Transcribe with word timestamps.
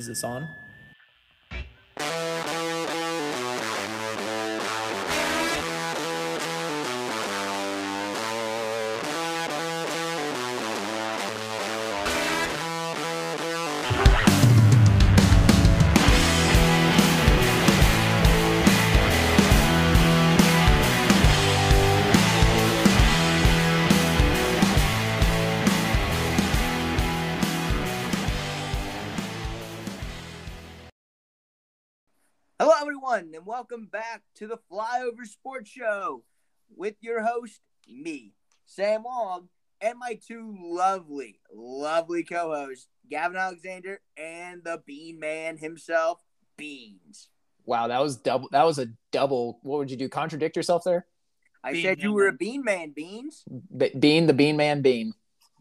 Is 0.00 0.06
this 0.06 0.24
on? 0.24 0.48
Flyover 35.20 35.26
Sports 35.26 35.70
Show 35.70 36.24
with 36.74 36.94
your 37.00 37.22
host, 37.22 37.60
me, 37.88 38.32
Sam 38.66 39.04
Long, 39.04 39.48
and 39.80 39.98
my 39.98 40.18
two 40.26 40.56
lovely, 40.60 41.40
lovely 41.52 42.22
co 42.22 42.54
hosts, 42.54 42.88
Gavin 43.10 43.36
Alexander 43.36 44.00
and 44.16 44.62
the 44.64 44.82
Bean 44.86 45.18
Man 45.18 45.58
himself, 45.58 46.20
Beans. 46.56 47.28
Wow, 47.64 47.88
that 47.88 48.00
was 48.00 48.16
double. 48.16 48.48
That 48.52 48.64
was 48.64 48.78
a 48.78 48.86
double. 49.12 49.58
What 49.62 49.78
would 49.78 49.90
you 49.90 49.96
do? 49.96 50.08
Contradict 50.08 50.56
yourself 50.56 50.84
there? 50.84 51.06
I 51.62 51.72
Bean 51.72 51.82
said 51.82 52.02
you 52.02 52.12
were 52.12 52.28
a 52.28 52.32
Bean 52.32 52.64
Man, 52.64 52.92
Beans. 52.94 53.44
Be- 53.76 53.92
bean 53.98 54.26
the 54.26 54.32
bean 54.32 54.56
man 54.56 54.82
bean. 54.82 55.12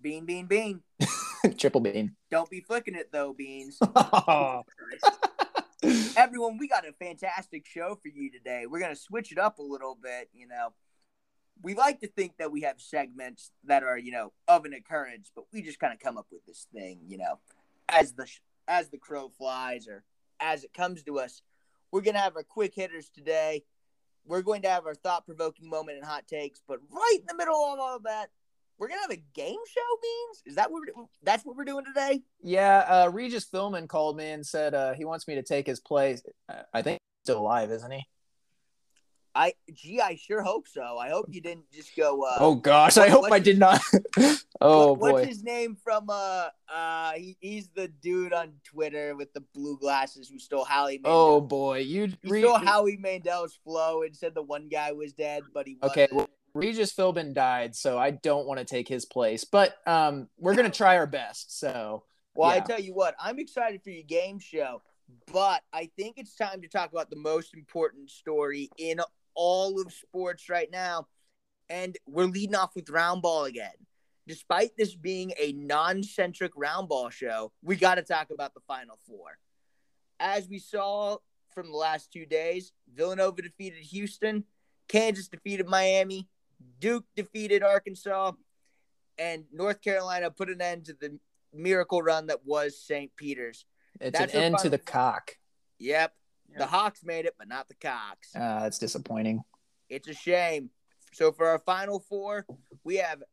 Bean, 0.01 0.25
bean, 0.25 0.45
bean. 0.45 0.81
Triple 1.57 1.81
bean. 1.81 2.15
Don't 2.31 2.49
be 2.49 2.61
flicking 2.61 2.95
it, 2.95 3.11
though, 3.11 3.33
Beans. 3.33 3.77
Oh. 3.95 4.63
Everyone, 6.17 6.57
we 6.57 6.67
got 6.67 6.87
a 6.87 6.91
fantastic 6.93 7.65
show 7.65 7.97
for 8.01 8.09
you 8.09 8.29
today. 8.31 8.65
We're 8.69 8.79
going 8.79 8.93
to 8.93 8.99
switch 8.99 9.31
it 9.31 9.37
up 9.37 9.59
a 9.59 9.63
little 9.63 9.97
bit. 10.01 10.29
You 10.33 10.47
know, 10.47 10.73
we 11.61 11.73
like 11.73 12.01
to 12.01 12.07
think 12.07 12.33
that 12.37 12.51
we 12.51 12.61
have 12.61 12.81
segments 12.81 13.51
that 13.63 13.83
are, 13.83 13.97
you 13.97 14.11
know, 14.11 14.33
of 14.47 14.65
an 14.65 14.73
occurrence, 14.73 15.31
but 15.33 15.45
we 15.53 15.61
just 15.61 15.79
kind 15.79 15.93
of 15.93 15.99
come 15.99 16.17
up 16.17 16.27
with 16.31 16.45
this 16.45 16.67
thing, 16.73 16.99
you 17.07 17.17
know, 17.17 17.39
as 17.87 18.13
the 18.13 18.27
as 18.67 18.89
the 18.89 18.97
crow 18.97 19.29
flies 19.29 19.87
or 19.87 20.03
as 20.39 20.63
it 20.63 20.73
comes 20.73 21.03
to 21.03 21.19
us. 21.19 21.41
We're 21.91 22.01
going 22.01 22.15
to 22.15 22.21
have 22.21 22.35
our 22.35 22.43
quick 22.43 22.73
hitters 22.75 23.09
today. 23.09 23.63
We're 24.25 24.41
going 24.41 24.61
to 24.63 24.69
have 24.69 24.85
our 24.85 24.95
thought 24.95 25.25
provoking 25.25 25.69
moment 25.69 25.97
and 25.97 26.05
hot 26.05 26.27
takes, 26.27 26.61
but 26.67 26.79
right 26.91 27.17
in 27.19 27.25
the 27.25 27.35
middle 27.35 27.55
of 27.55 27.79
all 27.79 27.99
that, 28.03 28.29
we're 28.79 28.87
going 28.87 28.99
to 28.99 29.01
have 29.01 29.11
a 29.11 29.23
game 29.33 29.59
show, 29.67 29.81
Beans. 30.01 30.43
Is 30.45 30.55
that 30.55 30.71
what 30.71 30.81
we're, 30.87 31.03
that's 31.21 31.45
what 31.45 31.55
we're 31.55 31.65
doing 31.65 31.85
today? 31.85 32.21
yeah. 32.41 32.79
Uh, 32.87 33.09
Regis 33.13 33.45
Philbin 33.45 33.87
called 33.87 34.17
me 34.17 34.31
and 34.31 34.45
said 34.45 34.73
uh, 34.73 34.93
he 34.93 35.05
wants 35.05 35.27
me 35.27 35.35
to 35.35 35.43
take 35.43 35.67
his 35.67 35.79
place. 35.79 36.21
I 36.73 36.81
think 36.81 36.99
he's 37.01 37.25
still 37.25 37.39
alive, 37.41 37.69
isn't 37.71 37.91
he? 37.91 38.07
I 39.35 39.53
gee, 39.71 40.01
I 40.01 40.15
sure 40.15 40.41
hope 40.41 40.67
so. 40.67 40.97
I 40.97 41.09
hope 41.09 41.27
you 41.29 41.39
didn't 41.39 41.71
just 41.71 41.95
go. 41.95 42.23
Uh, 42.23 42.37
oh 42.39 42.55
gosh, 42.55 42.97
I 42.97 43.09
hope 43.09 43.31
I 43.31 43.37
did 43.37 43.59
not. 43.59 43.79
oh 44.59 44.93
what- 44.93 45.13
what's 45.13 45.27
his 45.27 45.43
name 45.43 45.77
from? 45.83 46.09
Uh, 46.09 46.47
uh, 46.73 47.11
he, 47.11 47.37
he's 47.39 47.69
the 47.69 47.87
dude 47.87 48.33
on 48.33 48.53
Twitter 48.63 49.15
with 49.15 49.31
the 49.33 49.41
blue 49.53 49.77
glasses 49.77 50.27
who 50.29 50.39
stole 50.39 50.65
Howie. 50.65 50.97
Mandel. 50.97 51.11
Oh 51.11 51.41
boy, 51.41 51.79
you 51.79 52.07
he 52.23 52.29
Re- 52.29 52.41
stole 52.41 52.57
Howie 52.57 52.97
Mandel's 52.97 53.57
flow 53.63 54.01
and 54.01 54.15
said 54.15 54.33
the 54.33 54.41
one 54.41 54.67
guy 54.67 54.93
was 54.93 55.13
dead, 55.13 55.43
but 55.53 55.67
he 55.67 55.77
wasn't. 55.79 55.97
Okay, 55.99 56.07
well, 56.11 56.29
Regis 56.53 56.93
Philbin 56.93 57.33
died, 57.33 57.75
so 57.75 57.97
I 57.97 58.11
don't 58.11 58.47
want 58.47 58.59
to 58.59 58.65
take 58.65 58.87
his 58.87 59.05
place, 59.05 59.43
but 59.43 59.75
um, 59.85 60.27
we're 60.37 60.55
gonna 60.55 60.69
try 60.69 60.97
our 60.97 61.07
best. 61.07 61.57
So 61.59 62.03
Well, 62.35 62.49
I 62.49 62.59
tell 62.59 62.79
you 62.79 62.93
what, 62.93 63.15
I'm 63.19 63.39
excited 63.39 63.83
for 63.83 63.89
your 63.89 64.03
game 64.03 64.39
show, 64.39 64.81
but 65.31 65.61
I 65.73 65.89
think 65.97 66.17
it's 66.17 66.35
time 66.35 66.61
to 66.61 66.67
talk 66.67 66.91
about 66.91 67.09
the 67.09 67.15
most 67.15 67.53
important 67.53 68.09
story 68.09 68.69
in 68.77 68.99
all 69.35 69.79
of 69.79 69.91
sports 69.93 70.49
right 70.49 70.69
now. 70.71 71.07
And 71.69 71.97
we're 72.07 72.25
leading 72.25 72.55
off 72.55 72.75
with 72.75 72.89
round 72.89 73.21
ball 73.21 73.45
again. 73.45 73.71
Despite 74.27 74.71
this 74.77 74.95
being 74.95 75.33
a 75.39 75.53
non 75.53 76.03
centric 76.03 76.51
round 76.55 76.89
ball 76.89 77.09
show, 77.09 77.51
we 77.63 77.75
got 77.75 77.95
to 77.95 78.03
talk 78.03 78.29
about 78.31 78.53
the 78.53 78.59
Final 78.67 78.97
Four. 79.07 79.37
As 80.19 80.47
we 80.47 80.59
saw 80.59 81.17
from 81.53 81.71
the 81.71 81.77
last 81.77 82.11
two 82.11 82.25
days, 82.25 82.73
Villanova 82.93 83.41
defeated 83.41 83.79
Houston, 83.79 84.43
Kansas 84.87 85.27
defeated 85.27 85.67
Miami, 85.67 86.27
Duke 86.79 87.05
defeated 87.15 87.63
Arkansas, 87.63 88.33
and 89.17 89.45
North 89.51 89.81
Carolina 89.81 90.31
put 90.31 90.49
an 90.49 90.61
end 90.61 90.85
to 90.85 90.93
the 90.93 91.19
miracle 91.53 92.01
run 92.01 92.27
that 92.27 92.45
was 92.45 92.81
St. 92.81 93.11
Peter's. 93.15 93.65
it's 93.99 94.17
That's 94.17 94.33
an 94.33 94.39
our 94.39 94.45
end 94.45 94.57
to 94.59 94.69
the 94.69 94.77
cock. 94.77 95.35
Yep. 95.79 96.13
The 96.57 96.65
Hawks 96.65 97.03
made 97.03 97.25
it, 97.25 97.35
but 97.37 97.47
not 97.47 97.67
the 97.67 97.75
Cocks. 97.75 98.35
Uh, 98.35 98.61
that's 98.61 98.79
disappointing. 98.79 99.43
It's 99.87 100.07
a 100.07 100.13
shame. 100.13 100.71
So 101.13 101.31
for 101.31 101.47
our 101.47 101.59
final 101.59 101.99
four, 101.99 102.45
we 102.83 102.97
have 102.97 103.23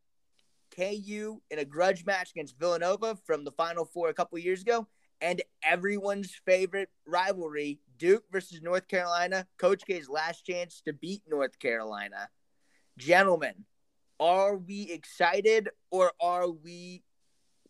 KU 0.74 1.40
in 1.50 1.58
a 1.58 1.64
grudge 1.64 2.04
match 2.04 2.30
against 2.30 2.58
Villanova 2.58 3.16
from 3.26 3.44
the 3.44 3.52
final 3.52 3.84
four 3.84 4.08
a 4.08 4.14
couple 4.14 4.38
years 4.38 4.62
ago, 4.62 4.86
and 5.20 5.42
everyone's 5.62 6.34
favorite 6.44 6.90
rivalry, 7.06 7.80
Duke 7.98 8.24
versus 8.30 8.60
North 8.62 8.88
Carolina. 8.88 9.46
Coach 9.58 9.84
K's 9.86 10.08
last 10.08 10.44
chance 10.44 10.82
to 10.86 10.92
beat 10.92 11.22
North 11.28 11.58
Carolina. 11.58 12.28
Gentlemen, 12.98 13.64
are 14.18 14.56
we 14.56 14.90
excited 14.90 15.68
or 15.90 16.12
are 16.20 16.48
we 16.48 17.02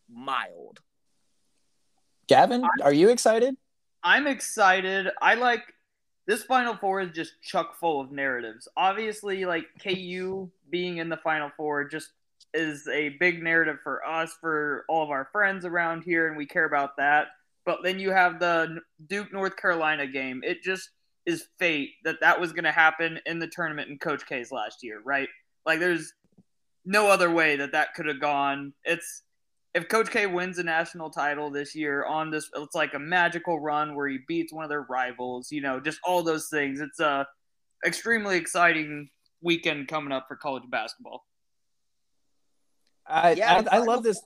mild? 0.09 0.81
Gavin, 2.29 2.65
are 2.83 2.93
you 2.93 3.09
excited? 3.09 3.57
I'm 4.03 4.27
excited. 4.27 5.09
I 5.21 5.35
like 5.35 5.63
this 6.27 6.43
Final 6.43 6.77
Four 6.77 7.01
is 7.01 7.11
just 7.11 7.41
chock 7.43 7.79
full 7.79 8.01
of 8.01 8.11
narratives. 8.11 8.69
Obviously, 8.77 9.45
like 9.45 9.67
KU 9.83 10.51
being 10.71 10.99
in 10.99 11.09
the 11.09 11.17
Final 11.19 11.51
Four 11.57 11.85
just 11.85 12.11
is 12.55 12.89
a 12.89 13.11
big 13.21 13.43
narrative 13.43 13.79
for 13.83 14.05
us, 14.07 14.37
for 14.41 14.85
all 14.89 15.03
of 15.03 15.11
our 15.11 15.29
friends 15.33 15.65
around 15.65 16.03
here, 16.03 16.29
and 16.29 16.37
we 16.37 16.47
care 16.47 16.65
about 16.65 16.97
that. 16.97 17.29
But 17.65 17.83
then 17.83 17.99
you 17.99 18.11
have 18.11 18.39
the 18.39 18.81
Duke 19.09 19.33
North 19.33 19.57
Carolina 19.57 20.07
game. 20.07 20.43
It 20.45 20.63
just 20.63 20.91
is 21.27 21.47
fate 21.59 21.91
that 22.05 22.21
that 22.21 22.41
was 22.41 22.53
going 22.53 22.65
to 22.65 22.73
happen 22.73 23.19
in 23.27 23.39
the 23.39 23.49
tournament 23.49 23.91
in 23.91 23.99
Coach 23.99 24.27
K's 24.27 24.53
last 24.53 24.83
year, 24.83 25.01
right? 25.05 25.29
Like, 25.65 25.81
there's 25.81 26.13
no 26.85 27.09
other 27.09 27.31
way 27.31 27.57
that 27.57 27.73
that 27.73 27.95
could 27.95 28.07
have 28.07 28.21
gone. 28.21 28.73
It's 28.85 29.23
if 29.75 29.89
Coach 29.89 30.11
K 30.11 30.27
wins 30.27 30.59
a 30.59 30.63
national 30.63 31.11
title 31.11 31.51
this 31.51 31.75
year 31.75 32.05
on 32.07 32.31
this, 32.31 32.49
it's 32.57 32.75
like 32.75 32.95
a 32.95 32.99
magical 32.99 33.61
run 33.61 33.95
where 33.95 34.09
he 34.09 34.19
beats 34.27 34.53
one 34.53 34.65
of 34.65 34.71
their 34.71 34.87
rivals. 34.89 35.53
You 35.53 35.61
know, 35.61 35.81
just 35.81 35.99
all 36.03 36.23
those 36.23 36.49
things. 36.49 36.81
It's 36.81 37.01
a 37.01 37.27
extremely 37.85 38.37
exciting 38.39 39.11
weekend 39.43 39.89
coming 39.89 40.13
up 40.13 40.27
for 40.29 40.37
college 40.37 40.63
basketball. 40.71 41.25
I 43.07 43.33
Yeah, 43.33 43.65
I, 43.71 43.77
I 43.77 43.79
love 43.81 44.03
this. 44.03 44.21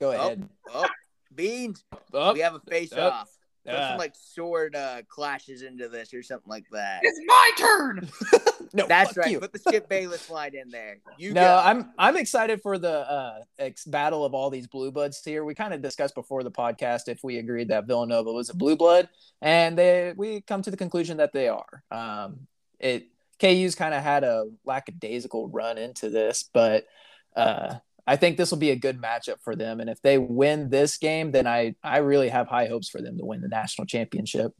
Go 0.00 0.08
oh, 0.08 0.12
ahead. 0.12 0.48
Oh, 0.72 0.86
Beans, 1.34 1.84
Oh, 2.12 2.32
we 2.32 2.40
have 2.40 2.54
a 2.54 2.60
face 2.60 2.92
oh, 2.96 3.08
off. 3.08 3.28
Put 3.66 3.74
uh, 3.74 3.88
some 3.90 3.98
like 3.98 4.14
sword 4.14 4.76
uh, 4.76 5.02
clashes 5.08 5.62
into 5.62 5.88
this 5.88 6.14
or 6.14 6.22
something 6.22 6.48
like 6.48 6.66
that. 6.72 7.00
It's 7.02 7.20
my 7.26 7.50
turn. 7.58 8.08
no, 8.72 8.86
That's 8.86 9.10
fuck 9.10 9.24
right. 9.24 9.30
you. 9.30 9.40
Put 9.40 9.52
the 9.52 9.58
Skip 9.58 9.88
Bayless 9.88 10.30
line 10.30 10.54
in 10.54 10.70
there. 10.70 10.98
You 11.18 11.32
no, 11.32 11.42
go. 11.42 11.62
I'm 11.64 11.90
I'm 11.98 12.16
excited 12.16 12.62
for 12.62 12.78
the 12.78 13.10
uh, 13.10 13.38
ex- 13.58 13.84
battle 13.84 14.24
of 14.24 14.34
all 14.34 14.50
these 14.50 14.66
blue 14.66 14.90
bloods 14.90 15.22
here. 15.24 15.44
We 15.44 15.54
kind 15.54 15.74
of 15.74 15.82
discussed 15.82 16.14
before 16.14 16.42
the 16.42 16.50
podcast 16.50 17.08
if 17.08 17.24
we 17.24 17.38
agreed 17.38 17.68
that 17.68 17.86
Villanova 17.86 18.32
was 18.32 18.50
a 18.50 18.54
blue 18.54 18.76
blood, 18.76 19.08
and 19.42 19.76
they 19.76 20.14
we 20.16 20.40
come 20.42 20.62
to 20.62 20.70
the 20.70 20.76
conclusion 20.76 21.16
that 21.18 21.32
they 21.32 21.48
are. 21.48 21.82
Um, 21.90 22.46
it 22.78 23.08
KU's 23.40 23.74
kind 23.74 23.94
of 23.94 24.02
had 24.02 24.24
a 24.24 24.48
lackadaisical 24.64 25.48
run 25.48 25.78
into 25.78 26.08
this, 26.08 26.48
but 26.52 26.86
uh, 27.34 27.76
I 28.06 28.16
think 28.16 28.36
this 28.36 28.50
will 28.50 28.58
be 28.58 28.70
a 28.70 28.76
good 28.76 29.00
matchup 29.00 29.40
for 29.42 29.56
them. 29.56 29.80
And 29.80 29.90
if 29.90 30.00
they 30.00 30.18
win 30.18 30.70
this 30.70 30.96
game, 30.96 31.32
then 31.32 31.46
I 31.46 31.74
I 31.82 31.98
really 31.98 32.28
have 32.28 32.48
high 32.48 32.66
hopes 32.66 32.88
for 32.88 33.02
them 33.02 33.18
to 33.18 33.24
win 33.24 33.40
the 33.40 33.48
national 33.48 33.86
championship. 33.86 34.52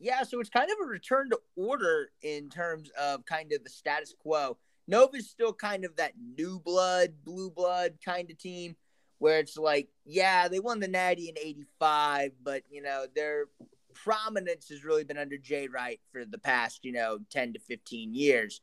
Yeah, 0.00 0.22
so 0.24 0.40
it's 0.40 0.50
kind 0.50 0.70
of 0.70 0.76
a 0.84 0.88
return 0.88 1.30
to 1.30 1.38
order 1.56 2.10
in 2.22 2.50
terms 2.50 2.90
of 3.00 3.24
kind 3.24 3.52
of 3.52 3.62
the 3.64 3.70
status 3.70 4.14
quo. 4.18 4.58
Nova's 4.86 5.30
still 5.30 5.52
kind 5.52 5.84
of 5.84 5.96
that 5.96 6.12
new 6.36 6.60
blood, 6.60 7.14
blue 7.24 7.50
blood 7.50 7.94
kind 8.04 8.30
of 8.30 8.36
team 8.36 8.76
where 9.18 9.38
it's 9.38 9.56
like, 9.56 9.88
yeah, 10.04 10.48
they 10.48 10.60
won 10.60 10.80
the 10.80 10.88
Natty 10.88 11.28
in 11.28 11.38
85, 11.38 12.32
but, 12.42 12.62
you 12.68 12.82
know, 12.82 13.06
their 13.14 13.46
prominence 13.94 14.68
has 14.68 14.84
really 14.84 15.04
been 15.04 15.16
under 15.16 15.38
Jay 15.38 15.68
Wright 15.68 16.00
for 16.12 16.24
the 16.24 16.38
past, 16.38 16.84
you 16.84 16.92
know, 16.92 17.18
10 17.30 17.54
to 17.54 17.60
15 17.60 18.14
years. 18.14 18.60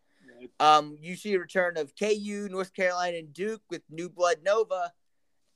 Um, 0.60 0.98
you 1.02 1.16
see 1.16 1.34
a 1.34 1.40
return 1.40 1.78
of 1.78 1.94
KU, 1.96 2.48
North 2.50 2.74
Carolina, 2.74 3.18
and 3.18 3.34
Duke 3.34 3.62
with 3.70 3.82
New 3.90 4.10
Blood 4.10 4.38
Nova, 4.44 4.92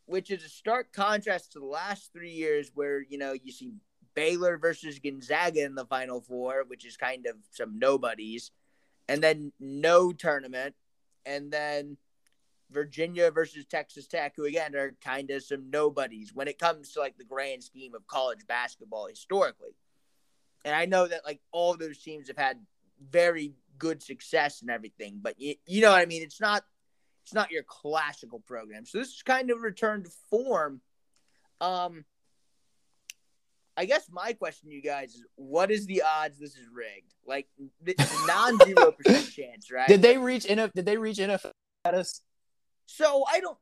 which 0.06 0.32
is 0.32 0.44
a 0.44 0.50
stark 0.50 0.94
contrast 0.94 1.54
to 1.54 1.60
the 1.60 1.66
last 1.66 2.12
three 2.14 2.32
years 2.32 2.72
where, 2.74 3.02
you 3.02 3.18
know, 3.18 3.34
you 3.34 3.52
see 3.52 3.74
Baylor 4.16 4.58
versus 4.58 5.00
Gonzaga 5.00 5.64
in 5.64 5.76
the 5.76 5.86
Final 5.86 6.22
Four, 6.22 6.64
which 6.68 6.86
is 6.86 6.98
kind 6.98 7.26
of 7.26 7.36
some 7.52 7.78
nobodies, 7.78 8.52
and 9.08 9.22
then 9.22 9.52
no 9.60 10.12
tournament, 10.12 10.76
and 11.26 11.52
then 11.52 11.98
Virginia 12.72 13.30
versus 13.32 13.66
Texas 13.66 14.08
Tech, 14.08 14.34
who 14.36 14.46
again 14.46 14.76
are 14.76 14.96
kind 15.04 15.30
of 15.32 15.44
some 15.44 15.70
nobodies 15.70 16.34
when 16.34 16.48
it 16.48 16.58
comes 16.58 16.92
to 16.94 17.00
like 17.00 17.18
the 17.18 17.24
grand 17.24 17.64
scheme 17.64 17.94
of 17.94 18.08
college 18.08 18.48
basketball 18.48 19.08
historically. 19.08 19.76
And 20.64 20.74
I 20.76 20.86
know 20.86 21.08
that 21.08 21.26
like 21.26 21.42
all 21.52 21.78
those 21.78 22.00
teams 22.00 22.28
have 22.28 22.38
had 22.38 22.60
very 23.10 23.54
good 23.78 24.02
success 24.02 24.62
and 24.62 24.70
everything, 24.70 25.20
but 25.22 25.40
you, 25.40 25.56
you 25.66 25.82
know 25.82 25.92
what 25.92 26.02
I 26.02 26.06
mean? 26.06 26.24
It's 26.24 26.42
not 26.42 26.64
it's 27.24 27.34
not 27.34 27.52
your 27.52 27.64
classical 27.64 28.40
program. 28.40 28.86
So 28.86 29.00
this 29.00 29.10
is 29.10 29.24
kind 29.24 29.50
of 29.50 29.62
return 29.62 30.04
to 30.04 30.10
form. 30.30 30.82
Um 31.62 32.06
I 33.78 33.86
guess 33.86 34.08
my 34.10 34.32
question 34.34 34.70
to 34.70 34.76
you 34.76 34.82
guys 34.82 35.16
is 35.16 35.26
what 35.36 35.70
is 35.70 35.86
the 35.86 36.04
odds 36.04 36.40
this 36.40 36.56
is 36.56 36.68
rigged? 36.74 37.14
Like 37.26 37.48
it's 37.86 38.28
non 38.28 38.58
zero 38.60 38.92
percent 38.92 39.32
chance, 39.32 39.72
right? 39.72 39.88
Did 39.88 40.02
they 40.02 40.18
reach 40.18 40.46
NF 40.46 40.72
did 40.74 40.86
they 40.86 40.98
reach 40.98 41.18
NFL 41.18 41.52
status? 41.84 42.22
So 42.86 43.26
I 43.30 43.40
don't 43.40 43.58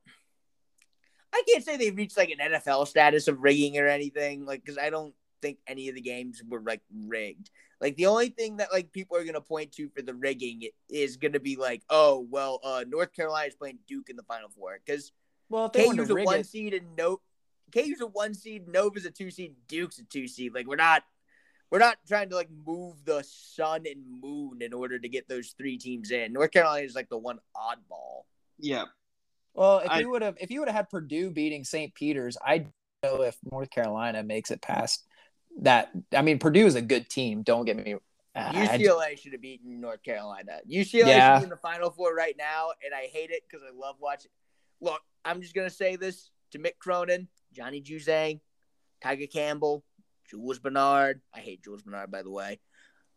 I 1.34 1.42
can't 1.50 1.66
say 1.66 1.78
they 1.78 1.90
reached 1.90 2.16
like 2.16 2.30
an 2.30 2.52
NFL 2.52 2.88
status 2.88 3.28
of 3.28 3.42
rigging 3.42 3.80
or 3.80 3.88
anything, 3.88 4.46
like 4.46 4.64
because 4.64 4.78
I 4.78 4.92
don't 4.92 5.16
think 5.42 5.58
any 5.68 5.90
of 5.90 5.96
the 5.96 6.02
games 6.02 6.42
were 6.48 6.62
like 6.62 6.82
rigged. 7.08 7.50
Like 7.84 7.98
the 7.98 8.06
only 8.06 8.30
thing 8.30 8.58
that 8.58 8.72
like 8.72 8.94
people 8.94 9.18
are 9.18 9.26
gonna 9.26 9.42
point 9.42 9.74
to 9.74 9.90
for 9.90 10.02
the 10.02 10.14
rigging 10.14 10.64
is 10.90 11.18
gonna 11.18 11.42
be 11.42 11.58
like, 11.58 11.84
oh 11.90 12.26
well, 12.32 12.62
uh, 12.64 12.86
North 12.88 13.12
Carolina 13.14 13.50
is 13.50 13.56
playing 13.56 13.80
Duke 13.90 14.10
in 14.10 14.16
the 14.16 14.24
Final 14.24 14.48
Four 14.58 14.80
because 14.84 15.12
well, 15.50 15.66
if 15.66 15.74
they 15.74 15.90
KU's 15.90 16.10
a 16.10 16.16
one 16.16 16.40
it, 16.40 16.46
seed 16.46 16.74
and 16.74 16.96
no 16.98 17.20
KU's 17.74 18.00
a 18.00 18.08
one 18.08 18.34
seed, 18.34 18.70
Nova's 18.70 19.04
a 19.04 19.12
two 19.12 19.30
seed, 19.30 19.56
Duke's 19.68 20.00
a 20.00 20.06
two 20.06 20.30
seed. 20.30 20.54
Like 20.56 20.66
we're 20.66 20.78
not 20.78 21.04
we're 21.72 21.80
not 21.80 21.98
trying 22.08 22.30
to 22.30 22.38
like 22.38 22.48
move 22.66 23.04
the 23.04 23.22
sun 23.28 23.84
and 23.86 24.22
moon 24.22 24.62
in 24.62 24.72
order 24.72 24.98
to 24.98 25.10
get 25.10 25.28
those 25.28 25.54
three 25.58 25.78
teams 25.78 26.10
in. 26.12 26.32
North 26.32 26.52
Carolina 26.52 26.86
is 26.86 26.96
like 26.96 27.10
the 27.10 27.18
one 27.18 27.40
oddball. 27.54 28.22
Yeah. 28.60 28.86
well, 29.54 29.80
if 29.80 29.90
I- 29.90 30.00
you 30.00 30.10
would 30.10 30.22
have 30.22 30.38
if 30.40 30.52
you 30.52 30.62
would 30.62 30.70
have 30.70 30.78
had 30.78 30.90
Purdue 30.90 31.32
beating 31.32 31.66
St. 31.66 31.94
Peter's, 31.94 32.38
I 32.42 32.60
don't 32.60 32.72
know 33.04 33.24
if 33.24 33.36
North 33.52 33.72
Carolina 33.72 34.24
makes 34.24 34.52
it 34.52 34.62
past 34.62 35.06
that. 35.62 35.92
I 36.16 36.22
mean, 36.22 36.40
Purdue 36.40 36.66
is 36.66 36.76
a 36.76 36.82
good 36.82 37.10
team. 37.10 37.44
Don't 37.44 37.66
get 37.66 37.78
me. 37.78 37.94
Uh, 37.94 37.98
I- 38.36 38.78
UCLA 38.78 39.18
should 39.18 39.34
have 39.34 39.42
beaten 39.42 39.80
North 39.80 40.02
Carolina. 40.04 40.60
UCLA 40.68 41.08
Yeah. 41.08 41.36
should 41.36 41.42
be 41.42 41.44
in 41.46 41.50
the 41.50 41.58
Final 41.58 41.92
Four 41.92 42.16
right 42.16 42.36
now, 42.38 42.72
and 42.84 42.94
I 42.94 43.08
hate 43.08 43.30
it 43.30 43.44
because 43.48 43.64
I 43.66 43.72
love 43.76 43.98
watching. 44.00 44.32
Look, 44.82 45.02
I'm 45.24 45.42
just 45.42 45.54
gonna 45.54 45.70
say 45.70 45.96
this 45.96 46.32
to 46.52 46.60
Mick 46.60 46.78
Cronin, 46.80 47.28
Johnny 47.52 47.82
Juzang, 47.82 48.42
Tiger 49.02 49.28
Campbell, 49.28 49.84
Jules 50.30 50.60
Bernard. 50.60 51.22
I 51.34 51.40
hate 51.42 51.64
Jules 51.64 51.84
Bernard, 51.84 52.10
by 52.12 52.24
the 52.24 52.32
way. 52.32 52.60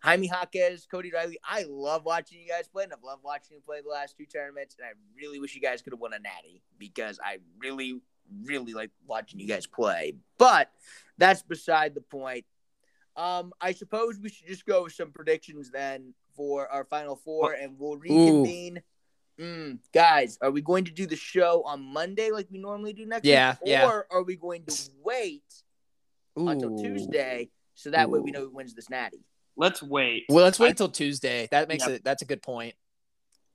Jaime 0.03 0.29
Jaquez, 0.29 0.87
Cody 0.87 1.11
Riley. 1.11 1.39
I 1.43 1.65
love 1.67 2.05
watching 2.05 2.39
you 2.39 2.47
guys 2.47 2.69
play, 2.69 2.85
and 2.85 2.93
I've 2.93 3.03
loved 3.03 3.25
watching 3.25 3.57
you 3.57 3.63
play 3.63 3.81
the 3.81 3.89
last 3.89 4.17
two 4.17 4.27
tournaments. 4.27 4.77
And 4.79 4.87
I 4.87 4.93
really 5.17 5.41
wish 5.41 5.55
you 5.55 5.61
guys 5.63 5.81
could 5.81 5.95
have 5.95 6.01
won 6.01 6.13
a 6.13 6.19
natty 6.19 6.63
because 6.79 7.19
I 7.25 7.39
really, 7.59 8.01
really 8.45 8.73
like 8.75 8.91
watching 9.07 9.41
you 9.41 9.47
guys 9.47 9.67
play. 9.67 10.15
But 10.39 10.71
that's 11.19 11.43
beside 11.43 11.95
the 11.95 12.01
point. 12.01 12.45
Um, 13.17 13.53
I 13.61 13.73
suppose 13.73 14.19
we 14.19 14.29
should 14.29 14.47
just 14.47 14.67
go 14.67 14.85
with 14.85 14.93
some 14.93 15.11
predictions 15.11 15.71
then 15.71 16.13
for 16.35 16.69
our 16.69 16.85
final 16.85 17.17
four, 17.17 17.53
and 17.53 17.79
we'll 17.79 17.97
reconvene. 17.97 18.83
Mm, 19.41 19.79
guys, 19.93 20.39
are 20.43 20.51
we 20.51 20.61
going 20.63 20.85
to 20.85 20.91
do 20.93 21.07
the 21.07 21.17
show 21.17 21.63
on 21.65 21.83
Monday 21.83 22.31
like 22.31 22.47
we 22.51 22.59
normally 22.59 22.93
do 22.93 23.07
next 23.07 23.25
Yeah, 23.27 23.57
week, 23.63 23.71
yeah. 23.73 23.87
or 23.87 24.07
are 24.11 24.23
we 24.23 24.37
going 24.37 24.65
to 24.65 24.91
wait 25.03 25.45
until 26.37 26.77
Tuesday 26.79 27.51
so 27.75 27.91
that 27.91 28.11
way 28.11 28.19
we 28.21 28.31
know 28.31 28.41
who 28.41 28.51
wins 28.51 28.75
this 28.75 28.89
natty? 28.91 29.25
Let's 29.57 29.83
wait. 29.83 30.25
Well, 30.29 30.45
let's 30.45 30.59
wait 30.59 30.71
until 30.71 30.89
Tuesday. 30.91 31.49
That 31.51 31.69
makes 31.69 31.87
Yep. 31.87 31.97
it. 31.97 32.05
That's 32.05 32.21
a 32.23 32.27
good 32.27 32.43
point. 32.43 32.75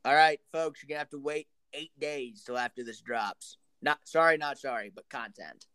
All 0.03 0.13
right, 0.15 0.39
folks, 0.51 0.81
you're 0.81 0.87
gonna 0.87 0.99
have 0.99 1.09
to 1.11 1.19
wait 1.19 1.47
eight 1.73 1.91
days 1.99 2.43
till 2.43 2.57
after 2.57 2.83
this 2.83 3.01
drops. 3.01 3.57
Not 3.81 3.99
sorry, 4.05 4.37
not 4.37 4.57
sorry, 4.59 4.91
but 4.93 5.09
content. 5.09 5.65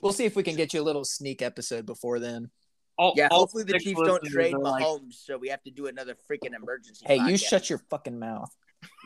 We'll 0.00 0.12
see 0.12 0.24
if 0.24 0.34
we 0.34 0.42
can 0.42 0.56
get 0.56 0.74
you 0.74 0.80
a 0.80 0.82
little 0.84 1.04
sneak 1.04 1.42
episode 1.42 1.86
before 1.86 2.18
then. 2.18 2.50
All, 2.98 3.14
Yeah, 3.16 3.28
all 3.30 3.40
hopefully 3.40 3.64
the 3.64 3.78
Chiefs 3.78 4.00
don't 4.04 4.22
trade 4.24 4.54
are 4.54 4.58
like- 4.58 4.84
Mahomes, 4.84 5.14
so 5.14 5.38
we 5.38 5.48
have 5.48 5.62
to 5.62 5.70
do 5.70 5.86
another 5.86 6.14
freaking 6.30 6.54
emergency. 6.54 7.04
Hey, 7.06 7.18
you 7.28 7.36
shut 7.36 7.70
your 7.70 7.78
fucking 7.90 8.18
mouth. 8.18 8.50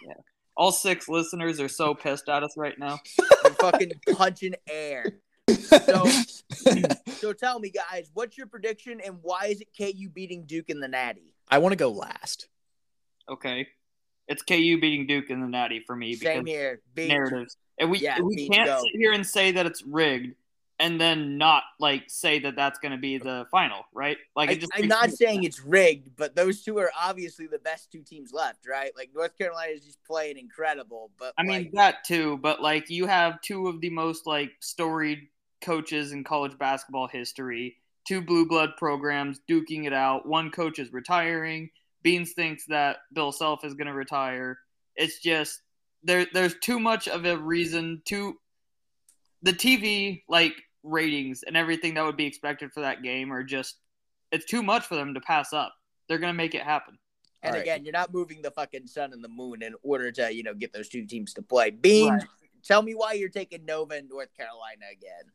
Yeah. 0.02 0.14
all 0.56 0.72
six 0.72 1.06
listeners 1.08 1.60
are 1.60 1.68
so 1.68 1.94
pissed 1.94 2.28
at 2.30 2.42
us 2.42 2.56
right 2.56 2.78
now. 2.78 2.98
You're 3.44 3.52
fucking 3.54 3.92
punching 4.14 4.54
air. 4.66 5.18
So, 5.50 6.06
so 7.18 7.32
tell 7.34 7.58
me, 7.60 7.70
guys, 7.70 8.10
what's 8.14 8.38
your 8.38 8.46
prediction 8.46 9.00
and 9.04 9.18
why 9.22 9.46
is 9.46 9.60
it 9.60 9.68
KU 9.76 10.08
beating 10.08 10.44
Duke 10.46 10.70
in 10.70 10.80
the 10.80 10.88
Natty? 10.88 11.34
I 11.50 11.58
want 11.58 11.72
to 11.72 11.76
go 11.76 11.90
last. 11.90 12.48
Okay, 13.28 13.68
it's 14.28 14.42
KU 14.42 14.80
beating 14.80 15.06
Duke 15.06 15.28
in 15.30 15.40
the 15.42 15.46
Natty 15.46 15.82
for 15.86 15.94
me 15.94 16.12
because 16.14 16.36
Same 16.36 16.46
here. 16.46 16.80
Beat. 16.94 17.08
narratives, 17.08 17.56
and 17.78 17.90
we 17.90 17.98
Yeah, 17.98 18.20
we 18.20 18.48
can't 18.48 18.66
go. 18.66 18.80
sit 18.82 18.92
here 18.92 19.12
and 19.12 19.26
say 19.26 19.52
that 19.52 19.66
it's 19.66 19.82
rigged 19.82 20.34
and 20.78 21.00
then 21.00 21.38
not 21.38 21.62
like 21.80 22.04
say 22.08 22.38
that 22.40 22.54
that's 22.54 22.78
going 22.78 22.92
to 22.92 22.98
be 22.98 23.18
the 23.18 23.46
final, 23.50 23.84
right? 23.94 24.18
Like 24.34 24.50
I, 24.50 24.52
it 24.52 24.60
just 24.60 24.72
I'm 24.74 24.88
not 24.88 25.10
saying 25.10 25.42
sense. 25.42 25.46
it's 25.58 25.64
rigged, 25.64 26.10
but 26.16 26.36
those 26.36 26.62
two 26.62 26.78
are 26.78 26.90
obviously 26.98 27.46
the 27.46 27.58
best 27.58 27.90
two 27.90 28.02
teams 28.02 28.32
left, 28.32 28.66
right? 28.68 28.92
Like 28.96 29.10
North 29.14 29.36
Carolina 29.38 29.72
is 29.72 29.84
just 29.84 30.02
playing 30.04 30.36
incredible, 30.38 31.10
but 31.18 31.32
I 31.38 31.42
mean 31.44 31.70
that 31.74 32.04
too, 32.04 32.38
but 32.38 32.60
like 32.60 32.90
you 32.90 33.06
have 33.06 33.40
two 33.40 33.68
of 33.68 33.80
the 33.80 33.90
most 33.90 34.26
like 34.26 34.50
storied 34.60 35.28
coaches 35.62 36.12
in 36.12 36.24
college 36.24 36.58
basketball 36.58 37.08
history, 37.08 37.76
two 38.06 38.20
blue 38.20 38.46
blood 38.46 38.70
programs 38.76 39.40
duking 39.48 39.86
it 39.86 39.92
out. 39.92 40.26
One 40.26 40.50
coach 40.50 40.78
is 40.78 40.92
retiring. 40.92 41.70
Beans 42.02 42.32
thinks 42.34 42.66
that 42.66 42.98
Bill 43.14 43.32
Self 43.32 43.64
is 43.64 43.74
going 43.74 43.88
to 43.88 43.94
retire. 43.94 44.58
It's 44.94 45.18
just 45.20 45.60
there. 46.02 46.26
There's 46.32 46.54
too 46.60 46.78
much 46.78 47.08
of 47.08 47.24
a 47.24 47.36
reason 47.36 48.02
to 48.06 48.36
the 49.42 49.52
TV 49.52 50.22
like 50.28 50.54
ratings 50.82 51.42
and 51.46 51.56
everything 51.56 51.94
that 51.94 52.04
would 52.04 52.16
be 52.16 52.26
expected 52.26 52.72
for 52.72 52.80
that 52.80 53.02
game 53.02 53.32
are 53.32 53.42
just 53.42 53.76
it's 54.32 54.44
too 54.46 54.62
much 54.62 54.86
for 54.86 54.96
them 54.96 55.14
to 55.14 55.20
pass 55.20 55.52
up. 55.52 55.74
They're 56.08 56.18
going 56.18 56.32
to 56.32 56.36
make 56.36 56.54
it 56.54 56.62
happen. 56.62 56.98
and 57.42 57.50
All 57.50 57.56
right. 57.56 57.62
again, 57.62 57.84
you're 57.84 57.92
not 57.92 58.12
moving 58.12 58.42
the 58.42 58.50
fucking 58.50 58.86
sun 58.86 59.12
and 59.12 59.22
the 59.22 59.28
moon 59.28 59.62
in 59.62 59.74
order 59.82 60.10
to 60.12 60.32
you 60.34 60.42
know 60.42 60.54
get 60.54 60.72
those 60.72 60.88
two 60.88 61.04
teams 61.06 61.32
to 61.34 61.42
play. 61.42 61.70
Beans, 61.70 62.10
Right. 62.10 62.28
tell 62.64 62.82
me 62.82 62.92
why 62.94 63.12
you're 63.14 63.28
taking 63.28 63.64
Nova 63.64 63.94
and 63.94 64.08
North 64.08 64.34
Carolina 64.36 64.86
again. 64.92 65.32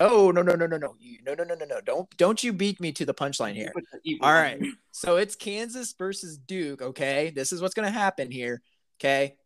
Oh 0.00 0.32
no 0.32 0.42
no 0.42 0.54
no 0.56 0.66
no 0.66 0.78
no 0.78 0.96
You- 0.98 1.18
no 1.24 1.34
no 1.34 1.44
no 1.44 1.54
no 1.54 1.64
no! 1.64 1.80
Don't 1.80 2.16
don't 2.16 2.42
you 2.42 2.52
beat 2.52 2.80
me 2.80 2.90
to 2.92 3.04
the 3.04 3.14
punchline 3.14 3.54
here. 3.54 3.70
Put 3.72 3.84
the 3.92 4.00
evil 4.04 4.26
All 4.26 4.32
on 4.32 4.42
right. 4.42 4.60
me. 4.60 4.72
So 4.90 5.16
it's 5.16 5.36
Kansas 5.36 5.94
versus 5.96 6.38
Duke. 6.38 6.82
Okay, 6.82 7.30
this 7.30 7.52
is 7.52 7.60
what's 7.62 7.74
going 7.74 7.86
to 7.86 7.96
happen 7.96 8.30
here. 8.30 8.62
Okay, 9.00 9.36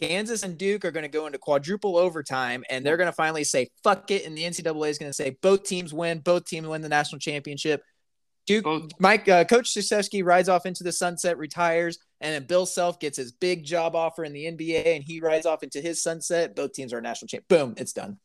Kansas 0.00 0.42
and 0.42 0.56
Duke 0.56 0.84
are 0.84 0.90
going 0.90 1.02
to 1.04 1.08
go 1.08 1.26
into 1.26 1.38
quadruple 1.38 1.96
overtime, 1.96 2.64
and 2.70 2.84
they're 2.84 2.96
going 2.96 3.08
to 3.08 3.12
finally 3.12 3.44
say 3.44 3.68
"fuck 3.82 4.10
it," 4.10 4.26
and 4.26 4.36
the 4.36 4.44
NCAA 4.44 4.90
is 4.90 4.98
going 4.98 5.10
to 5.10 5.14
say 5.14 5.36
both 5.42 5.64
teams 5.64 5.92
win, 5.92 6.20
both 6.20 6.44
teams 6.44 6.66
win 6.66 6.82
the 6.82 6.88
national 6.88 7.18
championship. 7.18 7.82
Duke, 8.46 8.64
Both- 8.64 8.92
Mike, 8.98 9.28
uh, 9.28 9.44
Coach 9.44 9.74
Krzyzewski 9.74 10.24
rides 10.24 10.48
off 10.48 10.64
into 10.64 10.82
the 10.82 10.92
sunset, 10.92 11.36
retires, 11.36 11.98
and 12.22 12.34
then 12.34 12.44
Bill 12.44 12.64
Self 12.64 12.98
gets 12.98 13.18
his 13.18 13.30
big 13.30 13.62
job 13.64 13.94
offer 13.94 14.24
in 14.24 14.32
the 14.32 14.46
NBA, 14.46 14.94
and 14.96 15.04
he 15.04 15.20
rides 15.20 15.44
off 15.44 15.62
into 15.62 15.80
his 15.80 16.02
sunset. 16.02 16.56
Both 16.56 16.72
teams 16.72 16.94
are 16.94 17.00
national 17.00 17.28
champ. 17.28 17.44
Boom, 17.48 17.74
it's 17.76 17.92
done. 17.92 18.18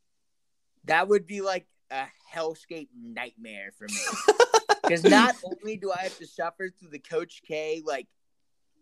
That 0.86 1.10
would 1.10 1.28
be 1.28 1.42
like 1.42 1.66
a 1.92 2.06
hellscape 2.34 2.88
nightmare 2.96 3.72
for 3.78 3.86
me. 3.86 3.96
Because 4.84 5.06
not 5.06 5.36
only 5.46 5.78
do 5.78 5.94
I 5.94 6.02
have 6.02 6.18
to 6.18 6.28
suffer 6.28 6.70
through 6.70 6.90
the 6.90 7.00
Coach 7.00 7.42
K 7.48 7.82
like 7.86 8.06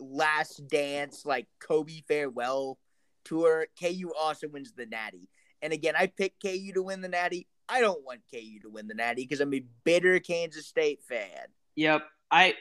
last 0.02 0.68
dance, 0.68 1.26
like 1.26 1.48
Kobe 1.60 2.02
farewell 2.08 2.78
tour, 3.24 3.68
KU 3.80 4.12
also 4.20 4.48
wins 4.48 4.74
the 4.74 4.86
Natty. 4.86 5.30
And 5.62 5.72
again, 5.72 5.94
I 5.98 6.08
picked 6.08 6.42
KU 6.42 6.74
to 6.74 6.84
win 6.84 7.02
the 7.02 7.08
Natty. 7.08 7.48
I 7.70 7.80
don't 7.80 8.04
want 8.04 8.22
KU 8.34 8.60
to 8.64 8.70
win 8.70 8.88
the 8.88 8.96
Natty 8.96 9.24
because 9.24 9.40
I'm 9.40 9.54
a 9.54 9.64
bitter 9.84 10.20
Kansas 10.20 10.68
State 10.68 11.04
fan. 11.08 11.48
Yep. 11.76 12.02
I 12.32 12.56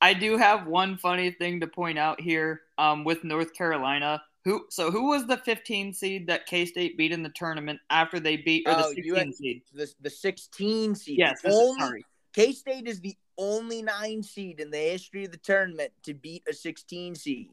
I 0.00 0.14
do 0.14 0.38
have 0.38 0.66
one 0.66 0.96
funny 0.96 1.30
thing 1.30 1.60
to 1.60 1.66
point 1.66 1.98
out 1.98 2.20
here 2.20 2.62
um, 2.78 3.04
with 3.04 3.22
North 3.22 3.52
Carolina. 3.54 4.22
Who 4.46 4.64
so 4.70 4.90
who 4.90 5.08
was 5.08 5.26
the 5.26 5.36
15 5.36 5.92
seed 5.92 6.26
that 6.28 6.46
K 6.46 6.64
State 6.64 6.96
beat 6.96 7.12
in 7.12 7.22
the 7.22 7.28
tournament 7.28 7.78
after 7.90 8.18
they 8.18 8.38
beat 8.38 8.66
or 8.66 8.72
the 8.74 8.86
Oh, 8.86 8.92
16 8.94 9.14
had- 9.16 9.34
seed? 9.34 9.62
The 9.74 9.92
the 10.00 10.10
16 10.10 10.94
seed. 10.94 11.18
Yes, 11.18 11.42
The 11.42 11.52
only 11.52 11.78
sorry. 11.80 12.06
K 12.34 12.52
State 12.52 12.86
is 12.86 13.00
the 13.00 13.16
only 13.38 13.82
nine 13.82 14.22
seed 14.22 14.60
in 14.60 14.70
the 14.70 14.78
history 14.78 15.24
of 15.24 15.32
the 15.32 15.38
tournament 15.38 15.92
to 16.04 16.14
beat 16.14 16.42
a 16.48 16.52
16 16.52 17.14
seed, 17.14 17.50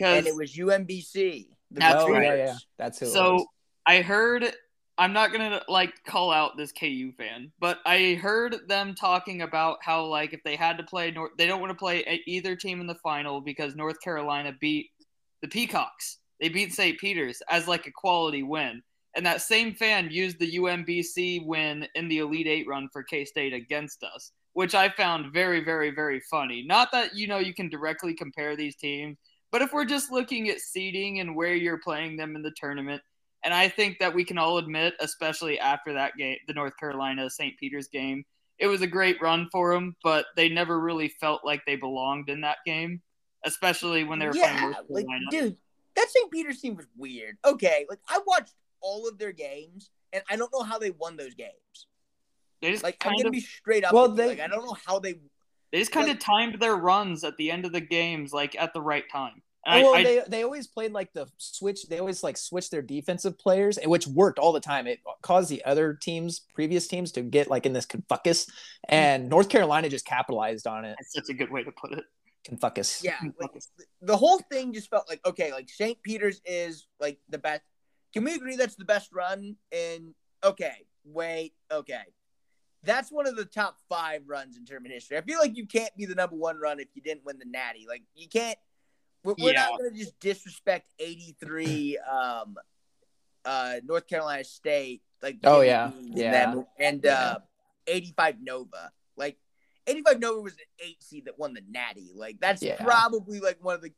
and 0.00 0.26
it 0.26 0.34
was 0.34 0.54
UMBC. 0.54 1.48
The 1.70 1.80
That's 1.80 2.02
oh 2.02 2.10
right. 2.10 2.22
yeah, 2.24 2.34
yeah, 2.34 2.56
that's 2.78 2.98
who. 2.98 3.06
it 3.06 3.10
So 3.10 3.32
was. 3.34 3.46
I 3.86 4.00
heard 4.02 4.52
I'm 4.98 5.12
not 5.12 5.32
gonna 5.32 5.62
like 5.68 6.04
call 6.04 6.32
out 6.32 6.56
this 6.56 6.72
KU 6.72 7.12
fan, 7.12 7.52
but 7.60 7.78
I 7.86 8.14
heard 8.14 8.56
them 8.68 8.94
talking 8.94 9.42
about 9.42 9.78
how 9.80 10.04
like 10.06 10.32
if 10.32 10.42
they 10.42 10.56
had 10.56 10.76
to 10.78 10.84
play 10.84 11.12
North, 11.12 11.32
they 11.38 11.46
don't 11.46 11.60
want 11.60 11.70
to 11.70 11.78
play 11.78 12.22
either 12.26 12.56
team 12.56 12.80
in 12.80 12.88
the 12.88 12.96
final 12.96 13.40
because 13.40 13.76
North 13.76 14.00
Carolina 14.00 14.52
beat 14.60 14.90
the 15.40 15.48
Peacocks. 15.48 16.18
They 16.40 16.48
beat 16.48 16.72
St. 16.72 16.98
Peter's 16.98 17.40
as 17.48 17.68
like 17.68 17.86
a 17.86 17.92
quality 17.92 18.42
win, 18.42 18.82
and 19.18 19.26
that 19.26 19.42
same 19.42 19.74
fan 19.74 20.10
used 20.12 20.38
the 20.38 20.58
UMBC 20.58 21.44
win 21.44 21.88
in 21.96 22.06
the 22.06 22.18
Elite 22.18 22.46
Eight 22.46 22.68
run 22.68 22.88
for 22.92 23.02
K 23.02 23.24
State 23.24 23.52
against 23.52 24.04
us, 24.04 24.30
which 24.52 24.76
I 24.76 24.90
found 24.90 25.32
very, 25.32 25.64
very, 25.64 25.90
very 25.90 26.20
funny. 26.30 26.62
Not 26.64 26.92
that 26.92 27.16
you 27.16 27.26
know 27.26 27.38
you 27.38 27.52
can 27.52 27.68
directly 27.68 28.14
compare 28.14 28.54
these 28.54 28.76
teams, 28.76 29.18
But 29.50 29.60
if 29.60 29.72
we're 29.72 29.86
just 29.86 30.12
looking 30.12 30.48
at 30.50 30.60
seeding 30.60 31.18
and 31.18 31.34
where 31.34 31.56
you're 31.56 31.80
playing 31.80 32.16
them 32.16 32.36
in 32.36 32.42
the 32.42 32.52
tournament, 32.56 33.02
and 33.42 33.52
I 33.52 33.68
think 33.68 33.98
that 33.98 34.14
we 34.14 34.24
can 34.24 34.38
all 34.38 34.58
admit, 34.58 34.94
especially 35.00 35.58
after 35.58 35.92
that 35.94 36.16
game, 36.16 36.36
the 36.46 36.54
North 36.54 36.76
Carolina 36.76 37.28
St. 37.28 37.58
Peter's 37.58 37.88
game, 37.88 38.24
it 38.60 38.68
was 38.68 38.82
a 38.82 38.86
great 38.86 39.20
run 39.20 39.48
for 39.50 39.74
them, 39.74 39.96
but 40.04 40.26
they 40.36 40.48
never 40.48 40.78
really 40.78 41.08
felt 41.08 41.44
like 41.44 41.62
they 41.66 41.74
belonged 41.74 42.28
in 42.28 42.42
that 42.42 42.58
game, 42.64 43.02
especially 43.44 44.04
when 44.04 44.20
they 44.20 44.26
were 44.26 44.32
playing 44.32 44.54
yeah, 44.54 44.60
North 44.60 44.76
like 44.88 45.06
Carolina. 45.06 45.26
dude, 45.32 45.56
that 45.96 46.08
St. 46.08 46.30
Peter's 46.30 46.60
team 46.60 46.76
was 46.76 46.86
weird. 46.96 47.36
Okay, 47.44 47.84
like 47.88 47.98
I 48.08 48.20
watched 48.24 48.54
all 48.80 49.08
of 49.08 49.18
their 49.18 49.32
games, 49.32 49.90
and 50.12 50.22
I 50.30 50.36
don't 50.36 50.52
know 50.52 50.62
how 50.62 50.78
they 50.78 50.90
won 50.90 51.16
those 51.16 51.34
games. 51.34 51.86
they 52.62 52.70
just 52.72 52.82
Like 52.82 52.96
I'm 53.04 53.12
gonna 53.16 53.26
of 53.28 53.32
be 53.32 53.40
straight 53.40 53.84
up. 53.84 53.92
Well, 53.92 54.08
they- 54.08 54.28
like 54.28 54.40
I 54.40 54.46
don't 54.48 54.64
know 54.64 54.76
how 54.86 54.98
they. 54.98 55.14
they 55.72 55.78
just 55.78 55.92
kind 55.92 56.10
of 56.10 56.18
timed 56.18 56.60
their 56.60 56.76
runs 56.76 57.24
at 57.24 57.36
the 57.36 57.50
end 57.50 57.64
of 57.64 57.72
the 57.72 57.80
games 57.80 58.32
like 58.32 58.56
at 58.60 58.72
the 58.72 58.80
right 58.80 59.04
time. 59.10 59.42
And 59.66 59.74
oh, 59.74 59.78
I- 59.78 59.82
well, 59.82 59.94
I- 59.96 60.02
they 60.04 60.22
they 60.28 60.42
always 60.44 60.66
played 60.66 60.92
like 60.92 61.12
the 61.12 61.26
switch. 61.36 61.88
They 61.88 61.98
always 61.98 62.22
like 62.22 62.36
switch 62.36 62.70
their 62.70 62.82
defensive 62.82 63.38
players, 63.38 63.78
which 63.84 64.06
worked 64.06 64.38
all 64.38 64.52
the 64.52 64.60
time. 64.60 64.86
It 64.86 65.00
caused 65.22 65.50
the 65.50 65.64
other 65.64 65.94
teams, 65.94 66.40
previous 66.54 66.86
teams, 66.88 67.12
to 67.12 67.22
get 67.22 67.48
like 67.48 67.66
in 67.66 67.72
this 67.72 67.86
confuckus, 67.86 68.48
and 68.88 69.28
North 69.28 69.48
Carolina 69.48 69.88
just 69.88 70.06
capitalized 70.06 70.66
on 70.66 70.84
it. 70.84 70.96
that's 70.98 71.12
such 71.12 71.28
a 71.28 71.34
good 71.34 71.50
way 71.50 71.62
to 71.64 71.72
put 71.72 71.92
it. 71.92 72.04
Confuckus. 72.48 73.02
Yeah, 73.04 73.18
like 73.38 73.50
the 74.00 74.16
whole 74.16 74.38
thing 74.50 74.72
just 74.72 74.88
felt 74.88 75.06
like 75.08 75.20
okay, 75.26 75.52
like 75.52 75.68
St. 75.68 76.00
Peter's 76.02 76.40
is 76.46 76.86
like 76.98 77.18
the 77.28 77.38
best. 77.38 77.60
Can 78.12 78.24
we 78.24 78.34
agree 78.34 78.56
that's 78.56 78.76
the 78.76 78.84
best 78.84 79.12
run? 79.12 79.56
In 79.70 80.14
okay, 80.42 80.86
wait, 81.04 81.52
okay, 81.70 82.02
that's 82.82 83.10
one 83.12 83.26
of 83.26 83.36
the 83.36 83.44
top 83.44 83.76
five 83.88 84.22
runs 84.26 84.56
in 84.56 84.64
tournament 84.64 84.94
history. 84.94 85.18
I 85.18 85.20
feel 85.22 85.38
like 85.38 85.56
you 85.56 85.66
can't 85.66 85.94
be 85.96 86.06
the 86.06 86.14
number 86.14 86.36
one 86.36 86.58
run 86.58 86.80
if 86.80 86.88
you 86.94 87.02
didn't 87.02 87.24
win 87.24 87.38
the 87.38 87.44
Natty. 87.46 87.86
Like 87.88 88.02
you 88.14 88.28
can't. 88.28 88.58
We're, 89.24 89.34
we're 89.38 89.52
Yeah. 89.52 89.62
not 89.70 89.78
going 89.78 89.92
to 89.92 89.98
just 89.98 90.18
disrespect 90.20 90.92
eighty 90.98 91.36
three, 91.40 91.98
um, 91.98 92.56
uh, 93.44 93.76
North 93.84 94.06
Carolina 94.06 94.44
State. 94.44 95.02
Like 95.22 95.38
Oh, 95.44 95.60
yeah. 95.60 95.90
Yeah. 96.00 96.30
them, 96.52 96.64
and 96.78 97.04
uh, 97.04 97.38
eighty 97.86 98.14
five 98.16 98.36
Nova. 98.40 98.92
Like 99.16 99.36
85 99.88 100.20
Nova 100.20 100.40
was 100.42 100.52
an 100.52 100.86
eight 100.86 101.02
seed 101.02 101.24
that 101.24 101.38
won 101.38 101.54
the 101.54 101.62
Natty. 101.68 102.12
Like 102.14 102.38
that's 102.40 102.62
Yeah. 102.62 102.76
probably 102.80 103.40
like 103.40 103.56
one 103.64 103.74
of 103.74 103.80
the, 103.82 103.90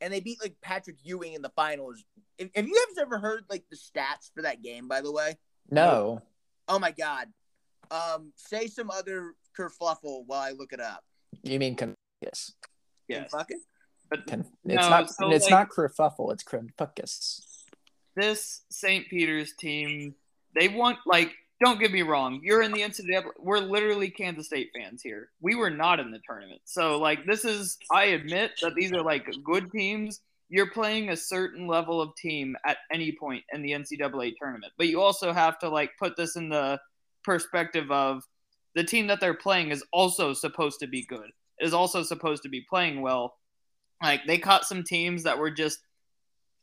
and 0.00 0.12
they 0.12 0.18
beat 0.20 0.40
like 0.42 0.56
Patrick 0.62 0.96
Ewing 1.04 1.34
in 1.34 1.42
the 1.42 1.50
finals. 1.50 2.02
If, 2.38 2.50
have 2.54 2.66
you 2.66 2.74
guys 2.88 3.02
ever 3.02 3.18
heard 3.18 3.44
like 3.48 3.64
the 3.70 3.76
stats 3.76 4.30
for 4.34 4.42
that 4.42 4.62
game? 4.62 4.88
By 4.88 5.00
the 5.00 5.12
way, 5.12 5.36
No. 5.70 6.20
oh 6.68 6.78
my 6.78 6.90
god, 6.90 7.28
um, 7.90 8.32
say 8.36 8.66
some 8.66 8.90
other 8.90 9.34
kerfluffle 9.58 10.24
while 10.26 10.40
I 10.40 10.50
look 10.52 10.72
it 10.72 10.80
up. 10.80 11.04
You 11.42 11.58
mean 11.58 11.76
confuckus? 11.76 12.52
Yes. 13.08 13.30
Fuck 13.30 13.50
it. 13.50 13.58
But 14.10 14.26
Con- 14.26 14.40
it's 14.64 14.82
No, 14.82 14.88
not. 14.90 15.10
so, 15.10 15.30
it's 15.30 15.44
like- 15.44 15.50
not 15.50 15.68
kerfuffle. 15.70 16.32
It's 16.32 16.44
confuckus. 16.44 17.40
this 18.16 18.62
St. 18.70 19.08
Peter's 19.08 19.54
team, 19.58 20.14
they 20.54 20.68
want 20.68 20.98
like. 21.06 21.32
Don't 21.64 21.78
get 21.78 21.92
me 21.92 22.02
wrong. 22.02 22.40
You're 22.42 22.62
in 22.62 22.72
the 22.72 22.80
NCAA. 22.82 23.22
We're 23.38 23.58
literally 23.60 24.10
Kansas 24.10 24.46
State 24.46 24.70
fans 24.76 25.02
here. 25.02 25.30
We 25.40 25.54
were 25.54 25.70
not 25.70 26.00
in 26.00 26.10
the 26.10 26.18
tournament, 26.28 26.60
so 26.64 26.98
like 26.98 27.24
this 27.26 27.44
is. 27.44 27.78
I 27.92 28.06
admit 28.06 28.50
that 28.60 28.74
these 28.74 28.92
are 28.92 29.02
like 29.02 29.24
good 29.44 29.70
teams. 29.70 30.20
You're 30.48 30.70
playing 30.70 31.08
a 31.08 31.16
certain 31.16 31.66
level 31.66 32.00
of 32.00 32.14
team 32.16 32.56
at 32.66 32.76
any 32.92 33.16
point 33.18 33.44
in 33.52 33.62
the 33.62 33.72
NCAA 33.72 34.34
tournament, 34.38 34.72
but 34.76 34.88
you 34.88 35.00
also 35.00 35.32
have 35.32 35.58
to 35.60 35.68
like 35.68 35.90
put 35.98 36.16
this 36.16 36.36
in 36.36 36.48
the 36.48 36.78
perspective 37.24 37.90
of 37.90 38.22
the 38.74 38.84
team 38.84 39.06
that 39.06 39.20
they're 39.20 39.34
playing 39.34 39.70
is 39.70 39.84
also 39.92 40.32
supposed 40.32 40.80
to 40.80 40.86
be 40.86 41.04
good. 41.06 41.30
Is 41.60 41.74
also 41.74 42.02
supposed 42.02 42.42
to 42.42 42.48
be 42.48 42.66
playing 42.68 43.00
well. 43.00 43.36
Like 44.02 44.22
they 44.26 44.38
caught 44.38 44.66
some 44.66 44.82
teams 44.82 45.22
that 45.22 45.38
were 45.38 45.50
just 45.50 45.78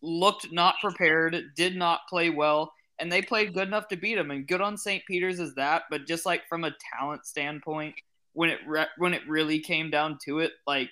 looked 0.01 0.51
not 0.51 0.75
prepared, 0.81 1.37
did 1.55 1.75
not 1.75 2.01
play 2.09 2.29
well, 2.29 2.73
and 2.99 3.11
they 3.11 3.21
played 3.21 3.53
good 3.53 3.67
enough 3.67 3.87
to 3.87 3.95
beat 3.95 4.15
them. 4.15 4.31
And 4.31 4.47
good 4.47 4.61
on 4.61 4.77
St. 4.77 5.03
Peter's 5.07 5.39
is 5.39 5.55
that, 5.55 5.83
but 5.89 6.05
just 6.05 6.25
like 6.25 6.41
from 6.47 6.65
a 6.65 6.75
talent 6.93 7.25
standpoint, 7.25 7.95
when 8.33 8.49
it 8.49 8.59
re- 8.67 8.87
when 8.97 9.13
it 9.13 9.27
really 9.27 9.59
came 9.59 9.89
down 9.89 10.17
to 10.25 10.39
it, 10.39 10.51
like 10.67 10.89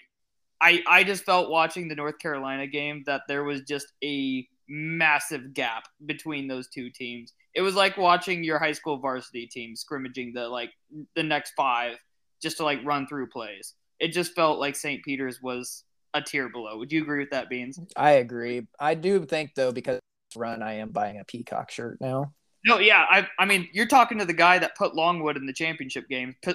I 0.61 0.83
I 0.87 1.03
just 1.03 1.23
felt 1.23 1.49
watching 1.49 1.87
the 1.87 1.95
North 1.95 2.19
Carolina 2.19 2.67
game 2.67 3.03
that 3.05 3.21
there 3.27 3.43
was 3.43 3.61
just 3.61 3.87
a 4.03 4.47
massive 4.67 5.53
gap 5.53 5.83
between 6.05 6.47
those 6.47 6.67
two 6.67 6.89
teams. 6.89 7.33
It 7.55 7.61
was 7.61 7.75
like 7.75 7.97
watching 7.97 8.43
your 8.43 8.59
high 8.59 8.73
school 8.73 8.97
varsity 8.97 9.47
team 9.47 9.75
scrimmaging 9.75 10.33
the 10.33 10.47
like 10.47 10.71
the 11.15 11.23
next 11.23 11.53
five 11.57 11.97
just 12.41 12.57
to 12.57 12.63
like 12.63 12.79
run 12.83 13.07
through 13.07 13.27
plays. 13.27 13.73
It 13.99 14.09
just 14.09 14.33
felt 14.33 14.59
like 14.59 14.75
St. 14.75 15.03
Peter's 15.03 15.41
was 15.41 15.83
a 16.13 16.21
tier 16.21 16.49
below. 16.49 16.77
Would 16.77 16.91
you 16.91 17.01
agree 17.01 17.19
with 17.19 17.31
that, 17.31 17.49
Beans? 17.49 17.79
I 17.95 18.11
agree. 18.11 18.67
I 18.79 18.95
do 18.95 19.25
think 19.25 19.55
though 19.55 19.71
because 19.71 19.99
run, 20.35 20.61
I 20.61 20.75
am 20.75 20.89
buying 20.89 21.19
a 21.19 21.25
peacock 21.25 21.71
shirt 21.71 21.99
now. 21.99 22.33
No, 22.65 22.77
yeah, 22.79 23.05
I, 23.09 23.25
I 23.39 23.45
mean, 23.45 23.69
you're 23.71 23.87
talking 23.87 24.17
to 24.19 24.25
the 24.25 24.33
guy 24.33 24.59
that 24.59 24.75
put 24.75 24.93
Longwood 24.93 25.37
in 25.37 25.45
the 25.45 25.53
championship 25.53 26.07
game. 26.09 26.35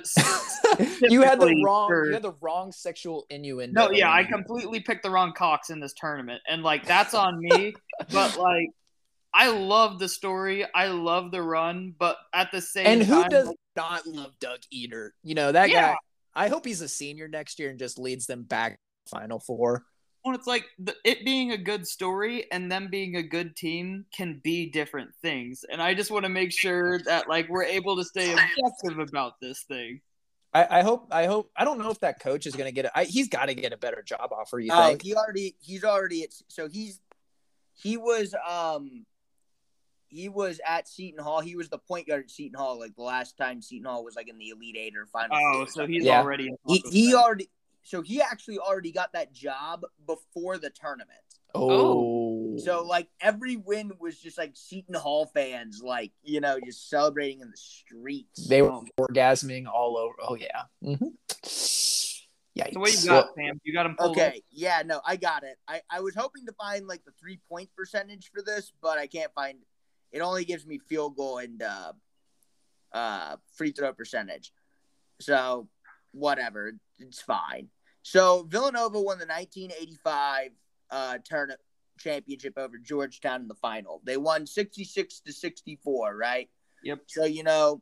You 1.03 1.23
had 1.23 1.39
the 1.41 1.63
wrong. 1.65 1.89
for- 1.89 2.07
You 2.07 2.15
had 2.15 2.23
the 2.23 2.35
wrong 2.41 2.73
sexual 2.73 3.27
innuendo. 3.31 3.87
no, 3.87 3.91
yeah, 3.93 4.13
I 4.13 4.25
completely 4.25 4.81
picked 4.81 5.03
the 5.05 5.11
wrong 5.11 5.33
Cox 5.33 5.71
in 5.71 5.79
this 5.81 5.93
tournament, 5.95 6.43
and 6.49 6.63
like 6.63 6.85
that's 6.87 7.15
on 7.15 7.39
me. 7.39 7.75
but 8.13 8.37
like, 8.37 8.71
I 9.33 9.51
love 9.51 9.99
the 9.99 10.09
story, 10.09 10.67
I 10.75 10.89
love 10.89 11.31
the 11.31 11.43
run, 11.43 11.95
but 11.99 12.17
at 12.33 12.51
the 12.53 12.61
same 12.61 12.87
And 12.87 13.03
who 13.03 13.23
time, 13.23 13.29
does 13.31 13.47
like, 13.49 13.57
not 13.77 14.07
love 14.07 14.33
Doug 14.41 14.61
Edert? 14.75 15.11
You 15.23 15.35
know 15.37 15.53
that 15.53 15.71
Yeah. 15.71 15.93
guy. 15.93 15.97
I 16.35 16.49
hope 16.49 16.65
he's 16.67 16.81
a 16.81 16.89
senior 16.89 17.29
next 17.29 17.59
year 17.61 17.71
and 17.71 17.79
just 17.79 17.99
leads 17.99 18.27
them 18.27 18.43
back 18.43 18.79
Final 19.09 19.39
Four. 19.39 19.85
When 20.25 20.35
it's 20.35 20.47
like 20.47 20.65
the, 20.79 20.97
it 21.05 21.23
being 21.25 21.53
a 21.53 21.57
good 21.59 21.87
story 21.87 22.51
and 22.51 22.73
them 22.73 22.89
being 22.91 23.17
a 23.17 23.23
good 23.23 23.55
team 23.55 24.07
can 24.11 24.41
be 24.43 24.71
different 24.71 25.15
things, 25.21 25.65
and 25.71 25.83
I 25.83 25.93
just 25.93 26.11
want 26.11 26.25
to 26.25 26.31
make 26.31 26.51
sure 26.51 26.99
that 27.05 27.29
like 27.29 27.49
we're 27.51 27.65
able 27.65 27.97
to 27.97 28.05
stay 28.05 28.33
objective 28.33 28.99
about 28.99 29.35
this 29.41 29.63
thing. 29.69 30.01
I, 30.55 30.79
I 30.79 30.83
hope. 30.83 31.09
I 31.11 31.27
hope. 31.27 31.51
I 31.57 31.65
don't 31.65 31.79
know 31.79 31.91
if 31.91 32.01
that 32.01 32.21
coach 32.21 32.47
is 32.47 32.57
going 32.57 32.67
to 32.67 32.73
get 32.73 32.87
it. 32.87 33.07
He's 33.07 33.29
got 33.29 33.47
to 33.47 33.55
get 33.55 33.75
a 33.75 33.77
better 33.77 34.03
job 34.03 34.31
offer. 34.33 34.59
You 34.59 34.71
Oh, 34.73 34.89
think? 34.89 35.03
he 35.03 35.15
already 35.15 35.57
he's 35.61 35.85
already 35.85 36.23
at 36.23 36.31
so 36.49 36.69
he's 36.69 37.01
he 37.75 37.99
was 37.99 38.35
um 38.49 39.05
he 40.09 40.29
was 40.31 40.61
at 40.67 40.89
Seton 40.89 41.23
Hall. 41.23 41.41
He 41.41 41.55
was 41.57 41.69
the 41.69 41.79
point 41.79 42.07
guard 42.09 42.25
at 42.25 42.31
Seton 42.31 42.59
Hall 42.59 42.79
like 42.79 42.95
the 42.97 43.03
last 43.03 43.37
time 43.37 43.61
Seton 43.61 43.85
Hall 43.85 44.05
was 44.05 44.15
like 44.15 44.29
in 44.29 44.39
the 44.39 44.51
Elite 44.51 44.77
Eight 44.79 44.97
or 44.97 45.07
Final. 45.07 45.37
Oh, 45.37 45.67
so 45.67 45.87
he's 45.87 46.05
Yeah. 46.05 46.21
already 46.21 46.51
he 46.67 46.83
he 46.91 47.15
already 47.15 47.51
so 47.85 48.03
he 48.03 48.21
actually 48.21 48.59
already 48.59 48.91
got 48.91 49.13
that 49.13 49.33
job 49.33 49.85
before 50.07 50.59
the 50.59 50.71
tournament. 50.71 51.21
oh, 51.55 52.57
So 52.59 52.83
like 52.85 53.09
every 53.21 53.57
win 53.57 53.93
was 54.01 54.19
just 54.19 54.37
like 54.39 54.53
Seton 54.55 54.95
Hall 54.95 55.27
fans 55.27 55.81
like 55.85 56.11
you 56.23 56.41
know 56.41 56.59
just 56.65 56.89
celebrating 56.91 57.41
in 57.41 57.51
the 57.51 57.57
streets. 57.57 58.49
they 58.49 58.63
were 58.63 58.73
Um, 58.73 58.87
orgasming 58.99 59.67
all 59.73 59.97
over. 59.97 60.15
Oh 60.21 60.35
yeah. 60.35 60.63
Mm-hmm. 60.83 61.09
Yikes. 62.59 62.73
So 62.75 62.81
what 62.81 62.93
you 63.05 63.11
Well, 63.11 63.23
got, 63.23 63.35
Sam? 63.35 63.61
You 63.65 63.73
got 63.75 63.87
him 63.87 63.97
pulled. 63.97 64.17
Okay, 64.17 64.43
yeah, 64.51 64.83
no, 64.87 65.01
I 65.05 65.17
got 65.17 65.43
it. 65.43 65.57
I, 65.67 65.81
I 65.91 66.01
was 66.01 66.15
hoping 66.15 66.47
to 66.47 66.53
find 66.53 66.87
like 66.87 67.05
the 67.05 67.11
three 67.21 67.41
point 67.49 67.69
percentage 67.77 68.31
for 68.33 68.43
this, 68.43 68.73
but 68.81 68.99
I 68.99 69.07
can't 69.07 69.33
find. 69.35 69.59
It 70.13 70.21
only 70.21 70.45
gives 70.45 70.65
me 70.65 70.79
field 70.79 71.17
goal 71.17 71.39
and 71.39 71.61
uh, 71.61 71.93
uh, 72.93 73.37
free 73.57 73.73
throw 73.73 73.93
percentage. 73.93 74.53
So 75.21 75.69
whatever, 76.13 76.75
it's 77.01 77.21
fine. 77.21 77.71
So 78.05 78.43
Villanova 78.43 79.01
won 79.01 79.19
the 79.19 79.25
1985 79.25 80.51
uh, 80.91 81.19
tournament 81.25 81.61
championship 81.99 82.53
over 82.59 82.77
Georgetown 82.77 83.41
in 83.41 83.49
the 83.49 83.55
final. 83.55 84.03
They 84.05 84.19
won 84.19 84.47
66 84.47 85.21
to 85.21 85.33
64, 85.33 86.15
right? 86.15 86.51
Yep. 86.83 87.01
So 87.07 87.25
you 87.25 87.43
know, 87.43 87.81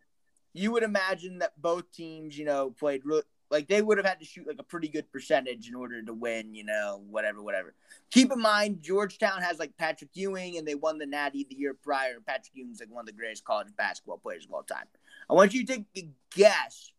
you 0.54 0.70
would 0.70 0.84
imagine 0.84 1.40
that 1.40 1.60
both 1.60 1.90
teams, 1.92 2.38
you 2.38 2.44
know, 2.44 2.70
played 2.70 3.02
real 3.04 3.22
like 3.50 3.66
they 3.66 3.82
would 3.82 3.98
have 3.98 4.06
had 4.06 4.20
to 4.20 4.24
shoot 4.24 4.46
like 4.46 4.60
a 4.60 4.62
pretty 4.62 4.88
good 4.88 5.10
percentage 5.10 5.68
in 5.68 5.74
order 5.74 6.00
to 6.02 6.14
win, 6.14 6.54
you 6.54 6.64
know, 6.64 7.02
whatever, 7.10 7.42
whatever. 7.42 7.74
Keep 8.12 8.32
in 8.32 8.40
mind, 8.40 8.80
Georgetown 8.80 9.42
has 9.42 9.58
like 9.58 9.76
Patrick 9.76 10.10
Ewing, 10.14 10.56
and 10.56 10.66
they 10.66 10.76
won 10.76 10.98
the 10.98 11.04
Natty 11.04 11.46
the 11.50 11.56
year 11.56 11.74
prior. 11.74 12.14
Patrick 12.24 12.54
Ewing's 12.54 12.78
like 12.78 12.90
one 12.90 13.02
of 13.02 13.06
the 13.06 13.12
greatest 13.12 13.44
college 13.44 13.68
basketball 13.76 14.18
players 14.18 14.44
of 14.44 14.52
all 14.52 14.62
time. 14.62 14.86
I 15.28 15.34
want 15.34 15.52
you 15.52 15.66
to 15.66 15.72
take 15.74 15.84
a 15.96 16.08
guess 16.34 16.92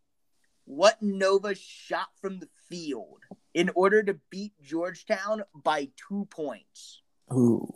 what 0.66 1.02
Nova 1.02 1.56
shot 1.56 2.08
from 2.22 2.40
the 2.40 2.48
field 2.70 3.20
in 3.54 3.70
order 3.76 4.02
to 4.04 4.18
beat 4.30 4.54
Georgetown 4.62 5.44
by 5.54 5.90
two 6.08 6.26
points. 6.30 7.02
Ooh. 7.32 7.68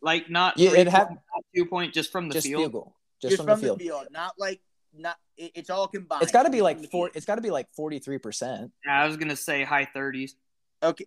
Like 0.00 0.30
not 0.30 0.58
Yeah, 0.58 0.72
it 0.72 0.88
had- 0.88 1.08
point, 1.08 1.20
two 1.54 1.66
point, 1.66 1.94
just 1.94 2.12
from 2.12 2.28
the 2.28 2.34
just 2.34 2.46
field. 2.46 2.60
field 2.62 2.72
goal. 2.72 2.94
Just, 3.20 3.36
from, 3.38 3.46
the 3.46 3.56
field. 3.76 4.06
not 4.12 4.34
like 4.38 4.60
not. 4.94 5.16
It, 5.36 5.50
it's 5.56 5.70
all 5.70 5.88
combined. 5.88 6.22
It's 6.22 6.30
got 6.30 6.44
to 6.44 6.50
be 6.50 6.62
like 6.62 6.78
four. 6.88 7.06
field. 7.08 7.16
It's 7.16 7.26
got 7.26 7.34
to 7.34 7.40
be 7.40 7.50
like 7.50 7.66
forty 7.74 7.98
three 7.98 8.18
percent. 8.18 8.70
Yeah, 8.86 9.02
I 9.02 9.06
was 9.08 9.16
gonna 9.16 9.34
say 9.34 9.64
high 9.64 9.86
thirties. 9.92 10.36
Okay. 10.82 11.06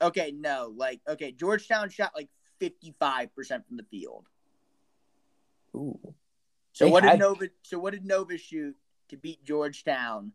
Okay, 0.00 0.32
no. 0.34 0.72
Like, 0.74 1.02
okay, 1.06 1.30
Georgetown 1.32 1.90
shot 1.90 2.12
like 2.16 2.30
55% 2.62 3.28
from 3.66 3.76
the 3.76 3.82
field. 3.90 4.26
Ooh. 5.74 5.98
So 6.72 6.86
They 6.86 6.90
what 6.90 7.02
had- 7.04 7.12
did 7.12 7.20
Nova 7.20 7.48
so 7.62 7.78
what 7.78 7.92
did 7.92 8.06
Nova 8.06 8.38
shoot 8.38 8.76
to 9.10 9.16
beat 9.18 9.44
Georgetown? 9.44 10.32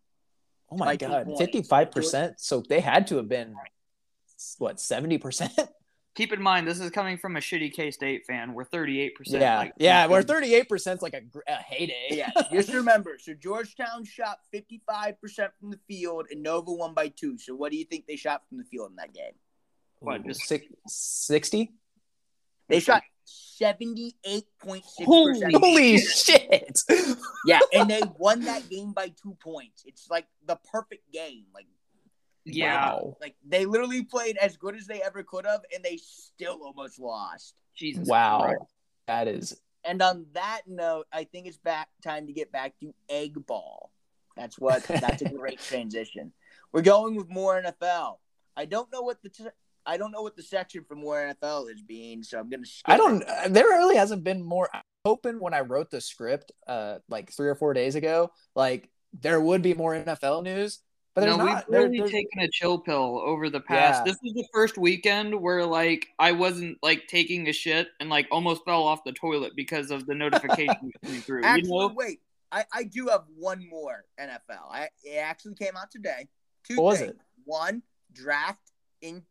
Oh 0.72 0.78
my 0.78 0.96
two 0.96 1.08
god, 1.08 1.28
fifty 1.38 1.62
five 1.62 1.92
percent. 1.92 2.40
So 2.40 2.64
they 2.68 2.80
had 2.80 3.08
to 3.08 3.18
have 3.18 3.30
been 3.30 3.56
what 4.58 4.80
seventy 4.80 5.18
percent. 5.18 5.54
Keep 6.16 6.32
in 6.32 6.42
mind, 6.42 6.66
this 6.66 6.80
is 6.80 6.92
coming 6.92 7.18
from 7.18 7.36
a 7.36 7.40
shitty 7.42 7.74
K 7.74 7.92
State 7.92 8.26
fan. 8.26 8.54
We're 8.54 8.64
38%. 8.64 9.12
Yeah, 9.26 9.58
like, 9.58 9.74
yeah, 9.78 10.08
we're 10.08 10.24
thirty 10.24 10.56
eight 10.56 10.70
percent. 10.70 11.02
Like 11.02 11.14
a, 11.14 11.22
a 11.52 11.56
heyday. 11.56 12.08
yeah, 12.12 12.32
just 12.54 12.74
remember. 12.74 13.18
So 13.20 13.34
Georgetown 13.34 14.06
shot 14.06 14.38
55% 14.54 15.18
from 15.60 15.72
the 15.72 15.80
field 15.90 16.28
and 16.32 16.42
Nova 16.42 16.72
won 16.72 16.94
by 16.94 17.10
two. 17.10 17.38
So 17.38 17.54
what 17.54 17.70
do 17.74 17.78
you 17.78 17.84
think 17.84 18.08
they 18.08 18.16
shot 18.16 18.44
from 18.48 18.60
the 18.60 18.64
field 18.64 18.92
in 18.92 18.96
that 18.96 19.14
game? 19.14 19.34
What, 20.00 20.26
just- 20.26 20.44
six- 20.48 20.68
sixty. 20.88 21.74
They 22.70 22.80
shot 22.80 23.04
78.6%. 23.26 24.82
Holy 25.06 25.54
Holy 25.54 25.98
shit! 26.00 26.82
Yeah, 27.46 27.60
and 27.74 27.90
they 27.90 28.02
won 28.18 28.42
that 28.42 28.70
game 28.70 28.94
by 28.94 29.10
two 29.22 29.36
points. 29.42 29.84
It's 29.86 30.10
like 30.10 30.28
the 30.46 30.58
perfect 30.72 31.12
game. 31.12 31.46
Like, 31.54 31.68
Yeah. 32.46 32.76
Wow. 32.94 33.18
like 33.22 33.36
they 33.48 33.66
literally 33.66 34.04
played 34.04 34.38
as 34.38 34.58
good 34.58 34.76
as 34.76 34.86
they 34.88 35.02
ever 35.02 35.24
could 35.24 35.46
have, 35.46 35.62
and 35.74 35.84
they 35.84 35.98
still 35.98 36.60
almost 36.64 37.00
lost. 37.00 37.56
Jesus. 37.76 38.08
Wow. 38.08 38.42
Christ. 38.44 38.62
That 39.08 39.28
is 39.28 39.60
And 39.84 40.02
on 40.02 40.26
that 40.34 40.62
note, 40.68 41.06
I 41.14 41.26
think 41.26 41.46
it's 41.48 41.58
back 41.58 41.90
time 42.04 42.28
to 42.28 42.34
get 42.34 42.52
back 42.52 42.74
to 42.82 42.94
egg 43.10 43.34
ball. 43.46 43.92
That's 44.36 44.58
what. 44.60 44.84
That's 44.84 45.22
a 45.22 45.30
great 45.38 45.60
transition. 45.60 46.34
We're 46.72 46.82
going 46.82 47.16
with 47.16 47.30
more 47.30 47.62
NFL. 47.62 48.18
I 48.58 48.66
don't 48.66 48.92
know 48.92 49.02
what 49.02 49.22
the 49.22 49.30
t- 49.30 49.46
I 49.86 49.98
don't 49.98 50.12
know 50.12 50.22
what 50.22 50.36
the 50.36 50.44
section 50.44 50.84
from 50.84 51.00
more 51.00 51.18
NFL 51.18 51.70
is 51.72 51.82
being, 51.82 52.24
so 52.24 52.40
I'm 52.40 52.50
gonna. 52.50 52.66
Skip 52.66 52.84
I 52.90 52.98
don't. 52.98 53.22
it. 53.22 53.28
uh, 53.28 53.48
There 53.50 53.66
really 53.66 53.96
hasn't 53.98 54.24
been 54.24 54.44
more. 54.44 54.70
I'm 54.74 54.82
hoping 55.06 55.40
when 55.40 55.54
I 55.54 55.62
wrote 55.62 55.92
the 55.92 56.02
script, 56.02 56.52
uh, 56.68 56.98
like 57.10 57.32
three 57.32 57.48
or 57.48 57.56
four 57.56 57.74
days 57.74 57.96
ago, 57.96 58.32
like 58.56 58.90
there 59.22 59.40
would 59.40 59.62
be 59.62 59.74
more 59.74 59.94
NFL 59.94 60.44
news, 60.44 60.80
but 61.14 61.22
there's 61.22 61.38
no, 61.38 61.46
not. 61.46 61.66
we've 61.68 61.72
There- 61.72 61.82
really 61.84 61.98
there's- 62.00 62.12
taken 62.12 62.40
a 62.42 62.50
chill 62.50 62.80
pill 62.80 63.22
over 63.24 63.50
the 63.50 63.62
past. 63.62 64.00
Yeah. 64.06 64.12
This 64.12 64.18
was 64.24 64.34
the 64.34 64.48
first 64.54 64.78
weekend 64.78 65.40
where 65.40 65.66
like 65.66 66.08
I 66.20 66.32
wasn't 66.34 66.78
like 66.82 67.08
taking 67.08 67.48
a 67.48 67.54
shit 67.54 67.88
and 68.00 68.10
like 68.10 68.28
almost 68.32 68.66
fell 68.66 68.84
off 68.84 69.04
the 69.06 69.14
toilet 69.14 69.54
because 69.56 69.92
of 69.92 70.06
the 70.08 70.16
notification 70.24 70.92
coming 71.04 71.22
through. 71.22 71.44
Actually, 71.44 71.70
you 71.70 71.78
know? 71.80 71.94
wait. 71.96 72.20
I, 72.52 72.64
I 72.74 72.84
do 72.84 73.08
have 73.08 73.24
one 73.38 73.68
more 73.70 74.06
NFL. 74.20 74.70
I 74.72 74.88
it 75.04 75.18
actually 75.18 75.56
came 75.56 75.76
out 75.78 75.92
today. 75.92 76.28
Two 76.64 76.76
What 76.78 76.84
was 76.84 77.00
things. 77.00 77.12
it? 77.12 77.18
One 77.44 77.82
draft 78.14 78.72
in, 79.02 79.24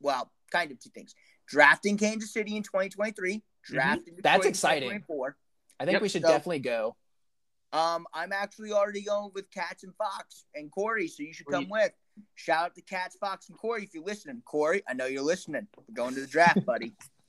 well, 0.00 0.30
kind 0.50 0.70
of 0.70 0.78
two 0.80 0.90
things. 0.90 1.14
Drafting 1.48 1.96
Kansas 1.96 2.32
City 2.32 2.56
in 2.56 2.62
2023. 2.62 3.42
Drafting 3.64 4.14
Mm-hmm. 4.14 4.20
That's 4.22 4.46
exciting. 4.46 4.88
2024. 4.88 5.36
I 5.78 5.84
think 5.84 5.92
Yep, 5.94 6.02
we 6.02 6.08
should 6.08 6.22
so- 6.22 6.28
definitely 6.28 6.58
go. 6.60 6.96
Um, 7.72 8.06
I'm 8.12 8.32
actually 8.32 8.72
already 8.72 9.02
going 9.02 9.30
with 9.32 9.48
Cats 9.52 9.84
and 9.84 9.94
Fox 9.94 10.44
and 10.56 10.72
Corey, 10.72 11.06
so 11.06 11.22
you 11.22 11.32
should 11.32 11.46
come 11.46 11.62
Sweet. 11.66 11.70
with. 11.70 11.92
Shout 12.34 12.64
out 12.64 12.74
to 12.74 12.82
Cats, 12.82 13.16
Fox, 13.20 13.48
and 13.48 13.56
Corey 13.56 13.84
if 13.84 13.94
you're 13.94 14.02
listening. 14.02 14.42
Corey, 14.44 14.82
I 14.88 14.94
know 14.94 15.06
you're 15.06 15.22
listening. 15.22 15.68
We're 15.76 15.94
going 15.94 16.14
to 16.16 16.20
the 16.20 16.26
draft, 16.26 16.66
buddy. 16.66 16.94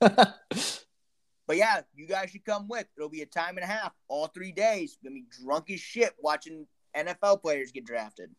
But 1.48 1.56
yeah, 1.56 1.80
you 1.94 2.06
guys 2.06 2.30
should 2.30 2.44
come 2.44 2.68
with. 2.68 2.86
It'll 2.96 3.08
be 3.08 3.22
a 3.22 3.26
time 3.26 3.56
and 3.58 3.64
a 3.64 3.66
half, 3.66 3.92
all 4.08 4.28
three 4.28 4.52
days. 4.52 4.96
We're 5.02 5.10
gonna 5.10 5.20
be 5.20 5.26
drunk 5.44 5.70
as 5.70 5.80
shit 5.80 6.12
watching 6.20 6.66
NFL 6.96 7.42
players 7.42 7.72
get 7.72 7.84
drafted. 7.84 8.30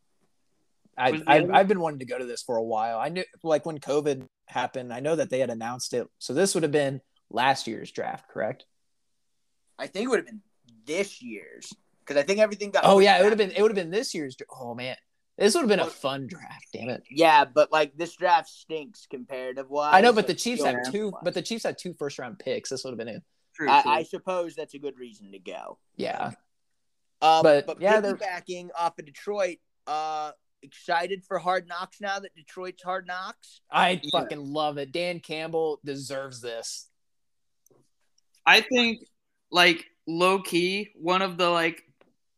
I, 0.97 1.21
I've, 1.25 1.51
I've 1.51 1.67
been 1.67 1.79
wanting 1.79 1.99
to 1.99 2.05
go 2.05 2.17
to 2.17 2.25
this 2.25 2.43
for 2.43 2.57
a 2.57 2.63
while. 2.63 2.99
I 2.99 3.09
knew, 3.09 3.23
like, 3.43 3.65
when 3.65 3.79
COVID 3.79 4.27
happened, 4.47 4.93
I 4.93 4.99
know 4.99 5.15
that 5.15 5.29
they 5.29 5.39
had 5.39 5.49
announced 5.49 5.93
it. 5.93 6.07
So 6.19 6.33
this 6.33 6.53
would 6.53 6.63
have 6.63 6.71
been 6.71 7.01
last 7.29 7.67
year's 7.67 7.91
draft, 7.91 8.29
correct? 8.29 8.65
I 9.79 9.87
think 9.87 10.05
it 10.05 10.09
would 10.09 10.19
have 10.19 10.25
been 10.27 10.41
this 10.85 11.21
year's 11.21 11.73
because 12.05 12.21
I 12.21 12.23
think 12.25 12.39
everything 12.39 12.71
got. 12.71 12.83
Oh 12.85 12.99
yeah, 12.99 13.19
it 13.19 13.23
would 13.23 13.31
have 13.31 13.37
been. 13.37 13.51
It 13.51 13.61
would 13.61 13.71
have 13.71 13.75
been 13.75 13.89
this 13.89 14.13
year's. 14.13 14.37
Oh 14.51 14.75
man, 14.75 14.95
this 15.37 15.55
would 15.55 15.61
have 15.61 15.69
been 15.69 15.79
a 15.79 15.87
fun 15.87 16.27
draft. 16.27 16.67
Damn 16.73 16.89
it. 16.89 17.03
Yeah, 17.09 17.45
but 17.45 17.71
like 17.71 17.97
this 17.97 18.15
draft 18.15 18.49
stinks 18.49 19.07
comparative 19.09 19.69
wise. 19.69 19.95
I 19.95 20.01
know, 20.01 20.13
but 20.13 20.27
the 20.27 20.35
Chiefs 20.35 20.63
had 20.63 20.77
two. 20.91 21.11
But 21.23 21.33
the 21.33 21.41
Chiefs 21.41 21.63
had 21.63 21.77
two 21.77 21.93
first 21.93 22.19
round 22.19 22.37
picks. 22.37 22.69
This 22.69 22.83
would 22.83 22.91
have 22.91 22.97
been 22.99 23.07
it. 23.07 23.23
True, 23.55 23.67
true. 23.67 23.75
I, 23.75 23.83
I 23.85 24.03
suppose 24.03 24.55
that's 24.55 24.73
a 24.75 24.79
good 24.79 24.97
reason 24.99 25.31
to 25.31 25.39
go. 25.39 25.79
Yeah. 25.95 26.31
Um, 27.21 27.41
But, 27.43 27.65
but, 27.65 27.81
yeah, 27.81 28.01
they're- 28.01 28.19
off 28.77 28.99
of 28.99 29.05
Detroit, 29.05 29.57
uh, 29.87 30.31
excited 30.63 31.23
for 31.23 31.37
Hard 31.39 31.67
Knocks 31.67 32.01
now 32.01 32.19
that 32.19 32.35
Detroit's 32.35 32.81
Hard 32.81 33.05
Knocks. 33.07 33.61
I 33.69 34.01
Yeah. 34.01 34.19
fucking 34.19 34.53
love 34.53 34.77
it. 34.77 34.91
Dan 34.91 35.19
Campbell 35.19 35.79
deserves 35.83 36.41
this. 36.41 36.89
I 38.45 38.61
think 38.61 39.07
like 39.51 39.85
low 40.07 40.41
key, 40.41 40.91
one 40.95 41.21
of 41.21 41.37
the 41.37 41.49
like 41.49 41.83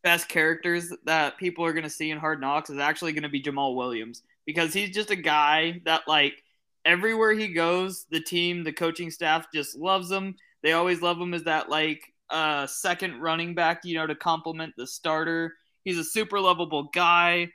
best 0.02 0.28
characters 0.28 0.92
that 1.04 1.36
people 1.36 1.64
are 1.64 1.72
gonna 1.72 1.90
see 1.90 2.10
in 2.10 2.18
Hard 2.18 2.40
Knocks 2.40 2.70
is 2.70 2.78
actually 2.78 3.12
gonna 3.12 3.28
be 3.28 3.42
Jamaal 3.42 3.74
Williams 3.74 4.22
because 4.44 4.72
he's 4.72 4.94
just 4.94 5.10
a 5.10 5.16
guy 5.16 5.80
that 5.84 6.02
like 6.06 6.42
everywhere 6.84 7.32
he 7.32 7.48
goes, 7.48 8.04
the 8.10 8.20
team, 8.20 8.62
the 8.62 8.72
coaching 8.72 9.10
staff 9.10 9.48
just 9.52 9.76
loves 9.76 10.10
him. 10.10 10.36
They 10.62 10.72
always 10.72 11.02
love 11.02 11.20
him 11.20 11.34
as 11.34 11.44
that 11.44 11.68
like 11.68 12.12
uh 12.30 12.66
second 12.66 13.20
running 13.20 13.54
back, 13.54 13.84
you 13.84 13.94
know, 13.94 14.06
to 14.06 14.14
complement 14.14 14.74
the 14.76 14.86
starter. 14.86 15.54
He's 15.84 15.98
a 15.98 16.04
super 16.04 16.40
lovable 16.40 16.84
guy. 16.84 17.50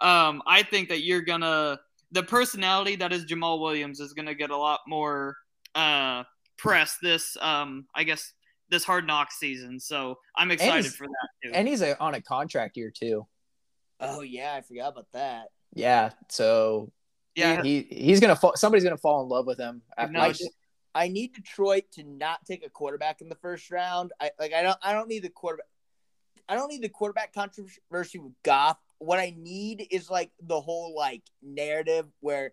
Um, 0.00 0.42
I 0.46 0.62
think 0.62 0.88
that 0.88 1.02
you're 1.02 1.22
gonna 1.22 1.80
the 2.12 2.22
personality 2.22 2.96
that 2.96 3.12
is 3.12 3.24
Jamaal 3.24 3.60
Williams 3.60 4.00
is 4.00 4.12
gonna 4.12 4.34
get 4.34 4.50
a 4.50 4.56
lot 4.56 4.80
more 4.86 5.36
uh 5.74 6.24
press 6.58 6.96
this 7.02 7.36
um 7.40 7.86
I 7.94 8.04
guess 8.04 8.32
this 8.68 8.84
hard 8.84 9.06
knock 9.06 9.32
season. 9.32 9.78
So 9.80 10.18
I'm 10.36 10.50
excited 10.50 10.92
for 10.92 11.06
that 11.06 11.28
too. 11.42 11.52
And 11.54 11.68
he's 11.68 11.82
a, 11.82 11.98
on 12.00 12.14
a 12.14 12.20
contract 12.20 12.76
year 12.76 12.90
too. 12.90 13.26
Oh 14.00 14.20
yeah, 14.20 14.54
I 14.54 14.60
forgot 14.62 14.92
about 14.92 15.06
that. 15.12 15.48
Yeah. 15.72 16.10
So 16.28 16.92
yeah, 17.34 17.62
he 17.62 17.86
he's 17.90 18.20
gonna 18.20 18.36
fall. 18.36 18.56
Somebody's 18.56 18.84
gonna 18.84 18.96
fall 18.96 19.22
in 19.22 19.28
love 19.28 19.46
with 19.46 19.58
him. 19.58 19.82
After 19.96 20.12
No, 20.12 20.20
I, 20.20 20.34
I 20.94 21.08
need 21.08 21.34
Detroit 21.34 21.84
to 21.92 22.02
not 22.02 22.44
take 22.46 22.64
a 22.64 22.70
quarterback 22.70 23.20
in 23.20 23.28
the 23.28 23.36
first 23.36 23.70
round. 23.70 24.12
I 24.20 24.30
like 24.38 24.52
I 24.52 24.62
don't 24.62 24.78
I 24.82 24.92
don't 24.92 25.08
need 25.08 25.22
the 25.22 25.28
quarterback. 25.28 25.66
I 26.48 26.54
don't 26.54 26.68
need 26.68 26.82
the 26.82 26.88
quarterback 26.88 27.34
controversy 27.34 28.18
with 28.18 28.32
Goff. 28.42 28.78
What 28.98 29.18
I 29.18 29.34
need 29.36 29.86
is 29.90 30.08
like 30.10 30.30
the 30.40 30.60
whole 30.60 30.94
like 30.96 31.22
narrative 31.42 32.06
where 32.20 32.52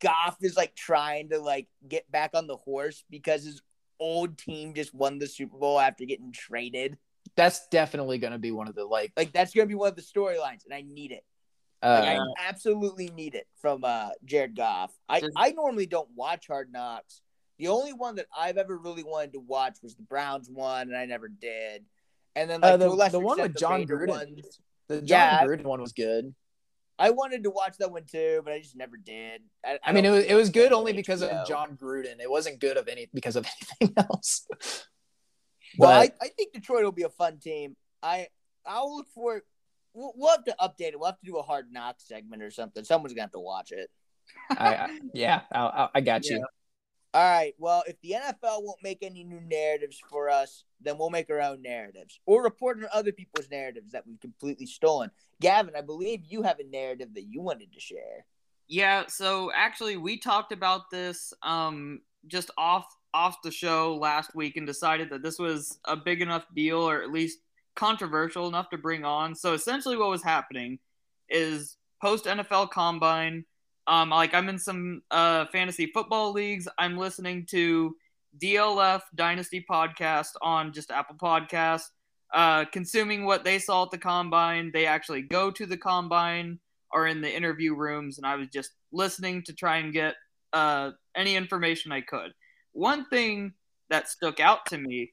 Goff 0.00 0.36
is 0.40 0.56
like 0.56 0.74
trying 0.74 1.30
to 1.30 1.38
like 1.38 1.68
get 1.88 2.10
back 2.10 2.30
on 2.34 2.46
the 2.46 2.56
horse 2.56 3.04
because 3.10 3.44
his 3.44 3.62
old 4.00 4.38
team 4.38 4.74
just 4.74 4.94
won 4.94 5.18
the 5.18 5.26
Super 5.26 5.56
Bowl 5.56 5.80
after 5.80 6.04
getting 6.04 6.32
traded. 6.32 6.96
That's 7.36 7.66
definitely 7.68 8.18
gonna 8.18 8.38
be 8.38 8.52
one 8.52 8.68
of 8.68 8.74
the 8.74 8.84
like. 8.84 9.12
Like 9.16 9.32
that's 9.32 9.54
gonna 9.54 9.66
be 9.66 9.74
one 9.74 9.88
of 9.88 9.96
the 9.96 10.02
storylines, 10.02 10.64
and 10.64 10.74
I 10.74 10.82
need 10.82 11.10
it. 11.12 11.24
Like, 11.82 12.18
Uh, 12.18 12.24
I 12.24 12.48
absolutely 12.48 13.08
need 13.10 13.34
it 13.34 13.46
from 13.56 13.84
uh, 13.84 14.10
Jared 14.24 14.56
Goff. 14.56 14.92
I, 15.08 15.22
I 15.36 15.50
normally 15.50 15.86
don't 15.86 16.08
watch 16.14 16.46
Hard 16.46 16.72
Knocks. 16.72 17.20
The 17.58 17.68
only 17.68 17.92
one 17.92 18.16
that 18.16 18.26
I've 18.36 18.56
ever 18.56 18.76
really 18.76 19.04
wanted 19.04 19.34
to 19.34 19.40
watch 19.40 19.76
was 19.82 19.94
the 19.94 20.02
Browns 20.02 20.48
one, 20.50 20.88
and 20.88 20.96
I 20.96 21.04
never 21.06 21.28
did. 21.28 21.84
And 22.36 22.48
then 22.50 22.60
like 22.62 22.72
Uh, 22.72 22.76
the- 22.78 22.90
to 22.90 23.10
the 23.12 23.20
one 23.20 23.40
with 23.40 23.56
Jon 23.56 23.80
Raider 23.80 23.98
Gruden. 23.98 24.08
ones. 24.08 24.60
The 24.88 24.96
Jon 24.98 25.06
yeah. 25.06 25.44
Gruden 25.44 25.64
one 25.64 25.80
was 25.80 25.92
good. 25.92 26.34
I 26.98 27.10
wanted 27.10 27.42
to 27.44 27.50
watch 27.50 27.76
that 27.78 27.90
one 27.90 28.04
too, 28.04 28.40
but 28.44 28.52
I 28.52 28.60
just 28.60 28.76
never 28.76 28.96
did. 28.96 29.42
I, 29.64 29.78
I, 29.82 29.92
mean, 29.92 30.04
it 30.04 30.10
was 30.10 30.24
it 30.24 30.34
was 30.34 30.50
good 30.50 30.72
only 30.72 30.92
because 30.92 31.22
HBO. 31.22 31.42
of 31.42 31.48
Jon 31.48 31.76
Gruden. 31.80 32.20
It 32.20 32.30
wasn't 32.30 32.60
good 32.60 32.76
of 32.76 32.86
any 32.86 33.08
because 33.12 33.36
of 33.36 33.46
anything 33.80 33.96
else. 33.96 34.46
Well, 35.76 35.90
I, 35.90 36.10
I 36.22 36.28
think 36.28 36.52
Detroit 36.52 36.84
will 36.84 36.92
be 36.92 37.02
a 37.02 37.08
fun 37.08 37.38
team. 37.38 37.76
I 38.02 38.28
I'll 38.66 38.96
look 38.96 39.08
for. 39.14 39.42
We'll, 39.92 40.12
we'll 40.16 40.30
have 40.30 40.44
to 40.44 40.56
update 40.60 40.88
it. 40.88 40.98
We'll 40.98 41.10
have 41.10 41.18
to 41.20 41.26
do 41.26 41.36
a 41.36 41.42
Hard 41.42 41.72
knock 41.72 41.96
segment 41.98 42.42
or 42.42 42.50
something. 42.50 42.84
Someone's 42.84 43.12
gonna 43.12 43.22
have 43.22 43.32
to 43.32 43.40
watch 43.40 43.72
it. 43.72 43.90
I, 44.50 44.74
I 44.74 44.98
yeah, 45.14 45.42
I, 45.52 45.60
I, 45.60 45.88
I 45.96 46.00
got 46.00 46.24
you. 46.26 46.44
All 47.14 47.22
right. 47.22 47.54
Well, 47.58 47.84
if 47.86 48.00
the 48.00 48.16
NFL 48.20 48.64
won't 48.64 48.82
make 48.82 48.98
any 49.04 49.22
new 49.22 49.40
narratives 49.40 50.02
for 50.10 50.28
us, 50.28 50.64
then 50.80 50.98
we'll 50.98 51.10
make 51.10 51.30
our 51.30 51.40
own 51.40 51.62
narratives 51.62 52.18
or 52.26 52.42
report 52.42 52.78
on 52.78 52.88
other 52.92 53.12
people's 53.12 53.48
narratives 53.48 53.92
that 53.92 54.04
we've 54.04 54.18
completely 54.18 54.66
stolen. 54.66 55.12
Gavin, 55.40 55.74
I 55.76 55.80
believe 55.80 56.24
you 56.26 56.42
have 56.42 56.58
a 56.58 56.64
narrative 56.64 57.14
that 57.14 57.22
you 57.22 57.40
wanted 57.40 57.72
to 57.72 57.78
share. 57.78 58.26
Yeah, 58.66 59.04
so 59.06 59.52
actually 59.54 59.96
we 59.96 60.18
talked 60.18 60.50
about 60.50 60.90
this 60.90 61.32
um 61.42 62.00
just 62.26 62.50
off 62.58 62.86
off 63.12 63.42
the 63.42 63.52
show 63.52 63.94
last 63.94 64.34
week 64.34 64.56
and 64.56 64.66
decided 64.66 65.10
that 65.10 65.22
this 65.22 65.38
was 65.38 65.78
a 65.84 65.94
big 65.94 66.20
enough 66.20 66.44
deal 66.52 66.78
or 66.78 67.00
at 67.00 67.12
least 67.12 67.38
controversial 67.76 68.48
enough 68.48 68.70
to 68.70 68.78
bring 68.78 69.04
on. 69.04 69.36
So 69.36 69.52
essentially 69.52 69.96
what 69.96 70.10
was 70.10 70.24
happening 70.24 70.80
is 71.28 71.76
post 72.02 72.24
NFL 72.24 72.70
combine 72.70 73.44
um 73.86 74.10
like 74.10 74.34
I'm 74.34 74.48
in 74.48 74.58
some 74.58 75.02
uh 75.10 75.46
fantasy 75.46 75.86
football 75.86 76.32
leagues. 76.32 76.68
I'm 76.78 76.96
listening 76.96 77.46
to 77.50 77.94
DLF 78.42 79.02
Dynasty 79.14 79.64
podcast 79.68 80.30
on 80.42 80.72
just 80.72 80.90
Apple 80.90 81.16
Podcast. 81.16 81.84
Uh, 82.32 82.64
consuming 82.64 83.24
what 83.24 83.44
they 83.44 83.60
saw 83.60 83.84
at 83.84 83.92
the 83.92 83.98
combine, 83.98 84.72
they 84.74 84.86
actually 84.86 85.22
go 85.22 85.52
to 85.52 85.66
the 85.66 85.76
combine 85.76 86.58
are 86.94 87.06
in 87.06 87.20
the 87.20 87.36
interview 87.36 87.74
rooms, 87.74 88.18
and 88.18 88.26
I 88.26 88.36
was 88.36 88.48
just 88.48 88.70
listening 88.92 89.42
to 89.44 89.52
try 89.52 89.78
and 89.78 89.92
get 89.92 90.14
uh, 90.52 90.92
any 91.16 91.34
information 91.36 91.92
I 91.92 92.00
could. 92.00 92.32
One 92.72 93.04
thing 93.06 93.52
that 93.90 94.08
stuck 94.08 94.40
out 94.40 94.66
to 94.66 94.78
me, 94.78 95.12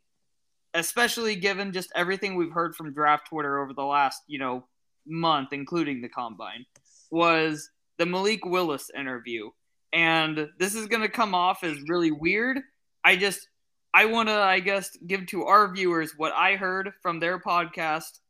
especially 0.73 1.35
given 1.35 1.73
just 1.73 1.91
everything 1.95 2.35
we've 2.35 2.51
heard 2.51 2.75
from 2.75 2.93
draft 2.93 3.27
Twitter 3.27 3.61
over 3.61 3.73
the 3.73 3.83
last, 3.83 4.21
you 4.27 4.39
know, 4.39 4.67
month, 5.07 5.49
including 5.51 6.01
the 6.01 6.09
combine, 6.09 6.65
was 7.09 7.69
the 8.01 8.07
Malik 8.07 8.43
Willis 8.43 8.89
interview. 8.97 9.51
and 9.93 10.49
this 10.57 10.73
is 10.73 10.87
going 10.87 11.03
to 11.03 11.07
come 11.07 11.35
off 11.35 11.63
as 11.63 11.77
really 11.87 12.09
weird. 12.09 12.57
I 13.05 13.15
just 13.15 13.47
I 13.93 14.05
want 14.05 14.27
to 14.27 14.33
I 14.33 14.59
guess 14.59 14.97
give 15.05 15.27
to 15.27 15.45
our 15.45 15.71
viewers 15.71 16.13
what 16.17 16.33
I 16.33 16.55
heard 16.55 16.93
from 17.03 17.19
their 17.19 17.37
podcast 17.39 18.21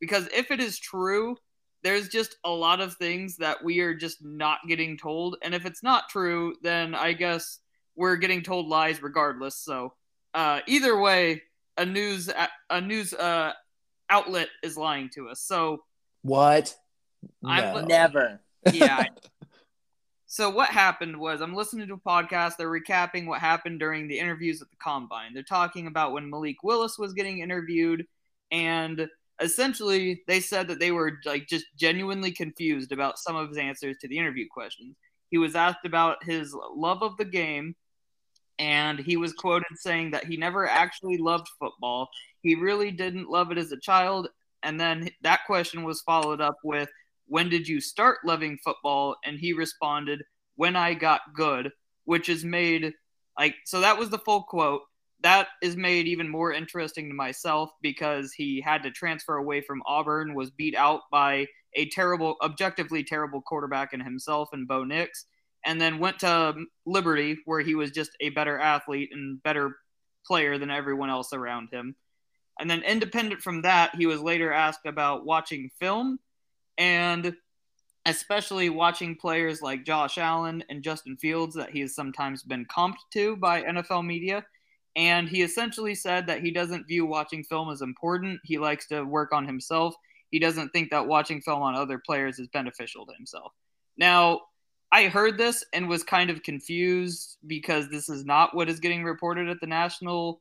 because 0.00 0.28
if 0.34 0.50
it 0.50 0.60
is 0.60 0.78
true, 0.78 1.36
there's 1.82 2.08
just 2.08 2.36
a 2.42 2.48
lot 2.50 2.80
of 2.80 2.94
things 2.94 3.36
that 3.36 3.62
we 3.62 3.80
are 3.80 3.94
just 3.94 4.24
not 4.24 4.60
getting 4.66 4.96
told 4.96 5.36
and 5.42 5.54
if 5.54 5.66
it's 5.66 5.82
not 5.82 6.08
true, 6.08 6.54
then 6.62 6.94
I 6.94 7.12
guess 7.12 7.58
we're 7.94 8.16
getting 8.16 8.42
told 8.42 8.66
lies 8.66 9.02
regardless. 9.02 9.56
So, 9.56 9.92
uh, 10.32 10.60
either 10.66 10.98
way, 10.98 11.42
a 11.76 11.84
news 11.84 12.30
a 12.70 12.80
news 12.80 13.12
uh, 13.12 13.52
outlet 14.08 14.48
is 14.62 14.78
lying 14.78 15.10
to 15.16 15.28
us. 15.28 15.42
So, 15.42 15.82
what? 16.22 16.74
I'm 17.44 17.86
Never. 17.86 18.40
Yeah. 18.72 19.04
so 20.26 20.50
what 20.50 20.68
happened 20.68 21.18
was 21.18 21.40
I'm 21.40 21.54
listening 21.54 21.88
to 21.88 21.94
a 21.94 21.98
podcast. 21.98 22.56
They're 22.56 22.68
recapping 22.68 23.26
what 23.26 23.40
happened 23.40 23.80
during 23.80 24.08
the 24.08 24.18
interviews 24.18 24.62
at 24.62 24.70
the 24.70 24.76
combine. 24.76 25.34
They're 25.34 25.42
talking 25.42 25.86
about 25.86 26.12
when 26.12 26.30
Malik 26.30 26.62
Willis 26.62 26.98
was 26.98 27.12
getting 27.12 27.40
interviewed, 27.40 28.06
and 28.50 29.08
essentially 29.40 30.22
they 30.28 30.40
said 30.40 30.68
that 30.68 30.78
they 30.78 30.92
were 30.92 31.18
like 31.24 31.48
just 31.48 31.66
genuinely 31.76 32.30
confused 32.30 32.92
about 32.92 33.18
some 33.18 33.36
of 33.36 33.48
his 33.48 33.58
answers 33.58 33.96
to 33.98 34.08
the 34.08 34.18
interview 34.18 34.46
questions. 34.50 34.96
He 35.30 35.38
was 35.38 35.56
asked 35.56 35.84
about 35.86 36.22
his 36.24 36.54
love 36.74 37.02
of 37.02 37.16
the 37.16 37.24
game, 37.24 37.74
and 38.58 38.98
he 38.98 39.16
was 39.16 39.32
quoted 39.32 39.76
saying 39.76 40.10
that 40.12 40.26
he 40.26 40.36
never 40.36 40.68
actually 40.68 41.16
loved 41.16 41.48
football. 41.58 42.10
He 42.42 42.54
really 42.54 42.90
didn't 42.90 43.30
love 43.30 43.50
it 43.50 43.58
as 43.58 43.72
a 43.72 43.80
child. 43.80 44.28
And 44.62 44.80
then 44.80 45.08
that 45.22 45.40
question 45.46 45.84
was 45.84 46.02
followed 46.02 46.40
up 46.40 46.56
with, 46.62 46.88
when 47.26 47.48
did 47.48 47.66
you 47.68 47.80
start 47.80 48.18
loving 48.24 48.58
football? 48.64 49.16
And 49.24 49.38
he 49.38 49.52
responded, 49.52 50.22
when 50.56 50.76
I 50.76 50.94
got 50.94 51.20
good, 51.34 51.70
which 52.04 52.28
is 52.28 52.44
made 52.44 52.92
like, 53.38 53.54
so 53.64 53.80
that 53.80 53.98
was 53.98 54.10
the 54.10 54.18
full 54.18 54.42
quote. 54.42 54.82
That 55.22 55.48
is 55.62 55.76
made 55.76 56.06
even 56.08 56.28
more 56.28 56.52
interesting 56.52 57.08
to 57.08 57.14
myself 57.14 57.70
because 57.80 58.32
he 58.32 58.60
had 58.60 58.82
to 58.82 58.90
transfer 58.90 59.36
away 59.36 59.60
from 59.60 59.82
Auburn, 59.86 60.34
was 60.34 60.50
beat 60.50 60.74
out 60.76 61.02
by 61.10 61.46
a 61.74 61.88
terrible, 61.90 62.36
objectively 62.42 63.04
terrible 63.04 63.40
quarterback 63.40 63.92
in 63.94 64.00
himself 64.00 64.48
and 64.52 64.68
Bo 64.68 64.84
Nix, 64.84 65.26
and 65.64 65.80
then 65.80 66.00
went 66.00 66.18
to 66.18 66.54
Liberty 66.84 67.38
where 67.44 67.60
he 67.60 67.74
was 67.74 67.92
just 67.92 68.10
a 68.20 68.30
better 68.30 68.58
athlete 68.58 69.10
and 69.12 69.42
better 69.42 69.76
player 70.26 70.58
than 70.58 70.70
everyone 70.70 71.08
else 71.08 71.32
around 71.32 71.68
him. 71.72 71.94
And 72.58 72.68
then, 72.68 72.82
independent 72.82 73.40
from 73.40 73.62
that, 73.62 73.94
he 73.94 74.06
was 74.06 74.20
later 74.20 74.52
asked 74.52 74.86
about 74.86 75.24
watching 75.24 75.70
film 75.80 76.18
and 76.82 77.32
especially 78.06 78.68
watching 78.68 79.14
players 79.14 79.62
like 79.62 79.84
Josh 79.84 80.18
Allen 80.18 80.64
and 80.68 80.82
Justin 80.82 81.16
Fields 81.16 81.54
that 81.54 81.70
he 81.70 81.78
has 81.82 81.94
sometimes 81.94 82.42
been 82.42 82.64
comped 82.64 82.96
to 83.12 83.36
by 83.36 83.62
NFL 83.62 84.04
media. 84.04 84.44
And 84.96 85.28
he 85.28 85.42
essentially 85.42 85.94
said 85.94 86.26
that 86.26 86.42
he 86.42 86.50
doesn't 86.50 86.88
view 86.88 87.06
watching 87.06 87.44
film 87.44 87.70
as 87.70 87.82
important. 87.82 88.40
He 88.42 88.58
likes 88.58 88.88
to 88.88 89.04
work 89.04 89.32
on 89.32 89.46
himself. 89.46 89.94
He 90.32 90.40
doesn't 90.40 90.70
think 90.70 90.90
that 90.90 91.06
watching 91.06 91.40
film 91.40 91.62
on 91.62 91.76
other 91.76 92.02
players 92.04 92.40
is 92.40 92.48
beneficial 92.48 93.06
to 93.06 93.14
himself. 93.14 93.52
Now, 93.96 94.40
I 94.90 95.04
heard 95.06 95.38
this 95.38 95.64
and 95.72 95.88
was 95.88 96.02
kind 96.02 96.30
of 96.30 96.42
confused 96.42 97.38
because 97.46 97.88
this 97.90 98.08
is 98.08 98.24
not 98.24 98.56
what 98.56 98.68
is 98.68 98.80
getting 98.80 99.04
reported 99.04 99.48
at 99.48 99.60
the 99.60 99.68
national 99.68 100.40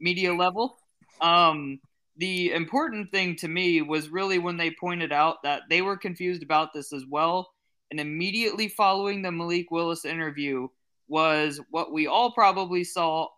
media 0.00 0.32
level. 0.32 0.78
Um, 1.20 1.78
the 2.16 2.52
important 2.52 3.10
thing 3.10 3.36
to 3.36 3.48
me 3.48 3.82
was 3.82 4.08
really 4.08 4.38
when 4.38 4.56
they 4.56 4.70
pointed 4.70 5.12
out 5.12 5.42
that 5.42 5.62
they 5.68 5.82
were 5.82 5.96
confused 5.96 6.42
about 6.42 6.72
this 6.72 6.92
as 6.92 7.04
well. 7.08 7.50
And 7.90 7.98
immediately 7.98 8.68
following 8.68 9.22
the 9.22 9.32
Malik 9.32 9.70
Willis 9.70 10.04
interview 10.04 10.68
was 11.08 11.60
what 11.70 11.92
we 11.92 12.06
all 12.06 12.32
probably 12.32 12.84
saw 12.84 13.28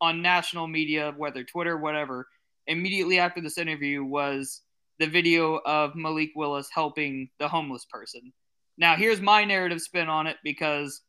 on 0.00 0.22
national 0.22 0.66
media, 0.66 1.14
whether 1.16 1.44
Twitter, 1.44 1.76
whatever. 1.76 2.26
Immediately 2.66 3.18
after 3.18 3.40
this 3.40 3.58
interview 3.58 4.04
was 4.04 4.62
the 4.98 5.06
video 5.06 5.60
of 5.64 5.96
Malik 5.96 6.30
Willis 6.36 6.68
helping 6.72 7.30
the 7.38 7.48
homeless 7.48 7.86
person. 7.86 8.32
Now, 8.76 8.96
here's 8.96 9.20
my 9.20 9.44
narrative 9.44 9.80
spin 9.80 10.08
on 10.08 10.26
it 10.26 10.36
because, 10.44 11.00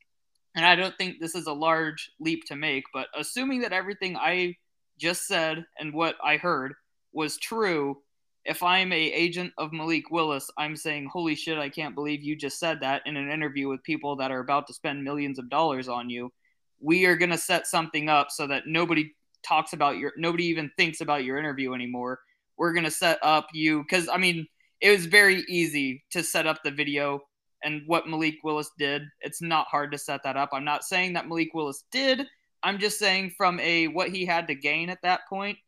and 0.56 0.64
I 0.64 0.74
don't 0.74 0.96
think 0.96 1.20
this 1.20 1.34
is 1.34 1.46
a 1.46 1.52
large 1.52 2.10
leap 2.20 2.44
to 2.46 2.56
make, 2.56 2.84
but 2.92 3.08
assuming 3.14 3.60
that 3.60 3.72
everything 3.72 4.16
I 4.16 4.56
just 4.98 5.26
said 5.26 5.64
and 5.78 5.92
what 5.92 6.16
I 6.22 6.36
heard 6.36 6.74
was 7.12 7.38
true, 7.38 7.98
if 8.44 8.62
I'm 8.62 8.92
a 8.92 8.96
agent 8.96 9.52
of 9.58 9.72
Malik 9.72 10.10
Willis, 10.10 10.50
I'm 10.58 10.76
saying, 10.76 11.06
"Holy 11.12 11.34
shit, 11.34 11.58
I 11.58 11.68
can't 11.68 11.94
believe 11.94 12.22
you 12.22 12.34
just 12.34 12.58
said 12.58 12.80
that 12.80 13.02
in 13.06 13.16
an 13.16 13.30
interview 13.30 13.68
with 13.68 13.82
people 13.84 14.16
that 14.16 14.30
are 14.30 14.40
about 14.40 14.66
to 14.66 14.74
spend 14.74 15.04
millions 15.04 15.38
of 15.38 15.48
dollars 15.48 15.88
on 15.88 16.10
you." 16.10 16.32
We 16.80 17.04
are 17.06 17.16
going 17.16 17.30
to 17.30 17.38
set 17.38 17.66
something 17.66 18.08
up 18.08 18.30
so 18.30 18.46
that 18.48 18.66
nobody 18.66 19.12
talks 19.44 19.72
about 19.72 19.98
your 19.98 20.12
nobody 20.16 20.44
even 20.46 20.70
thinks 20.76 21.00
about 21.00 21.24
your 21.24 21.38
interview 21.38 21.74
anymore. 21.74 22.20
We're 22.56 22.72
going 22.72 22.84
to 22.84 22.90
set 22.90 23.18
up 23.22 23.48
you 23.52 23.84
cuz 23.84 24.08
I 24.08 24.16
mean, 24.16 24.46
it 24.80 24.90
was 24.90 25.06
very 25.06 25.44
easy 25.48 26.04
to 26.10 26.22
set 26.22 26.46
up 26.46 26.62
the 26.64 26.70
video 26.70 27.20
and 27.64 27.82
what 27.86 28.08
Malik 28.08 28.36
Willis 28.42 28.70
did. 28.78 29.02
It's 29.20 29.40
not 29.40 29.68
hard 29.68 29.92
to 29.92 29.98
set 29.98 30.22
that 30.24 30.36
up. 30.36 30.50
I'm 30.52 30.64
not 30.64 30.84
saying 30.84 31.12
that 31.12 31.28
Malik 31.28 31.54
Willis 31.54 31.84
did. 31.92 32.26
I'm 32.64 32.78
just 32.78 32.98
saying 32.98 33.34
from 33.36 33.60
a 33.60 33.88
what 33.88 34.10
he 34.10 34.24
had 34.24 34.48
to 34.48 34.54
gain 34.54 34.90
at 34.90 35.02
that 35.02 35.20
point, 35.28 35.58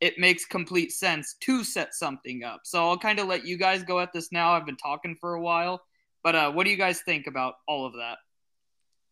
it 0.00 0.18
makes 0.18 0.44
complete 0.44 0.92
sense 0.92 1.36
to 1.40 1.62
set 1.62 1.94
something 1.94 2.42
up. 2.42 2.60
So 2.64 2.88
I'll 2.88 2.98
kind 2.98 3.18
of 3.18 3.28
let 3.28 3.44
you 3.44 3.56
guys 3.56 3.82
go 3.82 4.00
at 4.00 4.12
this 4.12 4.32
now. 4.32 4.52
I've 4.52 4.66
been 4.66 4.76
talking 4.76 5.16
for 5.20 5.34
a 5.34 5.40
while, 5.40 5.82
but 6.22 6.34
uh, 6.34 6.52
what 6.52 6.64
do 6.64 6.70
you 6.70 6.76
guys 6.76 7.00
think 7.02 7.26
about 7.26 7.54
all 7.68 7.86
of 7.86 7.92
that? 7.94 8.18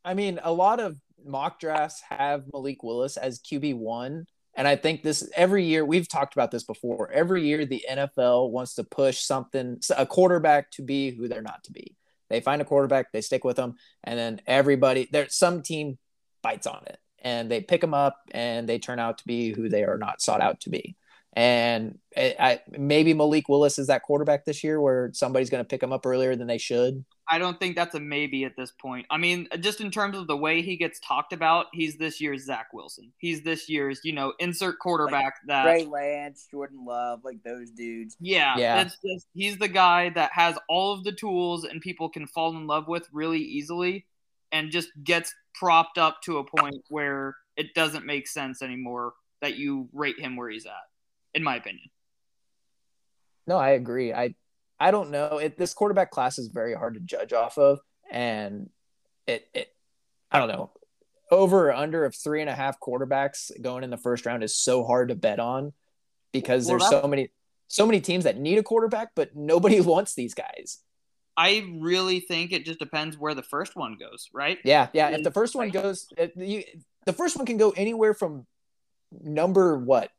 I 0.05 0.14
mean, 0.14 0.40
a 0.42 0.53
lot 0.53 0.81
of 0.81 0.96
mock 1.24 1.61
drafts 1.61 2.03
have 2.09 2.44
Malik 2.53 2.83
Willis 2.83 3.16
as 3.16 3.40
QB 3.40 3.74
one. 3.74 4.27
And 4.57 4.66
I 4.66 4.77
think 4.77 5.03
this 5.03 5.29
every 5.37 5.64
year 5.64 5.85
we've 5.85 6.09
talked 6.09 6.35
about 6.35 6.51
this 6.51 6.64
before. 6.64 7.11
Every 7.12 7.46
year 7.46 7.64
the 7.64 7.85
NFL 7.88 8.51
wants 8.51 8.74
to 8.77 8.85
push 8.85 9.20
something 9.20 9.81
a 9.96 10.07
quarterback 10.07 10.70
to 10.72 10.83
be 10.83 11.11
who 11.11 11.29
they're 11.29 11.42
not 11.42 11.62
to 11.64 11.72
be. 11.72 11.96
They 12.31 12.40
find 12.40 12.61
a 12.61 12.64
quarterback, 12.64 13.12
they 13.12 13.20
stick 13.20 13.44
with 13.44 13.57
them, 13.57 13.77
and 14.05 14.18
then 14.18 14.40
everybody 14.46 15.09
there 15.12 15.29
some 15.29 15.62
team 15.62 15.98
bites 16.42 16.66
on 16.66 16.83
it 16.87 16.98
and 17.20 17.50
they 17.50 17.61
pick 17.61 17.81
them 17.81 17.94
up 17.94 18.20
and 18.31 18.68
they 18.68 18.78
turn 18.78 18.98
out 18.98 19.18
to 19.18 19.26
be 19.26 19.52
who 19.52 19.68
they 19.68 19.85
are 19.85 19.98
not 19.98 20.20
sought 20.20 20.40
out 20.40 20.61
to 20.61 20.70
be. 20.70 20.96
And 21.35 21.98
I, 22.16 22.35
I, 22.38 22.61
maybe 22.70 23.14
Malik 23.14 23.48
Willis 23.48 23.78
is 23.78 23.87
that 23.88 24.02
quarterback 24.02 24.44
this 24.44 24.64
year 24.64 24.81
where 24.81 25.11
somebody's 25.12 25.50
going 25.50 25.62
to 25.62 25.68
pick 25.68 25.83
him 25.83 25.92
up 25.92 26.04
earlier 26.04 26.35
than 26.35 26.48
they 26.48 26.59
should. 26.59 27.04
I 27.31 27.38
don't 27.38 27.61
think 27.61 27.76
that's 27.76 27.94
a 27.94 28.00
maybe 28.00 28.44
at 28.44 28.57
this 28.57 28.72
point. 28.72 29.07
I 29.11 29.18
mean, 29.18 29.48
just 29.61 29.81
in 29.83 29.90
terms 29.90 30.16
of 30.16 30.26
the 30.26 30.37
way 30.37 30.62
he 30.62 30.76
gets 30.76 30.98
talked 30.98 31.35
about, 31.35 31.66
he's 31.72 31.96
this 31.98 32.20
year's 32.20 32.46
Zach 32.46 32.72
Wilson. 32.72 33.12
He's 33.18 33.42
this 33.42 33.68
year's, 33.68 34.00
you 34.02 34.14
know, 34.14 34.33
insert 34.38 34.78
quarterback 34.78 35.35
that 35.46 35.62
Trey 35.64 35.85
Lance, 35.85 36.48
Jordan 36.50 36.85
Love, 36.87 37.20
like 37.22 37.42
those 37.44 37.70
dudes. 37.70 38.16
Yeah, 38.18 38.57
Yeah. 38.57 38.81
It's 38.81 38.96
just, 39.04 39.26
he's 39.35 39.59
the 39.59 39.68
guy 39.68 40.09
that 40.11 40.33
has 40.33 40.57
all 40.68 40.94
of 40.94 41.04
the 41.04 41.12
tools 41.12 41.64
and 41.64 41.83
people 41.83 42.09
can 42.09 42.26
fall 42.26 42.57
in 42.57 42.66
love 42.66 42.88
with 42.88 43.07
really 43.12 43.40
easily, 43.40 44.07
and 44.52 44.70
just 44.70 44.88
gets 45.02 45.34
propped 45.54 45.98
up 45.98 46.18
to 46.24 46.38
a 46.38 46.44
point 46.44 46.82
where 46.88 47.37
it 47.56 47.74
doesn't 47.74 48.06
make 48.06 48.28
sense 48.28 48.62
anymore 48.62 49.12
that 49.40 49.56
you 49.56 49.88
rate 49.92 50.18
him 50.18 50.37
where 50.37 50.48
he's 50.48 50.66
at, 50.66 50.72
in 51.34 51.42
my 51.42 51.56
opinion. 51.56 51.88
No, 53.46 53.56
I 53.56 53.70
agree. 53.70 54.12
I 54.12 54.34
I 54.80 54.90
don't 54.90 55.11
know. 55.11 55.38
It, 55.38 55.58
this 55.58 55.74
quarterback 55.74 56.11
class 56.11 56.38
is 56.38 56.48
very 56.48 56.74
hard 56.74 56.94
to 56.94 57.00
judge 57.00 57.32
off 57.32 57.58
of, 57.58 57.80
and 58.11 58.70
it 59.26 59.48
it 59.54 59.68
I 60.30 60.38
don't 60.38 60.48
know. 60.48 60.70
Over 61.30 61.68
or 61.68 61.74
under 61.74 62.04
of 62.04 62.14
three 62.14 62.40
and 62.40 62.48
a 62.48 62.54
half 62.54 62.80
quarterbacks 62.80 63.50
going 63.61 63.84
in 63.84 63.90
the 63.90 63.96
first 63.98 64.24
round 64.24 64.42
is 64.42 64.56
so 64.56 64.84
hard 64.84 65.08
to 65.08 65.14
bet 65.14 65.40
on 65.40 65.72
because 66.32 66.66
Well, 66.66 66.78
there's 66.78 66.90
so 66.90 67.06
many 67.06 67.30
so 67.68 67.87
many 67.87 68.00
teams 68.00 68.24
that 68.24 68.38
need 68.38 68.58
a 68.58 68.62
quarterback, 68.62 69.11
but 69.14 69.37
nobody 69.37 69.80
wants 69.82 70.14
these 70.14 70.34
guys. 70.34 70.78
I 71.38 71.64
really 71.79 72.18
think 72.18 72.51
it 72.53 72.64
just 72.64 72.81
depends 72.81 73.16
where 73.16 73.33
the 73.33 73.44
first 73.44 73.77
one 73.77 73.94
goes, 73.94 74.29
right? 74.33 74.59
Yeah, 74.64 74.88
yeah. 74.92 75.11
If 75.11 75.22
the 75.22 75.31
first 75.31 75.55
one 75.55 75.70
goes, 75.70 76.09
you, 76.35 76.64
the 77.07 77.12
first 77.12 77.37
one 77.37 77.46
can 77.46 77.59
go 77.59 77.70
anywhere 77.70 78.12
from 78.12 78.44
number 79.12 79.79
what 79.79 80.11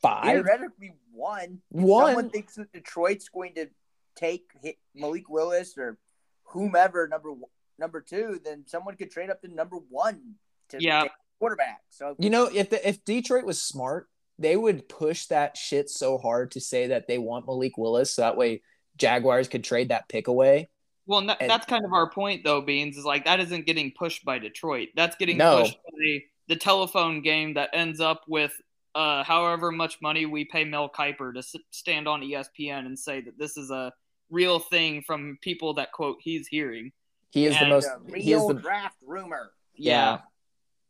five, 0.00 0.24
Theoretically, 0.44 0.94
one. 1.12 1.58
If 1.74 1.82
One. 1.82 2.06
Someone 2.06 2.30
thinks 2.30 2.54
that 2.54 2.72
Detroit's 2.72 3.28
going 3.28 3.54
to 3.54 3.66
take 4.14 4.44
hit 4.62 4.76
Malik 4.94 5.28
Willis 5.28 5.76
or 5.76 5.98
whomever 6.44 7.08
number 7.08 7.30
number 7.76 8.00
two, 8.00 8.40
then 8.44 8.62
someone 8.68 8.94
could 8.94 9.10
trade 9.10 9.30
up 9.30 9.42
to 9.42 9.48
number 9.52 9.78
one 9.90 10.36
to 10.68 10.80
Yeah. 10.80 11.02
take 11.02 11.10
quarterback. 11.40 11.80
So 11.90 12.14
You 12.20 12.30
know, 12.30 12.44
if 12.46 12.70
the, 12.70 12.88
if 12.88 13.04
Detroit 13.04 13.44
was 13.44 13.60
smart, 13.60 14.08
they 14.38 14.56
would 14.56 14.88
push 14.88 15.26
that 15.26 15.56
shit 15.56 15.90
so 15.90 16.18
hard 16.18 16.52
to 16.52 16.60
say 16.60 16.86
that 16.86 17.08
they 17.08 17.18
want 17.18 17.46
Malik 17.48 17.76
Willis, 17.76 18.14
so 18.14 18.22
that 18.22 18.36
way 18.36 18.62
Jaguars 18.96 19.48
could 19.48 19.64
trade 19.64 19.88
that 19.90 20.08
pick 20.08 20.28
away. 20.28 20.68
Well, 21.06 21.20
and 21.20 21.28
that, 21.28 21.40
And- 21.40 21.50
that's 21.50 21.66
kind 21.66 21.84
of 21.84 21.92
our 21.92 22.10
point, 22.10 22.42
though, 22.44 22.60
Beans, 22.60 22.96
is 22.96 23.04
like 23.04 23.24
that 23.26 23.38
isn't 23.40 23.66
getting 23.66 23.92
pushed 23.92 24.24
by 24.24 24.38
Detroit. 24.38 24.88
That's 24.96 25.16
getting 25.16 25.36
No. 25.38 25.62
pushed 25.62 25.78
by 25.84 26.18
the 26.48 26.56
telephone 26.56 27.22
game 27.22 27.54
that 27.54 27.70
ends 27.72 28.00
up 28.00 28.24
with 28.28 28.52
uh, 28.94 29.22
however 29.24 29.70
much 29.70 30.00
money 30.00 30.24
we 30.24 30.44
pay 30.46 30.64
Mel 30.64 30.88
Kiper 30.88 31.32
to 31.34 31.38
s- 31.40 31.54
stand 31.70 32.08
on 32.08 32.22
ESPN 32.22 32.86
and 32.86 32.98
say 32.98 33.20
that 33.20 33.36
this 33.38 33.58
is 33.58 33.70
a 33.70 33.92
real 34.30 34.58
thing 34.58 35.02
from 35.02 35.38
people 35.42 35.74
that, 35.74 35.92
quote, 35.92 36.16
he's 36.22 36.46
hearing. 36.48 36.92
He 37.30 37.44
is 37.44 37.52
the 37.54 37.60
And, 37.60 37.68
most. 37.68 37.88
The 38.06 38.18
He 38.18 38.32
is 38.32 38.46
the 38.46 38.54
draft 38.54 38.96
rumor. 39.04 39.52
yeah. 39.74 40.20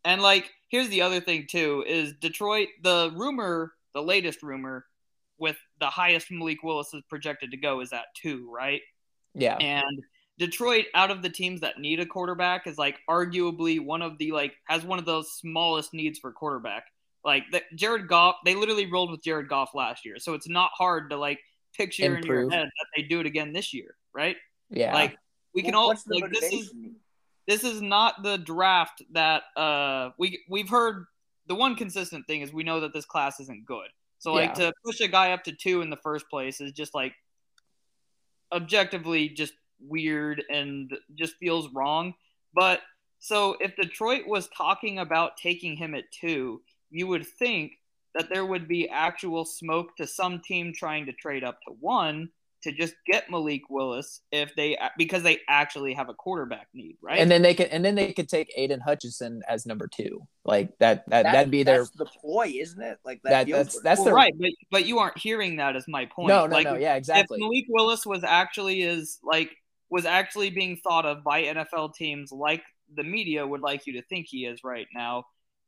And 0.05 0.23
like, 0.23 0.53
here's 0.69 0.89
the 0.89 1.03
other 1.03 1.21
thing 1.21 1.47
too: 1.51 1.83
is 1.85 2.13
Detroit 2.21 2.69
the 2.83 3.11
rumor, 3.17 3.73
the 3.93 4.03
latest 4.03 4.41
rumor, 4.45 4.87
with 5.39 5.57
the 5.81 5.87
highest 5.87 6.31
Malik 6.31 6.63
Willis 6.63 6.93
is 6.95 7.03
projected 7.09 7.51
to 7.51 7.57
go 7.57 7.81
is 7.81 7.93
at 7.93 8.07
two, 8.15 8.49
right? 8.51 8.81
yeah. 9.37 9.57
And 9.57 10.03
Detroit, 10.39 10.87
out 10.95 11.11
of 11.11 11.23
the 11.23 11.31
teams 11.31 11.61
that 11.61 11.79
need 11.79 12.01
a 12.01 12.07
quarterback, 12.07 12.67
is 12.67 12.79
like 12.79 12.99
arguably 13.09 13.85
one 13.85 14.03
of 14.03 14.19
the 14.19 14.33
like 14.33 14.55
has 14.67 14.85
one 14.85 14.99
of 14.99 15.05
those 15.05 15.33
smallest 15.33 15.95
needs 15.95 16.19
for 16.19 16.33
quarterback. 16.33 16.85
Like 17.25 17.45
the, 17.51 17.63
Jared 17.75 18.09
Goff, 18.09 18.37
they 18.45 18.55
literally 18.55 18.91
rolled 18.91 19.11
with 19.11 19.23
Jared 19.23 19.49
Goff 19.49 19.75
last 19.75 20.05
year, 20.05 20.19
so 20.19 20.35
it's 20.35 20.49
not 20.49 20.71
hard 20.75 21.11
to 21.11 21.17
like 21.17 21.41
picture 21.75 22.17
in 22.17 22.25
your 22.25 22.51
head 22.51 22.67
that 22.67 22.87
they 22.97 23.03
do 23.03 23.21
it 23.21 23.27
again 23.27 23.53
this 23.53 23.73
year, 23.75 23.97
right? 24.15 24.37
Yeah. 24.71 24.95
Like 24.95 25.17
we 25.55 25.63
can 25.63 25.73
Well, 25.73 25.83
all 25.83 25.89
what's 25.89 26.05
the 26.05 26.19
like 26.21 26.33
this 26.33 26.53
is 26.53 26.73
this 27.47 27.65
is 27.65 27.81
not 27.81 28.23
the 28.23 28.39
draft 28.39 29.03
that 29.13 29.43
uh 29.57 30.11
we 30.19 30.41
we've 30.49 30.69
heard 30.69 31.07
the 31.47 31.55
one 31.55 31.77
consistent 31.77 32.27
thing 32.27 32.43
is 32.43 32.53
we 32.53 32.65
know 32.65 32.81
that 32.81 32.93
this 32.93 33.05
class 33.05 33.41
isn't 33.41 33.65
good. 33.65 33.89
So 34.19 34.33
like 34.33 34.57
Yeah. 34.59 34.67
to 34.67 34.73
push 34.85 35.01
a 35.01 35.09
guy 35.09 35.33
up 35.33 35.45
to 35.45 35.53
2 35.53 35.83
in 35.83 35.91
the 35.91 35.97
first 35.97 36.29
place 36.29 36.61
is 36.61 36.73
just 36.73 36.95
like 36.95 37.15
objectively 38.53 39.29
just 39.29 39.55
weird 39.81 40.43
and 40.51 40.93
just 41.15 41.37
feels 41.37 41.69
wrong. 41.75 42.15
But 42.55 42.81
so 43.19 43.57
if 43.61 43.77
Detroit 43.77 44.27
was 44.27 44.49
talking 44.49 44.99
about 44.99 45.37
taking 45.37 45.77
him 45.77 45.95
at 45.95 46.11
2, 46.21 46.63
you 46.91 47.07
would 47.07 47.27
think 47.27 47.73
that 48.15 48.29
there 48.31 48.47
would 48.47 48.67
be 48.67 48.89
actual 48.89 49.45
smoke 49.45 49.97
to 49.97 50.07
some 50.07 50.41
team 50.41 50.73
trying 50.73 51.07
to 51.07 51.13
trade 51.13 51.45
up 51.45 51.61
to 51.63 51.75
1 51.81 52.31
to 52.63 52.73
just 52.73 52.95
get 53.07 53.31
Malik 53.31 53.63
Willis 53.69 54.23
if 54.33 54.55
they 54.57 54.77
because 54.97 55.23
they 55.23 55.41
actually 55.49 55.95
have 55.95 56.09
a 56.09 56.15
quarterback 56.15 56.69
need, 56.75 56.97
right? 57.03 57.19
and 57.19 57.31
then 57.31 57.43
they 57.43 57.55
could 57.55 57.69
and 57.69 57.85
then 57.85 57.95
they 57.95 58.13
could 58.13 58.29
take 58.29 58.53
Aidan 58.57 58.81
Hutchinson 58.81 59.43
as 59.49 59.67
number 59.67 59.87
two. 59.89 60.27
Like 60.45 60.77
that 60.79 61.09
that 61.11 61.25
That- 61.25 61.33
that'd 61.33 61.51
be 61.51 61.63
their 61.63 61.79
that's 61.79 61.91
the 61.91 62.07
ploy, 62.07 62.53
isn't 62.57 62.81
it? 62.83 62.99
Like 63.05 63.21
that. 63.25 63.47
that 63.47 63.53
that's 63.53 63.81
that's 63.83 63.99
Well, 63.99 64.07
their 64.07 64.15
right, 64.15 64.35
but 64.39 64.51
but 64.71 64.87
you 64.87 64.99
aren't 64.99 65.19
hearing 65.19 65.57
that 65.57 65.77
as 65.77 65.87
my 65.87 66.07
point. 66.07 66.29
no 66.29 66.47
no 66.47 66.55
like, 66.57 66.65
no 66.67 66.75
yeah 66.77 66.97
exactly 66.97 67.37
If 67.39 67.41
Malik 67.43 67.67
Willis 67.69 68.05
was 68.07 68.25
actually 68.25 68.83
is 68.83 69.19
like 69.23 69.51
was 69.91 70.05
actually 70.05 70.51
being 70.51 70.77
thought 70.79 71.07
of 71.07 71.23
by 71.23 71.45
NFL 71.45 71.95
teams 71.95 72.33
like 72.33 72.63
the 72.95 73.05
media 73.05 73.47
would 73.47 73.61
like 73.61 73.87
you 73.87 73.93
to 73.95 74.03
think 74.03 74.27
he 74.29 74.47
is 74.47 74.65
right 74.65 74.87
now, 74.95 75.25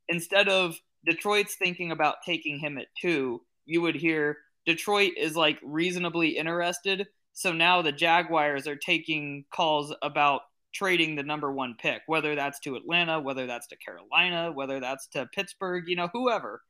instead 0.09 0.49
of 0.49 0.77
Detroit's 1.07 1.55
thinking 1.57 1.93
about 1.93 2.17
taking 2.25 2.59
him 2.59 2.79
at 2.79 2.87
two, 3.01 3.43
you 3.67 3.81
would 3.83 3.95
hear 3.95 4.39
Detroit 4.69 5.13
is 5.17 5.35
like 5.35 5.59
reasonably 5.65 6.37
interested. 6.37 7.07
So 7.33 7.53
now 7.55 7.81
the 7.81 7.91
Jaguars 7.91 8.67
are 8.67 8.77
taking 8.77 9.47
calls 9.51 9.95
about 10.03 10.43
trading 10.75 11.17
the 11.17 11.23
number 11.23 11.51
one 11.51 11.75
pick, 11.81 12.03
whether 12.07 12.35
that's 12.35 12.61
to 12.61 12.77
Atlanta, 12.77 13.19
whether 13.19 13.47
that's 13.47 13.67
to 13.69 13.77
Carolina, 13.77 14.53
whether 14.53 14.79
that's 14.79 15.07
to 15.09 15.27
Pittsburgh, 15.35 15.85
you 15.87 15.97
know, 15.97 16.11
whoever. 16.13 16.61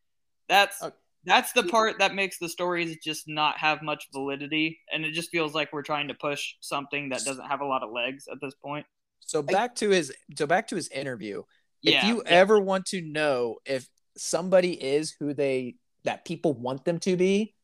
That's 0.49 0.81
Okay. 0.81 0.95
that's 1.25 1.51
the 1.53 1.65
part 1.65 1.99
that 1.99 2.15
makes 2.15 2.39
the 2.39 2.49
stories 2.49 2.97
just 3.03 3.27
not 3.27 3.59
have 3.59 3.83
much 3.83 4.07
validity, 4.13 4.79
and 4.93 5.05
it 5.05 5.11
just 5.13 5.31
feels 5.31 5.53
like 5.53 5.73
we're 5.73 5.83
trying 5.83 6.07
to 6.07 6.15
push 6.15 6.55
something 6.61 7.09
that 7.09 7.25
doesn't 7.25 7.47
have 7.47 7.61
a 7.61 7.67
lot 7.67 7.83
of 7.83 7.91
legs 7.91 8.29
at 8.31 8.39
this 8.41 8.55
point. 8.55 8.87
so 9.21 9.43
back 9.43 9.75
to 9.75 9.91
his 9.91 10.13
so 10.39 10.47
back 10.47 10.69
to 10.69 10.77
his 10.77 10.89
interview 10.91 11.43
if 11.83 12.05
you 12.05 12.23
yeah. 12.25 12.31
ever 12.31 12.61
want 12.61 12.87
to 12.87 13.01
know 13.03 13.57
if 13.67 13.89
somebody 14.17 14.73
is 14.73 15.15
who 15.19 15.35
they 15.35 15.75
that 16.05 16.25
people 16.25 16.55
want 16.55 16.85
them 16.85 16.99
to 17.01 17.17
be 17.17 17.55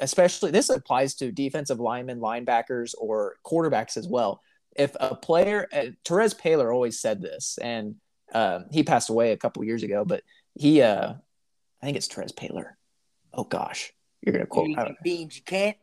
especially 0.00 0.50
this 0.50 0.68
applies 0.70 1.14
to 1.16 1.30
defensive 1.32 1.78
linemen 1.80 2.18
linebackers 2.20 2.94
or 2.98 3.36
quarterbacks 3.44 3.96
as 3.96 4.06
well 4.08 4.40
if 4.76 4.94
a 5.00 5.14
player 5.14 5.68
uh, 5.72 5.84
Therese 6.04 6.34
Paylor 6.34 6.72
always 6.74 7.00
said 7.00 7.20
this 7.22 7.58
and 7.62 7.94
um, 8.34 8.66
he 8.70 8.82
passed 8.82 9.08
away 9.10 9.32
a 9.32 9.36
couple 9.36 9.64
years 9.64 9.82
ago 9.82 10.04
but 10.04 10.22
he 10.54 10.82
uh 10.82 11.14
I 11.82 11.86
think 11.86 11.96
it's 11.96 12.08
Therese 12.08 12.32
Paylor 12.32 12.72
oh 13.34 13.44
gosh 13.44 13.92
you're 14.22 14.32
gonna 14.32 14.46
quote 14.46 14.68
I, 14.76 14.84
don't- 14.84 15.02
Beans, 15.04 15.36
you 15.36 15.42
can't. 15.42 15.76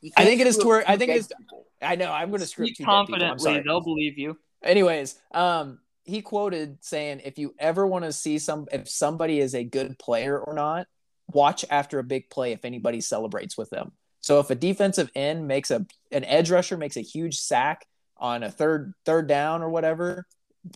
You 0.00 0.12
I 0.16 0.20
can't 0.20 0.28
think 0.28 0.40
it 0.42 0.46
is 0.46 0.54
screw 0.54 0.64
toward- 0.64 0.84
up 0.84 0.90
I 0.90 0.96
think 0.96 1.10
it's. 1.12 1.26
people. 1.26 1.66
I 1.82 1.96
know 1.96 2.12
I'm 2.12 2.30
gonna 2.30 2.46
screw 2.46 2.66
up 2.66 2.68
Speak 2.68 2.76
two 2.76 2.84
dead 2.84 2.86
people. 2.86 2.94
I'm 2.94 3.06
confidently; 3.06 3.44
sorry. 3.44 3.62
they'll 3.64 3.80
believe 3.80 4.16
you. 4.18 4.38
anyways 4.62 5.20
um 5.32 5.80
he 6.04 6.20
quoted 6.22 6.78
saying 6.82 7.20
if 7.24 7.38
you 7.38 7.54
ever 7.58 7.86
want 7.86 8.04
to 8.04 8.12
see 8.12 8.38
some 8.38 8.66
if 8.70 8.88
somebody 8.88 9.40
is 9.40 9.54
a 9.54 9.64
good 9.64 9.98
player 9.98 10.38
or 10.38 10.54
not 10.54 10.86
watch 11.28 11.64
after 11.70 11.98
a 11.98 12.04
big 12.04 12.28
play 12.30 12.52
if 12.52 12.64
anybody 12.64 13.00
celebrates 13.00 13.56
with 13.56 13.70
them 13.70 13.92
so 14.20 14.40
if 14.40 14.50
a 14.50 14.54
defensive 14.54 15.10
end 15.14 15.46
makes 15.46 15.70
a 15.70 15.84
an 16.12 16.24
edge 16.24 16.50
rusher 16.50 16.76
makes 16.76 16.96
a 16.96 17.02
huge 17.02 17.38
sack 17.38 17.86
on 18.16 18.42
a 18.42 18.50
third 18.50 18.94
third 19.04 19.26
down 19.26 19.62
or 19.62 19.68
whatever 19.68 20.26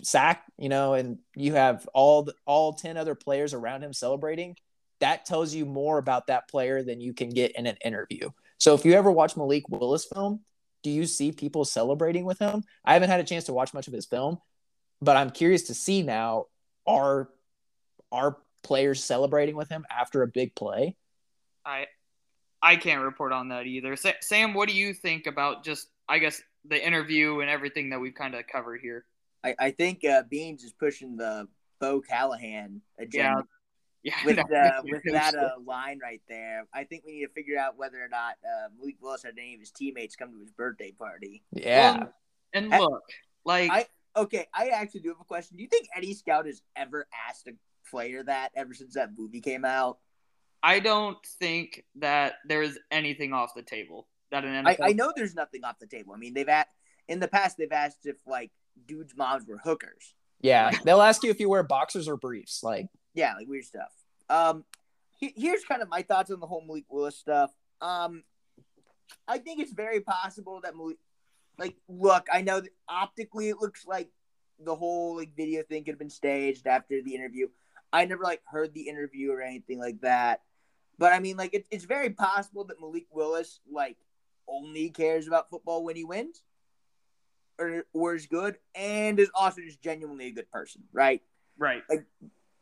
sack 0.03 0.45
you 0.59 0.69
know 0.69 0.95
and 0.95 1.19
you 1.35 1.55
have 1.55 1.89
all 1.95 2.25
the, 2.25 2.35
all 2.47 2.73
10 2.73 2.97
other 2.97 3.15
players 3.15 3.55
around 3.55 3.83
him 3.83 3.93
celebrating 3.93 4.57
that 5.01 5.25
tells 5.25 5.55
you 5.55 5.65
more 5.65 5.99
about 5.99 6.27
that 6.27 6.49
player 6.49 6.83
than 6.83 7.01
you 7.01 7.15
can 7.15 7.31
get 7.31 7.57
in 7.57 7.67
an 7.67 7.77
interview 7.85 8.29
so 8.59 8.75
if 8.75 8.85
you 8.85 8.95
ever 8.95 9.11
watch 9.11 9.37
Malik 9.37 9.69
Willis 9.69 10.05
film 10.05 10.41
do 10.83 10.91
you 10.91 11.07
see 11.07 11.33
people 11.33 11.65
celebrating 11.65 12.25
with 12.25 12.39
him? 12.39 12.63
I 12.85 12.95
haven't 12.95 13.11
had 13.11 13.21
a 13.21 13.25
chance 13.25 13.45
to 13.45 13.53
watch 13.53 13.75
much 13.75 13.89
of 13.89 13.93
his 13.93 14.07
film, 14.07 14.39
but 15.01 15.17
I'm 15.17 15.31
curious 15.31 15.65
to 15.65 15.75
see 15.75 16.03
now 16.03 16.47
are 16.87 17.29
are 18.11 18.39
players 18.68 19.02
celebrating 19.02 19.57
with 19.57 19.68
him 19.70 19.85
after 19.90 20.22
a 20.22 20.26
big 20.28 20.54
play? 20.54 20.94
I 21.64 21.87
I 22.62 22.76
can't 22.76 23.02
report 23.02 23.33
on 23.33 23.48
that 23.48 23.66
either. 23.66 23.96
Sa- 23.96 24.12
Sam, 24.20 24.52
what 24.54 24.68
do 24.68 24.74
you 24.76 24.92
think 24.92 25.26
about 25.26 25.64
just 25.64 25.88
I 26.09 26.18
guess 26.18 26.40
the 26.66 26.87
interview 26.87 27.40
and 27.40 27.48
everything 27.50 27.90
that 27.90 28.00
we've 28.00 28.14
kind 28.14 28.35
of 28.35 28.46
covered 28.46 28.81
here? 28.83 29.04
I, 29.42 29.54
I 29.59 29.70
think 29.70 30.04
uh, 30.04 30.22
Beans 30.28 30.62
is 30.64 30.72
pushing 30.72 31.16
the 31.16 31.48
Bo 31.81 32.00
Callahan 32.02 32.83
agenda 32.98 33.44
Yeah, 34.02 34.14
with 34.26 34.37
that- 34.37 34.52
uh, 34.52 34.83
with 34.85 35.02
that 35.12 35.35
uh, 35.35 35.50
line 35.64 35.98
right 36.02 36.20
there. 36.28 36.64
I 36.74 36.85
think 36.85 37.04
we 37.07 37.12
need 37.20 37.26
to 37.26 37.33
figure 37.33 37.59
out 37.59 37.78
whether 37.78 37.96
or 38.04 38.09
not 38.09 38.35
uh, 38.44 38.68
Malik 38.78 38.96
Willis 39.00 39.22
had 39.22 39.35
any 39.38 39.54
of 39.54 39.61
his 39.61 39.70
teammates 39.70 40.14
come 40.14 40.33
to 40.33 40.40
his 40.40 40.50
birthday 40.50 40.92
party. 40.92 41.42
Yeah. 41.52 41.98
Well, 41.98 42.12
and 42.52 42.74
I- 42.74 42.78
look, 42.81 43.02
like 43.46 43.70
I- 43.70 43.87
Okay, 44.16 44.46
I 44.52 44.68
actually 44.70 45.00
do 45.02 45.11
have 45.11 45.20
a 45.20 45.24
question. 45.24 45.57
Do 45.59 45.62
you 45.62 45.68
think 45.68 45.87
Eddie 45.94 46.14
Scout 46.14 46.46
has 46.46 46.61
ever 46.74 47.07
asked 47.28 47.46
a 47.46 47.52
player 47.90 48.22
that 48.24 48.51
ever 48.57 48.74
since 48.74 48.94
that 48.94 49.11
movie 49.16 49.40
came 49.40 49.64
out? 49.64 49.98
I 50.62 50.81
don't 50.81 51.18
think 51.38 51.85
that 51.96 52.35
there's 52.46 52.79
anything 52.90 53.33
off 53.33 53.55
the 53.55 53.62
table 53.62 54.09
that 54.31 54.44
an 54.44 54.66
I, 54.66 54.77
I 54.83 54.92
know 54.92 55.12
there's 55.14 55.35
nothing 55.35 55.64
off 55.64 55.79
the 55.79 55.87
table. 55.87 56.12
I 56.14 56.18
mean, 56.18 56.35
they've 56.35 56.48
at 56.48 56.68
in 57.07 57.20
the 57.20 57.29
past 57.29 57.57
they've 57.57 57.70
asked 57.72 58.05
if 58.05 58.16
like 58.27 58.51
dudes' 58.87 59.14
moms 59.16 59.46
were 59.46 59.59
hookers. 59.59 60.14
yeah. 60.40 60.70
They'll 60.85 61.01
ask 61.03 61.22
you 61.22 61.31
if 61.31 61.40
you 61.40 61.48
wear 61.48 61.62
boxers 61.62 62.09
or 62.09 62.16
briefs. 62.16 62.62
Like, 62.62 62.88
Yeah, 63.14 63.35
like 63.37 63.48
weird 63.48 63.64
stuff. 63.64 63.92
Um, 64.29 64.64
he- 65.18 65.33
here's 65.37 65.64
kind 65.64 65.81
of 65.83 65.88
my 65.88 66.03
thoughts 66.03 66.31
on 66.31 66.40
the 66.40 66.46
whole 66.46 66.61
Malik 66.66 66.85
Willis 66.90 67.16
stuff. 67.16 67.51
Um, 67.81 68.22
I 69.27 69.38
think 69.38 69.61
it's 69.61 69.72
very 69.72 70.01
possible 70.01 70.61
that 70.64 70.77
Malik, 70.77 70.98
like, 71.59 71.77
look, 71.88 72.27
I 72.33 72.42
know 72.42 72.61
that 72.61 72.70
optically 72.88 73.48
it 73.48 73.59
looks 73.59 73.87
like 73.87 74.11
the 74.61 74.74
whole 74.74 75.16
like 75.16 75.35
video 75.37 75.62
thing 75.62 75.85
could 75.85 75.92
have 75.92 75.98
been 75.98 76.11
staged 76.11 76.66
after 76.66 77.01
the 77.03 77.14
interview. 77.14 77.46
I 77.92 78.05
never 78.05 78.22
like 78.22 78.42
heard 78.44 78.74
the 78.74 78.88
interview 78.88 79.33
or 79.33 79.40
anything 79.40 79.79
like 79.79 80.01
that, 80.03 80.42
but 80.98 81.12
I 81.12 81.20
mean, 81.20 81.37
like, 81.37 81.55
it, 81.55 81.66
it's 81.70 81.85
very 81.85 82.11
possible 82.11 82.64
that 82.64 82.81
Malik 82.81 83.07
Willis 83.11 83.61
like 83.70 83.96
only 84.48 84.90
cares 84.90 85.27
about 85.27 85.51
football 85.51 85.85
when 85.85 85.96
he 85.96 86.05
wins, 86.05 86.42
or 87.59 87.85
or 87.92 88.14
is 88.14 88.27
good, 88.27 88.57
and 88.74 89.18
is 89.18 89.31
also 89.35 89.61
just 89.62 89.83
genuinely 89.83 90.27
a 90.27 90.33
good 90.33 90.51
person, 90.51 90.83
right? 90.92 91.22
right. 91.59 91.83
Like 91.88 92.05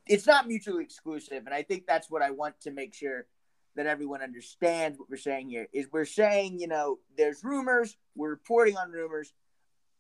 it's 0.07 0.27
not 0.27 0.47
mutually 0.47 0.85
exclusive 0.85 1.47
and 1.47 1.55
i 1.55 1.63
think 1.63 1.85
that's 1.87 2.09
what 2.09 2.23
i 2.23 2.31
want 2.31 2.55
to 2.61 2.71
make 2.71 2.95
sure 2.95 3.27
that 3.75 3.87
everyone 3.87 4.23
understands 4.23 4.97
what 4.97 5.11
we're 5.11 5.17
saying 5.17 5.49
here 5.49 5.67
is 5.73 5.87
we're 5.93 6.05
saying 6.05 6.59
you 6.61 6.69
know 6.69 6.99
there's 7.17 7.43
rumors 7.43 7.97
we're 8.15 8.31
reporting 8.31 8.77
on 8.77 8.91
rumors 8.91 9.35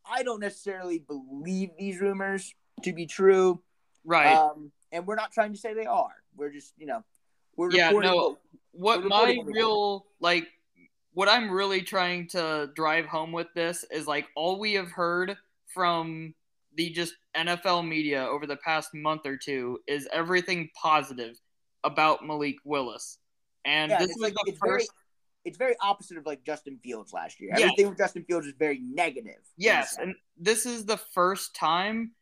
i 0.09 0.23
don't 0.23 0.41
necessarily 0.41 0.99
believe 1.01 1.71
these 1.77 2.01
rumors 2.01 2.55
to 2.83 2.93
be 2.93 3.07
true 3.07 3.61
Right. 4.05 4.37
um, 4.37 4.71
and 4.97 5.07
we're 5.07 5.15
not 5.15 5.31
trying 5.33 5.53
to 5.53 5.59
say 5.59 5.75
they 5.75 5.87
are 5.87 6.15
we're 6.37 6.51
just 6.51 6.73
you 6.79 6.87
know 6.87 7.05
we're 7.57 7.71
Yeah, 7.71 7.89
reporting 7.89 8.11
no. 8.11 8.39
what- 8.73 8.99
my 9.01 9.05
reporting 9.05 9.41
on 9.41 9.47
the 9.47 9.53
real 9.53 10.07
like 10.21 10.47
what 11.13 11.29
I'm 11.29 11.51
really 11.51 11.81
trying 11.83 12.29
to 12.29 12.71
drive 12.75 13.07
home 13.07 13.33
with 13.33 13.47
this 13.55 13.85
is 13.91 14.07
like 14.07 14.27
all 14.37 14.59
we 14.59 14.75
have 14.75 14.91
heard 14.91 15.37
from 15.73 16.35
the 16.75 16.91
just 16.91 17.15
NFL 17.35 17.87
media 17.89 18.23
over 18.27 18.47
the 18.47 18.57
past 18.57 18.91
month 18.93 19.23
or 19.25 19.37
two 19.39 19.79
is 19.87 20.07
everything 20.13 20.69
positive 20.75 21.39
about 21.85 22.23
Malik 22.27 22.57
Willis. 22.65 23.17
And 23.65 23.91
yeah, 23.91 23.99
this 23.99 24.09
was 24.09 24.19
like 24.21 24.35
the 24.35 24.43
it's 24.47 24.59
very 24.63 24.79
first 24.81 24.91
it's 25.47 25.57
very 25.57 25.77
opposite 25.81 26.19
of 26.19 26.27
like 26.27 26.43
justin 26.45 26.79
fields 26.83 27.13
last 27.13 27.41
year 27.41 27.51
Yeah. 27.57 27.65
everything 27.67 27.89
with 27.89 27.99
justin 27.99 28.25
fields 28.25 28.47
is 28.47 28.55
very 28.59 28.81
negative 28.81 29.41
Yes, 29.57 29.97
and 29.99 30.15
this 30.37 30.67
is 30.67 30.85
the 30.85 30.99
first 30.99 31.55
time 31.55 32.13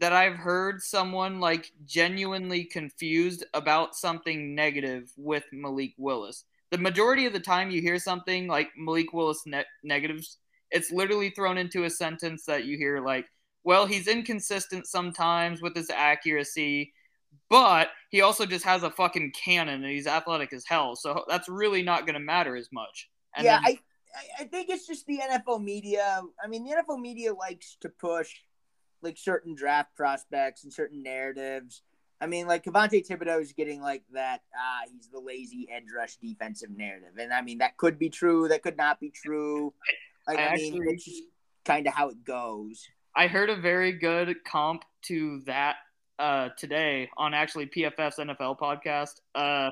that 0.00 0.12
I've 0.12 0.36
heard 0.36 0.82
someone 0.82 1.40
like 1.40 1.72
genuinely 1.84 2.64
confused 2.64 3.44
about 3.54 3.96
something 3.96 4.54
negative 4.54 5.12
with 5.16 5.44
Malik 5.52 5.94
Willis. 5.98 6.44
The 6.70 6.78
majority 6.78 7.26
of 7.26 7.32
the 7.32 7.40
time 7.40 7.70
you 7.70 7.80
hear 7.80 7.98
something 7.98 8.46
like 8.46 8.68
Malik 8.76 9.12
Willis 9.12 9.42
ne- 9.46 9.64
negatives, 9.82 10.38
it's 10.70 10.92
literally 10.92 11.30
thrown 11.30 11.58
into 11.58 11.84
a 11.84 11.90
sentence 11.90 12.44
that 12.44 12.64
you 12.64 12.76
hear 12.76 13.00
like, 13.00 13.26
well, 13.64 13.86
he's 13.86 14.06
inconsistent 14.06 14.86
sometimes 14.86 15.60
with 15.60 15.74
his 15.74 15.90
accuracy, 15.90 16.92
but 17.50 17.88
he 18.10 18.20
also 18.20 18.46
just 18.46 18.64
has 18.64 18.82
a 18.82 18.90
fucking 18.90 19.32
cannon 19.32 19.82
and 19.82 19.92
he's 19.92 20.06
athletic 20.06 20.52
as 20.52 20.64
hell. 20.66 20.94
So 20.94 21.24
that's 21.28 21.48
really 21.48 21.82
not 21.82 22.06
going 22.06 22.14
to 22.14 22.20
matter 22.20 22.56
as 22.56 22.68
much. 22.70 23.08
And 23.34 23.44
yeah, 23.44 23.60
then, 23.64 23.74
I 23.74 23.78
I 24.40 24.44
think 24.44 24.68
it's 24.68 24.86
just 24.86 25.06
the 25.06 25.18
NFL 25.18 25.62
media. 25.62 26.22
I 26.42 26.46
mean, 26.46 26.64
the 26.64 26.70
NFL 26.76 27.00
media 27.00 27.32
likes 27.32 27.76
to 27.80 27.88
push 27.88 28.34
like 29.02 29.18
certain 29.18 29.54
draft 29.54 29.94
prospects 29.94 30.64
and 30.64 30.72
certain 30.72 31.02
narratives. 31.02 31.82
I 32.20 32.26
mean, 32.26 32.46
like 32.46 32.64
Kayvonte 32.64 33.06
Thibodeaux 33.06 33.40
is 33.40 33.52
getting 33.52 33.80
like 33.80 34.02
that. 34.12 34.42
Ah, 34.56 34.82
he's 34.92 35.08
the 35.08 35.20
lazy 35.20 35.68
edge 35.72 35.84
rush 35.96 36.16
defensive 36.16 36.70
narrative, 36.70 37.16
and 37.18 37.32
I 37.32 37.42
mean 37.42 37.58
that 37.58 37.76
could 37.76 37.98
be 37.98 38.10
true. 38.10 38.48
That 38.48 38.62
could 38.62 38.76
not 38.76 38.98
be 38.98 39.10
true. 39.10 39.72
Like, 40.26 40.38
I, 40.38 40.48
I 40.48 40.56
mean, 40.56 40.82
it's 40.88 41.04
just 41.04 41.22
kind 41.64 41.86
of 41.86 41.94
how 41.94 42.08
it 42.08 42.24
goes. 42.24 42.86
I 43.14 43.28
heard 43.28 43.50
a 43.50 43.56
very 43.56 43.92
good 43.92 44.36
comp 44.44 44.84
to 45.02 45.40
that 45.46 45.76
uh, 46.18 46.50
today 46.58 47.08
on 47.16 47.34
actually 47.34 47.66
PFF's 47.66 48.18
NFL 48.18 48.58
podcast. 48.58 49.20
Uh, 49.34 49.70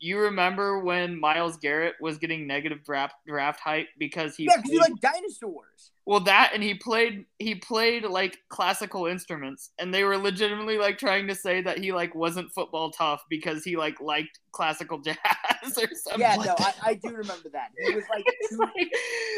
you 0.00 0.18
remember 0.18 0.78
when 0.80 1.18
Myles 1.18 1.56
Garrett 1.56 1.94
was 2.00 2.18
getting 2.18 2.46
negative 2.46 2.84
draft 2.84 3.14
draft 3.26 3.60
hype 3.60 3.88
because 3.98 4.36
he 4.36 4.44
Yeah, 4.44 4.56
because 4.56 4.70
you 4.70 4.80
like 4.80 5.00
dinosaurs. 5.00 5.90
well 6.06 6.20
that 6.20 6.52
and 6.54 6.62
he 6.62 6.74
played 6.74 7.24
he 7.38 7.54
played 7.56 8.04
like 8.04 8.38
classical 8.48 9.06
instruments 9.06 9.70
and 9.78 9.92
they 9.92 10.04
were 10.04 10.16
legitimately 10.16 10.78
like 10.78 10.98
trying 10.98 11.26
to 11.28 11.34
say 11.34 11.60
that 11.62 11.78
he 11.78 11.92
like 11.92 12.14
wasn't 12.14 12.50
football 12.52 12.90
tough 12.90 13.24
because 13.28 13.64
he 13.64 13.76
like 13.76 14.00
liked 14.00 14.38
classical 14.52 14.98
jazz 15.02 15.16
or 15.64 15.88
something. 15.94 16.20
Yeah, 16.20 16.36
no, 16.36 16.54
I, 16.58 16.74
I 16.82 16.94
do 16.94 17.08
remember 17.10 17.48
that. 17.52 17.70
He 17.86 17.94
was 17.94 18.04
like 18.10 18.24
too, 18.48 18.56
like- 18.58 18.92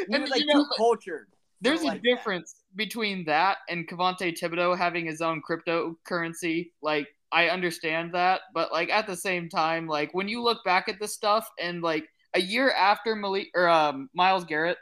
he 0.08 0.18
was 0.18 0.30
like 0.30 0.40
you 0.40 0.46
know, 0.46 0.62
too 0.64 0.70
cultured. 0.76 1.28
there's 1.60 1.80
a 1.82 1.86
like 1.86 2.02
that. 2.02 2.08
difference 2.16 2.56
between 2.76 3.24
that 3.24 3.58
and 3.68 3.88
Cavante 3.88 4.38
Thibodeaux 4.38 4.76
having 4.78 5.06
his 5.06 5.20
own 5.20 5.42
cryptocurrency. 5.42 6.70
Like, 6.82 7.08
I 7.32 7.48
understand 7.48 8.14
that, 8.14 8.42
but 8.54 8.72
like 8.72 8.90
at 8.90 9.06
the 9.06 9.16
same 9.16 9.48
time, 9.48 9.86
like 9.86 10.12
when 10.14 10.28
you 10.28 10.42
look 10.42 10.64
back 10.64 10.88
at 10.88 10.98
this 10.98 11.14
stuff 11.14 11.48
and 11.60 11.82
like 11.82 12.08
a 12.34 12.40
year 12.40 12.70
after 12.72 13.14
Malik 13.14 13.48
or 13.54 13.68
um, 13.68 14.08
Myles 14.14 14.44
Garrett 14.44 14.78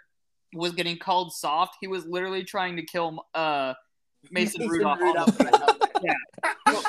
was 0.55 0.73
getting 0.73 0.99
called 0.99 1.33
soft, 1.33 1.77
he 1.81 1.87
was 1.87 2.07
literally 2.07 2.45
trying 2.45 2.77
to 2.77 2.83
kill 2.83 3.27
uh, 3.35 3.75
Mason, 4.31 4.67
Rudolph. 4.69 4.99
on 5.01 5.27
the 5.27 5.33
field. 5.33 6.85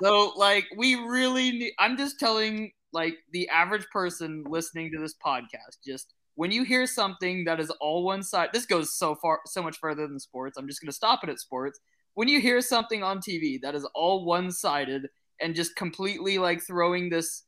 So 0.00 0.32
like 0.36 0.66
we 0.76 0.94
really 0.94 1.50
need 1.50 1.72
I'm 1.78 1.96
just 1.96 2.18
telling 2.18 2.72
like 2.92 3.16
the 3.32 3.48
average 3.48 3.86
person 3.92 4.44
listening 4.48 4.90
to 4.92 4.98
this 4.98 5.14
podcast 5.14 5.78
just 5.84 6.14
when 6.36 6.50
you 6.50 6.62
hear 6.62 6.86
something 6.86 7.44
that 7.44 7.60
is 7.60 7.70
all 7.80 8.04
one 8.04 8.22
side 8.22 8.50
this 8.52 8.66
goes 8.66 8.94
so 8.94 9.14
far 9.14 9.40
so 9.46 9.62
much 9.62 9.78
further 9.78 10.06
than 10.06 10.20
sports. 10.20 10.56
I'm 10.56 10.68
just 10.68 10.80
going 10.80 10.88
to 10.88 10.96
stop 10.96 11.24
it 11.24 11.30
at 11.30 11.40
sports. 11.40 11.80
When 12.18 12.26
you 12.26 12.40
hear 12.40 12.60
something 12.60 13.04
on 13.04 13.20
TV 13.20 13.60
that 13.60 13.76
is 13.76 13.86
all 13.94 14.24
one-sided 14.24 15.08
and 15.40 15.54
just 15.54 15.76
completely 15.76 16.36
like 16.36 16.60
throwing 16.60 17.08
this 17.08 17.44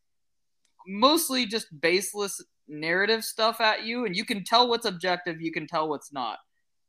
mostly 0.86 1.44
just 1.44 1.66
baseless 1.80 2.40
narrative 2.68 3.24
stuff 3.24 3.60
at 3.60 3.82
you 3.82 4.06
and 4.06 4.14
you 4.14 4.24
can 4.24 4.44
tell 4.44 4.68
what's 4.68 4.86
objective, 4.86 5.40
you 5.40 5.50
can 5.50 5.66
tell 5.66 5.88
what's 5.88 6.12
not. 6.12 6.38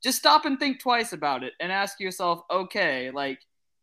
Just 0.04 0.20
stop 0.20 0.46
and 0.46 0.60
think 0.60 0.80
twice 0.80 1.12
about 1.12 1.44
it 1.44 1.54
and 1.60 1.72
ask 1.72 2.00
yourself, 2.00 2.42
okay, 2.52 3.10
like 3.10 3.40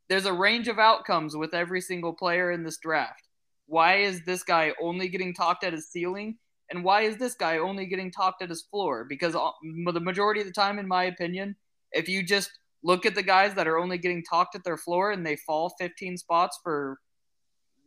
there's 0.08 0.26
a 0.26 0.32
range 0.32 0.68
of 0.68 0.78
outcomes 0.78 1.34
with 1.34 1.52
every 1.52 1.80
single 1.80 2.12
player 2.12 2.52
in 2.52 2.62
this 2.62 2.78
draft. 2.78 3.24
Why 3.66 3.96
is 3.96 4.24
this 4.24 4.44
guy 4.44 4.74
only 4.80 5.08
getting 5.08 5.34
talked 5.34 5.64
at 5.64 5.72
his 5.72 5.88
ceiling? 5.88 6.38
And 6.70 6.84
why 6.84 7.00
is 7.00 7.16
this 7.16 7.34
guy 7.34 7.58
only 7.58 7.86
getting 7.86 8.12
talked 8.12 8.42
at 8.42 8.50
his 8.50 8.62
floor? 8.62 9.06
Because 9.08 9.34
uh, 9.34 9.50
the 9.92 9.98
majority 9.98 10.40
of 10.40 10.46
the 10.46 10.52
time, 10.52 10.78
in 10.78 10.86
my 10.86 11.02
opinion, 11.02 11.56
if 11.90 12.08
you 12.08 12.22
just 12.22 12.52
look 12.82 13.06
at 13.06 13.14
the 13.14 13.22
guys 13.22 13.54
that 13.54 13.66
are 13.66 13.78
only 13.78 13.98
getting 13.98 14.22
talked 14.22 14.54
at 14.54 14.64
their 14.64 14.76
floor 14.76 15.10
and 15.10 15.26
they 15.26 15.36
fall 15.36 15.74
15 15.78 16.16
spots 16.16 16.58
for 16.62 16.98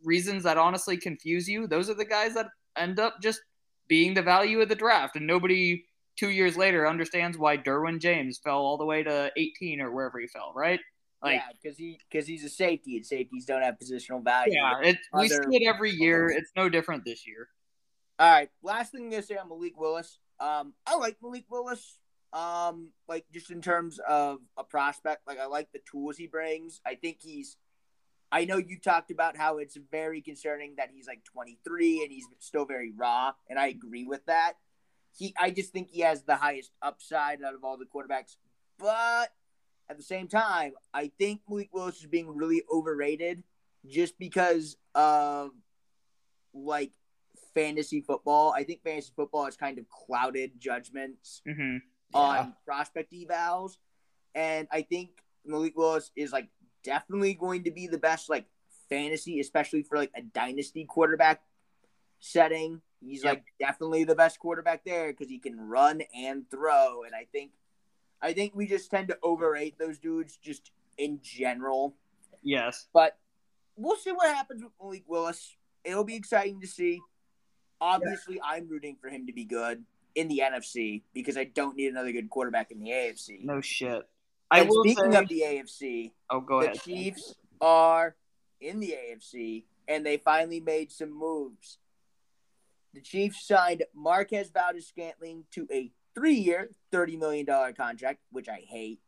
reasons 0.03 0.43
that 0.43 0.57
honestly 0.57 0.97
confuse 0.97 1.47
you, 1.47 1.67
those 1.67 1.89
are 1.89 1.93
the 1.93 2.05
guys 2.05 2.33
that 2.33 2.47
end 2.75 2.99
up 2.99 3.21
just 3.21 3.41
being 3.87 4.13
the 4.13 4.21
value 4.21 4.61
of 4.61 4.69
the 4.69 4.75
draft. 4.75 5.15
And 5.15 5.27
nobody 5.27 5.85
two 6.17 6.29
years 6.29 6.57
later 6.57 6.87
understands 6.87 7.37
why 7.37 7.57
Derwin 7.57 7.99
James 7.99 8.39
fell 8.43 8.59
all 8.59 8.77
the 8.77 8.85
way 8.85 9.03
to 9.03 9.31
18 9.37 9.81
or 9.81 9.91
wherever 9.91 10.19
he 10.19 10.27
fell, 10.27 10.53
right? 10.55 10.79
Like, 11.23 11.35
yeah, 11.35 11.47
because 11.61 11.77
he 11.77 11.99
because 12.09 12.27
he's 12.27 12.43
a 12.43 12.49
safety, 12.49 12.95
and 12.95 13.05
safeties 13.05 13.45
don't 13.45 13.61
have 13.61 13.75
positional 13.75 14.23
value. 14.23 14.53
Yeah, 14.55 14.79
it, 14.81 14.97
we 15.13 15.29
see 15.29 15.37
it 15.51 15.67
every 15.67 15.91
year. 15.91 16.29
It's 16.29 16.51
no 16.55 16.67
different 16.67 17.05
this 17.05 17.27
year. 17.27 17.47
All 18.17 18.31
right. 18.31 18.49
Last 18.63 18.91
thing 18.91 19.03
I'm 19.03 19.09
gonna 19.11 19.21
say 19.21 19.37
on 19.37 19.47
Malik 19.47 19.77
Willis. 19.77 20.17
Um, 20.39 20.73
I 20.87 20.95
like 20.97 21.17
Malik 21.21 21.45
Willis. 21.49 21.97
Um, 22.33 22.89
like 23.09 23.25
just 23.33 23.51
in 23.51 23.61
terms 23.61 23.99
of 24.07 24.39
a 24.57 24.63
prospect, 24.63 25.27
like 25.27 25.39
I 25.39 25.47
like 25.47 25.71
the 25.73 25.81
tools 25.89 26.17
he 26.17 26.27
brings. 26.27 26.81
I 26.85 26.95
think 26.95 27.17
he's. 27.21 27.57
I 28.31 28.45
know 28.45 28.55
you 28.55 28.79
talked 28.79 29.11
about 29.11 29.35
how 29.35 29.57
it's 29.57 29.77
very 29.91 30.21
concerning 30.21 30.75
that 30.77 30.89
he's 30.93 31.05
like 31.05 31.25
23 31.25 32.03
and 32.03 32.11
he's 32.11 32.25
still 32.39 32.65
very 32.65 32.93
raw, 32.95 33.33
and 33.49 33.59
I 33.59 33.67
agree 33.67 34.05
with 34.05 34.25
that. 34.27 34.53
He, 35.13 35.33
I 35.37 35.51
just 35.51 35.73
think 35.73 35.89
he 35.89 35.99
has 36.01 36.23
the 36.23 36.37
highest 36.37 36.71
upside 36.81 37.43
out 37.43 37.53
of 37.53 37.65
all 37.65 37.77
the 37.77 37.83
quarterbacks, 37.83 38.37
but 38.79 39.33
at 39.89 39.97
the 39.97 40.03
same 40.03 40.29
time, 40.29 40.71
I 40.93 41.11
think 41.19 41.41
Malik 41.49 41.69
Willis 41.73 41.99
is 41.99 42.05
being 42.05 42.33
really 42.33 42.63
overrated 42.73 43.43
just 43.85 44.17
because 44.17 44.77
of 44.95 45.51
like 46.53 46.93
fantasy 47.53 47.99
football. 47.99 48.53
I 48.55 48.63
think 48.63 48.83
fantasy 48.83 49.11
football 49.13 49.45
has 49.45 49.57
kind 49.57 49.77
of 49.77 49.89
clouded 49.89 50.51
judgments 50.59 51.41
Mm-hmm. 51.45 51.77
On 52.13 52.53
prospect 52.65 53.11
evals, 53.13 53.77
and 54.35 54.67
I 54.71 54.81
think 54.83 55.09
Malik 55.45 55.77
Willis 55.77 56.11
is 56.15 56.31
like 56.31 56.49
definitely 56.83 57.33
going 57.33 57.63
to 57.63 57.71
be 57.71 57.87
the 57.87 57.97
best 57.97 58.29
like 58.29 58.45
fantasy, 58.89 59.39
especially 59.39 59.83
for 59.83 59.97
like 59.97 60.11
a 60.15 60.21
dynasty 60.21 60.85
quarterback 60.85 61.41
setting. 62.19 62.81
He's 62.99 63.23
Yep. 63.23 63.33
like 63.33 63.43
definitely 63.59 64.03
the 64.03 64.15
best 64.15 64.39
quarterback 64.39 64.83
there 64.85 65.11
because 65.11 65.27
he 65.29 65.39
can 65.39 65.59
run 65.59 66.01
and 66.15 66.49
throw, 66.51 67.03
and 67.03 67.15
I 67.15 67.25
think 67.31 67.51
I 68.21 68.33
think 68.33 68.53
we 68.55 68.67
just 68.67 68.91
tend 68.91 69.07
to 69.07 69.17
overrate 69.23 69.79
those 69.79 69.97
dudes 69.97 70.37
just 70.37 70.71
in 70.97 71.19
general. 71.23 71.95
Yes. 72.43 72.87
But 72.93 73.17
we'll 73.75 73.95
see 73.95 74.11
what 74.11 74.27
happens 74.27 74.63
with 74.63 74.73
Malik 74.79 75.03
Willis. 75.07 75.55
It'll 75.83 76.03
be 76.03 76.15
exciting 76.15 76.61
to 76.61 76.67
see. 76.67 77.01
Obviously, 77.79 78.39
I'm 78.43 78.69
rooting 78.69 78.95
for 79.01 79.09
him 79.09 79.25
to 79.25 79.33
be 79.33 79.43
good 79.43 79.83
in 80.15 80.27
the 80.27 80.41
NFC 80.43 81.03
because 81.13 81.37
I 81.37 81.45
don't 81.45 81.75
need 81.75 81.87
another 81.87 82.11
good 82.11 82.29
quarterback 82.29 82.71
in 82.71 82.79
the 82.79 82.89
AFC. 82.89 83.43
No 83.43 83.61
shit. 83.61 84.07
I 84.49 84.61
and 84.61 84.69
will 84.69 84.83
speaking 84.83 85.13
say. 85.13 85.17
of 85.17 85.27
the 85.29 85.41
AFC, 85.41 86.11
oh, 86.29 86.41
go 86.41 86.59
the 86.59 86.67
ahead. 86.67 86.81
Chiefs 86.81 87.35
are 87.61 88.15
in 88.59 88.79
the 88.79 88.93
AFC 88.93 89.63
and 89.87 90.05
they 90.05 90.17
finally 90.17 90.59
made 90.59 90.91
some 90.91 91.17
moves. 91.17 91.77
The 92.93 93.01
Chiefs 93.01 93.47
signed 93.47 93.83
Marquez 93.95 94.49
Valdes-Scantling 94.51 95.45
to 95.51 95.67
a 95.71 95.91
three 96.13 96.35
year, 96.35 96.69
$30 96.91 97.17
million 97.17 97.45
contract, 97.73 98.19
which 98.31 98.49
I 98.49 98.61
hate, 98.67 98.99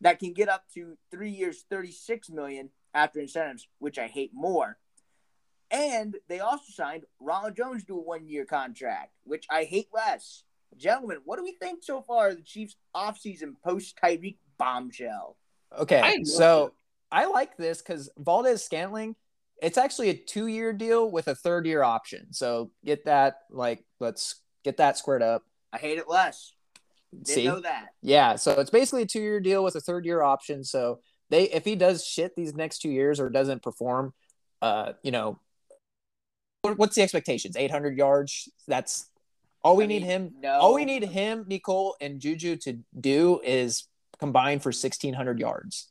that 0.00 0.18
can 0.18 0.32
get 0.32 0.48
up 0.48 0.64
to 0.74 0.96
three 1.10 1.30
years, 1.30 1.64
36 1.68 2.30
million 2.30 2.70
after 2.94 3.20
incentives, 3.20 3.66
which 3.78 3.98
I 3.98 4.06
hate 4.06 4.30
more. 4.32 4.78
And 5.70 6.16
they 6.28 6.40
also 6.40 6.64
signed 6.68 7.04
Ronald 7.18 7.56
Jones 7.56 7.84
to 7.86 7.94
a 7.94 8.00
one 8.00 8.28
year 8.28 8.44
contract, 8.44 9.12
which 9.24 9.46
I 9.50 9.64
hate 9.64 9.88
less. 9.92 10.44
Gentlemen, 10.76 11.18
what 11.24 11.36
do 11.36 11.44
we 11.44 11.52
think 11.52 11.82
so 11.82 12.02
far 12.02 12.28
of 12.28 12.36
the 12.36 12.42
Chiefs 12.42 12.76
offseason 12.94 13.54
post 13.64 13.96
Tyreek 14.02 14.36
bombshell? 14.58 15.36
Okay, 15.78 16.00
I 16.00 16.22
so 16.24 16.66
it. 16.66 16.72
I 17.10 17.26
like 17.26 17.56
this 17.56 17.82
because 17.82 18.10
Valdes-Scantling, 18.18 19.16
it's 19.60 19.78
actually 19.78 20.10
a 20.10 20.14
two-year 20.14 20.72
deal 20.72 21.10
with 21.10 21.28
a 21.28 21.34
third-year 21.34 21.82
option. 21.82 22.32
So 22.32 22.70
get 22.84 23.04
that, 23.04 23.40
like, 23.50 23.84
let's 24.00 24.40
get 24.64 24.78
that 24.78 24.96
squared 24.96 25.22
up. 25.22 25.42
I 25.72 25.78
hate 25.78 25.98
it 25.98 26.08
less. 26.08 26.54
Didn't 27.12 27.28
See, 27.28 27.44
know 27.44 27.60
that. 27.60 27.88
yeah, 28.00 28.36
so 28.36 28.52
it's 28.52 28.70
basically 28.70 29.02
a 29.02 29.06
two-year 29.06 29.40
deal 29.40 29.62
with 29.62 29.74
a 29.74 29.80
third-year 29.80 30.22
option. 30.22 30.64
So 30.64 31.00
they, 31.28 31.44
if 31.50 31.64
he 31.64 31.76
does 31.76 32.04
shit 32.04 32.34
these 32.34 32.54
next 32.54 32.80
two 32.80 32.90
years 32.90 33.20
or 33.20 33.28
doesn't 33.28 33.62
perform, 33.62 34.14
uh, 34.62 34.92
you 35.02 35.10
know, 35.10 35.38
what's 36.62 36.94
the 36.94 37.02
expectations? 37.02 37.56
Eight 37.56 37.70
hundred 37.70 37.98
yards. 37.98 38.48
That's 38.68 39.10
all 39.64 39.76
we 39.76 39.84
I 39.84 39.86
need 39.86 40.02
mean, 40.02 40.10
him. 40.10 40.34
No. 40.40 40.52
All 40.52 40.74
we 40.74 40.84
need 40.84 41.04
him, 41.04 41.44
Mecole, 41.44 41.92
and 42.00 42.20
Juju 42.20 42.56
to 42.58 42.78
do 42.98 43.40
is 43.44 43.86
combine 44.18 44.60
for 44.60 44.72
sixteen 44.72 45.14
hundred 45.14 45.38
yards. 45.38 45.88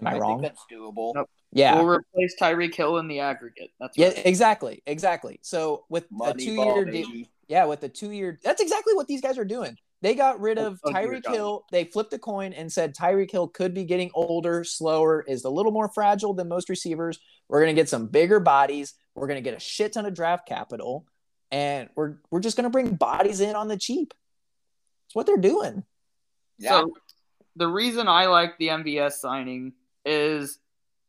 Am 0.00 0.06
I, 0.06 0.14
I 0.14 0.18
wrong? 0.18 0.40
Think 0.40 0.52
that's 0.54 0.64
doable. 0.72 1.12
Nope. 1.14 1.30
Yeah. 1.52 1.76
We'll 1.76 1.86
replace 1.88 2.34
Tyreek 2.40 2.74
Hill 2.74 2.98
in 2.98 3.08
the 3.08 3.20
aggregate. 3.20 3.70
That's 3.78 3.96
Yeah, 3.96 4.08
right. 4.08 4.22
exactly, 4.26 4.82
exactly. 4.86 5.38
So 5.42 5.84
with 5.90 6.06
a 6.24 6.32
two 6.34 6.56
ball, 6.56 6.74
year 6.76 6.84
deal, 6.86 7.06
baby. 7.06 7.30
yeah, 7.46 7.66
with 7.66 7.82
a 7.82 7.88
two 7.88 8.10
year, 8.10 8.40
that's 8.42 8.62
exactly 8.62 8.94
what 8.94 9.06
these 9.06 9.20
guys 9.20 9.36
are 9.38 9.44
doing. 9.44 9.76
They 10.00 10.14
got 10.14 10.40
rid 10.40 10.58
of 10.58 10.80
Oh, 10.82 10.92
dear 10.92 11.20
Tyreek 11.20 11.30
Hill. 11.30 11.64
They 11.70 11.84
flipped 11.84 12.12
a 12.14 12.18
coin 12.18 12.54
and 12.54 12.72
said 12.72 12.96
Tyreek 12.96 13.30
Hill 13.30 13.48
could 13.48 13.74
be 13.74 13.84
getting 13.84 14.10
older, 14.14 14.64
slower, 14.64 15.22
is 15.28 15.44
a 15.44 15.50
little 15.50 15.70
more 15.72 15.90
fragile 15.94 16.34
than 16.34 16.48
most 16.48 16.68
receivers. 16.68 17.20
We're 17.48 17.60
gonna 17.60 17.74
get 17.74 17.88
some 17.88 18.06
bigger 18.06 18.40
bodies. 18.40 18.94
We're 19.14 19.28
gonna 19.28 19.42
get 19.42 19.54
a 19.54 19.60
shit 19.60 19.92
ton 19.92 20.06
of 20.06 20.14
draft 20.14 20.48
capital, 20.48 21.04
and 21.52 21.90
we're 21.94 22.16
we're 22.30 22.40
just 22.40 22.56
gonna 22.56 22.70
bring 22.70 22.94
bodies 22.94 23.40
in 23.40 23.54
on 23.54 23.68
the 23.68 23.76
cheap. 23.76 24.14
It's 25.06 25.14
what 25.14 25.26
they're 25.26 25.36
doing. 25.36 25.84
Yeah. 26.58 26.70
So 26.70 26.94
the 27.54 27.68
reason 27.68 28.08
I 28.08 28.26
like 28.26 28.56
the 28.58 28.68
MVS 28.68 29.12
signing 29.12 29.74
is 30.04 30.58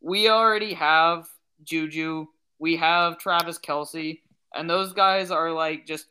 we 0.02 0.30
already 0.30 0.74
have 0.74 1.28
Juju, 1.64 2.28
we 2.60 2.76
have 2.76 3.18
Travis 3.18 3.58
Kelce, 3.58 4.20
and 4.54 4.70
those 4.70 4.94
guys 4.94 5.32
are 5.32 5.52
like 5.52 5.88
just 5.88 6.08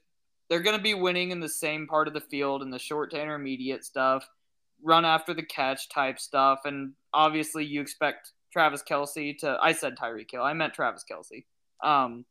they're 0.48 0.60
going 0.60 0.76
to 0.76 0.82
be 0.82 0.94
winning 0.94 1.30
in 1.30 1.40
the 1.40 1.48
same 1.48 1.86
part 1.86 2.08
of 2.08 2.14
the 2.14 2.20
field 2.20 2.62
in 2.62 2.70
the 2.70 2.78
short 2.78 3.10
to 3.10 3.20
intermediate 3.20 3.84
stuff, 3.84 4.28
run 4.82 5.04
after 5.04 5.32
the 5.32 5.42
catch 5.42 5.88
type 5.88 6.18
stuff, 6.18 6.60
and 6.64 6.92
obviously 7.14 7.64
you 7.64 7.80
expect 7.80 8.32
Travis 8.52 8.82
Kelce 8.82 9.36
to 9.38 9.58
I 9.60 9.72
said 9.72 9.96
Tyreek 9.96 10.30
Hill, 10.30 10.42
I 10.42 10.52
meant 10.54 10.74
Travis 10.74 11.04
Kelce. 11.10 11.44
Um, 11.82 12.24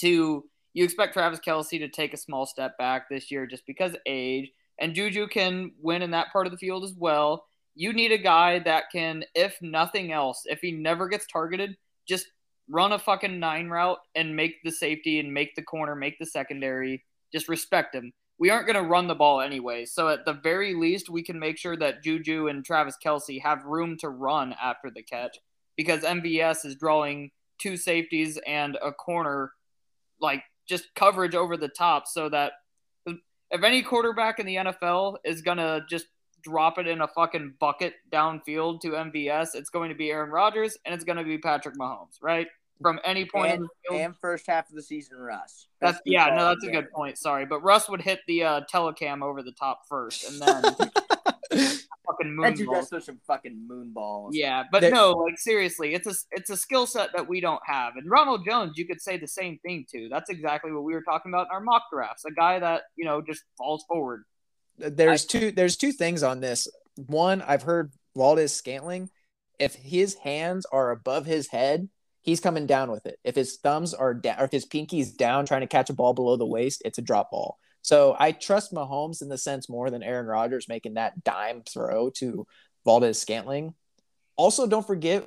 to 0.00 0.44
you 0.74 0.84
expect 0.84 1.14
Travis 1.14 1.40
Kelce 1.40 1.78
to 1.78 1.88
take 1.88 2.14
a 2.14 2.18
small 2.18 2.46
step 2.46 2.76
back 2.78 3.08
this 3.08 3.30
year 3.30 3.46
just 3.46 3.66
because 3.66 3.96
age, 4.06 4.50
and 4.78 4.94
Juju 4.94 5.28
can 5.28 5.72
win 5.80 6.02
in 6.02 6.12
that 6.12 6.32
part 6.32 6.46
of 6.46 6.52
the 6.52 6.58
field 6.58 6.84
as 6.84 6.94
well. 6.96 7.44
You 7.74 7.92
need 7.92 8.12
a 8.12 8.18
guy 8.18 8.58
that 8.60 8.84
can, 8.92 9.24
if 9.34 9.56
nothing 9.60 10.12
else, 10.12 10.42
if 10.46 10.60
he 10.60 10.72
never 10.72 11.08
gets 11.08 11.26
targeted, 11.26 11.76
just 12.06 12.26
run 12.68 12.92
a 12.92 12.98
fucking 12.98 13.38
nine 13.38 13.68
route 13.68 13.98
and 14.14 14.36
make 14.36 14.62
the 14.62 14.70
safety 14.70 15.20
and 15.20 15.32
make 15.32 15.54
the 15.54 15.62
corner, 15.62 15.94
make 15.94 16.18
the 16.18 16.26
secondary. 16.26 17.04
Just 17.32 17.48
respect 17.48 17.94
him. 17.94 18.12
We 18.38 18.50
aren't 18.50 18.66
going 18.66 18.82
to 18.82 18.88
run 18.88 19.08
the 19.08 19.14
ball 19.14 19.40
anyway. 19.40 19.84
So 19.84 20.08
at 20.08 20.24
the 20.24 20.32
very 20.32 20.74
least, 20.74 21.10
we 21.10 21.22
can 21.22 21.38
make 21.38 21.58
sure 21.58 21.76
that 21.76 22.02
Juju 22.04 22.48
and 22.48 22.64
Travis 22.64 22.96
Kelce 23.04 23.42
have 23.42 23.64
room 23.64 23.96
to 23.98 24.08
run 24.08 24.54
after 24.62 24.90
the 24.90 25.02
catch 25.02 25.36
because 25.76 26.02
MVS 26.02 26.64
is 26.64 26.76
drawing 26.76 27.30
two 27.58 27.76
safeties 27.76 28.38
and 28.46 28.76
a 28.82 28.92
corner, 28.92 29.52
like 30.20 30.42
just 30.68 30.94
coverage 30.94 31.34
over 31.34 31.56
the 31.56 31.68
top 31.68 32.06
so 32.06 32.28
that 32.28 32.52
if 33.50 33.62
any 33.62 33.82
quarterback 33.82 34.38
in 34.38 34.46
the 34.46 34.56
NFL 34.56 35.16
is 35.24 35.42
going 35.42 35.58
to 35.58 35.84
just 35.88 36.06
drop 36.42 36.78
it 36.78 36.86
in 36.86 37.00
a 37.00 37.08
fucking 37.08 37.54
bucket 37.58 37.94
downfield 38.12 38.80
to 38.82 38.90
MVS, 38.90 39.54
it's 39.54 39.70
going 39.70 39.88
to 39.88 39.94
be 39.94 40.10
Aaron 40.10 40.30
Rodgers 40.30 40.76
and 40.84 40.94
it's 40.94 41.04
going 41.04 41.18
to 41.18 41.24
be 41.24 41.38
Patrick 41.38 41.76
Mahomes, 41.76 42.18
right? 42.22 42.46
From 42.80 43.00
any 43.04 43.24
point 43.24 43.48
in 43.48 43.56
and, 43.56 43.64
the 43.64 43.68
field. 43.88 44.00
and 44.00 44.16
first 44.18 44.46
half 44.46 44.68
of 44.68 44.76
the 44.76 44.82
season, 44.82 45.18
Russ. 45.18 45.66
That's 45.80 45.96
Let's 45.96 46.02
yeah, 46.04 46.26
no, 46.26 46.46
that's 46.46 46.64
a 46.64 46.70
good 46.70 46.92
point. 46.92 47.18
Sorry, 47.18 47.44
but 47.44 47.60
Russ 47.60 47.88
would 47.88 48.02
hit 48.02 48.20
the 48.28 48.44
uh, 48.44 48.60
telecam 48.72 49.20
over 49.22 49.42
the 49.42 49.50
top 49.50 49.82
first, 49.88 50.30
and 50.30 50.40
then 50.40 50.76
fucking 51.50 52.36
That 52.42 52.56
dude 52.56 52.68
moonball. 52.68 52.88
does 52.90 53.04
some 53.06 53.20
fucking 53.26 53.66
moon 53.68 53.92
balls. 53.92 54.34
Yeah, 54.36 54.64
but 54.70 54.80
There- 54.80 54.90
no, 54.90 55.12
like 55.12 55.38
seriously, 55.38 55.94
it's 55.94 56.06
a 56.06 56.14
it's 56.32 56.50
a 56.50 56.56
skill 56.56 56.86
set 56.86 57.10
that 57.14 57.28
we 57.28 57.40
don't 57.40 57.62
have. 57.66 57.96
And 57.96 58.10
Ronald 58.10 58.44
Jones, 58.44 58.76
you 58.76 58.86
could 58.86 59.00
say 59.00 59.16
the 59.18 59.28
same 59.28 59.58
thing 59.58 59.86
too. 59.90 60.08
That's 60.10 60.30
exactly 60.30 60.72
what 60.72 60.84
we 60.84 60.94
were 60.94 61.02
talking 61.02 61.30
about 61.32 61.46
in 61.46 61.52
our 61.52 61.60
mock 61.60 61.84
drafts. 61.92 62.24
A 62.24 62.30
guy 62.30 62.58
that 62.58 62.82
you 62.96 63.04
know 63.04 63.20
just 63.22 63.42
falls 63.56 63.84
forward. 63.88 64.24
there's 64.76 65.24
two 65.26 65.50
there's 65.50 65.76
two 65.76 65.92
things 65.92 66.22
on 66.22 66.40
this. 66.40 66.68
One, 67.06 67.42
I've 67.42 67.62
heard 67.62 67.92
Valdes-Scantling, 68.16 69.10
if 69.58 69.74
his 69.74 70.14
hands 70.16 70.66
are 70.72 70.90
above 70.90 71.26
his 71.26 71.48
head, 71.48 71.88
he's 72.20 72.40
coming 72.40 72.66
down 72.66 72.90
with 72.90 73.06
it. 73.06 73.18
If 73.24 73.36
his 73.36 73.56
thumbs 73.56 73.94
are 73.94 74.14
down, 74.14 74.40
or 74.40 74.44
if 74.44 74.50
his 74.52 74.64
pinky's 74.66 75.12
down 75.12 75.46
trying 75.46 75.60
to 75.62 75.66
catch 75.66 75.90
a 75.90 75.92
ball 75.94 76.14
below 76.14 76.36
the 76.36 76.46
waist, 76.46 76.82
it's 76.84 76.98
a 76.98 77.02
drop 77.02 77.30
ball. 77.30 77.58
So 77.88 78.14
I 78.18 78.32
trust 78.32 78.74
Mahomes 78.74 79.22
in 79.22 79.30
the 79.30 79.38
sense 79.38 79.66
more 79.66 79.88
than 79.88 80.02
Aaron 80.02 80.26
Rodgers 80.26 80.68
making 80.68 80.94
that 80.94 81.24
dime 81.24 81.62
throw 81.62 82.10
to 82.16 82.46
Valdes-Scantling. 82.84 83.72
Also, 84.36 84.66
don't 84.66 84.86
forget 84.86 85.26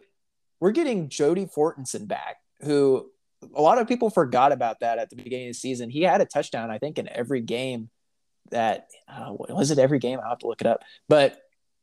we're 0.60 0.70
getting 0.70 1.10
Jody 1.10 1.48
Fortson 1.48 2.08
back, 2.08 2.36
who 2.62 3.10
a 3.56 3.62
lot 3.64 3.80
of 3.80 3.88
people 3.88 4.12
forgot 4.12 4.52
about 4.52 4.82
that 4.82 5.00
at 5.00 5.10
the 5.10 5.16
beginning 5.16 5.48
of 5.48 5.56
the 5.56 5.60
season. 5.60 5.90
He 5.90 6.04
had 6.04 6.22
a 6.22 6.26
touchdown, 6.26 6.70
I 6.70 6.78
think, 6.78 7.00
in 7.00 7.10
every 7.10 7.42
game 7.42 7.90
that 8.52 8.90
uh, 9.08 9.34
was 9.34 9.72
it 9.72 9.80
every 9.80 9.98
game? 9.98 10.20
I'll 10.24 10.30
have 10.30 10.38
to 10.40 10.48
look 10.48 10.62
it 10.62 10.68
up. 10.68 10.84
But 11.10 11.40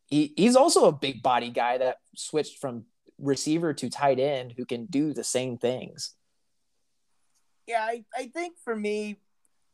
he, 0.06 0.32
he's 0.36 0.54
also 0.54 0.86
a 0.86 0.92
big 0.92 1.24
body 1.24 1.50
guy 1.50 1.78
that 1.78 1.96
switched 2.14 2.60
from 2.60 2.84
receiver 3.18 3.74
to 3.74 3.90
tight 3.90 4.20
end 4.20 4.54
who 4.56 4.64
can 4.64 4.86
do 4.86 5.12
the 5.12 5.24
same 5.24 5.58
things. 5.58 6.14
Yeah, 7.66 7.80
I, 7.80 8.04
I 8.16 8.28
think 8.28 8.58
for 8.62 8.76
me, 8.76 9.18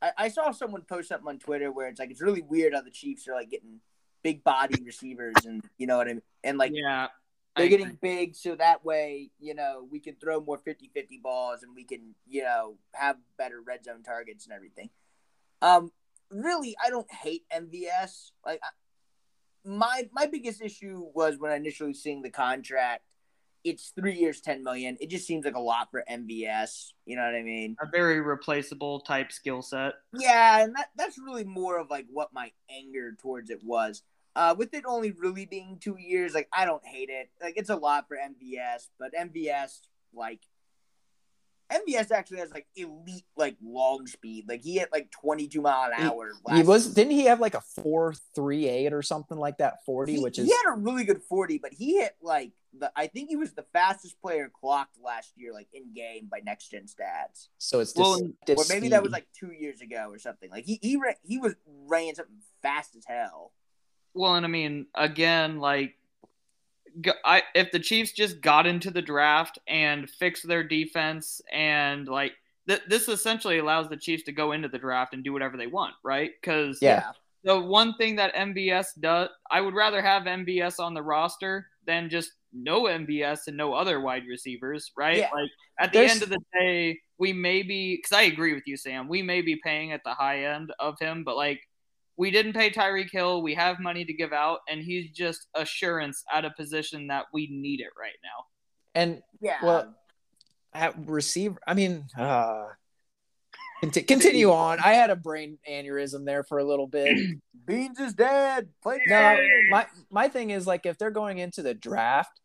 I, 0.04 0.24
I 0.24 0.28
saw 0.28 0.50
someone 0.50 0.82
post 0.82 1.08
something 1.08 1.28
on 1.28 1.38
Twitter 1.38 1.72
where 1.72 1.88
it's 1.88 1.98
like 1.98 2.10
it's 2.10 2.20
really 2.20 2.42
weird 2.42 2.74
how 2.74 2.82
the 2.82 2.90
Chiefs 2.90 3.26
are 3.26 3.34
like 3.34 3.50
getting 3.50 3.80
big 4.22 4.44
body 4.44 4.82
receivers 4.84 5.34
and 5.46 5.64
you 5.78 5.86
know 5.86 5.96
what 5.96 6.08
I 6.08 6.12
mean? 6.12 6.22
And 6.42 6.58
like 6.58 6.72
yeah, 6.74 7.08
they're 7.56 7.68
getting 7.68 7.98
big 8.02 8.36
so 8.36 8.54
that 8.56 8.84
way, 8.84 9.30
you 9.40 9.54
know, 9.54 9.86
we 9.90 10.00
can 10.00 10.16
throw 10.16 10.40
more 10.40 10.58
50-50 10.58 11.22
balls 11.22 11.62
and 11.62 11.74
we 11.74 11.84
can, 11.84 12.14
you 12.26 12.42
know, 12.42 12.76
have 12.92 13.16
better 13.38 13.62
red 13.66 13.84
zone 13.84 14.02
targets 14.02 14.44
and 14.44 14.54
everything. 14.54 14.90
Um 15.62 15.90
really 16.30 16.76
I 16.84 16.90
don't 16.90 17.10
hate 17.10 17.44
MVS. 17.50 18.32
Like 18.44 18.60
I, 18.62 18.68
my 19.66 20.08
my 20.12 20.26
biggest 20.26 20.60
issue 20.60 21.06
was 21.14 21.38
when 21.38 21.50
I 21.50 21.56
initially 21.56 21.94
seeing 21.94 22.20
the 22.20 22.30
contract. 22.30 23.04
It's 23.64 23.92
3 23.98 24.14
years 24.14 24.40
10 24.40 24.62
million. 24.62 24.96
It 25.00 25.08
just 25.08 25.26
seems 25.26 25.44
like 25.44 25.56
a 25.56 25.60
lot 25.60 25.90
for 25.90 26.04
MVS, 26.10 26.92
you 27.06 27.16
know 27.16 27.24
what 27.24 27.34
I 27.34 27.42
mean? 27.42 27.76
a 27.80 27.86
very 27.90 28.20
replaceable 28.20 29.00
type 29.00 29.32
skill 29.32 29.62
set. 29.62 29.94
Yeah, 30.12 30.62
and 30.62 30.74
that 30.76 30.90
that's 30.96 31.18
really 31.18 31.44
more 31.44 31.78
of 31.80 31.88
like 31.90 32.06
what 32.12 32.32
my 32.32 32.52
anger 32.70 33.16
towards 33.20 33.50
it 33.50 33.64
was. 33.64 34.02
Uh, 34.36 34.54
with 34.58 34.74
it 34.74 34.84
only 34.86 35.12
really 35.12 35.46
being 35.46 35.78
two 35.80 35.96
years, 35.98 36.34
like 36.34 36.48
I 36.52 36.64
don't 36.64 36.84
hate 36.84 37.08
it. 37.08 37.30
Like 37.42 37.54
it's 37.56 37.70
a 37.70 37.76
lot 37.76 38.06
for 38.08 38.16
MVS, 38.16 38.88
but 38.98 39.12
MVS 39.18 39.80
like 40.12 40.40
MVS 41.72 42.10
actually 42.12 42.38
has 42.38 42.50
like 42.52 42.66
elite 42.76 43.24
like 43.36 43.56
long 43.62 44.06
speed. 44.06 44.44
Like 44.48 44.62
he 44.62 44.78
hit 44.78 44.90
like 44.92 45.10
twenty 45.10 45.48
two 45.48 45.62
mile 45.62 45.90
an 45.90 46.02
hour. 46.02 46.32
He 46.48 46.56
last 46.56 46.66
was 46.66 46.82
season. 46.82 46.94
didn't 46.94 47.12
he 47.12 47.24
have 47.26 47.40
like 47.40 47.54
a 47.54 47.60
four 47.60 48.14
three 48.34 48.68
eight 48.68 48.92
or 48.92 49.02
something 49.02 49.38
like 49.38 49.58
that 49.58 49.84
forty, 49.86 50.16
He, 50.16 50.20
which 50.20 50.38
is 50.38 50.46
he 50.46 50.52
had 50.52 50.74
a 50.74 50.76
really 50.76 51.04
good 51.04 51.22
forty, 51.22 51.58
but 51.58 51.72
he 51.72 51.98
hit 51.98 52.16
like 52.20 52.52
the 52.78 52.90
I 52.96 53.06
think 53.06 53.28
he 53.28 53.36
was 53.36 53.52
the 53.52 53.64
fastest 53.72 54.20
player 54.20 54.50
clocked 54.52 54.96
last 55.02 55.32
year, 55.36 55.52
like 55.52 55.68
in 55.72 55.92
game 55.94 56.28
by 56.30 56.40
next 56.44 56.68
gen 56.70 56.84
stats. 56.86 57.48
so 57.58 57.80
it's 57.80 57.94
Well, 57.96 58.14
deceptive 58.46 58.58
Or 58.58 58.64
maybe 58.68 58.88
that 58.88 59.02
was 59.02 59.12
like 59.12 59.26
two 59.38 59.52
years 59.52 59.80
ago 59.80 60.08
or 60.10 60.18
something. 60.18 60.50
Like 60.50 60.64
he 60.64 60.78
he 60.82 60.96
ran, 60.96 61.14
he 61.22 61.38
was 61.38 61.54
ran 61.66 62.14
something 62.14 62.36
fast 62.62 62.96
as 62.96 63.04
hell. 63.06 63.52
Well, 64.14 64.34
and 64.36 64.44
I 64.46 64.48
mean, 64.48 64.86
again, 64.94 65.58
like, 65.58 65.94
g- 67.00 67.10
I 67.24 67.42
if 67.54 67.72
the 67.72 67.80
Chiefs 67.80 68.12
just 68.12 68.40
got 68.40 68.66
into 68.66 68.90
the 68.90 69.02
draft 69.02 69.58
and 69.66 70.08
fixed 70.08 70.46
their 70.46 70.62
defense, 70.64 71.40
and 71.52 72.06
like, 72.08 72.32
th- 72.68 72.82
this 72.88 73.08
essentially 73.08 73.58
allows 73.58 73.88
the 73.88 73.96
Chiefs 73.96 74.22
to 74.24 74.32
go 74.32 74.52
into 74.52 74.68
the 74.68 74.78
draft 74.78 75.14
and 75.14 75.24
do 75.24 75.32
whatever 75.32 75.56
they 75.56 75.66
want, 75.66 75.94
right? 76.04 76.30
Because 76.40 76.78
Yeah. 76.80 77.10
the 77.42 77.58
one 77.60 77.94
thing 77.96 78.16
that 78.16 78.34
MVS 78.34 78.94
does, 79.00 79.28
I 79.50 79.60
would 79.60 79.74
rather 79.74 80.00
have 80.00 80.24
MVS 80.26 80.78
on 80.78 80.94
the 80.94 81.02
roster 81.02 81.68
than 81.86 82.08
just 82.08 82.32
no 82.54 82.84
MVS 82.84 83.40
and 83.48 83.56
no 83.56 83.74
other 83.74 84.00
wide 84.00 84.22
receivers, 84.28 84.92
right? 84.96 85.18
Yeah. 85.18 85.30
Like 85.34 85.50
at 85.78 85.92
the 85.92 85.98
There's- 85.98 86.12
end 86.12 86.22
of 86.22 86.28
the 86.30 86.40
day, 86.52 87.00
we 87.18 87.32
may 87.32 87.62
be 87.62 87.96
because 87.96 88.16
I 88.16 88.22
agree 88.22 88.54
with 88.54 88.64
you, 88.66 88.76
Sam. 88.76 89.08
We 89.08 89.22
may 89.22 89.40
be 89.42 89.56
paying 89.64 89.92
at 89.92 90.02
the 90.04 90.14
high 90.14 90.44
end 90.44 90.72
of 90.78 90.98
him, 91.00 91.24
but 91.24 91.36
like 91.36 91.60
we 92.16 92.30
didn't 92.30 92.52
pay 92.52 92.70
Tyreek 92.70 93.10
Hill. 93.10 93.42
We 93.42 93.54
have 93.54 93.80
money 93.80 94.04
to 94.04 94.12
give 94.12 94.32
out, 94.32 94.60
and 94.68 94.80
he's 94.80 95.10
just 95.10 95.48
assurance 95.54 96.22
at 96.32 96.44
a 96.44 96.50
position 96.56 97.08
that 97.08 97.24
we 97.32 97.48
need 97.50 97.80
it 97.80 97.90
right 97.98 98.16
now. 98.22 98.44
and 98.94 99.22
Yeah. 99.40 99.58
Well, 99.62 99.94
at 100.72 100.94
receiver. 101.08 101.58
I 101.66 101.74
mean, 101.74 102.04
uh, 102.16 102.66
conti- 103.80 104.02
continue 104.02 104.50
on. 104.52 104.78
I 104.80 104.92
had 104.94 105.10
a 105.10 105.16
brain 105.16 105.58
aneurysm 105.68 106.24
there 106.24 106.44
for 106.44 106.58
a 106.58 106.64
little 106.64 106.86
bit. 106.86 107.36
Beans 107.64 107.98
is 107.98 108.14
dead. 108.14 108.68
Play 108.82 109.00
No, 109.06 109.36
my 109.70 109.86
my 110.10 110.28
thing 110.28 110.50
is 110.50 110.66
like 110.66 110.86
if 110.86 110.98
they're 110.98 111.10
going 111.10 111.38
into 111.38 111.62
the 111.62 111.74
draft, 111.74 112.40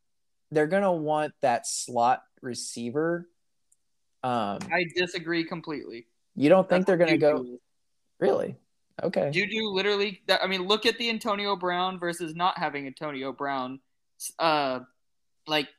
they're 0.51 0.67
gonna 0.67 0.93
want 0.93 1.33
that 1.41 1.67
slot 1.67 2.23
receiver. 2.41 3.27
Um, 4.23 4.59
I 4.71 4.85
disagree 4.95 5.43
completely. 5.45 6.07
you 6.35 6.49
don't 6.49 6.67
think 6.67 6.85
they're 6.85 6.97
gonna 6.97 7.17
go 7.17 7.45
really? 8.19 8.57
Okay. 9.01 9.31
Juju 9.31 9.69
literally. 9.69 10.21
I 10.29 10.47
mean, 10.47 10.67
look 10.67 10.85
at 10.85 10.97
the 10.97 11.09
Antonio 11.09 11.55
Brown 11.55 11.99
versus 11.99 12.35
not 12.35 12.57
having 12.57 12.85
Antonio 12.85 13.31
Brown, 13.31 13.79
uh, 14.37 14.81
like 15.47 15.69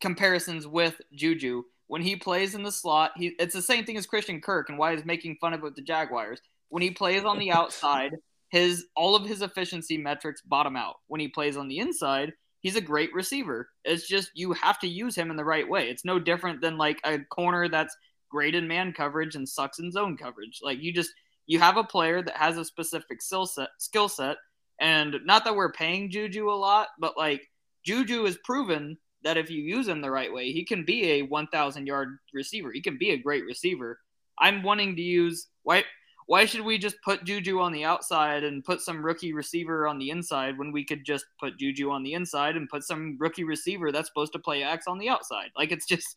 comparisons 0.00 0.66
with 0.66 1.00
Juju. 1.14 1.64
When 1.88 2.02
he 2.02 2.16
plays 2.16 2.54
in 2.54 2.62
the 2.62 2.72
slot, 2.72 3.12
he 3.16 3.34
it's 3.38 3.54
the 3.54 3.62
same 3.62 3.84
thing 3.84 3.96
as 3.96 4.06
Christian 4.06 4.40
Kirk 4.40 4.68
and 4.68 4.78
why 4.78 4.94
he's 4.94 5.04
making 5.04 5.36
fun 5.40 5.52
of 5.52 5.60
it 5.60 5.64
with 5.64 5.76
the 5.76 5.82
Jaguars. 5.82 6.40
When 6.68 6.82
he 6.82 6.90
plays 6.90 7.24
on 7.24 7.38
the 7.38 7.52
outside, 7.52 8.16
his 8.48 8.86
all 8.96 9.14
of 9.14 9.24
his 9.24 9.42
efficiency 9.42 9.98
metrics 9.98 10.40
bottom 10.42 10.76
out. 10.76 10.96
When 11.08 11.20
he 11.20 11.28
plays 11.28 11.56
on 11.56 11.68
the 11.68 11.78
inside, 11.78 12.32
he's 12.66 12.74
a 12.74 12.80
great 12.80 13.14
receiver. 13.14 13.68
It's 13.84 14.08
just 14.08 14.32
you 14.34 14.52
have 14.54 14.80
to 14.80 14.88
use 14.88 15.14
him 15.14 15.30
in 15.30 15.36
the 15.36 15.44
right 15.44 15.68
way. 15.68 15.88
It's 15.88 16.04
no 16.04 16.18
different 16.18 16.60
than 16.60 16.76
like 16.76 17.00
a 17.04 17.20
corner 17.20 17.68
that's 17.68 17.96
great 18.28 18.56
in 18.56 18.66
man 18.66 18.92
coverage 18.92 19.36
and 19.36 19.48
sucks 19.48 19.78
in 19.78 19.92
zone 19.92 20.16
coverage. 20.16 20.58
Like 20.64 20.82
you 20.82 20.92
just 20.92 21.12
you 21.46 21.60
have 21.60 21.76
a 21.76 21.84
player 21.84 22.22
that 22.22 22.36
has 22.36 22.58
a 22.58 22.64
specific 22.64 23.22
skill 23.22 23.46
set 23.46 23.68
skill 23.78 24.08
set 24.08 24.38
and 24.80 25.14
not 25.24 25.44
that 25.44 25.54
we're 25.54 25.70
paying 25.70 26.10
Juju 26.10 26.50
a 26.50 26.58
lot, 26.58 26.88
but 26.98 27.16
like 27.16 27.48
Juju 27.84 28.24
has 28.24 28.36
proven 28.38 28.98
that 29.22 29.36
if 29.36 29.48
you 29.48 29.62
use 29.62 29.86
him 29.86 30.00
the 30.00 30.10
right 30.10 30.32
way, 30.32 30.50
he 30.50 30.64
can 30.64 30.84
be 30.84 31.04
a 31.12 31.22
1000 31.22 31.86
yard 31.86 32.18
receiver. 32.34 32.72
He 32.72 32.82
can 32.82 32.98
be 32.98 33.10
a 33.10 33.16
great 33.16 33.44
receiver. 33.44 34.00
I'm 34.40 34.64
wanting 34.64 34.96
to 34.96 35.02
use 35.02 35.46
why 35.62 35.84
why 36.26 36.44
should 36.44 36.62
we 36.62 36.76
just 36.76 36.96
put 37.02 37.24
Juju 37.24 37.60
on 37.60 37.72
the 37.72 37.84
outside 37.84 38.42
and 38.42 38.64
put 38.64 38.80
some 38.80 39.04
rookie 39.04 39.32
receiver 39.32 39.86
on 39.86 39.98
the 39.98 40.10
inside 40.10 40.58
when 40.58 40.72
we 40.72 40.84
could 40.84 41.04
just 41.04 41.24
put 41.38 41.56
Juju 41.56 41.90
on 41.90 42.02
the 42.02 42.14
inside 42.14 42.56
and 42.56 42.68
put 42.68 42.82
some 42.82 43.16
rookie 43.20 43.44
receiver 43.44 43.92
that's 43.92 44.08
supposed 44.08 44.32
to 44.32 44.40
play 44.40 44.64
X 44.64 44.86
on 44.88 44.98
the 44.98 45.08
outside? 45.08 45.50
Like 45.56 45.70
it's 45.70 45.86
just 45.86 46.16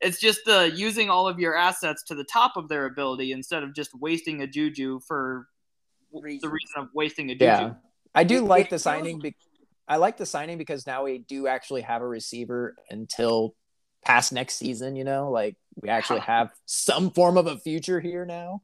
it's 0.00 0.20
just 0.20 0.46
uh, 0.46 0.70
using 0.72 1.10
all 1.10 1.26
of 1.26 1.40
your 1.40 1.56
assets 1.56 2.04
to 2.04 2.14
the 2.14 2.24
top 2.24 2.56
of 2.56 2.68
their 2.68 2.86
ability 2.86 3.32
instead 3.32 3.64
of 3.64 3.74
just 3.74 3.90
wasting 3.98 4.42
a 4.42 4.46
Juju 4.46 5.00
for 5.00 5.48
reason. 6.12 6.48
the 6.48 6.52
reason 6.52 6.74
of 6.76 6.88
wasting 6.94 7.30
a 7.30 7.34
Juju. 7.34 7.44
Yeah. 7.44 7.74
I 8.14 8.22
do 8.22 8.42
like 8.42 8.70
the 8.70 8.78
signing. 8.78 9.18
Be- 9.18 9.34
I 9.88 9.96
like 9.96 10.18
the 10.18 10.26
signing 10.26 10.58
because 10.58 10.86
now 10.86 11.04
we 11.04 11.18
do 11.18 11.48
actually 11.48 11.80
have 11.82 12.02
a 12.02 12.06
receiver 12.06 12.76
until 12.90 13.56
past 14.04 14.32
next 14.32 14.54
season, 14.54 14.94
you 14.94 15.02
know, 15.02 15.30
like 15.30 15.56
we 15.82 15.88
actually 15.88 16.20
have 16.20 16.52
some 16.66 17.10
form 17.10 17.36
of 17.36 17.48
a 17.48 17.58
future 17.58 17.98
here 17.98 18.24
now. 18.24 18.62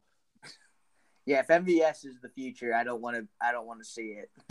Yeah, 1.27 1.41
if 1.41 1.49
MVS 1.49 2.05
is 2.05 2.20
the 2.20 2.29
future, 2.29 2.75
I 2.75 2.85
don't 2.85 3.01
want 3.01 3.16
to. 3.16 3.27
I 3.41 3.53
don't 3.53 3.66
want 3.66 3.81
to 3.81 3.85
see 3.85 4.18
it. 4.18 4.31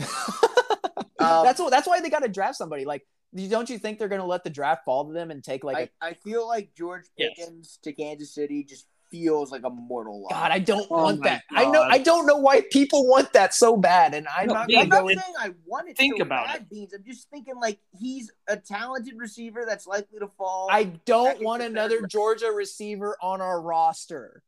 um, 1.20 1.44
that's 1.44 1.60
what. 1.60 1.70
That's 1.70 1.86
why 1.86 2.00
they 2.00 2.10
got 2.10 2.22
to 2.22 2.28
draft 2.28 2.56
somebody. 2.56 2.84
Like, 2.84 3.06
don't 3.48 3.70
you 3.70 3.78
think 3.78 3.98
they're 3.98 4.08
going 4.08 4.20
to 4.20 4.26
let 4.26 4.44
the 4.44 4.50
draft 4.50 4.84
fall 4.84 5.06
to 5.06 5.12
them 5.12 5.30
and 5.30 5.42
take 5.42 5.62
like? 5.62 5.92
I, 6.02 6.06
a... 6.06 6.10
I 6.10 6.14
feel 6.14 6.46
like 6.46 6.74
George 6.76 7.04
Pickens 7.16 7.78
yes. 7.78 7.78
to 7.84 7.92
Kansas 7.92 8.34
City 8.34 8.64
just 8.64 8.86
feels 9.14 9.52
like 9.52 9.62
a 9.64 9.70
mortal 9.70 10.22
lie. 10.22 10.30
God, 10.30 10.50
I 10.50 10.58
don't 10.58 10.88
oh 10.90 11.04
want 11.04 11.22
that. 11.22 11.42
God. 11.52 11.60
I 11.60 11.70
know. 11.70 11.82
I 11.82 11.98
don't 11.98 12.26
know 12.26 12.38
why 12.38 12.62
people 12.72 13.06
want 13.06 13.32
that 13.34 13.54
so 13.54 13.76
bad, 13.76 14.12
and 14.12 14.26
I'm 14.36 14.48
no, 14.48 14.54
not 14.54 14.68
going 14.68 14.84
to 14.84 14.90
go 14.90 15.08
in. 15.08 15.18
I 15.38 15.52
want 15.64 15.88
it 15.88 15.96
think 15.96 16.16
so 16.16 16.22
about 16.24 16.46
bad, 16.46 16.62
it. 16.62 16.70
Beans. 16.70 16.92
I'm 16.92 17.04
just 17.04 17.30
thinking 17.30 17.54
like 17.60 17.78
he's 17.96 18.32
a 18.48 18.56
talented 18.56 19.14
receiver 19.16 19.64
that's 19.68 19.86
likely 19.86 20.18
to 20.18 20.26
fall. 20.26 20.68
I 20.70 20.84
don't 21.04 21.40
want 21.40 21.62
another 21.62 22.04
Georgia 22.06 22.50
receiver 22.50 23.16
on 23.22 23.40
our 23.40 23.60
roster. 23.60 24.42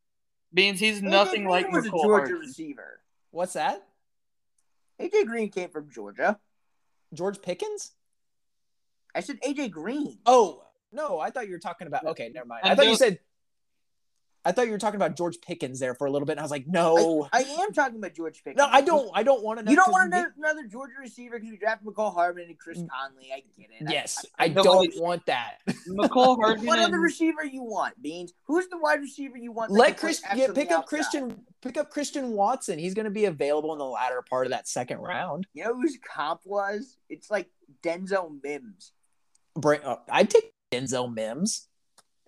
Beans, 0.56 0.80
he's 0.80 1.02
nothing 1.02 1.44
AJ 1.44 1.50
like 1.50 1.70
was 1.70 1.86
a 1.86 1.90
Georgia 1.90 2.34
receiver. 2.34 3.00
What's 3.30 3.52
that? 3.52 3.86
AJ 4.98 5.26
Green 5.26 5.50
came 5.50 5.68
from 5.68 5.90
Georgia. 5.90 6.40
George 7.12 7.42
Pickens? 7.42 7.92
I 9.14 9.20
said 9.20 9.38
AJ 9.42 9.70
Green. 9.70 10.18
Oh 10.24 10.62
no, 10.92 11.20
I 11.20 11.28
thought 11.28 11.46
you 11.46 11.52
were 11.52 11.58
talking 11.58 11.86
about. 11.86 12.06
Okay, 12.06 12.30
never 12.34 12.46
mind. 12.46 12.62
I 12.64 12.74
thought 12.74 12.86
you 12.86 12.96
said 12.96 13.18
I 14.46 14.52
thought 14.52 14.66
you 14.66 14.72
were 14.72 14.78
talking 14.78 14.96
about 14.96 15.16
George 15.16 15.40
Pickens 15.40 15.80
there 15.80 15.94
for 15.94 16.06
a 16.06 16.10
little 16.10 16.24
bit, 16.24 16.32
and 16.32 16.40
I 16.40 16.44
was 16.44 16.52
like, 16.52 16.68
no. 16.68 17.28
I, 17.32 17.38
I 17.38 17.62
am 17.62 17.72
talking 17.72 17.98
about 17.98 18.14
George 18.14 18.44
Pickens. 18.44 18.58
No, 18.58 18.68
I 18.70 18.80
don't. 18.80 19.10
I 19.12 19.24
don't 19.24 19.42
want 19.42 19.58
to. 19.58 19.68
You 19.68 19.74
don't 19.74 19.90
want 19.90 20.12
another, 20.12 20.32
another 20.38 20.64
Georgia 20.68 20.94
receiver 21.00 21.36
because 21.36 21.50
you 21.50 21.58
drafted 21.58 21.88
Mecole 21.88 22.14
Hardman 22.14 22.44
and 22.44 22.58
Chris 22.58 22.78
mm. 22.78 22.86
Conley. 22.88 23.32
I 23.34 23.42
get 23.58 23.70
it. 23.80 23.90
Yes, 23.90 24.24
I, 24.38 24.44
I, 24.44 24.46
I 24.46 24.48
don't 24.50 24.92
want 24.98 25.26
that. 25.26 25.56
Mecole 25.88 26.36
Hardman. 26.40 26.64
what 26.64 26.78
other 26.78 27.00
receiver 27.00 27.44
you 27.44 27.64
want, 27.64 28.00
Beans? 28.00 28.32
Who's 28.46 28.68
the 28.68 28.78
wide 28.78 29.00
receiver 29.00 29.36
you 29.36 29.50
want? 29.50 29.72
Let 29.72 29.96
Chris 29.96 30.22
yeah, 30.36 30.46
pick 30.54 30.70
up 30.70 30.80
outside? 30.80 30.86
Christian. 30.86 31.40
Pick 31.60 31.76
up 31.76 31.90
Christian 31.90 32.30
Watson. 32.30 32.78
He's 32.78 32.94
going 32.94 33.06
to 33.06 33.10
be 33.10 33.24
available 33.24 33.72
in 33.72 33.78
the 33.78 33.84
latter 33.84 34.22
part 34.22 34.46
of 34.46 34.52
that 34.52 34.68
second 34.68 34.98
round. 34.98 35.48
You 35.54 35.64
know 35.64 35.74
whose 35.74 35.98
comp 36.14 36.42
was? 36.44 36.96
It's 37.08 37.28
like 37.28 37.48
Denzel 37.82 38.38
Mims. 38.44 38.92
Bring. 39.56 39.80
Uh, 39.82 39.96
I'd 40.08 40.30
take 40.30 40.52
Denzel 40.70 41.12
Mims. 41.12 41.66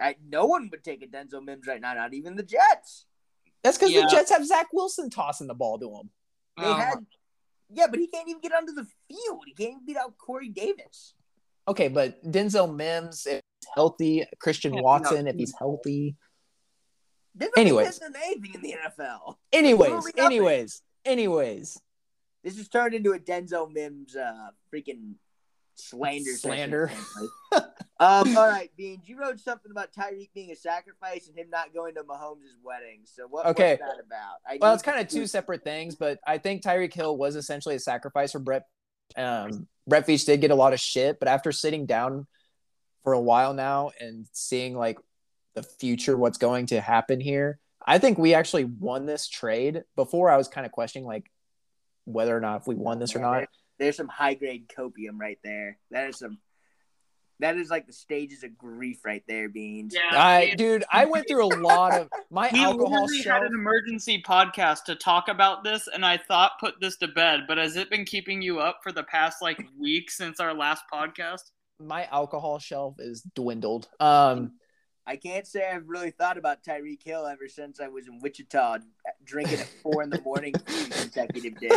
I, 0.01 0.17
no 0.29 0.47
one 0.47 0.69
would 0.71 0.85
take 0.85 1.03
a 1.03 1.07
Denzel 1.07 1.45
Mims 1.45 1.67
right 1.67 1.81
now, 1.81 1.95
not 1.95 2.15
even 2.15 2.37
the 2.37 2.43
Jets. 2.43 3.07
That's 3.63 3.77
because 3.77 3.93
yeah. 3.93 4.03
the 4.03 4.09
Jets 4.09 4.31
have 4.31 4.47
Zach 4.47 4.69
Wilson 4.73 5.11
tossing 5.11 5.49
the 5.49 5.55
ball 5.55 5.79
to 5.79 5.91
him. 5.91 6.11
They 6.57 6.65
um, 6.65 6.81
had, 6.81 7.07
yeah, 7.73 7.87
but 7.89 7.99
he 7.99 8.07
can't 8.07 8.29
even 8.29 8.41
get 8.41 8.53
onto 8.53 8.73
the 8.73 8.87
field. 9.09 9.43
He 9.47 9.55
can't 9.55 9.71
even 9.71 9.85
beat 9.85 9.97
out 9.97 10.17
Corey 10.19 10.49
Davis. 10.49 11.15
Okay, 11.67 11.89
but 11.89 12.23
Denzel 12.25 12.75
Mims, 12.75 13.27
if 13.27 13.43
he's 13.61 13.69
healthy, 13.75 14.25
Christian 14.39 14.75
yeah, 14.75 14.81
Watson, 14.81 15.27
if 15.27 15.37
he's 15.37 15.55
healthy. 15.59 16.17
Denzel 17.37 17.49
anyways, 17.57 17.99
than 17.99 18.15
anything 18.25 18.55
in 18.55 18.63
the 18.63 18.75
NFL. 18.87 19.37
Anyways, 19.53 20.13
anyways, 20.17 20.83
anyways. 21.05 21.81
This 22.45 22.57
has 22.57 22.69
turned 22.69 22.95
into 22.95 23.13
a 23.13 23.19
Denzel 23.19 23.71
Mims 23.71 24.17
uh, 24.17 24.51
freaking 24.73 25.15
slander. 25.79 26.37
Slander. 26.37 26.91
um, 28.01 28.37
all 28.37 28.49
right, 28.49 28.71
Beans, 28.77 29.09
you 29.09 29.19
wrote 29.19 29.39
something 29.41 29.71
about 29.71 29.93
Tyreek 29.93 30.31
being 30.35 30.51
a 30.51 30.57
sacrifice 30.57 31.29
and 31.29 31.37
him 31.37 31.51
not 31.51 31.73
going 31.73 31.95
to 31.95 32.03
Mahomes' 32.03 32.63
wedding. 32.63 33.01
So 33.05 33.27
what, 33.29 33.47
okay. 33.47 33.79
what's 33.81 33.97
that 33.97 34.05
about? 34.05 34.37
I 34.47 34.59
well, 34.61 34.75
it's 34.75 34.83
kind 34.83 35.01
of 35.01 35.09
two 35.09 35.27
separate 35.27 35.65
things, 35.65 35.95
but 35.95 36.19
I 36.27 36.39
think 36.39 36.63
Tyreek 36.63 36.93
Hill 36.93 37.17
was 37.17 37.37
essentially 37.37 37.75
a 37.75 37.81
sacrifice 37.81 38.33
for 38.33 38.39
Brett. 38.39 38.65
Um, 39.17 39.69
Brett 39.87 40.07
Veach 40.07 40.27
did 40.27 40.41
get 40.41 40.51
a 40.51 40.55
lot 40.55 40.73
of 40.73 40.81
shit, 40.81 41.19
but 41.19 41.29
after 41.29 41.53
sitting 41.53 41.87
down 41.87 42.27
for 43.05 43.13
a 43.15 43.21
while 43.21 43.55
now 43.55 43.91
and 44.01 44.27
seeing 44.33 44.77
like 44.77 44.99
the 45.55 45.63
future, 45.63 46.17
what's 46.17 46.39
going 46.39 46.67
to 46.67 46.81
happen 46.81 47.21
here, 47.21 47.59
I 47.87 47.99
think 47.99 48.19
we 48.19 48.35
actually 48.35 48.65
won 48.65 49.07
this 49.07 49.29
trade. 49.29 49.83
Before 49.97 50.29
I 50.29 50.37
was 50.37 50.49
kind 50.49 50.67
of 50.67 50.73
questioning 50.73 51.07
like 51.07 51.31
whether 52.05 52.37
or 52.37 52.41
not 52.41 52.63
if 52.63 52.67
we 52.67 52.75
won 52.75 52.99
this 52.99 53.15
or 53.15 53.21
not 53.21 53.45
there's 53.79 53.97
some 53.97 54.09
high 54.09 54.35
grade 54.35 54.69
copium 54.69 55.19
right 55.19 55.39
there. 55.43 55.79
That 55.91 56.09
is 56.09 56.19
some. 56.19 56.39
That 57.41 57.57
is 57.57 57.71
like 57.71 57.87
the 57.87 57.93
stages 57.93 58.43
of 58.43 58.59
grief 58.59 59.05
right 59.05 59.23
there, 59.29 59.49
Beans. 59.49 59.95
Yeah, 59.95 60.21
I, 60.21 60.55
dude, 60.57 60.85
I 60.91 61.05
went 61.05 61.29
through 61.29 61.45
a 61.45 61.55
lot 61.55 61.97
of 61.97 62.09
my 62.31 62.51
we 62.53 62.59
alcohol. 62.59 63.07
We 63.07 63.23
had 63.23 63.45
an 63.45 63.55
emergency 63.55 64.21
podcast 64.27 64.85
to 64.87 64.97
talk 64.97 65.29
about 65.29 65.63
this, 65.63 65.89
and 65.93 66.05
I 66.05 66.17
thought 66.17 66.59
put 66.59 66.81
this 66.81 66.97
to 66.97 67.07
bed. 67.07 67.43
But 67.47 67.59
has 67.59 67.77
it 67.77 67.91
been 67.91 68.05
keeping 68.05 68.43
you 68.43 68.59
up 68.59 68.81
for 68.83 68.91
the 68.91 69.05
past 69.05 69.41
like 69.41 69.65
week 69.79 70.11
since 70.11 70.41
our 70.41 70.53
last 70.53 70.83
podcast? 70.93 71.43
My 71.79 72.07
alcohol 72.07 72.59
shelf 72.59 72.97
is 72.99 73.23
dwindled. 73.37 73.87
Um, 74.01 74.55
I 75.09 75.17
can't 75.17 75.47
say 75.47 75.67
I've 75.67 75.89
really 75.89 76.11
thought 76.11 76.37
about 76.37 76.63
Tyreek 76.63 77.03
Hill 77.03 77.27
ever 77.27 77.49
since 77.49 77.81
I 77.81 77.89
was 77.89 78.07
in 78.07 78.21
Wichita 78.21 78.81
drinking 79.25 79.61
at 79.61 79.69
four 79.83 80.03
in 80.03 80.11
the 80.11 80.21
morning 80.21 80.53
consecutive 80.67 81.59
days. 81.59 81.73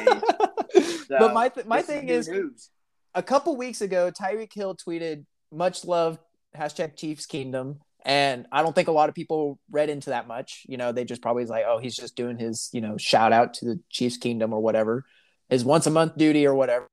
So, 1.05 1.05
but 1.17 1.33
my 1.33 1.47
th- 1.47 1.65
my 1.65 1.81
thing 1.81 2.09
is, 2.09 2.27
news. 2.27 2.69
a 3.15 3.23
couple 3.23 3.55
weeks 3.55 3.79
ago, 3.79 4.11
Tyreek 4.11 4.53
Hill 4.53 4.75
tweeted, 4.75 5.25
"Much 5.49 5.85
love, 5.85 6.19
hashtag 6.57 6.97
Chiefs 6.97 7.25
Kingdom." 7.25 7.79
And 8.03 8.47
I 8.51 8.63
don't 8.63 8.75
think 8.75 8.89
a 8.89 8.91
lot 8.91 9.07
of 9.07 9.15
people 9.15 9.59
read 9.69 9.89
into 9.89 10.09
that 10.09 10.27
much. 10.27 10.65
You 10.67 10.75
know, 10.75 10.91
they 10.91 11.05
just 11.05 11.21
probably 11.21 11.43
was 11.43 11.51
like, 11.51 11.65
oh, 11.67 11.77
he's 11.77 11.95
just 11.95 12.15
doing 12.15 12.37
his, 12.37 12.67
you 12.73 12.81
know, 12.81 12.97
shout 12.97 13.31
out 13.31 13.53
to 13.55 13.65
the 13.65 13.79
Chiefs 13.91 14.17
Kingdom 14.17 14.53
or 14.53 14.59
whatever, 14.59 15.05
his 15.49 15.63
once 15.63 15.85
a 15.85 15.91
month 15.91 16.17
duty 16.17 16.47
or 16.47 16.55
whatever. 16.55 16.87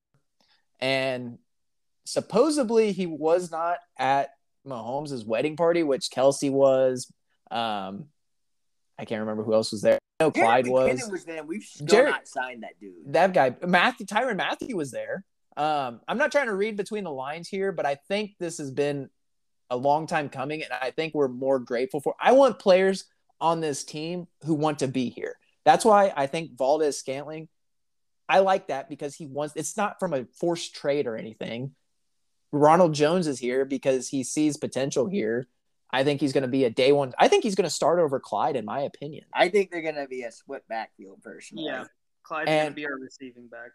And 0.81 1.39
supposedly 2.05 2.93
he 2.93 3.07
was 3.07 3.51
not 3.51 3.79
at 3.99 4.31
Mahomes' 4.67 5.27
wedding 5.27 5.57
party, 5.57 5.83
which 5.83 6.11
Kelce 6.11 6.51
was. 6.51 7.11
Um, 7.51 8.07
I 8.99 9.05
can't 9.05 9.21
remember 9.21 9.45
who 9.45 9.55
else 9.55 9.73
was 9.73 9.83
there. 9.83 9.99
No, 10.21 10.31
Clyde 10.31 10.67
was. 10.67 11.09
was 11.11 11.25
there. 11.25 11.45
We've 11.45 11.63
still 11.63 11.87
Jared, 11.87 12.11
not 12.11 12.29
signed 12.29 12.65
that 12.65 12.79
dude. 12.81 13.13
That 13.13 13.33
guy, 13.33 13.55
Mathieu 13.65 14.05
Tyrann 14.05 14.37
Mathieu 14.37 14.77
was 14.77 14.91
there. 14.91 15.25
Um, 15.57 16.01
I'm 16.09 16.19
not 16.19 16.33
trying 16.33 16.47
to 16.47 16.55
read 16.55 16.77
between 16.77 17.05
the 17.05 17.11
lines 17.11 17.49
here, 17.49 17.73
but 17.73 17.87
I 17.87 17.95
think 17.95 18.33
this 18.39 18.59
has 18.59 18.71
been 18.71 19.11
a 19.71 19.77
long 19.77 20.07
time 20.07 20.29
coming, 20.29 20.63
and 20.63 20.73
I 20.73 20.91
think 20.91 21.15
we're 21.15 21.29
more 21.29 21.59
grateful 21.59 22.01
for. 22.01 22.15
I 22.21 22.33
want 22.33 22.59
players 22.59 23.05
on 23.41 23.61
this 23.61 23.85
team 23.85 24.27
who 24.45 24.55
want 24.55 24.81
to 24.81 24.89
be 24.89 25.09
here. 25.11 25.37
That's 25.65 25.85
why 25.85 26.13
I 26.17 26.27
think 26.27 26.57
Valdes-Scantling. 26.57 27.49
I 28.29 28.41
like 28.41 28.69
that 28.69 28.89
because 28.89 29.15
he 29.15 29.27
wants. 29.27 29.55
It's 29.57 29.77
not 29.77 30.01
from 30.01 30.15
a 30.15 30.27
forced 30.39 30.75
trade 30.75 31.07
or 31.07 31.17
anything. 31.17 31.75
Ronald 32.53 32.95
Jones 32.95 33.27
is 33.27 33.39
here 33.39 33.65
because 33.65 34.09
he 34.09 34.25
sees 34.25 34.57
potential 34.57 35.07
here. 35.07 35.49
I 35.91 36.05
think 36.05 36.21
he's 36.21 36.33
going 36.33 36.43
to 36.43 36.49
be 36.49 36.65
a 36.65 36.71
day 36.71 36.93
one. 36.93 37.15
I 37.19 37.29
think 37.29 37.45
he's 37.45 37.55
going 37.55 37.69
to 37.69 37.75
start 37.75 37.99
over 37.99 38.21
Clyde, 38.21 38.57
in 38.57 38.65
my 38.65 38.81
opinion. 38.81 39.25
I 39.33 39.49
think 39.49 39.71
they're 39.71 39.83
going 39.83 39.95
to 39.95 40.07
be 40.07 40.23
a 40.23 40.33
split 40.33 40.63
backfield 40.69 41.23
personally. 41.23 41.65
Yeah, 41.67 41.85
Clyde's 42.23 42.51
going 42.51 42.69
to 42.69 42.75
be 42.75 42.87
our 42.87 42.99
receiving 42.99 43.49
back. 43.49 43.71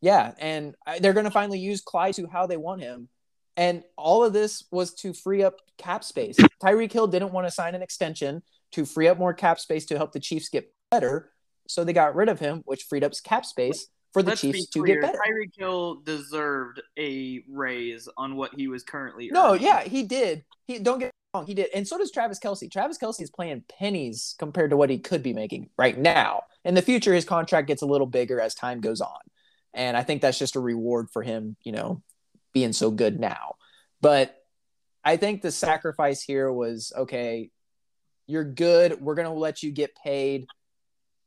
Yeah, 0.00 0.32
and 0.38 0.74
they're 1.00 1.12
going 1.12 1.24
to 1.24 1.30
finally 1.30 1.58
use 1.58 1.80
Clyde 1.80 2.14
to 2.14 2.26
how 2.26 2.46
they 2.46 2.56
want 2.56 2.82
him. 2.82 3.08
And 3.56 3.84
all 3.96 4.24
of 4.24 4.32
this 4.32 4.64
was 4.70 4.92
to 4.94 5.12
free 5.12 5.42
up 5.42 5.60
cap 5.78 6.04
space. 6.04 6.36
Tyreek 6.62 6.92
Hill 6.92 7.06
didn't 7.06 7.32
want 7.32 7.46
to 7.46 7.50
sign 7.50 7.74
an 7.74 7.82
extension 7.82 8.42
to 8.72 8.84
free 8.84 9.08
up 9.08 9.18
more 9.18 9.32
cap 9.32 9.58
space 9.58 9.86
to 9.86 9.96
help 9.96 10.12
the 10.12 10.20
Chiefs 10.20 10.48
get 10.48 10.72
better. 10.90 11.32
So 11.68 11.82
they 11.82 11.92
got 11.92 12.14
rid 12.14 12.28
of 12.28 12.38
him, 12.38 12.62
which 12.66 12.84
freed 12.84 13.04
up 13.04 13.12
cap 13.24 13.46
space 13.46 13.88
for 14.16 14.22
the 14.22 14.30
Let's 14.30 14.40
Chiefs 14.40 14.66
to 14.68 14.82
get 14.82 15.02
better. 15.02 15.18
Tyreek 15.18 15.54
Hill 15.54 15.96
deserved 15.96 16.80
a 16.98 17.44
raise 17.50 18.08
on 18.16 18.34
what 18.34 18.54
he 18.54 18.66
was 18.66 18.82
currently. 18.82 19.28
No, 19.30 19.50
earning. 19.50 19.62
yeah, 19.62 19.82
he 19.82 20.04
did. 20.04 20.42
He 20.64 20.78
don't 20.78 20.98
get 20.98 21.10
wrong, 21.34 21.44
he 21.44 21.52
did, 21.52 21.68
and 21.74 21.86
so 21.86 21.98
does 21.98 22.10
Travis 22.10 22.38
Kelce. 22.38 22.72
Travis 22.72 22.96
Kelce 22.96 23.20
is 23.20 23.30
playing 23.30 23.64
pennies 23.78 24.34
compared 24.38 24.70
to 24.70 24.76
what 24.78 24.88
he 24.88 24.98
could 24.98 25.22
be 25.22 25.34
making 25.34 25.68
right 25.76 25.98
now. 25.98 26.44
In 26.64 26.74
the 26.74 26.80
future, 26.80 27.12
his 27.12 27.26
contract 27.26 27.68
gets 27.68 27.82
a 27.82 27.86
little 27.86 28.06
bigger 28.06 28.40
as 28.40 28.54
time 28.54 28.80
goes 28.80 29.02
on, 29.02 29.18
and 29.74 29.98
I 29.98 30.02
think 30.02 30.22
that's 30.22 30.38
just 30.38 30.56
a 30.56 30.60
reward 30.60 31.08
for 31.12 31.22
him, 31.22 31.58
you 31.62 31.72
know, 31.72 32.02
being 32.54 32.72
so 32.72 32.90
good 32.90 33.20
now. 33.20 33.56
But 34.00 34.34
I 35.04 35.18
think 35.18 35.42
the 35.42 35.50
sacrifice 35.50 36.22
here 36.22 36.50
was 36.50 36.90
okay. 36.96 37.50
You're 38.26 38.44
good. 38.44 38.98
We're 38.98 39.14
gonna 39.14 39.34
let 39.34 39.62
you 39.62 39.72
get 39.72 39.94
paid 39.94 40.46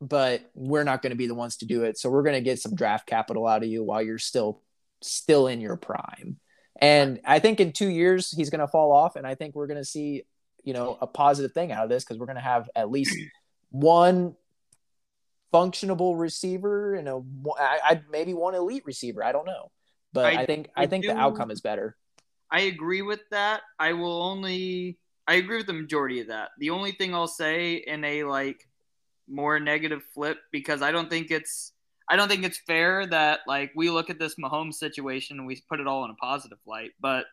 but 0.02 0.42
we're 0.54 0.84
not 0.84 1.02
going 1.02 1.12
to 1.12 1.18
be 1.18 1.28
the 1.28 1.36
ones 1.36 1.58
to 1.58 1.66
do 1.66 1.84
it. 1.84 1.98
So 1.98 2.10
we're 2.10 2.24
going 2.24 2.36
to 2.36 2.42
get 2.42 2.60
some 2.60 2.76
draft 2.76 3.06
capital 3.08 3.46
out 3.48 3.64
of 3.64 3.70
you 3.70 3.84
while 3.84 4.02
you're 4.02 4.18
still 4.18 4.62
still 5.02 5.48
in 5.48 5.62
your 5.62 5.78
prime. 5.78 6.38
And 6.82 7.20
I 7.26 7.40
think 7.40 7.60
in 7.60 7.74
2 7.74 7.88
years 7.90 8.32
he's 8.32 8.50
going 8.50 8.60
to 8.62 8.68
fall 8.68 8.92
off 8.92 9.16
and 9.16 9.28
I 9.28 9.36
think 9.36 9.56
we're 9.56 9.68
going 9.68 9.78
to 9.78 9.86
see, 9.86 10.24
you 10.64 10.74
know, 10.74 10.98
a 11.02 11.08
positive 11.08 11.52
thing 11.54 11.72
out 11.72 11.84
of 11.84 11.90
this 11.90 12.06
cuz 12.06 12.18
we're 12.18 12.26
going 12.26 12.36
to 12.38 12.42
have 12.42 12.70
at 12.76 12.90
least 12.90 13.16
one 13.70 14.36
functionable 15.54 16.18
receiver 16.20 16.96
and 16.96 17.08
a 17.08 17.22
I, 17.58 17.80
I'd 17.90 18.04
maybe 18.10 18.34
one 18.34 18.56
elite 18.56 18.84
receiver. 18.86 19.24
I 19.24 19.32
don't 19.32 19.46
know, 19.46 19.72
but 20.14 20.26
I, 20.26 20.42
I- 20.42 20.46
think 20.46 20.70
I, 20.76 20.84
I 20.84 20.88
think 20.88 21.06
the 21.06 21.18
outcome 21.18 21.52
is 21.52 21.62
better. 21.62 21.98
I 22.52 22.62
agree 22.62 23.02
with 23.02 23.22
that. 23.32 23.62
I 23.78 23.94
will 23.94 24.24
only 24.24 24.98
I 25.28 25.36
agree 25.36 25.58
with 25.58 25.68
the 25.68 25.74
majority 25.74 26.22
of 26.22 26.28
that. 26.28 26.50
The 26.58 26.72
only 26.72 26.92
thing 26.94 27.14
I'll 27.14 27.28
say 27.28 27.76
in 27.76 28.04
a 28.04 28.24
like 28.24 28.68
more 29.30 29.60
negative 29.60 30.04
flip 30.14 30.38
because 30.52 30.82
I 30.82 30.92
don't 30.92 31.10
think 31.10 31.32
it's 31.32 31.74
I 32.10 32.16
don't 32.16 32.28
think 32.28 32.44
it's 32.44 32.60
fair 32.66 33.06
that 33.08 33.42
like 33.48 33.72
we 33.76 33.90
look 33.90 34.10
at 34.10 34.20
this 34.20 34.36
Mahomes 34.36 34.76
situation 34.76 35.38
and 35.38 35.48
we 35.48 35.62
put 35.70 35.80
it 35.80 35.88
all 35.88 36.06
in 36.06 36.12
a 36.12 36.16
positive 36.16 36.58
light, 36.66 36.92
but 37.00 37.26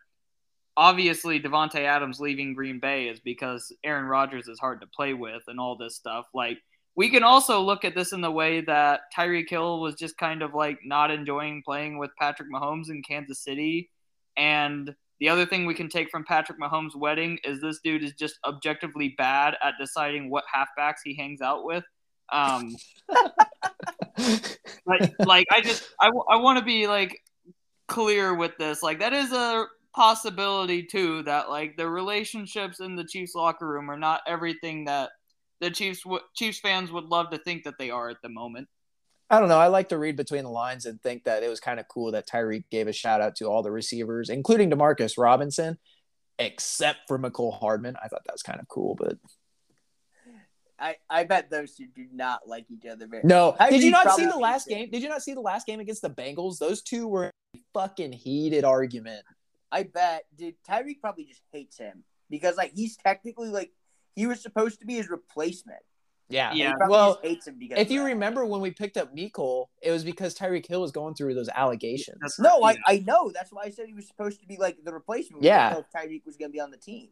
obviously 0.76 1.40
Davante 1.40 1.80
Adams 1.80 2.20
leaving 2.20 2.52
Green 2.52 2.78
Bay 2.78 3.08
is 3.08 3.18
because 3.20 3.72
Aaron 3.82 4.04
Rodgers 4.06 4.48
is 4.48 4.58
hard 4.58 4.82
to 4.82 4.86
play 4.86 5.14
with 5.14 5.42
and 5.46 5.58
all 5.58 5.76
this 5.76 5.96
stuff. 5.96 6.26
Like 6.34 6.58
we 6.94 7.10
can 7.10 7.22
also 7.22 7.60
look 7.60 7.84
at 7.84 7.94
this 7.94 8.12
in 8.12 8.20
the 8.20 8.30
way 8.30 8.60
that 8.62 9.00
Tyreek 9.16 9.48
Hill 9.48 9.80
was 9.80 9.94
just 9.94 10.18
kind 10.18 10.42
of 10.42 10.54
like 10.54 10.78
not 10.84 11.10
enjoying 11.10 11.62
playing 11.64 11.98
with 11.98 12.10
Patrick 12.18 12.48
Mahomes 12.52 12.90
in 12.90 13.02
Kansas 13.02 13.42
City 13.42 13.90
and 14.36 14.94
the 15.20 15.28
other 15.28 15.46
thing 15.46 15.66
we 15.66 15.74
can 15.74 15.88
take 15.88 16.10
from 16.10 16.24
Patrick 16.24 16.60
Mahomes' 16.60 16.94
wedding 16.94 17.38
is 17.44 17.60
this 17.60 17.80
dude 17.82 18.04
is 18.04 18.12
just 18.12 18.38
objectively 18.46 19.14
bad 19.16 19.54
at 19.62 19.74
deciding 19.80 20.30
what 20.30 20.44
halfbacks 20.54 20.98
he 21.04 21.16
hangs 21.16 21.40
out 21.40 21.64
with. 21.64 21.84
Um, 22.32 22.74
like, 24.86 25.12
like 25.20 25.46
I 25.50 25.60
just 25.62 25.88
I, 26.00 26.06
w- 26.06 26.24
I 26.28 26.36
want 26.36 26.58
to 26.58 26.64
be 26.64 26.86
like 26.86 27.18
clear 27.88 28.34
with 28.34 28.56
this. 28.58 28.82
Like 28.82 28.98
that 28.98 29.12
is 29.12 29.32
a 29.32 29.66
possibility 29.94 30.82
too 30.82 31.22
that 31.22 31.48
like 31.48 31.76
the 31.76 31.88
relationships 31.88 32.80
in 32.80 32.96
the 32.96 33.04
Chiefs 33.04 33.34
locker 33.34 33.66
room 33.66 33.90
are 33.90 33.98
not 33.98 34.20
everything 34.26 34.84
that 34.84 35.10
the 35.60 35.70
Chiefs 35.70 36.02
w- 36.04 36.22
Chiefs 36.34 36.60
fans 36.60 36.92
would 36.92 37.04
love 37.04 37.30
to 37.30 37.38
think 37.38 37.64
that 37.64 37.78
they 37.78 37.90
are 37.90 38.10
at 38.10 38.20
the 38.22 38.28
moment. 38.28 38.68
I 39.28 39.40
don't 39.40 39.48
know. 39.48 39.58
I 39.58 39.66
like 39.66 39.88
to 39.88 39.98
read 39.98 40.16
between 40.16 40.44
the 40.44 40.50
lines 40.50 40.86
and 40.86 41.02
think 41.02 41.24
that 41.24 41.42
it 41.42 41.48
was 41.48 41.58
kind 41.58 41.80
of 41.80 41.88
cool 41.88 42.12
that 42.12 42.28
Tyreek 42.28 42.64
gave 42.70 42.86
a 42.86 42.92
shout 42.92 43.20
out 43.20 43.36
to 43.36 43.46
all 43.46 43.62
the 43.62 43.72
receivers, 43.72 44.28
including 44.28 44.70
Demarcus 44.70 45.18
Robinson, 45.18 45.78
except 46.38 47.00
for 47.08 47.18
Mecole 47.18 47.58
Hardman. 47.58 47.96
I 48.02 48.08
thought 48.08 48.22
that 48.26 48.34
was 48.34 48.42
kind 48.42 48.60
of 48.60 48.68
cool, 48.68 48.94
but 48.94 49.18
I, 50.78 50.96
I 51.08 51.24
bet 51.24 51.50
those 51.50 51.74
two 51.74 51.86
do 51.94 52.06
not 52.12 52.46
like 52.46 52.66
each 52.70 52.86
other 52.86 53.06
very 53.06 53.22
no. 53.24 53.56
Did 53.70 53.82
you 53.82 53.90
not 53.90 54.12
see 54.12 54.26
the 54.26 54.36
last 54.36 54.68
game? 54.68 54.90
Did 54.90 55.02
you 55.02 55.08
not 55.08 55.22
see 55.22 55.34
the 55.34 55.40
last 55.40 55.66
game 55.66 55.80
against 55.80 56.02
the 56.02 56.10
Bengals? 56.10 56.58
Those 56.58 56.82
two 56.82 57.08
were 57.08 57.26
a 57.26 57.58
fucking 57.74 58.12
heated 58.12 58.64
argument. 58.64 59.24
I 59.72 59.84
bet, 59.84 60.24
dude, 60.36 60.54
Tyreek 60.68 61.00
probably 61.00 61.24
just 61.24 61.42
hates 61.52 61.78
him 61.78 62.04
because 62.30 62.56
like 62.56 62.72
he's 62.74 62.96
technically 62.96 63.48
like 63.48 63.72
he 64.14 64.26
was 64.26 64.40
supposed 64.42 64.80
to 64.80 64.86
be 64.86 64.94
his 64.94 65.08
replacement. 65.08 65.80
Yeah. 66.28 66.52
Yeah. 66.54 66.72
He 66.80 66.88
Well, 66.90 67.18
hates 67.22 67.46
him 67.46 67.56
because 67.58 67.78
if 67.78 67.90
you 67.90 68.02
remember 68.04 68.44
when 68.44 68.60
we 68.60 68.70
picked 68.70 68.96
up 68.96 69.14
Mecole, 69.14 69.66
it 69.80 69.90
was 69.90 70.04
because 70.04 70.34
Tyreek 70.34 70.66
Hill 70.66 70.80
was 70.80 70.90
going 70.92 71.14
through 71.14 71.34
those 71.34 71.48
allegations. 71.48 72.18
That's 72.20 72.38
No, 72.40 72.64
I, 72.64 72.76
I 72.86 72.98
know. 73.06 73.30
That's 73.32 73.52
why 73.52 73.62
I 73.64 73.70
said 73.70 73.86
he 73.86 73.94
was 73.94 74.06
supposed 74.08 74.40
to 74.40 74.46
be 74.46 74.56
like 74.56 74.76
the 74.84 74.92
replacement. 74.92 75.42
Yeah. 75.42 75.68
didn't 75.70 75.86
know 75.92 76.00
if 76.02 76.08
Tyreek 76.08 76.26
was 76.26 76.36
going 76.36 76.50
to 76.50 76.52
be 76.52 76.60
on 76.60 76.70
the 76.70 76.76
team. 76.78 77.08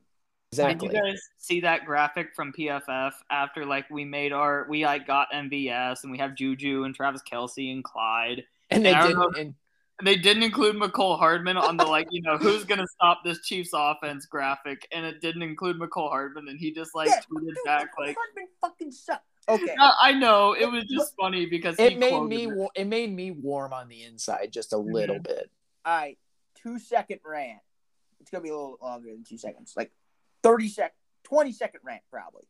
Exactly. 0.52 0.88
Did 0.88 0.96
you 0.96 1.02
guys 1.02 1.20
see 1.38 1.60
that 1.62 1.84
graphic 1.84 2.28
from 2.36 2.52
PFF 2.52 3.12
after 3.30 3.64
like 3.66 3.88
we 3.90 4.04
made 4.04 4.32
our 4.32 4.66
we 4.68 4.84
like 4.84 5.06
got 5.06 5.28
MVS 5.32 6.02
and 6.04 6.12
we 6.12 6.18
have 6.18 6.34
Juju 6.36 6.84
and 6.84 6.94
Travis 6.94 7.22
Kelce 7.30 7.72
and 7.72 7.82
Clyde 7.82 8.44
And 8.70 8.84
they 8.84 8.90
And 8.90 8.96
I 8.98 9.02
didn't. 9.06 9.16
remember- 9.18 9.38
And 9.38 9.46
and 9.48 9.54
they 10.02 10.16
didn't 10.16 10.42
include 10.42 10.76
Mecole 10.76 11.18
Hardman 11.18 11.56
on 11.56 11.76
the 11.76 11.84
like 11.84 12.08
you 12.10 12.22
know 12.22 12.36
who's 12.36 12.64
gonna 12.64 12.86
stop 12.86 13.20
this 13.24 13.40
Chiefs 13.42 13.70
offense 13.72 14.26
graphic 14.26 14.88
and 14.92 15.06
it 15.06 15.20
didn't 15.20 15.42
include 15.42 15.78
Mecole 15.78 16.10
Hardman 16.10 16.48
and 16.48 16.58
he 16.58 16.72
just 16.72 16.94
like 16.94 17.08
yeah, 17.08 17.20
tweeted 17.30 17.46
dude, 17.46 17.56
back 17.64 17.82
Mecole 17.82 18.06
like 18.06 18.16
Hardman 18.16 18.48
fucking 18.60 18.90
suck. 18.92 19.22
Okay. 19.48 19.74
No, 19.76 19.90
I 20.00 20.12
know 20.12 20.54
it 20.54 20.70
was 20.70 20.84
just 20.84 21.14
funny 21.20 21.46
because 21.46 21.76
it 21.78 21.98
made 21.98 22.22
me 22.22 22.46
it. 22.46 22.68
it 22.74 22.86
made 22.86 23.14
me 23.14 23.30
warm 23.30 23.72
on 23.72 23.88
the 23.88 24.02
inside 24.02 24.50
just 24.52 24.72
a 24.72 24.76
mm-hmm. 24.76 24.92
little 24.92 25.18
bit. 25.18 25.50
All 25.84 25.96
right. 25.96 26.18
Two 26.62 26.78
second 26.78 27.20
rant. 27.24 27.60
It's 28.20 28.30
going 28.30 28.42
to 28.42 28.44
be 28.44 28.50
a 28.50 28.56
little 28.56 28.78
longer 28.80 29.10
than 29.10 29.24
two 29.24 29.36
seconds. 29.36 29.74
Like 29.76 29.92
30 30.42 30.68
sec, 30.68 30.94
20 31.24 31.52
second 31.52 31.80
rant, 31.84 32.02
probably. 32.10 32.44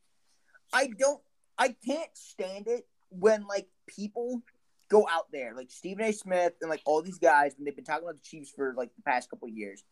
I 0.72 0.88
don't, 0.98 1.20
I 1.58 1.74
can't 1.84 2.10
stand 2.14 2.68
it 2.68 2.86
when 3.10 3.46
like 3.46 3.66
people 3.88 4.42
go 4.90 5.06
out 5.10 5.30
there, 5.32 5.54
like 5.54 5.70
Stephen 5.70 6.04
A. 6.04 6.12
Smith 6.12 6.54
and 6.60 6.70
like 6.70 6.82
all 6.84 7.02
these 7.02 7.18
guys, 7.18 7.54
when 7.56 7.64
they've 7.64 7.76
been 7.76 7.84
talking 7.84 8.04
about 8.04 8.16
the 8.22 8.28
Chiefs 8.28 8.52
for 8.54 8.74
like 8.76 8.94
the 8.96 9.02
past 9.02 9.30
couple 9.30 9.48
years, 9.48 9.82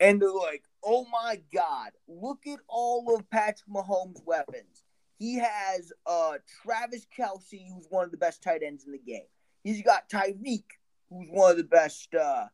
and 0.00 0.20
they're 0.20 0.30
like, 0.30 0.64
"Oh 0.84 1.06
my 1.10 1.40
God, 1.54 1.90
look 2.08 2.46
at 2.46 2.60
all 2.68 3.14
of 3.14 3.28
Patrick 3.30 3.68
Mahomes' 3.70 4.24
weapons. 4.24 4.84
He 5.18 5.38
has 5.38 5.92
uh 6.06 6.34
Travis 6.62 7.06
Kelce, 7.16 7.68
who's 7.68 7.86
one 7.88 8.04
of 8.04 8.10
the 8.10 8.16
best 8.16 8.42
tight 8.42 8.62
ends 8.62 8.84
in 8.84 8.92
the 8.92 8.98
game. 8.98 9.26
He's 9.62 9.82
got 9.82 10.08
Tyreek, 10.08 10.64
who's 11.10 11.28
one 11.30 11.50
of 11.50 11.56
the 11.56 11.64
best 11.64 12.14
uh, 12.14 12.46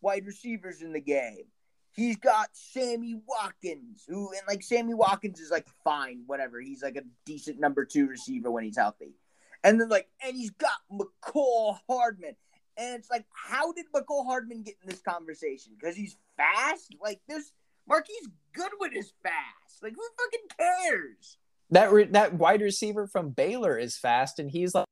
wide 0.00 0.26
receivers 0.26 0.82
in 0.82 0.92
the 0.92 1.00
game. 1.00 1.46
He's 1.92 2.16
got 2.16 2.50
Sammy 2.52 3.20
Watkins, 3.26 4.04
who 4.06 4.30
and 4.30 4.42
like 4.46 4.62
Sammy 4.62 4.94
Watkins 4.94 5.40
is 5.40 5.50
like 5.50 5.66
fine, 5.82 6.22
whatever. 6.26 6.60
He's 6.60 6.82
like 6.82 6.96
a 6.96 7.02
decent 7.26 7.58
number 7.58 7.84
two 7.84 8.06
receiver 8.06 8.50
when 8.50 8.64
he's 8.64 8.76
healthy. 8.76 9.14
And 9.62 9.80
then 9.80 9.88
like, 9.88 10.08
and 10.24 10.36
he's 10.36 10.50
got 10.50 10.72
Mecole 10.90 11.78
Hardman. 11.88 12.36
And 12.76 12.94
it's 12.94 13.10
like, 13.10 13.26
how 13.32 13.72
did 13.72 13.86
Mecole 13.94 14.24
Hardman 14.24 14.62
get 14.62 14.76
in 14.82 14.88
this 14.88 15.00
conversation? 15.00 15.72
Because 15.78 15.96
he's 15.96 16.16
fast? 16.36 16.94
Like 17.02 17.20
this 17.28 17.52
Marquise 17.86 18.28
Goodwin 18.54 18.96
is 18.96 19.12
fast. 19.22 19.82
Like 19.82 19.94
who 19.94 20.02
fucking 20.18 20.48
cares? 20.58 21.36
That 21.70 21.92
re- 21.92 22.04
that 22.04 22.34
wide 22.34 22.62
receiver 22.62 23.06
from 23.06 23.30
Baylor 23.30 23.78
is 23.78 23.96
fast, 23.96 24.38
and 24.38 24.50
he's 24.50 24.74
like 24.74 24.86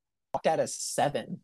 at 0.45 0.61
a 0.61 0.69
seven. 0.69 1.41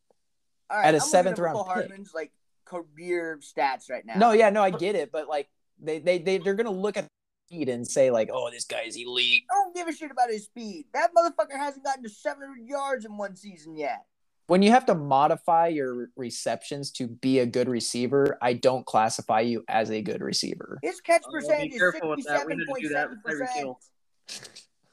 All 0.70 0.78
At 0.78 0.94
a 0.94 0.98
I'm 0.98 1.00
seventh 1.00 1.38
round 1.38 1.56
Mecole 1.56 1.66
pick. 1.66 1.74
Hardman's 1.74 2.14
like 2.14 2.32
career 2.64 3.38
stats 3.40 3.90
right 3.90 4.04
now. 4.04 4.14
No, 4.16 4.32
yeah, 4.32 4.50
no, 4.50 4.62
I 4.62 4.70
get 4.70 4.94
it, 4.94 5.10
but 5.12 5.28
like 5.28 5.48
they 5.80 5.98
they 5.98 6.18
they 6.18 6.38
they're 6.38 6.54
gonna 6.54 6.70
look 6.70 6.96
at 6.96 7.06
speed 7.46 7.68
and 7.68 7.86
say 7.86 8.10
like, 8.10 8.30
oh, 8.32 8.50
this 8.50 8.64
guy's 8.64 8.96
elite. 8.96 9.44
I 9.50 9.54
don't 9.54 9.74
give 9.74 9.88
a 9.88 9.92
shit 9.92 10.10
about 10.10 10.30
his 10.30 10.44
speed. 10.44 10.86
That 10.94 11.10
motherfucker 11.16 11.56
hasn't 11.56 11.84
gotten 11.84 12.02
to 12.04 12.08
700 12.08 12.66
yards 12.66 13.04
in 13.04 13.16
one 13.16 13.36
season 13.36 13.76
yet. 13.76 14.04
When 14.46 14.60
you 14.62 14.70
have 14.72 14.84
to 14.86 14.94
modify 14.94 15.68
your 15.68 16.10
receptions 16.16 16.90
to 16.92 17.06
be 17.08 17.38
a 17.38 17.46
good 17.46 17.68
receiver, 17.68 18.36
I 18.42 18.52
don't 18.52 18.84
classify 18.84 19.40
you 19.40 19.64
as 19.68 19.90
a 19.90 20.02
good 20.02 20.20
receiver. 20.20 20.78
His 20.82 21.00
catch 21.00 21.22
Oh, 21.26 21.32
percentage 21.32 21.70
be 21.70 21.76
is 21.76 21.80
careful 21.80 22.10
with 22.10 22.26
that. 22.26 22.46
We 22.46 22.56
need 22.56 22.66
to 22.66 22.80
do 22.80 22.88
that 22.90 23.08
with 23.10 23.22
Tyreek 23.22 23.76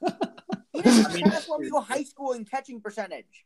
67.7%. 0.02 0.14
He 0.74 0.82
doesn't 0.82 1.06
I 1.06 1.14
mean, 1.14 1.24
pass 1.24 1.50
when 1.50 1.60
we 1.60 1.70
go 1.70 1.82
high 1.82 2.04
school 2.04 2.32
in 2.32 2.46
catching 2.46 2.80
percentage. 2.80 3.46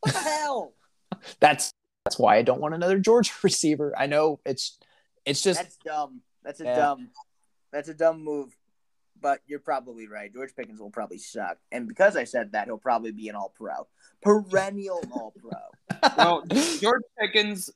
What 0.00 0.12
the 0.12 0.20
hell? 0.20 0.74
That's 1.40 1.72
that's 2.04 2.18
why 2.18 2.36
I 2.36 2.42
don't 2.42 2.60
want 2.60 2.74
another 2.74 2.98
Georgia 2.98 3.32
receiver. 3.42 3.92
I 3.98 4.06
know 4.06 4.40
it's 4.46 4.78
it's 5.24 5.42
just 5.42 5.60
That's 5.60 5.76
dumb. 5.78 6.20
That's 6.44 6.60
a 6.60 6.64
Yeah. 6.64 6.76
dumb. 6.76 7.08
That's 7.72 7.88
a 7.88 7.94
dumb 7.94 8.24
move. 8.24 8.56
But 9.20 9.40
you're 9.48 9.58
probably 9.58 10.06
right. 10.06 10.32
George 10.32 10.54
Pickens 10.54 10.78
will 10.78 10.90
probably 10.90 11.18
suck, 11.18 11.58
and 11.72 11.88
because 11.88 12.16
I 12.16 12.22
said 12.22 12.52
that, 12.52 12.66
he'll 12.66 12.78
probably 12.78 13.10
be 13.10 13.28
an 13.28 13.34
All 13.34 13.52
Pro, 13.56 13.88
perennial 14.22 15.02
All 15.12 15.34
Pro. 15.40 16.10
Well, 16.16 16.44
George 16.80 17.02
Pickens, 17.18 17.68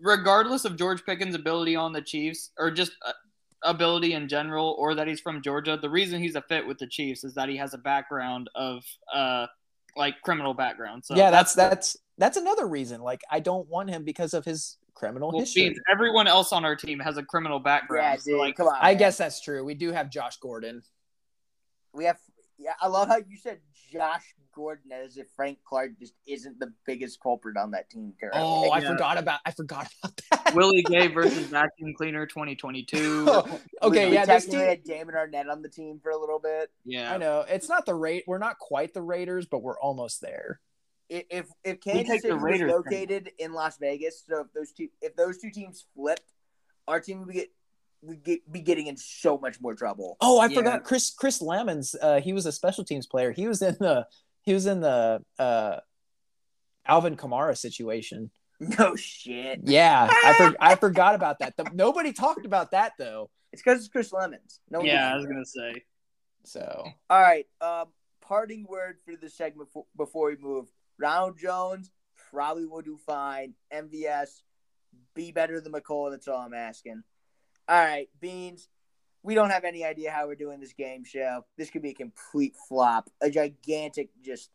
regardless 0.00 0.64
of 0.64 0.76
George 0.76 1.04
Pickens' 1.04 1.34
ability 1.34 1.74
on 1.74 1.92
the 1.92 2.00
Chiefs 2.00 2.52
or 2.56 2.70
just 2.70 2.92
uh, 3.04 3.12
ability 3.64 4.12
in 4.12 4.28
general, 4.28 4.76
or 4.78 4.94
that 4.94 5.08
he's 5.08 5.20
from 5.20 5.42
Georgia, 5.42 5.76
the 5.76 5.90
reason 5.90 6.20
he's 6.22 6.36
a 6.36 6.42
fit 6.42 6.64
with 6.64 6.78
the 6.78 6.86
Chiefs 6.86 7.24
is 7.24 7.34
that 7.34 7.48
he 7.48 7.56
has 7.56 7.74
a 7.74 7.78
background 7.78 8.48
of 8.54 8.84
uh 9.12 9.46
like 9.96 10.20
criminal 10.22 10.54
background. 10.54 11.04
So 11.04 11.14
yeah, 11.16 11.30
that's 11.30 11.54
that's 11.54 11.96
that's 12.18 12.36
another 12.36 12.66
reason. 12.66 13.00
Like 13.00 13.22
I 13.30 13.40
don't 13.40 13.68
want 13.68 13.90
him 13.90 14.04
because 14.04 14.34
of 14.34 14.44
his 14.44 14.76
criminal 14.94 15.30
well, 15.30 15.40
history. 15.40 15.64
means 15.64 15.78
everyone 15.90 16.26
else 16.26 16.52
on 16.52 16.64
our 16.64 16.76
team 16.76 16.98
has 17.00 17.16
a 17.16 17.22
criminal 17.22 17.58
background. 17.60 18.04
Yeah, 18.04 18.16
so, 18.18 18.30
dude. 18.32 18.38
like, 18.40 18.56
come 18.56 18.68
on. 18.68 18.76
I 18.80 18.90
man. 18.92 18.98
guess 18.98 19.16
that's 19.18 19.40
true. 19.40 19.64
We 19.64 19.74
do 19.74 19.92
have 19.92 20.10
Josh 20.10 20.36
Gordon. 20.38 20.82
we 21.92 22.04
have. 22.04 22.18
Yeah, 22.56 22.74
I 22.80 22.86
love 22.86 23.08
how 23.08 23.16
you 23.16 23.36
said 23.36 23.58
Josh 23.92 24.22
Gordon 24.54 24.92
as 24.92 25.16
if 25.16 25.26
Frank 25.34 25.58
Clark 25.68 25.98
just 25.98 26.14
isn't 26.24 26.60
the 26.60 26.72
biggest 26.86 27.18
culprit 27.20 27.56
on 27.56 27.72
that 27.72 27.90
team 27.90 28.14
currently. 28.18 28.40
Oh, 28.40 28.70
I 28.70 28.78
Yeah. 28.78 28.92
forgot 28.92 29.18
about 29.18 29.40
I 29.44 29.50
forgot 29.50 29.88
about 30.02 30.20
that. 30.30 30.54
Willie 30.54 30.84
Gay 30.84 31.08
versus 31.12 31.46
Vacuum 31.48 31.94
Cleaner 31.96 32.26
2022. 32.26 33.28
okay, 33.82 34.08
We 34.08 34.14
yeah, 34.14 34.24
this 34.24 34.44
technically 34.44 34.58
team. 34.58 34.68
had 34.68 34.84
Damon 34.84 35.14
Arnette 35.16 35.50
on 35.50 35.62
the 35.62 35.68
team 35.68 35.98
for 36.00 36.10
a 36.12 36.16
little 36.16 36.38
bit. 36.38 36.70
Yeah. 36.84 37.12
I 37.12 37.16
know 37.18 37.44
it's 37.48 37.68
not 37.68 37.86
the 37.86 37.94
rate. 37.96 38.22
We're 38.28 38.38
not 38.38 38.58
quite 38.60 38.94
the 38.94 39.02
Raiders, 39.02 39.46
but 39.46 39.60
we're 39.60 39.78
almost 39.80 40.20
there. 40.20 40.60
I- 41.12 41.26
If 41.30 41.46
if 41.64 41.72
We 41.72 41.76
Kansas 41.76 42.22
City 42.22 42.32
was 42.34 42.42
Raiders, 42.42 42.72
located 42.72 43.30
in 43.38 43.52
Las 43.52 43.78
Vegas, 43.78 44.24
so 44.26 44.40
if 44.40 44.52
those 44.52 44.72
two 44.72 44.88
if 45.02 45.14
those 45.16 45.38
two 45.38 45.50
teams 45.50 45.84
flipped, 45.94 46.32
our 46.88 47.00
team 47.00 47.24
would 47.26 47.34
get 47.34 47.50
would 48.02 48.22
get, 48.22 48.50
be 48.52 48.60
getting 48.60 48.86
in 48.86 48.96
so 48.96 49.38
much 49.38 49.60
more 49.60 49.74
trouble. 49.74 50.16
Oh, 50.20 50.38
I 50.38 50.46
Yeah. 50.46 50.54
forgot 50.56 50.84
Chris 50.84 51.10
Chris 51.10 51.40
Lemons. 51.40 51.94
Uh, 52.00 52.20
he 52.20 52.32
was 52.32 52.46
a 52.46 52.52
special 52.52 52.84
teams 52.84 53.06
player. 53.06 53.32
He 53.32 53.46
was 53.48 53.62
in 53.62 53.76
the 53.80 54.06
he 54.42 54.52
was 54.54 54.66
in 54.66 54.80
the 54.80 55.22
uh, 55.38 55.80
Alvin 56.86 57.16
Kamara 57.16 57.56
situation. 57.56 58.30
No 58.78 58.94
shit. 58.94 59.60
Yeah, 59.64 60.08
I 60.24 60.32
for, 60.34 60.54
I 60.60 60.76
forgot 60.76 61.16
about 61.16 61.40
that. 61.40 61.56
The, 61.56 61.68
nobody 61.74 62.12
talked 62.12 62.46
about 62.46 62.70
that 62.70 62.92
though. 62.98 63.28
It's 63.52 63.60
because 63.60 63.80
it's 63.80 63.88
Chris 63.88 64.12
Lemons. 64.12 64.60
No 64.70 64.80
Yeah, 64.82 65.12
I 65.12 65.16
was 65.16 65.24
a 65.24 65.28
gonna 65.28 65.44
say. 65.44 65.82
So 66.44 66.84
All 67.10 67.20
right. 67.20 67.46
Um, 67.60 67.88
parting 68.20 68.64
word 68.68 68.98
for 69.04 69.16
the 69.16 69.28
segment 69.28 69.70
before, 69.70 69.86
before 69.96 70.28
we 70.28 70.36
move. 70.36 70.68
Ronald 70.98 71.38
Jones 71.38 71.90
probably 72.30 72.66
will 72.66 72.82
do 72.82 72.98
fine. 73.06 73.54
MVS, 73.72 74.42
be 75.14 75.32
better 75.32 75.60
than 75.60 75.72
Mecole. 75.72 76.10
That's 76.10 76.28
all 76.28 76.40
I'm 76.40 76.54
asking. 76.54 77.02
All 77.68 77.78
right, 77.78 78.08
Beans. 78.20 78.68
We 79.22 79.34
don't 79.34 79.50
have 79.50 79.64
any 79.64 79.84
idea 79.84 80.10
how 80.10 80.26
we're 80.26 80.34
doing 80.34 80.60
this 80.60 80.74
game 80.74 81.02
show. 81.04 81.46
This 81.56 81.70
could 81.70 81.80
be 81.80 81.90
a 81.90 81.94
complete 81.94 82.54
flop, 82.68 83.08
a 83.22 83.30
gigantic 83.30 84.10
just 84.22 84.50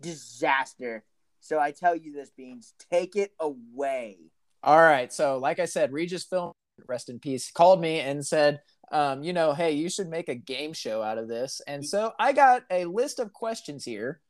disaster. 0.00 1.04
So 1.40 1.60
I 1.60 1.70
tell 1.70 1.94
you 1.94 2.12
this, 2.12 2.30
Beans, 2.30 2.74
take 2.90 3.14
it 3.14 3.32
away. 3.38 4.18
All 4.64 4.80
right. 4.80 5.12
So, 5.12 5.38
like 5.38 5.60
I 5.60 5.66
said, 5.66 5.92
Regis 5.92 6.24
Film, 6.24 6.50
rest 6.88 7.08
in 7.08 7.20
peace, 7.20 7.52
called 7.52 7.80
me 7.80 8.00
and 8.00 8.26
said, 8.26 8.60
um, 8.90 9.22
you 9.22 9.32
know, 9.32 9.52
hey, 9.52 9.72
you 9.72 9.88
should 9.88 10.08
make 10.08 10.28
a 10.28 10.34
game 10.34 10.72
show 10.72 11.00
out 11.00 11.18
of 11.18 11.28
this. 11.28 11.60
And 11.66 11.86
so 11.86 12.12
I 12.18 12.32
got 12.32 12.64
a 12.70 12.86
list 12.86 13.20
of 13.20 13.32
questions 13.32 13.84
here 13.84 14.20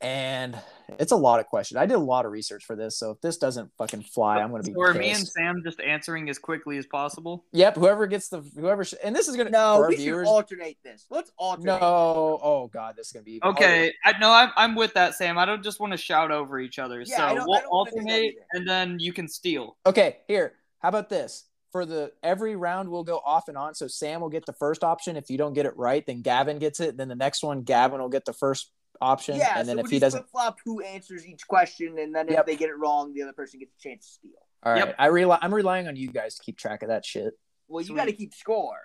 and 0.00 0.56
it's 0.98 1.12
a 1.12 1.16
lot 1.16 1.40
of 1.40 1.46
questions. 1.46 1.76
I 1.76 1.86
did 1.86 1.94
a 1.94 1.98
lot 1.98 2.24
of 2.26 2.32
research 2.32 2.64
for 2.64 2.74
this, 2.74 2.98
so 2.98 3.10
if 3.12 3.20
this 3.20 3.36
doesn't 3.36 3.70
fucking 3.78 4.02
fly, 4.02 4.38
I'm 4.40 4.50
gonna 4.50 4.62
be. 4.62 4.74
Or 4.74 4.88
pissed. 4.88 4.98
me 4.98 5.10
and 5.10 5.28
Sam 5.28 5.62
just 5.64 5.80
answering 5.80 6.28
as 6.30 6.38
quickly 6.38 6.78
as 6.78 6.86
possible. 6.86 7.44
Yep, 7.52 7.76
whoever 7.76 8.06
gets 8.06 8.28
the 8.28 8.40
whoever, 8.58 8.84
sh- 8.84 8.94
and 9.04 9.14
this 9.14 9.28
is 9.28 9.36
gonna 9.36 9.50
No, 9.50 9.84
we 9.88 9.96
viewers. 9.96 10.26
should 10.26 10.32
alternate 10.32 10.78
this. 10.82 11.06
Let's 11.10 11.30
alternate. 11.36 11.80
no, 11.80 12.40
oh 12.42 12.70
god, 12.72 12.96
this 12.96 13.08
is 13.08 13.12
gonna 13.12 13.24
be 13.24 13.32
even 13.36 13.48
Okay, 13.50 13.92
I 14.04 14.18
no, 14.18 14.30
I'm, 14.32 14.50
I'm 14.56 14.74
with 14.74 14.94
that, 14.94 15.14
Sam. 15.14 15.38
I 15.38 15.44
don't 15.44 15.62
just 15.62 15.80
want 15.80 15.92
to 15.92 15.96
shout 15.96 16.30
over 16.30 16.58
each 16.58 16.78
other. 16.78 17.00
Yeah, 17.02 17.16
so 17.18 17.22
I 17.24 17.28
don't- 17.34 17.42
I 17.42 17.44
we'll 17.46 17.60
don't 17.60 17.70
wanna 17.72 17.90
do 17.90 17.96
that 17.96 18.02
alternate, 18.06 18.34
and 18.52 18.68
then 18.68 18.98
you 18.98 19.12
can 19.12 19.28
steal. 19.28 19.76
Okay, 19.86 20.18
here. 20.28 20.54
How 20.80 20.88
about 20.88 21.08
this? 21.08 21.44
For 21.72 21.86
the 21.86 22.10
every 22.24 22.56
round 22.56 22.88
we'll 22.88 23.04
go 23.04 23.18
off 23.24 23.46
and 23.46 23.56
on. 23.56 23.74
So 23.76 23.86
Sam 23.86 24.20
will 24.22 24.28
get 24.28 24.44
the 24.44 24.52
first 24.54 24.82
option. 24.82 25.16
If 25.16 25.30
you 25.30 25.38
don't 25.38 25.52
get 25.52 25.66
it 25.66 25.76
right, 25.76 26.04
then 26.04 26.20
Gavin 26.20 26.58
gets 26.58 26.80
it. 26.80 26.96
Then 26.96 27.06
the 27.06 27.14
next 27.14 27.44
one, 27.44 27.62
Gavin 27.62 28.00
will 28.00 28.08
get 28.08 28.24
the 28.24 28.32
first 28.32 28.72
option. 29.00 29.36
Yeah, 29.36 29.58
and 29.58 29.68
then 29.68 29.76
so 29.78 29.84
if 29.84 29.90
he 29.90 29.98
doesn't, 29.98 30.28
flop 30.30 30.58
who 30.64 30.80
answers 30.82 31.26
each 31.26 31.46
question, 31.48 31.98
and 31.98 32.14
then 32.14 32.28
if 32.28 32.34
Yep. 32.34 32.46
they 32.46 32.56
get 32.56 32.68
it 32.70 32.78
wrong, 32.78 33.12
the 33.14 33.22
other 33.22 33.32
person 33.32 33.60
gets 33.60 33.74
a 33.78 33.80
chance 33.80 34.06
to 34.06 34.12
steal. 34.12 34.30
all 34.62 34.72
right. 34.72 34.86
Yep. 34.86 34.96
I 34.98 35.06
rely. 35.06 35.38
I'm 35.40 35.54
relying 35.54 35.88
on 35.88 35.96
you 35.96 36.08
guys 36.10 36.36
to 36.36 36.42
keep 36.42 36.58
track 36.58 36.82
of 36.82 36.88
that 36.88 37.04
shit. 37.04 37.34
Well, 37.68 37.82
you 37.84 37.94
got 37.96 38.06
to 38.06 38.12
keep 38.12 38.34
score. 38.34 38.78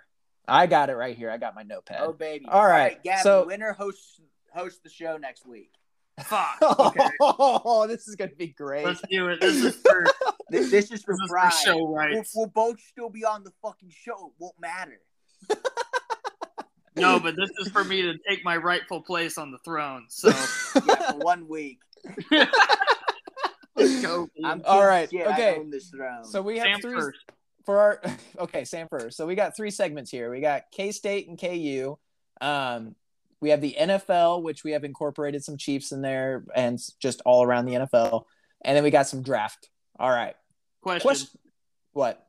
I 0.47 0.67
got 0.67 0.89
it 0.89 0.95
right 0.95 1.15
here. 1.17 1.31
I 1.31 1.37
got 1.37 1.55
my 1.55 1.63
notepad. 1.63 2.01
Oh 2.01 2.13
baby! 2.13 2.45
All 2.47 2.65
right, 2.67 3.01
Gavin, 3.03 3.23
so- 3.23 3.45
winner 3.47 3.73
hosts 3.73 4.19
host 4.53 4.83
the 4.83 4.89
show 4.89 5.17
next 5.17 5.45
week. 5.45 5.71
Fuck. 6.23 6.61
Okay, 6.61 7.09
Oh, 7.19 7.87
this 7.89 8.07
is 8.07 8.15
gonna 8.15 8.31
be 8.37 8.47
great. 8.47 8.85
let's 8.85 9.01
do 9.11 9.27
it. 9.29 9.41
This 9.41 9.55
is 9.63 9.75
for, 9.75 10.05
This, 10.49 10.69
this 10.71 10.91
is 10.91 11.03
for 11.03 11.13
this 11.13 11.19
is 11.23 11.27
for 11.27 11.35
pride. 11.35 11.51
show 11.53 11.77
We'll, 11.77 12.23
we'll 12.35 12.47
both 12.47 12.79
still 12.79 13.09
be 13.09 13.25
on 13.25 13.43
the 13.43 13.51
fucking 13.63 13.89
show. 13.89 14.27
It 14.27 14.33
won't 14.39 14.55
matter. 14.61 15.01
No, 16.95 17.19
but 17.19 17.35
this 17.35 17.49
is 17.59 17.69
for 17.69 17.83
me 17.83 18.01
to 18.03 18.17
take 18.27 18.43
my 18.45 18.55
rightful 18.57 19.01
place 19.01 19.37
on 19.37 19.51
the 19.51 19.57
throne. 19.59 20.05
So 20.09 20.29
Yeah, 20.87 21.11
one 21.13 21.47
week. 21.47 21.79
let's 23.75 24.01
go. 24.01 24.29
I'm 24.43 24.61
All 24.65 24.81
shit. 24.81 25.13
okay. 25.13 25.55
I 25.55 25.55
own 25.59 25.69
this 25.69 25.89
throne. 25.89 26.23
So 26.23 26.41
we 26.41 26.57
have 26.57 26.67
Sam 26.67 26.81
three 26.81 26.99
first. 26.99 27.19
for 27.65 27.79
our 27.79 28.01
okay, 28.39 28.65
Sam 28.65 28.87
first. 28.89 29.17
So 29.17 29.25
we 29.25 29.35
got 29.35 29.55
three 29.55 29.71
segments 29.71 30.11
here. 30.11 30.31
We 30.31 30.41
got 30.41 30.63
K 30.71 30.91
State 30.91 31.27
and 31.27 31.39
KU. 31.39 31.97
Um, 32.41 32.95
we 33.41 33.49
have 33.49 33.61
the 33.61 33.75
NFL, 33.79 34.41
which 34.43 34.63
we 34.63 34.71
have 34.71 34.83
incorporated 34.83 35.43
some 35.43 35.57
Chiefs 35.57 35.91
in 35.91 36.01
there 36.01 36.45
and 36.55 36.79
just 36.99 37.21
all 37.25 37.43
around 37.43 37.65
the 37.65 37.73
NFL. 37.73 38.23
And 38.63 38.75
then 38.75 38.83
we 38.83 38.89
got 38.91 39.07
some 39.07 39.21
draft. 39.21 39.69
All 39.99 40.09
right. 40.09 40.35
Question. 40.81 41.01
Question. 41.07 41.39
What? 41.93 42.24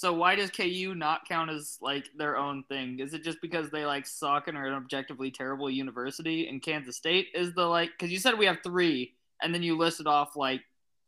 So 0.00 0.14
why 0.14 0.34
does 0.34 0.50
KU 0.50 0.94
not 0.96 1.28
count 1.28 1.50
as 1.50 1.76
like 1.82 2.08
their 2.16 2.38
own 2.38 2.64
thing? 2.70 3.00
Is 3.00 3.12
it 3.12 3.22
just 3.22 3.38
because 3.42 3.68
they 3.70 3.84
like 3.84 4.06
suck 4.06 4.48
and 4.48 4.56
are 4.56 4.64
an 4.64 4.72
objectively 4.72 5.30
terrible 5.30 5.68
university? 5.68 6.48
And 6.48 6.62
Kansas 6.62 6.96
State 6.96 7.26
is 7.34 7.52
the 7.52 7.66
like 7.66 7.90
because 7.98 8.10
you 8.10 8.18
said 8.18 8.38
we 8.38 8.46
have 8.46 8.60
three, 8.64 9.12
and 9.42 9.54
then 9.54 9.62
you 9.62 9.76
listed 9.76 10.06
off 10.06 10.36
like 10.36 10.62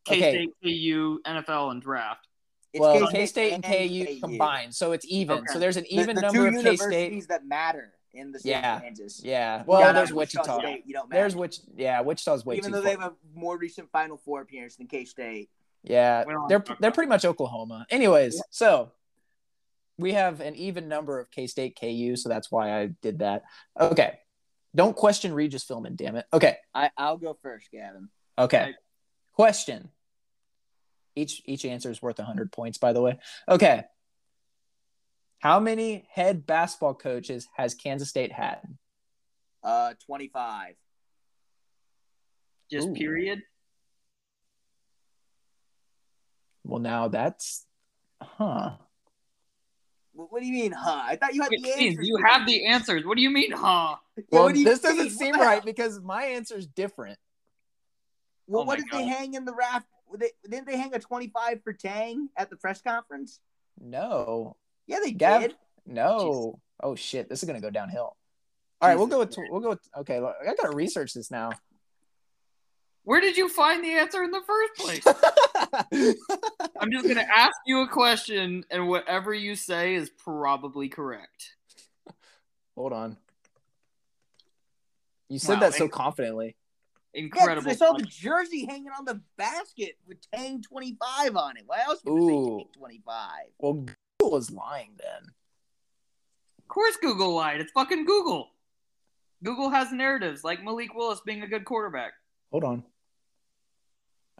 K 0.04 0.18
State, 0.18 0.50
KU, 0.62 1.20
NFL, 1.26 1.70
and 1.70 1.80
draft. 1.80 2.28
It's 2.74 2.82
well, 2.82 3.06
K-State 3.10 3.52
and 3.54 3.64
KU, 3.64 4.04
KU. 4.04 4.20
combined, 4.20 4.74
so 4.74 4.92
it's 4.92 5.06
even. 5.08 5.38
Okay. 5.38 5.52
So 5.54 5.58
there's 5.58 5.78
an 5.78 5.86
even 5.86 6.14
the, 6.14 6.20
number 6.20 6.50
two 6.50 6.58
of 6.58 6.64
K 6.64 6.76
State. 6.76 6.84
universities 6.84 7.26
that 7.28 7.46
matter 7.46 7.94
in 8.12 8.30
the 8.30 8.40
state 8.40 8.50
Yeah. 8.50 8.76
of 8.76 8.82
Kansas. 8.82 9.22
Yeah. 9.24 9.62
Well, 9.64 9.80
Yeah, 9.80 9.92
there's 9.92 10.10
no, 10.10 10.16
Wichita. 10.16 10.58
State, 10.58 10.82
you 10.84 10.92
don't 10.92 11.08
There's 11.10 11.34
which. 11.34 11.60
Yeah, 11.76 12.02
Wichita's 12.02 12.44
way 12.44 12.56
too. 12.56 12.58
Even 12.58 12.72
too 12.72 12.76
though 12.76 12.82
they 12.82 12.90
have 12.90 13.00
a 13.12 13.12
more 13.34 13.56
recent 13.56 13.90
Final 13.90 14.18
Four 14.18 14.42
appearance 14.42 14.76
than 14.76 14.86
K 14.86 15.06
State. 15.06 15.48
Yeah, 15.82 16.24
they're 16.48 16.64
they're 16.80 16.92
pretty 16.92 17.08
much 17.08 17.24
Oklahoma. 17.24 17.86
Anyways, 17.90 18.40
so 18.50 18.92
we 19.98 20.12
have 20.12 20.40
an 20.40 20.54
even 20.54 20.88
number 20.88 21.18
of 21.18 21.30
K 21.30 21.46
State 21.46 21.76
KU, 21.80 22.16
so 22.16 22.28
that's 22.28 22.50
why 22.50 22.80
I 22.80 22.90
did 23.02 23.18
that. 23.18 23.42
Okay, 23.78 24.18
don't 24.74 24.94
question 24.94 25.34
Regis 25.34 25.64
Philbin, 25.64 25.96
damn 25.96 26.16
it. 26.16 26.26
Okay, 26.32 26.56
I, 26.74 26.90
I'll 26.96 27.16
go 27.18 27.36
first, 27.42 27.70
Gavin. 27.70 28.08
okay. 28.38 28.62
Okay. 28.62 28.72
Question. 29.34 29.88
Each 31.16 31.42
each 31.46 31.64
answer 31.64 31.90
is 31.90 32.00
worth 32.00 32.18
hundred 32.18 32.52
points, 32.52 32.78
by 32.78 32.92
the 32.92 33.00
way. 33.00 33.18
Okay. 33.48 33.82
How 35.42 35.58
many 35.58 36.06
head 36.12 36.46
basketball 36.46 36.94
coaches 36.94 37.48
has 37.56 37.74
Kansas 37.74 38.08
State 38.08 38.30
had? 38.30 38.60
Uh, 39.64 39.94
25. 40.06 40.74
Just 42.70 42.88
Ooh. 42.88 42.94
period. 42.94 43.42
Well, 46.64 46.80
now 46.80 47.08
that's, 47.08 47.66
huh? 48.20 48.72
What, 50.14 50.30
what 50.32 50.40
do 50.40 50.46
you 50.46 50.52
mean, 50.52 50.72
huh? 50.72 51.02
I 51.04 51.16
thought 51.16 51.34
you 51.34 51.42
had 51.42 51.50
Wait, 51.50 51.62
the 51.62 51.70
Steve, 51.70 51.90
answers. 51.92 52.06
you 52.06 52.16
have 52.24 52.46
the 52.46 52.66
answers. 52.66 53.04
What 53.04 53.16
do 53.16 53.22
you 53.22 53.30
mean, 53.30 53.52
huh? 53.52 53.96
Yeah, 54.16 54.22
Well, 54.30 54.42
what 54.44 54.54
do 54.54 54.60
you 54.60 54.64
this 54.64 54.82
mean? 54.84 54.96
doesn't 54.96 55.10
seem 55.18 55.32
the 55.32 55.38
right 55.38 55.64
because 55.64 56.00
my 56.00 56.24
answer 56.24 56.56
is 56.56 56.66
different. 56.66 57.18
Well, 58.46 58.62
Oh 58.62 58.64
what 58.66 58.78
my 58.78 58.84
did 58.84 58.92
they 58.92 59.08
hang 59.08 59.34
in 59.34 59.44
the 59.44 59.54
raft? 59.54 59.86
They, 60.18 60.30
didn't 60.48 60.66
they 60.66 60.76
hang 60.76 60.94
a 60.94 60.98
25 60.98 61.62
for 61.64 61.72
Tang 61.72 62.28
at 62.36 62.50
the 62.50 62.56
press 62.56 62.82
conference? 62.82 63.40
No, 63.80 64.56
Yeah, 64.86 64.98
they 65.02 65.12
Gav- 65.12 65.40
did. 65.40 65.54
No. 65.86 66.60
Oh 66.82 66.94
shit, 66.94 67.28
this 67.28 67.42
is 67.42 67.46
gonna 67.46 67.60
go 67.60 67.70
downhill. 67.70 68.16
All 68.80 68.88
right, 68.88 68.96
we'll 68.98 69.06
go 69.06 69.20
with 69.20 69.34
we'll 69.48 69.60
go 69.60 69.70
with 69.70 69.80
okay. 69.98 70.20
look, 70.20 70.34
I 70.46 70.54
gotta 70.54 70.76
research 70.76 71.14
this 71.14 71.30
now. 71.30 71.50
Where 73.04 73.20
did 73.20 73.36
you 73.36 73.48
find 73.48 73.82
the 73.84 73.92
answer 73.92 74.22
in 74.22 74.30
the 74.30 74.42
first 74.46 74.74
place? 74.76 75.06
I'm 76.80 76.90
just 76.92 77.06
gonna 77.08 77.26
ask 77.34 77.52
you 77.66 77.80
a 77.82 77.88
question, 77.88 78.64
and 78.70 78.88
whatever 78.88 79.34
you 79.34 79.56
say 79.56 79.94
is 79.94 80.08
probably 80.10 80.88
correct. 80.88 81.56
Hold 82.76 82.92
on. 82.92 83.16
You 85.28 85.38
said 85.38 85.54
Wow, 85.54 85.60
that 85.60 85.74
so 85.74 85.88
confidently. 85.88 86.56
Yeah, 87.14 87.22
'cause 87.22 87.24
Incredible. 87.24 87.70
I 87.72 87.74
saw 87.74 87.92
the 87.92 88.04
jersey 88.04 88.64
hanging 88.66 88.90
on 88.96 89.04
the 89.04 89.20
basket 89.36 89.98
with 90.06 90.18
Tang 90.32 90.62
25 90.62 91.36
on 91.36 91.56
it. 91.56 91.64
Why 91.66 91.80
else 91.80 92.02
would 92.04 92.14
it 92.14 92.22
Ooh. 92.22 92.58
say 92.58 92.64
Tang 92.64 92.72
25? 92.78 93.30
Well, 93.58 93.72
Google 93.74 94.32
was 94.32 94.50
lying 94.50 94.94
then. 94.98 95.22
Of 96.58 96.68
course, 96.68 96.96
Google 97.02 97.34
lied. 97.34 97.60
It's 97.60 97.72
fucking 97.72 98.04
Google. 98.06 98.50
Google 99.44 99.70
has 99.70 99.92
narratives 99.92 100.44
like 100.44 100.62
Malik 100.62 100.94
Willis 100.94 101.20
being 101.20 101.42
a 101.42 101.46
good 101.48 101.64
quarterback. 101.64 102.12
Hold 102.50 102.64
on. 102.64 102.84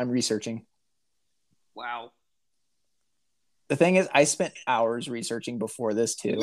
I'm 0.03 0.11
researching. 0.11 0.67
Wow. 1.75 2.11
The 3.69 3.77
thing 3.77 3.97
is, 3.97 4.09
I 4.13 4.25
spent 4.25 4.53
hours 4.67 5.09
researching 5.09 5.59
before 5.59 5.95
this 5.95 6.15
too. 6.17 6.43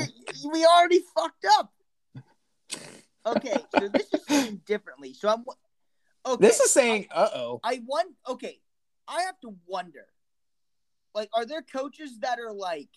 We 0.51 0.66
already 0.66 1.01
fucked 1.16 1.45
up. 1.60 1.72
Okay, 3.26 3.57
so 3.80 3.88
this 3.89 4.12
is 4.14 4.26
saying 4.28 4.62
differently. 4.66 5.14
So 5.14 5.30
I'm. 5.30 5.43
Okay, 6.26 6.41
This 6.47 6.60
is 6.60 6.72
saying, 6.72 7.07
uh 7.12 7.30
oh. 7.36 7.60
I 7.64 7.82
want. 7.86 8.16
Okay, 8.28 8.60
I 9.07 9.22
have 9.24 9.39
to 9.41 9.53
wonder. 9.68 10.05
Like, 11.14 11.30
are 11.34 11.45
there 11.45 11.62
coaches 11.62 12.20
that 12.22 12.39
are 12.39 12.53
like? 12.53 12.89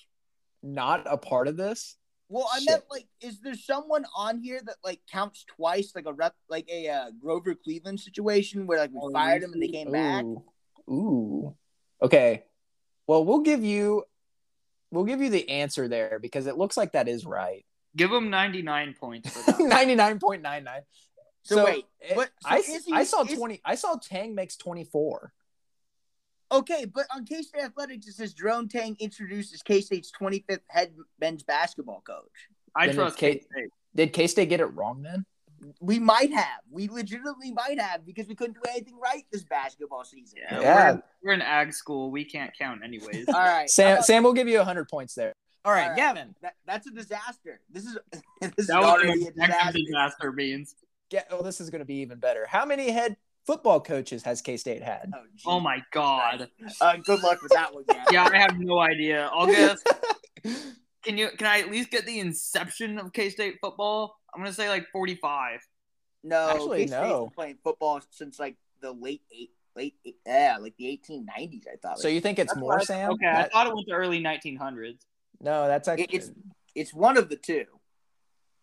Not 0.62 1.02
a 1.06 1.16
part 1.18 1.48
of 1.48 1.56
this. 1.56 1.96
Well, 2.28 2.48
I 2.54 2.60
Shit. 2.60 2.68
meant 2.70 2.84
like, 2.90 3.08
is 3.20 3.40
there 3.40 3.54
someone 3.54 4.06
on 4.16 4.38
here 4.38 4.60
that 4.64 4.76
like 4.82 5.00
counts 5.10 5.44
twice, 5.56 5.92
like 5.94 6.06
a 6.06 6.12
rep, 6.14 6.34
like 6.48 6.66
a 6.70 6.88
uh, 6.88 7.10
Grover 7.20 7.54
Cleveland 7.54 8.00
situation 8.00 8.66
where 8.66 8.78
like 8.78 8.90
we 8.90 9.00
Oh, 9.02 9.10
fired 9.10 9.42
him 9.42 9.52
and 9.52 9.62
they 9.62 9.68
came 9.68 9.90
back? 9.92 10.24
Ooh. 10.92 10.96
Ooh. 10.96 11.56
Okay. 12.02 12.44
Well, 13.06 13.24
we'll 13.24 13.40
give 13.40 13.64
you 13.64 14.04
we'll 14.90 15.04
give 15.04 15.20
you 15.20 15.30
the 15.30 15.48
answer 15.48 15.88
there 15.88 16.18
because 16.20 16.46
it 16.46 16.56
looks 16.56 16.76
like 16.76 16.92
that 16.92 17.08
is 17.08 17.24
right. 17.24 17.64
Give 17.96 18.10
him 18.10 18.30
99 18.30 18.94
points 18.98 19.30
for 19.30 19.50
that. 19.50 19.58
99.99. 20.20 20.80
So 21.44 21.64
wait, 21.64 21.84
it- 22.00 22.16
what- 22.16 22.30
so 22.40 22.48
I, 22.48 22.56
is 22.58 22.84
he- 22.84 22.92
I 22.92 23.04
saw 23.04 23.22
is- 23.22 23.36
20 23.36 23.60
I 23.64 23.74
saw 23.74 23.96
Tang 23.96 24.34
makes 24.34 24.56
24. 24.56 25.32
Okay, 26.50 26.84
but 26.84 27.06
on 27.14 27.24
K 27.24 27.40
State 27.42 27.62
Athletics, 27.62 28.06
it 28.06 28.12
says 28.12 28.34
Jerome 28.34 28.68
Tang 28.68 28.94
introduces 29.00 29.62
K 29.62 29.80
State's 29.80 30.12
25th 30.12 30.60
head 30.68 30.92
men's 31.18 31.42
basketball 31.42 32.02
coach. 32.06 32.26
I 32.74 32.86
Then 32.86 32.94
trust 32.96 33.22
it's 33.22 33.44
K-State. 33.46 33.70
Did 33.94 34.12
K-State 34.12 34.48
get 34.48 34.60
it 34.60 34.66
wrong 34.66 35.02
then? 35.02 35.24
We 35.80 35.98
might 35.98 36.32
have. 36.32 36.60
We 36.70 36.88
legitimately 36.88 37.52
might 37.52 37.80
have 37.80 38.04
because 38.04 38.26
we 38.26 38.34
couldn't 38.34 38.54
do 38.54 38.60
anything 38.70 38.98
right 38.98 39.24
this 39.32 39.44
basketball 39.44 40.04
season. 40.04 40.38
Yeah, 40.50 40.60
Yeah. 40.60 40.92
We're, 40.92 41.02
we're 41.24 41.32
in 41.34 41.42
ag 41.42 41.72
school. 41.72 42.10
We 42.10 42.24
can't 42.24 42.50
count 42.58 42.82
anyways. 42.84 43.26
All 43.28 43.34
right. 43.34 43.60
how 43.62 43.66
Sam 43.66 43.92
about- 43.92 44.04
Sam 44.06 44.22
will 44.24 44.32
give 44.32 44.48
you 44.48 44.58
100 44.58 44.88
points 44.88 45.14
there. 45.14 45.32
All 45.64 45.72
right, 45.72 45.82
All 45.82 45.88
right. 45.90 45.96
Gavin. 45.96 46.34
that, 46.42 46.54
that's 46.66 46.88
a 46.88 46.90
disaster. 46.90 47.60
This 47.70 47.84
is 47.84 47.96
this 48.40 48.50
is 48.58 48.66
that 48.66 48.80
was 48.80 48.86
already 48.88 49.26
a 49.26 49.30
disaster. 49.30 49.78
disaster, 49.78 50.32
Beans. 50.32 50.74
Get, 51.08 51.28
oh, 51.30 51.42
this 51.42 51.60
is 51.60 51.70
going 51.70 51.78
to 51.80 51.84
be 51.84 51.96
even 51.96 52.18
better. 52.18 52.46
How 52.48 52.64
many 52.64 52.90
head 52.90 53.16
football 53.46 53.80
coaches 53.80 54.24
has 54.24 54.42
K 54.42 54.56
State 54.56 54.82
had? 54.82 55.12
Oh. 55.14 55.20
Oh 55.46 55.60
my 55.60 55.78
god. 55.92 56.48
Uh, 56.80 56.96
good 57.04 57.22
luck 57.22 57.40
with 57.42 57.52
that 57.52 57.72
one, 57.72 57.84
Gavin. 57.88 58.04
Yeah, 58.12 58.28
I 58.32 58.38
have 58.38 58.58
no 58.58 58.80
idea. 58.80 59.30
I'll 59.32 59.46
guess. 59.46 59.78
Can 61.04 61.18
you? 61.18 61.28
Can 61.36 61.46
I 61.46 61.60
at 61.60 61.70
least 61.70 61.90
get 61.90 62.06
the 62.06 62.18
inception 62.20 62.98
of 62.98 63.12
K 63.12 63.28
State 63.30 63.58
football? 63.60 64.16
I'm 64.34 64.40
gonna 64.40 64.52
say 64.52 64.68
like 64.68 64.88
45. 64.90 65.60
No, 66.24 66.50
Actually, 66.50 66.82
K-State's 66.82 66.92
no. 66.92 67.24
been 67.26 67.30
playing 67.34 67.58
football 67.64 68.00
since 68.10 68.38
like 68.38 68.56
the 68.80 68.92
late 68.92 69.22
eight, 69.36 69.50
late 69.74 69.94
eight, 70.06 70.16
yeah, 70.26 70.56
like 70.60 70.76
the 70.76 70.84
1890s. 71.08 71.66
I 71.66 71.76
thought. 71.82 71.98
so 71.98 72.08
you 72.08 72.20
think 72.20 72.38
it's 72.38 72.52
That's 72.52 72.60
more, 72.60 72.78
I- 72.80 72.84
Sam? 72.84 73.10
Okay, 73.12 73.26
I 73.26 73.48
thought 73.48 73.66
it 73.66 73.74
went 73.74 73.88
to 73.88 73.94
early 73.94 74.20
1900s. 74.22 74.98
no, 75.40 75.66
that's 75.66 75.88
actually 75.88 76.04
It- 76.04 76.14
it's 76.14 76.30
it's 76.74 76.94
one 76.94 77.16
of 77.18 77.28
the 77.28 77.36
two. 77.36 77.66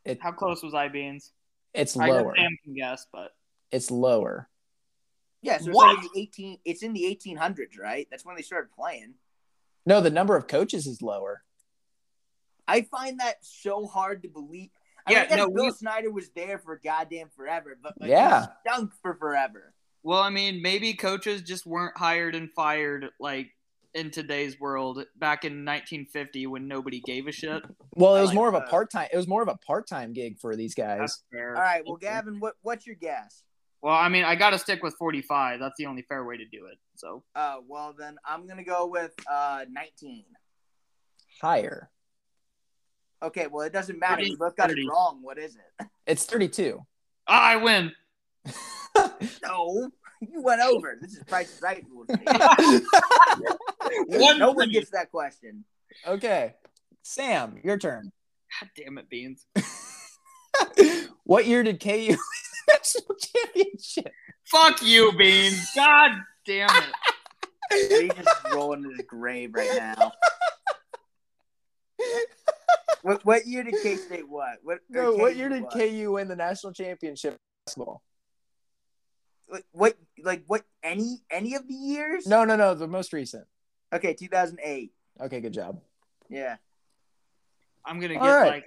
it, 0.05 0.19
How 0.21 0.31
close 0.31 0.63
was 0.63 0.73
I, 0.73 0.87
Beans? 0.87 1.33
it's 1.73 1.95
I 1.97 2.09
lower. 2.09 2.33
Sam 2.35 2.57
can 2.63 2.73
guess, 2.73 3.05
but 3.11 3.35
It's 3.71 3.91
lower. 3.91 4.49
Yeah, 5.41 5.57
so 5.59 5.67
it's 5.69 5.75
What? 5.75 5.97
like 5.97 6.11
the 6.13 6.19
18. 6.21 6.59
It's 6.65 6.81
in 6.81 6.93
the 6.93 7.05
1800s, 7.05 7.77
right? 7.79 8.07
That's 8.09 8.25
when 8.25 8.35
they 8.35 8.41
started 8.41 8.71
playing. 8.71 9.13
No, 9.85 10.01
the 10.01 10.09
number 10.09 10.35
of 10.35 10.47
coaches 10.47 10.87
is 10.87 11.01
lower. 11.01 11.43
I 12.67 12.81
find 12.81 13.19
that 13.19 13.37
so 13.45 13.85
hard 13.85 14.23
to 14.23 14.29
believe. 14.29 14.71
I 15.09 15.11
Yeah, 15.11 15.17
mean, 15.17 15.25
I 15.25 15.29
guess 15.29 15.37
no, 15.37 15.49
Bill 15.51 15.65
we- 15.65 15.71
Snyder 15.71 16.11
was 16.11 16.29
there 16.29 16.59
for 16.59 16.77
goddamn 16.83 17.29
forever, 17.35 17.77
but 17.81 17.99
like, 17.99 18.09
Yeah. 18.09 18.47
he 18.63 18.69
stunk 18.69 18.93
for 19.01 19.15
forever. 19.15 19.73
well, 20.03 20.19
I 20.21 20.29
mean, 20.29 20.61
maybe 20.61 20.93
coaches 20.93 21.41
just 21.41 21.65
weren't 21.65 21.97
hired 21.97 22.35
and 22.35 22.51
fired 22.53 23.09
like 23.19 23.49
in 23.95 24.11
today's 24.11 24.59
world 24.59 25.03
back 25.15 25.43
in 25.45 25.65
1950 25.65 26.45
when 26.47 26.67
nobody 26.67 27.01
gave 27.01 27.27
a 27.27 27.31
shit. 27.31 27.63
Well, 27.95 28.15
it 28.15 28.21
was 28.21 28.29
like 28.29 28.35
more 28.35 28.47
of 28.47 28.53
a 28.53 28.61
part 28.61 28.91
time. 28.91 29.09
It 29.11 29.17
was 29.17 29.27
more 29.27 29.41
of 29.41 29.47
a 29.47 29.57
part 29.57 29.87
time 29.87 30.13
gig 30.13 30.39
for 30.39 30.55
these 30.55 30.75
guys. 30.75 31.23
All 31.33 31.39
right, 31.41 31.81
well, 31.85 31.97
Gavin, 31.97 32.39
what 32.39 32.55
what's 32.61 32.85
your 32.85 32.95
guess? 32.95 33.43
Well, 33.81 33.95
I 33.95 34.09
mean, 34.09 34.25
I 34.25 34.35
got 34.35 34.49
to 34.51 34.59
stick 34.59 34.83
with 34.83 34.93
45. 34.97 35.59
That's 35.59 35.75
the 35.77 35.85
only 35.85 36.01
fair 36.03 36.23
way 36.25 36.35
to 36.37 36.45
do 36.45 36.65
it. 36.67 36.77
So 36.95 37.23
Uh, 37.33 37.57
well 37.67 37.93
then 37.97 38.17
I'm 38.25 38.45
gonna 38.47 38.63
go 38.63 38.85
with 38.87 39.13
uh 39.27 39.65
19. 39.69 40.25
Higher. 41.41 41.89
Okay, 43.21 43.47
well 43.47 43.65
it 43.65 43.73
doesn't 43.73 43.99
matter. 43.99 44.17
30, 44.21 44.29
We 44.31 44.35
both 44.37 44.55
got 44.55 44.69
30. 44.69 44.81
it 44.81 44.89
wrong. 44.89 45.19
What 45.21 45.37
is 45.37 45.55
it? 45.55 45.87
It's 46.07 46.25
thirty-two. 46.25 46.79
Ah, 47.27 47.49
I 47.51 47.55
win. 47.57 47.91
No, 49.43 49.89
you 50.21 50.41
went 50.41 50.61
over. 50.61 50.97
This 50.99 51.13
is 51.15 51.23
Price 51.23 51.53
is 51.53 51.61
Right. 51.61 51.85
rules. 51.89 52.07
One 54.07 54.39
no 54.39 54.51
one 54.51 54.69
gets 54.69 54.89
that 54.91 55.11
question. 55.11 55.63
okay, 56.07 56.55
Sam, 57.03 57.59
your 57.63 57.77
turn. 57.77 58.11
God 58.59 58.69
damn 58.75 58.97
it, 58.97 59.09
Beans. 59.09 59.45
what 61.23 61.45
year 61.45 61.63
did 61.63 61.79
KU 61.79 61.89
win 61.89 62.17
the 62.17 62.73
national 62.73 63.15
championship? 63.15 64.11
Fuck 64.45 64.81
you, 64.81 65.11
Beans. 65.17 65.69
God 65.75 66.11
damn 66.45 66.69
it. 66.69 66.93
He's 68.01 68.13
just 68.13 68.43
rolling 68.53 68.83
in 68.83 68.91
his 68.91 69.05
grave 69.07 69.51
right 69.53 69.69
now. 69.75 70.11
What, 73.01 73.25
what 73.25 73.47
year 73.47 73.63
did 73.63 73.75
K 73.81 73.95
State 73.95 74.27
what? 74.27 74.57
What, 74.63 74.79
No, 74.89 75.13
what 75.13 75.35
year 75.35 75.49
did 75.49 75.63
what? 75.63 75.73
KU 75.73 76.11
win 76.13 76.27
the 76.27 76.35
national 76.35 76.73
championship 76.73 77.37
basketball? 77.65 78.01
Like, 79.51 79.65
what 79.71 79.97
like 80.23 80.43
what 80.47 80.63
any 80.83 81.21
any 81.31 81.55
of 81.55 81.67
the 81.67 81.73
years? 81.73 82.27
No, 82.27 82.43
no, 82.43 82.55
no, 82.55 82.75
the 82.75 82.87
most 82.87 83.13
recent. 83.13 83.45
Okay, 83.91 84.13
2008. 84.13 84.91
Okay, 85.21 85.41
good 85.41 85.53
job. 85.53 85.81
Yeah. 86.29 86.57
I'm 87.83 87.99
gonna 87.99 88.13
get 88.13 88.23
All 88.23 88.35
right. 88.35 88.51
like 88.51 88.65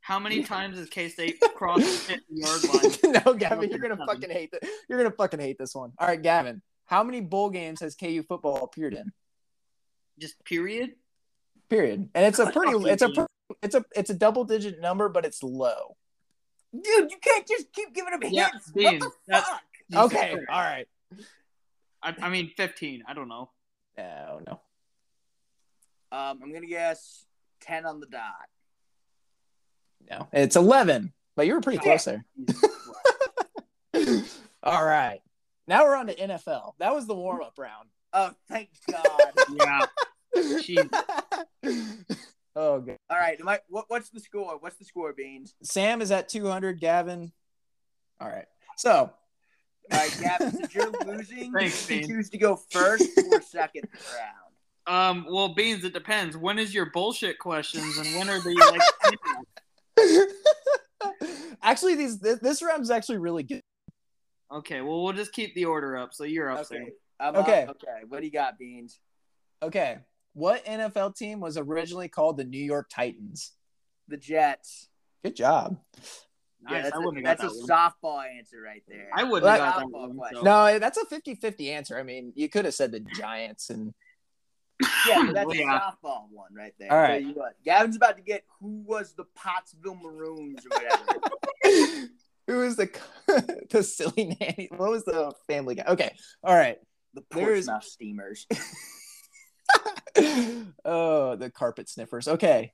how 0.00 0.18
many 0.18 0.42
times 0.44 0.78
has 0.78 0.88
K 0.88 1.08
State 1.08 1.40
crossed 1.56 2.08
the 2.08 2.14
50 2.14 2.24
yard 2.30 2.64
line? 2.64 3.22
no, 3.26 3.34
Gavin, 3.34 3.70
you're 3.70 3.78
gonna 3.78 4.06
fucking 4.06 4.30
hate 4.30 4.50
this. 4.52 4.70
You're 4.88 4.98
gonna 4.98 5.14
fucking 5.16 5.40
hate 5.40 5.58
this 5.58 5.74
one. 5.74 5.92
All 5.98 6.06
right, 6.06 6.20
Gavin, 6.20 6.62
how 6.86 7.02
many 7.02 7.20
bowl 7.20 7.50
games 7.50 7.80
has 7.80 7.94
KU 7.96 8.22
football 8.22 8.62
appeared 8.62 8.94
in? 8.94 9.10
Just 10.18 10.42
period. 10.44 10.94
Period. 11.68 12.08
And 12.14 12.26
it's 12.26 12.38
a 12.38 12.50
pretty. 12.50 12.76
It's 12.88 13.02
a. 13.02 13.08
Beans. 13.08 13.26
Per- 13.50 13.56
It's 13.62 13.74
a. 13.74 13.84
It's 13.94 14.10
a 14.10 14.14
double 14.14 14.44
digit 14.44 14.80
number, 14.80 15.08
but 15.08 15.24
it's 15.24 15.42
low. 15.42 15.96
Dude, 16.72 17.10
you 17.10 17.18
can't 17.20 17.46
just 17.46 17.72
keep 17.72 17.92
giving 17.94 18.12
him 18.12 18.20
Yeah, 18.30 18.50
hints. 18.50 18.70
Beans, 18.72 19.02
what 19.04 19.12
the 19.26 19.32
that's- 19.32 19.48
fuck? 19.48 19.62
Okay. 20.12 20.32
All 20.48 20.60
right. 20.60 20.86
I, 22.02 22.14
I 22.22 22.28
mean 22.30 22.50
15. 22.56 23.02
I 23.08 23.12
don't 23.14 23.28
know. 23.28 23.50
No, 23.98 24.40
no. 24.46 24.52
Um, 26.16 26.38
I'm 26.42 26.52
gonna 26.52 26.66
guess 26.66 27.24
10 27.62 27.86
on 27.86 27.98
the 28.00 28.06
dot. 28.06 28.48
No. 30.08 30.28
It's 30.32 30.56
eleven. 30.56 31.12
But 31.36 31.46
you 31.46 31.54
were 31.54 31.60
pretty 31.60 31.78
close 31.78 32.04
there. 32.04 32.24
All 34.62 34.84
right. 34.84 35.20
Now 35.66 35.84
we're 35.84 35.96
on 35.96 36.06
to 36.08 36.14
NFL. 36.14 36.72
That 36.78 36.94
was 36.94 37.06
the 37.06 37.14
warm 37.14 37.42
up 37.42 37.58
round. 37.58 37.88
Oh, 38.12 38.32
thank 38.48 38.70
God. 38.90 39.32
yeah. 39.54 39.86
Jeez. 42.56 42.60
oh, 42.60 42.80
God. 42.80 42.96
All 43.08 43.18
right, 43.18 43.40
am 43.40 43.48
I, 43.48 43.60
what, 43.68 43.84
what's 43.88 44.10
the 44.10 44.20
score? 44.20 44.56
What's 44.60 44.76
the 44.76 44.84
score, 44.84 45.12
Beans? 45.12 45.54
Sam 45.62 46.02
is 46.02 46.10
at 46.10 46.28
200. 46.28 46.80
Gavin. 46.80 47.32
All 48.20 48.28
right. 48.28 48.46
So, 48.76 48.90
All 49.92 49.98
right, 49.98 50.18
Gavin, 50.20 50.52
since 50.52 50.74
you're 50.74 50.90
losing, 51.06 51.52
Thanks, 51.52 51.88
you 51.90 51.96
Beans. 51.96 52.08
choose 52.08 52.30
to 52.30 52.38
go 52.38 52.56
first 52.56 53.08
or 53.32 53.40
second 53.42 53.88
round. 53.92 54.36
Um. 54.86 55.26
Well, 55.30 55.54
Beans. 55.54 55.84
It 55.84 55.92
depends. 55.92 56.36
When 56.36 56.58
is 56.58 56.74
your 56.74 56.90
bullshit 56.90 57.38
questions 57.38 57.98
and 57.98 58.06
when 58.16 58.28
are 58.30 58.40
the 58.40 58.54
like? 60.00 61.18
actually, 61.62 61.94
these 61.96 62.18
this, 62.18 62.38
this 62.40 62.62
round's 62.62 62.90
actually 62.90 63.18
really 63.18 63.42
good. 63.42 63.60
Okay. 64.50 64.80
Well, 64.80 65.04
we'll 65.04 65.12
just 65.12 65.32
keep 65.32 65.54
the 65.54 65.66
order 65.66 65.96
up. 65.98 66.14
So 66.14 66.24
you're 66.24 66.50
up. 66.50 66.60
Okay. 66.60 66.76
Sam. 66.76 66.86
I'm 67.20 67.36
Okay. 67.36 67.62
Up. 67.64 67.76
Okay. 67.76 68.04
What 68.08 68.20
do 68.20 68.26
you 68.26 68.32
got, 68.32 68.58
Beans? 68.58 68.98
Okay. 69.62 69.98
What 70.40 70.64
NFL 70.64 71.16
team 71.16 71.38
was 71.38 71.58
originally 71.58 72.08
called 72.08 72.38
the 72.38 72.44
New 72.44 72.62
York 72.64 72.88
Titans? 72.90 73.52
The 74.08 74.16
Jets. 74.16 74.88
Good 75.22 75.36
job. 75.36 75.76
Nice. 76.62 76.72
Yeah, 76.72 76.82
that's 76.82 76.96
I 76.96 76.98
a, 76.98 77.02
wouldn't 77.04 77.26
have 77.26 77.38
that's 77.38 77.54
got 77.54 77.56
a 77.56 77.60
one. 77.60 77.68
softball 78.22 78.36
answer 78.38 78.58
right 78.60 78.82
there. 78.88 79.10
I 79.14 79.24
wouldn't 79.24 79.42
Well, 79.44 79.52
have 79.52 79.58
got 79.60 79.78
that 79.80 79.86
softball 79.86 80.08
one. 80.08 80.16
question. 80.16 80.38
so- 80.38 80.42
No, 80.44 80.78
that's 80.78 80.96
a 80.96 81.04
50-50 81.04 81.68
answer. 81.70 81.98
I 81.98 82.02
mean, 82.04 82.32
you 82.34 82.48
could 82.48 82.64
have 82.64 82.72
said 82.72 82.90
the 82.90 83.00
Giants 83.00 83.68
and 83.68 83.92
Yeah, 85.06 85.30
that's 85.34 85.54
Yeah. 85.54 85.76
a 85.76 85.80
softball 86.06 86.30
one 86.30 86.54
right 86.54 86.72
there. 86.78 86.90
All 86.90 86.98
I'll 86.98 87.06
tell 87.08 87.20
you 87.20 87.32
what. 87.34 87.52
Gavin's 87.62 87.96
about 87.96 88.16
to 88.16 88.22
get 88.22 88.44
who 88.60 88.82
was 88.86 89.12
the 89.12 89.24
Pottsville 89.34 89.96
Maroons 89.96 90.64
or 90.64 90.70
whatever. 90.70 91.20
who 92.46 92.56
was 92.56 92.76
the 92.76 92.88
the 93.70 93.82
silly 93.82 94.36
nanny? 94.40 94.70
What 94.74 94.90
was 94.90 95.04
the 95.04 95.34
family 95.46 95.74
guy? 95.74 95.84
Okay. 95.86 96.16
All 96.42 96.56
right. 96.56 96.78
the 97.12 97.20
Portsmouth 97.20 97.84
Steamers. 97.84 98.46
oh, 100.84 101.36
the 101.36 101.50
carpet 101.50 101.88
sniffers. 101.88 102.26
Okay. 102.28 102.72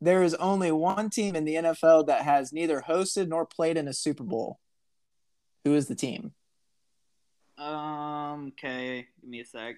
There 0.00 0.22
is 0.22 0.34
only 0.34 0.70
one 0.72 1.08
team 1.08 1.34
in 1.36 1.44
the 1.44 1.54
NFL 1.54 2.06
that 2.08 2.22
has 2.22 2.52
neither 2.52 2.82
hosted 2.86 3.28
nor 3.28 3.46
played 3.46 3.76
in 3.76 3.88
a 3.88 3.92
Super 3.92 4.24
Bowl. 4.24 4.58
Who 5.64 5.74
is 5.74 5.86
the 5.86 5.94
team? 5.94 6.32
Um. 7.56 8.48
Okay. 8.58 9.06
Give 9.20 9.30
me 9.30 9.40
a 9.40 9.44
sec. 9.44 9.76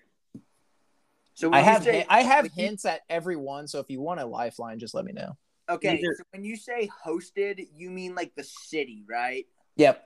So 1.34 1.52
I 1.52 1.60
have 1.60 1.82
say, 1.84 2.06
I 2.08 2.22
have 2.22 2.44
when 2.44 2.52
hints 2.52 2.86
at 2.86 3.02
every 3.10 3.36
one, 3.36 3.68
so 3.68 3.78
if 3.78 3.90
you 3.90 4.00
want 4.00 4.20
a 4.20 4.24
lifeline, 4.24 4.78
just 4.78 4.94
let 4.94 5.04
me 5.04 5.12
know. 5.12 5.36
okay. 5.68 5.96
Neither- 5.96 6.14
So 6.16 6.24
when 6.30 6.42
you 6.44 6.56
say 6.56 6.88
hosted, 7.06 7.68
you 7.76 7.90
mean 7.90 8.14
like 8.14 8.34
the 8.34 8.42
city, 8.44 9.04
right? 9.06 9.44
Yep. 9.76 10.02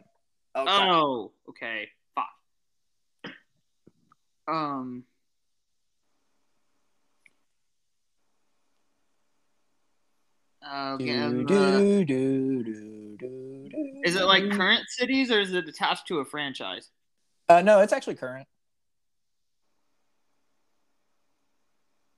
Okay. 0.57 0.69
Oh. 0.69 1.31
Okay. 1.49 1.89
Fuck. 2.15 3.33
Um. 4.49 5.05
Okay, 10.63 11.19
uh, 11.19 11.31
Do, 11.31 11.45
do, 11.45 12.05
do, 12.05 12.63
do, 12.63 13.17
do, 13.19 14.01
is 14.05 14.15
it 14.15 14.25
like 14.25 14.51
current 14.51 14.85
cities 14.89 15.31
or 15.31 15.41
is 15.41 15.55
it 15.55 15.67
attached 15.67 16.07
to 16.09 16.19
a 16.19 16.25
franchise? 16.25 16.91
Uh, 17.49 17.63
no, 17.63 17.81
it's 17.81 17.93
actually 17.93 18.15
current. 18.15 18.47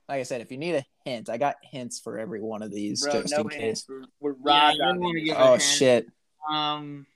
Like 0.08 0.20
I 0.20 0.22
said, 0.24 0.40
if 0.40 0.50
you 0.50 0.58
need 0.58 0.74
a 0.74 0.84
hint, 1.04 1.30
I 1.30 1.38
got 1.38 1.56
hints 1.62 2.00
for 2.00 2.18
every 2.18 2.40
one 2.40 2.62
of 2.62 2.70
these 2.70 3.02
Bro, 3.02 3.22
just 3.22 3.34
no 3.36 3.42
in 3.44 3.48
case. 3.48 3.86
We're, 3.88 4.02
we're 4.20 4.34
Yeah, 4.44 4.66
Rod 4.66 4.74
you 4.74 4.78
don't 4.78 5.00
wanna 5.00 5.20
give 5.20 5.36
a 5.36 5.40
Oh 5.40 5.58
shit! 5.58 6.06
Um. 6.50 7.06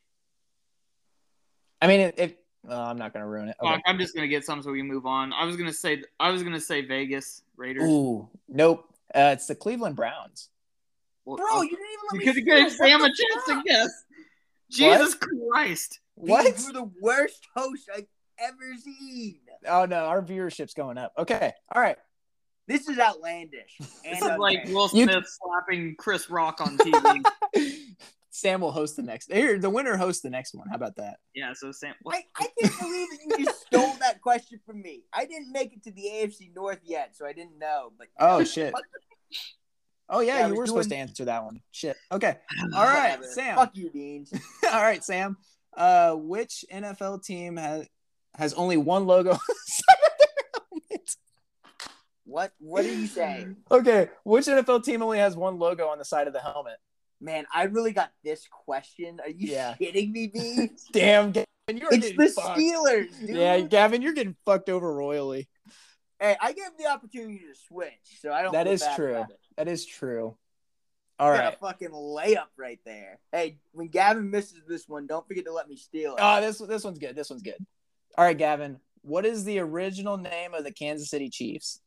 I 1.82 1.88
mean, 1.88 2.00
if, 2.00 2.14
if 2.16 2.34
oh, 2.68 2.82
I'm 2.84 2.96
not 2.96 3.12
gonna 3.12 3.26
ruin 3.26 3.48
it. 3.48 3.56
Okay. 3.60 3.82
I'm 3.84 3.98
just 3.98 4.14
gonna 4.14 4.28
get 4.28 4.44
some 4.44 4.62
so 4.62 4.70
we 4.70 4.82
move 4.82 5.04
on. 5.04 5.32
I 5.32 5.44
was 5.44 5.56
gonna 5.56 5.72
say 5.72 6.04
I 6.20 6.30
was 6.30 6.42
gonna 6.42 6.60
say 6.60 6.82
Vegas 6.82 7.42
Raiders. 7.56 7.82
Ooh, 7.82 8.28
nope. 8.48 8.88
Uh, 9.14 9.30
it's 9.34 9.46
the 9.46 9.54
Cleveland 9.54 9.96
Browns. 9.96 10.48
Well, 11.26 11.36
Bro, 11.36 11.46
uh, 11.58 11.62
you 11.62 11.70
didn't 11.70 11.86
even 11.86 12.04
let 12.12 12.12
you 12.12 12.18
me 12.18 12.24
could 12.24 12.36
have 12.36 12.72
finish. 12.72 12.78
given 12.78 12.88
Sam 12.88 13.00
a 13.02 13.08
chance 13.08 13.44
to 13.48 13.62
guess. 13.66 14.04
Jesus 14.70 15.14
Christ! 15.14 16.00
What? 16.14 16.44
You're 16.62 16.72
the 16.72 16.90
worst 17.02 17.46
host 17.54 17.88
I've 17.94 18.06
ever 18.38 18.74
seen. 18.82 19.40
Oh 19.68 19.84
no, 19.84 20.06
our 20.06 20.22
viewership's 20.22 20.74
going 20.74 20.98
up. 20.98 21.12
Okay, 21.18 21.52
all 21.74 21.82
right. 21.82 21.96
This 22.68 22.88
is 22.88 22.98
outlandish. 22.98 23.76
This 24.04 24.20
is 24.22 24.38
like 24.38 24.58
unfair. 24.60 24.74
Will 24.74 24.88
You- 24.92 25.04
Smith 25.04 25.24
slapping 25.26 25.94
Chris 25.98 26.30
Rock 26.30 26.60
on 26.60 26.78
TV. 26.78 27.22
Sam 28.30 28.60
will 28.60 28.72
host 28.72 28.96
the 28.96 29.02
next. 29.02 29.32
Here, 29.32 29.58
the 29.58 29.70
winner 29.70 29.96
hosts 29.96 30.20
the 30.22 30.28
next 30.30 30.54
one. 30.54 30.68
How 30.68 30.74
about 30.76 30.96
that? 30.96 31.16
Yeah. 31.34 31.52
So 31.54 31.72
Sam. 31.72 31.94
What? 32.02 32.16
I, 32.16 32.24
I 32.38 32.46
can't 32.60 32.78
believe 32.80 33.08
that 33.10 33.18
you 33.38 33.44
just 33.44 33.60
stole 33.66 33.94
that 34.00 34.20
question 34.20 34.60
from 34.66 34.82
me. 34.82 35.04
I 35.12 35.24
didn't 35.24 35.52
make 35.52 35.72
it 35.72 35.82
to 35.84 35.90
the 35.92 36.02
AFC 36.02 36.54
North 36.54 36.80
yet, 36.84 37.16
so 37.16 37.24
I 37.26 37.32
didn't 37.32 37.58
know. 37.58 37.92
But 37.96 38.08
Oh 38.18 38.44
shit. 38.44 38.74
Oh 40.09 40.20
yeah, 40.20 40.38
Yeah, 40.40 40.48
you 40.48 40.54
were 40.57 40.66
supposed 40.66 40.90
to 40.90 40.96
answer 40.96 41.24
that 41.26 41.44
one. 41.44 41.61
Shit. 41.72 41.96
Okay. 42.12 42.36
All 42.74 42.84
right, 42.84 43.24
Sam. 43.24 43.57
Fuck 43.57 43.76
you, 43.76 43.90
Beans. 43.90 44.32
All 44.72 44.82
right, 44.82 45.02
Sam. 45.02 45.36
Uh, 45.76 46.14
which 46.14 46.64
NFL 46.72 47.24
team 47.24 47.57
has 47.57 47.86
has 48.36 48.54
only 48.54 48.76
one 48.76 49.07
logo? 49.07 49.30
on 49.32 49.38
the 49.38 49.54
side 49.66 49.96
of 50.02 50.18
their 50.18 50.52
helmet? 50.92 51.16
What 52.24 52.52
What 52.59 52.84
are 52.84 52.92
you 52.92 53.07
saying? 53.07 53.57
okay, 53.70 54.09
which 54.24 54.46
NFL 54.46 54.84
team 54.84 55.02
only 55.02 55.18
has 55.18 55.36
one 55.36 55.59
logo 55.59 55.88
on 55.88 55.98
the 55.98 56.04
side 56.04 56.26
of 56.26 56.32
the 56.32 56.40
helmet? 56.40 56.76
Man, 57.20 57.46
I 57.54 57.64
really 57.64 57.92
got 57.92 58.11
this 58.22 58.46
question. 58.50 59.20
Are 59.22 59.28
you 59.30 59.52
Yeah. 59.52 59.74
kidding 59.74 60.12
me, 60.12 60.26
B? 60.28 60.70
Damn, 60.92 61.32
Gavin, 61.32 61.46
you're 61.74 61.88
it's 61.92 62.11
getting 62.11 62.16
the 62.18 62.28
fucked. 62.28 62.59
Steelers, 62.59 63.20
dude. 63.26 63.36
Yeah, 63.36 63.61
Gavin, 63.61 64.02
you're 64.02 64.12
getting 64.12 64.36
fucked 64.44 64.68
over 64.68 64.92
royally. 64.92 65.48
Hey, 66.20 66.36
I 66.40 66.52
gave 66.52 66.64
him 66.64 66.72
the 66.78 66.86
opportunity 66.86 67.38
to 67.40 67.54
switch, 67.68 68.20
so 68.22 68.32
I 68.32 68.42
don't. 68.42 68.52
That 68.52 68.64
feel 68.64 68.72
is 68.72 68.82
bad 68.82 68.96
true. 68.96 69.24
That 69.56 69.68
is 69.68 69.84
true. 69.84 70.36
All 71.18 71.32
Got 71.32 71.38
right. 71.44 71.54
a 71.54 71.56
fucking 71.56 71.90
layup 71.90 72.48
right 72.58 72.78
there. 72.84 73.18
Hey, 73.32 73.58
when 73.72 73.88
Gavin 73.88 74.30
misses 74.30 74.60
this 74.68 74.86
one, 74.88 75.06
don't 75.06 75.26
forget 75.26 75.44
to 75.46 75.52
let 75.52 75.68
me 75.68 75.76
steal 75.76 76.12
it. 76.14 76.20
Oh, 76.22 76.40
this 76.40 76.58
this 76.58 76.84
one's 76.84 76.98
good. 76.98 77.16
This 77.16 77.30
one's 77.30 77.42
good. 77.42 77.56
All 78.18 78.24
right, 78.24 78.36
Gavin. 78.36 78.80
What 79.02 79.24
is 79.24 79.44
the 79.44 79.58
original 79.60 80.16
name 80.16 80.52
of 80.54 80.64
the 80.64 80.72
Kansas 80.72 81.08
City 81.10 81.28
Chiefs? 81.30 81.80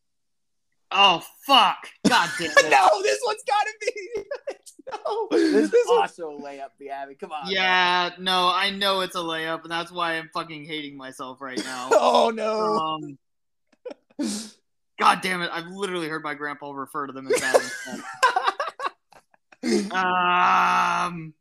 Oh 0.91 1.23
fuck! 1.45 1.77
God 2.07 2.29
damn 2.39 2.47
it. 2.57 2.69
no, 2.71 3.01
this 3.03 3.19
one's 3.25 3.43
got 3.47 3.61
to 3.61 3.73
be. 3.81 4.23
no, 5.05 5.27
this 5.31 5.69
this 5.69 5.73
is 5.81 5.87
one- 5.87 6.01
also 6.01 6.31
a 6.31 6.41
layup, 6.41 6.69
Gavin. 6.79 7.15
Come 7.19 7.31
on. 7.31 7.51
Yeah, 7.51 8.11
no, 8.19 8.49
I 8.51 8.71
know 8.71 9.01
it's 9.01 9.15
a 9.15 9.19
layup, 9.19 9.61
and 9.63 9.71
that's 9.71 9.91
why 9.91 10.13
I'm 10.13 10.29
fucking 10.33 10.65
hating 10.65 10.97
myself 10.97 11.41
right 11.41 11.61
now. 11.63 11.89
Oh 11.93 12.31
no. 12.33 12.75
Um, 12.77 13.17
God 14.99 15.21
damn 15.21 15.41
it! 15.41 15.49
I've 15.51 15.67
literally 15.67 16.09
heard 16.09 16.23
my 16.23 16.33
grandpa 16.33 16.71
refer 16.71 17.07
to 17.07 17.13
them 17.13 17.27
as 17.27 17.39
that. 17.39 18.01
um. 19.93 21.33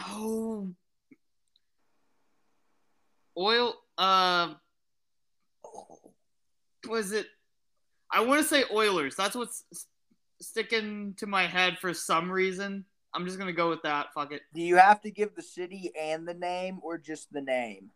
Oh. 0.00 0.68
Oil. 3.38 3.74
Uh. 3.96 4.54
Was 6.88 7.12
it? 7.12 7.26
I 8.10 8.20
want 8.24 8.42
to 8.42 8.46
say 8.46 8.64
Oilers. 8.72 9.14
That's 9.16 9.36
what's 9.36 9.64
sticking 10.40 11.14
to 11.18 11.26
my 11.26 11.46
head 11.46 11.78
for 11.78 11.94
some 11.94 12.30
reason. 12.30 12.84
I'm 13.14 13.24
just 13.24 13.38
gonna 13.38 13.52
go 13.52 13.70
with 13.70 13.82
that. 13.82 14.12
Fuck 14.14 14.32
it. 14.32 14.42
Do 14.52 14.60
you 14.60 14.76
have 14.76 15.00
to 15.02 15.10
give 15.10 15.36
the 15.36 15.42
city 15.42 15.92
and 16.00 16.26
the 16.26 16.34
name, 16.34 16.80
or 16.82 16.98
just 16.98 17.32
the 17.32 17.40
name? 17.40 17.90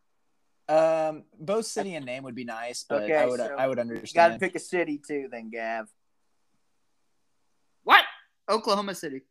Um, 0.68 1.24
both 1.38 1.66
city 1.76 1.94
and 1.94 2.04
name 2.04 2.22
would 2.24 2.34
be 2.34 2.44
nice, 2.44 2.84
but 2.88 3.02
Okay, 3.02 3.16
I 3.16 3.26
would 3.26 3.40
so 3.40 3.54
I 3.56 3.66
would 3.66 3.78
understand. 3.78 4.08
You 4.08 4.14
got 4.14 4.28
to 4.34 4.38
pick 4.38 4.54
a 4.54 4.60
city 4.60 5.00
too, 5.06 5.28
then, 5.30 5.50
Gav. 5.50 5.88
What? 7.84 8.04
Oklahoma 8.48 8.94
City. 8.94 9.22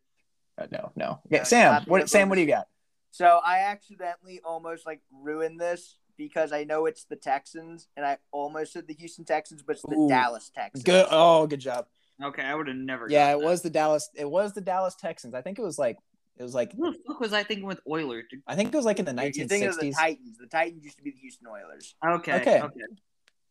Uh, 0.57 0.67
no, 0.71 0.91
no. 0.95 1.05
No, 1.05 1.21
Yeah, 1.29 1.39
you 1.39 1.45
Sam, 1.45 1.83
what? 1.85 1.99
go 1.99 2.05
Sam, 2.05 2.29
what 2.29 2.35
do 2.35 2.41
you 2.41 2.47
got? 2.47 2.67
So 3.11 3.39
I 3.45 3.59
accidentally 3.59 4.41
almost 4.43 4.85
like 4.85 5.01
ruined 5.11 5.59
this 5.59 5.97
because 6.17 6.51
I 6.51 6.63
know 6.63 6.87
it's 6.87 7.05
the 7.05 7.15
Texans, 7.15 7.87
and 7.95 8.05
I 8.05 8.17
almost 8.31 8.73
said 8.73 8.87
the 8.87 8.93
Houston 8.95 9.25
Texans, 9.25 9.61
but 9.61 9.73
it's 9.73 9.85
the 9.87 9.95
Ooh. 9.95 10.09
Dallas 10.09 10.51
Texans. 10.53 10.83
Good. 10.83 11.05
Oh, 11.11 11.45
good 11.47 11.59
job. 11.59 11.85
Okay, 12.23 12.41
I 12.41 12.55
would 12.55 12.67
have 12.67 12.75
never. 12.75 13.07
Yeah, 13.09 13.35
it 13.35 13.39
that. 13.39 13.45
was 13.45 13.61
the 13.61 13.69
Dallas. 13.69 14.09
It 14.15 14.29
was 14.29 14.53
the 14.53 14.61
Dallas 14.61 14.95
Texans. 14.95 15.35
I 15.35 15.41
think 15.41 15.59
it 15.59 15.61
was 15.61 15.77
like 15.77 15.97
it 16.37 16.43
was 16.43 16.53
like 16.55 16.73
Who 16.73 16.91
the 16.91 16.99
fuck 17.07 17.19
was 17.19 17.33
I 17.33 17.43
thinking 17.43 17.65
with 17.65 17.79
Oilers? 17.89 18.25
I 18.47 18.55
think 18.55 18.73
it 18.73 18.77
was 18.77 18.85
like 18.85 18.99
in 18.99 19.05
the 19.05 19.13
You're 19.13 19.31
thinking 19.47 19.67
of 19.69 19.77
the 19.79 19.87
1960s. 19.91 19.93
Titans. 19.95 20.37
The 20.37 20.47
Titans 20.47 20.83
used 20.83 20.97
to 20.97 21.03
be 21.03 21.11
the 21.11 21.17
Houston 21.19 21.47
Oilers. 21.47 21.95
Okay. 22.05 22.33
Okay. 22.41 22.61
Okay. 22.61 22.81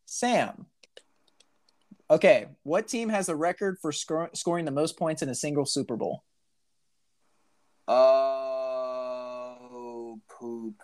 Sam. 0.05 0.65
Okay, 2.09 2.47
what 2.63 2.87
team 2.87 3.09
has 3.09 3.27
a 3.27 3.35
record 3.35 3.77
for 3.81 3.91
scor- 3.91 4.33
scoring 4.35 4.63
the 4.63 4.71
most 4.71 4.97
points 4.97 5.21
in 5.21 5.27
a 5.27 5.35
single 5.35 5.65
Super 5.65 5.97
Bowl? 5.97 6.23
Oh, 8.87 10.19
poop. 10.39 10.75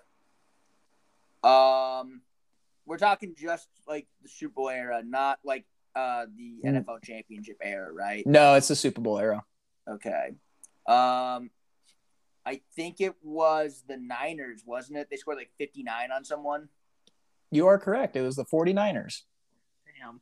Um, 1.49 2.21
we're 2.85 2.97
talking 2.97 3.35
just 3.37 3.67
like 3.87 4.07
the 4.21 4.27
Super 4.29 4.53
Bowl 4.55 4.69
era, 4.69 5.01
not 5.05 5.39
like 5.43 5.65
uh 5.95 6.25
the 6.35 6.59
Mm. 6.65 6.83
NFL 6.85 7.03
championship 7.03 7.57
era, 7.61 7.91
right? 7.93 8.25
No, 8.27 8.55
it's 8.55 8.67
the 8.67 8.75
Super 8.75 8.99
Bowl 9.01 9.19
era. 9.19 9.43
Okay. 9.89 10.31
Um, 10.87 11.49
I 12.45 12.61
think 12.75 12.99
it 12.99 13.15
was 13.23 13.83
the 13.87 13.97
Niners, 13.97 14.63
wasn't 14.65 14.97
it? 14.99 15.07
They 15.09 15.15
scored 15.17 15.37
like 15.37 15.51
59 15.57 16.11
on 16.11 16.25
someone. 16.25 16.69
You 17.51 17.67
are 17.67 17.77
correct. 17.79 18.15
It 18.15 18.21
was 18.21 18.35
the 18.35 18.45
49ers. 18.45 19.21
Damn. 19.99 20.21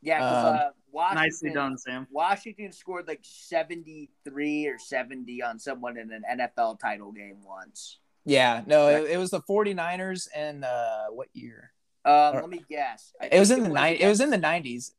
Yeah, 0.00 0.18
'cause, 0.20 0.44
Um, 0.46 0.54
uh, 0.56 0.70
Washington, 0.90 1.22
Nicely 1.24 1.50
done, 1.50 1.78
Sam. 1.78 2.06
Washington 2.10 2.72
scored 2.72 3.06
like 3.08 3.20
73 3.22 4.66
or 4.66 4.78
70 4.78 5.42
on 5.42 5.58
someone 5.58 5.96
in 5.96 6.12
an 6.12 6.22
NFL 6.28 6.76
title 6.80 7.12
game 7.12 7.42
once. 7.44 7.98
Yeah, 8.24 8.62
no, 8.66 8.88
it, 8.88 9.10
it 9.12 9.16
was 9.18 9.30
the 9.30 9.40
49ers 9.42 10.28
and 10.34 10.64
uh 10.64 11.06
what 11.08 11.28
year? 11.32 11.72
Um, 12.04 12.12
Or- 12.36 12.40
let 12.42 12.50
me 12.50 12.64
guess. 12.68 13.12
I 13.20 13.26
It 13.26 13.38
was 13.38 13.48
think 13.48 13.58
in 13.58 13.64
the 13.64 13.74
nine 13.74 13.96
it 14.00 14.08
was 14.08 14.20
in 14.20 14.30
the 14.30 14.38
90s. 14.38 14.92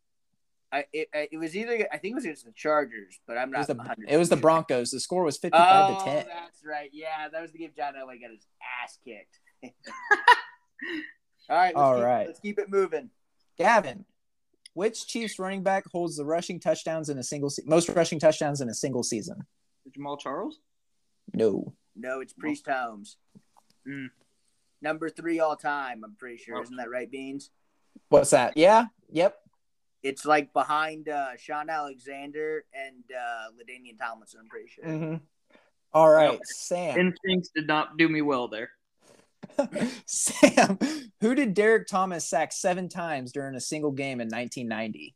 I, 0.74 0.86
it, 0.92 1.08
it 1.32 1.38
was 1.38 1.56
either 1.56 1.88
I 1.92 1.98
think 1.98 2.14
it 2.14 2.16
was 2.16 2.24
against 2.26 2.46
the 2.46 2.52
Chargers, 2.52 3.20
but 3.28 3.38
I'm 3.38 3.50
It 3.50 3.52
not. 3.52 3.58
was 3.60 3.68
the 3.68 3.96
it 4.08 4.18
was 4.18 4.30
the. 4.30 4.36
Broncos. 4.38 4.90
The 4.92 5.00
score 5.00 5.24
was 5.24 5.38
55 5.38 5.62
Oh, 5.92 6.00
to 6.00 6.04
10. 6.06 6.16
that's 6.28 6.66
right. 6.66 6.90
Yeah, 6.92 7.30
that 7.32 7.42
was 7.42 7.52
the 7.52 7.60
game 7.60 7.72
John 7.78 7.94
Elway 7.94 8.20
got 8.20 8.32
his 8.32 8.46
ass 8.84 8.98
kicked. 9.06 9.40
All 11.50 11.58
right, 11.58 11.76
let's 11.76 11.78
All 11.78 11.96
keep, 11.96 12.04
right. 12.04 12.28
let's 12.28 12.40
keep 12.40 12.60
it 12.60 12.70
moving. 12.70 13.10
Gavin, 13.58 14.06
which 14.74 15.08
Chiefs 15.08 15.38
running 15.40 15.62
back 15.62 15.84
holds 15.92 16.16
the 16.18 16.26
rushing 16.26 16.60
touchdowns 16.60 17.10
in 17.10 17.18
a 17.18 17.24
single 17.24 17.50
se- 17.50 17.64
most 17.66 17.90
rushing 17.90 18.20
touchdowns 18.20 18.62
in 18.62 18.70
a 18.70 18.74
single 18.74 19.04
season? 19.04 19.38
Jamaal 19.98 20.20
Charles. 20.20 20.60
No. 21.34 21.74
No, 21.96 22.22
it's 22.22 22.34
Priest 22.34 22.66
Holmes. 22.68 23.18
Mm. 23.88 24.08
Number 24.82 25.10
three 25.10 25.40
all 25.40 25.56
time. 25.56 26.02
I'm 26.04 26.16
pretty 26.18 26.38
sure, 26.38 26.62
isn't 26.62 26.76
that 26.78 26.90
right, 26.90 27.10
Beans? 27.12 27.52
What's 28.10 28.32
that? 28.32 28.58
Yeah. 28.58 28.86
Yep. 29.12 29.36
It's 30.04 30.26
like 30.26 30.52
behind 30.54 31.08
uh, 31.10 31.38
Shaun 31.38 31.70
Alexander 31.70 32.66
and 32.74 33.04
uh, 33.10 33.52
LaDainian 33.52 33.98
Tomlinson. 33.98 34.42
I'm 34.42 34.50
pretty 34.50 34.68
sure. 34.68 34.84
Mm-hmm. 34.86 35.16
All 35.94 36.10
right, 36.10 36.34
Yep. 36.34 36.42
Sam. 36.44 37.00
Instincts 37.00 37.50
did 37.56 37.68
not 37.68 37.98
do 37.98 38.10
me 38.10 38.22
well 38.22 38.48
there. 38.50 38.72
Sam, 40.06 40.78
who 41.22 41.36
did 41.36 41.54
Derrick 41.54 41.88
Thomas 41.88 42.28
sack 42.28 42.52
seven 42.52 42.90
times 42.90 43.32
during 43.32 43.56
a 43.56 43.62
single 43.62 43.92
game 43.92 44.20
in 44.20 44.28
1990? 44.28 45.16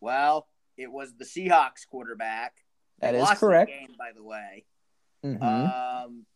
Well, 0.00 0.46
it 0.76 0.90
was 0.90 1.14
the 1.16 1.24
Seahawks 1.24 1.86
quarterback. 1.88 2.54
They 3.00 3.06
That 3.08 3.14
is 3.14 3.22
lost 3.22 3.40
correct. 3.40 3.70
game, 3.70 3.94
by 3.98 4.10
the 4.14 4.22
way. 4.24 4.64
Mhm. 5.24 5.42
Um. 6.04 6.26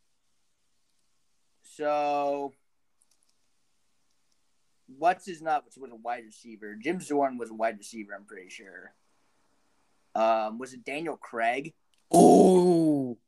So, 1.63 2.55
what's 4.97 5.27
his 5.27 5.41
nuts 5.43 5.77
was 5.77 5.91
a 5.91 5.97
wide 5.97 6.25
receiver. 6.25 6.75
Jim 6.75 7.01
Zorn 7.01 7.39
was 7.39 7.51
a 7.51 7.55
wide 7.55 7.79
receiver. 7.79 8.13
I'm 8.15 8.25
pretty 8.25 8.49
sure. 8.49 8.93
Um, 10.15 10.59
was 10.59 10.73
it 10.73 10.85
Daniel 10.85 11.17
Craig? 11.17 11.75
oh 12.11 13.19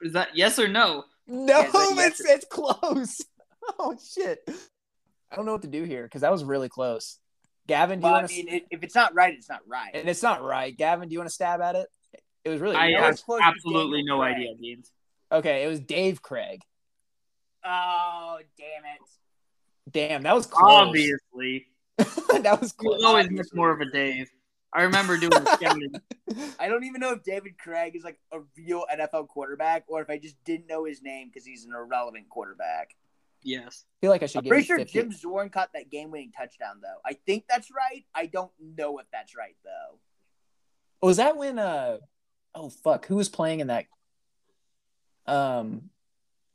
Is 0.00 0.12
that 0.12 0.36
yes 0.36 0.58
or 0.58 0.68
no? 0.68 1.04
no, 1.26 1.60
Is 1.62 1.72
that 1.72 1.92
yes 1.96 2.20
it's 2.20 2.30
it's 2.30 2.44
close. 2.50 3.20
Oh 3.80 3.96
shit! 4.14 4.38
I 5.28 5.34
don't 5.34 5.44
know 5.44 5.50
what 5.50 5.62
to 5.62 5.68
do 5.68 5.82
here 5.82 6.04
because 6.04 6.20
that 6.20 6.30
was 6.30 6.44
really 6.44 6.68
close. 6.68 7.18
Gavin, 7.66 7.98
do 7.98 8.04
Well, 8.04 8.12
you 8.12 8.16
I 8.18 8.20
want 8.20 8.30
to? 8.30 8.36
mean, 8.36 8.48
it, 8.48 8.62
if 8.70 8.84
it's 8.84 8.94
not 8.94 9.12
right, 9.12 9.34
it's 9.34 9.48
not 9.48 9.58
right. 9.66 9.90
and 9.92 10.08
it's 10.08 10.22
not 10.22 10.40
right. 10.44 10.76
Gavin, 10.76 11.08
do 11.08 11.12
you 11.14 11.18
want 11.18 11.28
to 11.28 11.34
stab 11.34 11.60
at 11.60 11.74
it? 11.74 11.88
It 12.44 12.50
was 12.50 12.60
really 12.60 12.76
I 12.76 12.92
have 12.92 13.20
close 13.24 13.40
absolutely 13.42 14.04
no 14.04 14.20
Craig. 14.20 14.36
idea, 14.36 14.54
Beans. 14.60 14.92
okay. 15.32 15.64
It 15.64 15.66
was 15.66 15.80
Dave 15.80 16.22
Craig. 16.22 16.60
Oh, 17.66 18.38
damn 18.56 18.84
it! 18.84 19.90
Damn, 19.90 20.22
that 20.22 20.34
was 20.34 20.46
close. 20.46 20.86
Obviously, 20.88 21.66
that 21.98 22.60
was 22.60 22.74
he 22.80 22.86
was 22.88 22.98
close. 22.98 23.04
always 23.04 23.30
much 23.30 23.48
more 23.54 23.70
of 23.70 23.80
a 23.80 23.90
Dave. 23.90 24.30
I 24.72 24.82
remember 24.82 25.16
doing 25.16 25.32
scouting. 25.54 25.94
I 26.58 26.68
don't 26.68 26.84
even 26.84 27.00
know 27.00 27.12
if 27.12 27.22
David 27.22 27.56
Craig 27.58 27.96
is 27.96 28.04
like 28.04 28.18
a 28.32 28.40
real 28.58 28.84
NFL 28.92 29.28
quarterback 29.28 29.84
or 29.88 30.02
if 30.02 30.10
I 30.10 30.18
just 30.18 30.36
didn't 30.44 30.66
know 30.66 30.84
his 30.84 31.02
name 31.02 31.28
because 31.28 31.46
he's 31.46 31.64
an 31.64 31.72
irrelevant 31.72 32.28
quarterback. 32.28 32.90
Yes. 33.42 33.84
I 33.86 33.96
feel 34.00 34.10
like 34.10 34.22
I 34.22 34.26
should 34.26 34.38
I'm 34.38 34.44
give 34.44 34.50
pretty 34.50 34.66
sure 34.66 34.78
50. 34.78 34.92
Jim 34.92 35.12
Zorn 35.12 35.48
caught 35.50 35.70
that 35.74 35.88
game-winning 35.90 36.32
touchdown, 36.36 36.80
though. 36.82 36.98
I 37.06 37.14
think 37.26 37.44
that's 37.48 37.70
right. 37.70 38.04
I 38.14 38.26
don't 38.26 38.50
know 38.60 38.98
if 38.98 39.06
that's 39.12 39.36
right, 39.36 39.56
though. 39.64 39.98
Was 41.06 41.18
that 41.18 41.36
when 41.36 41.58
uh 41.58 41.98
oh 42.54 42.70
fuck, 42.70 43.06
who 43.06 43.16
was 43.16 43.28
playing 43.28 43.60
in 43.60 43.68
that 43.68 43.86
um 45.26 45.90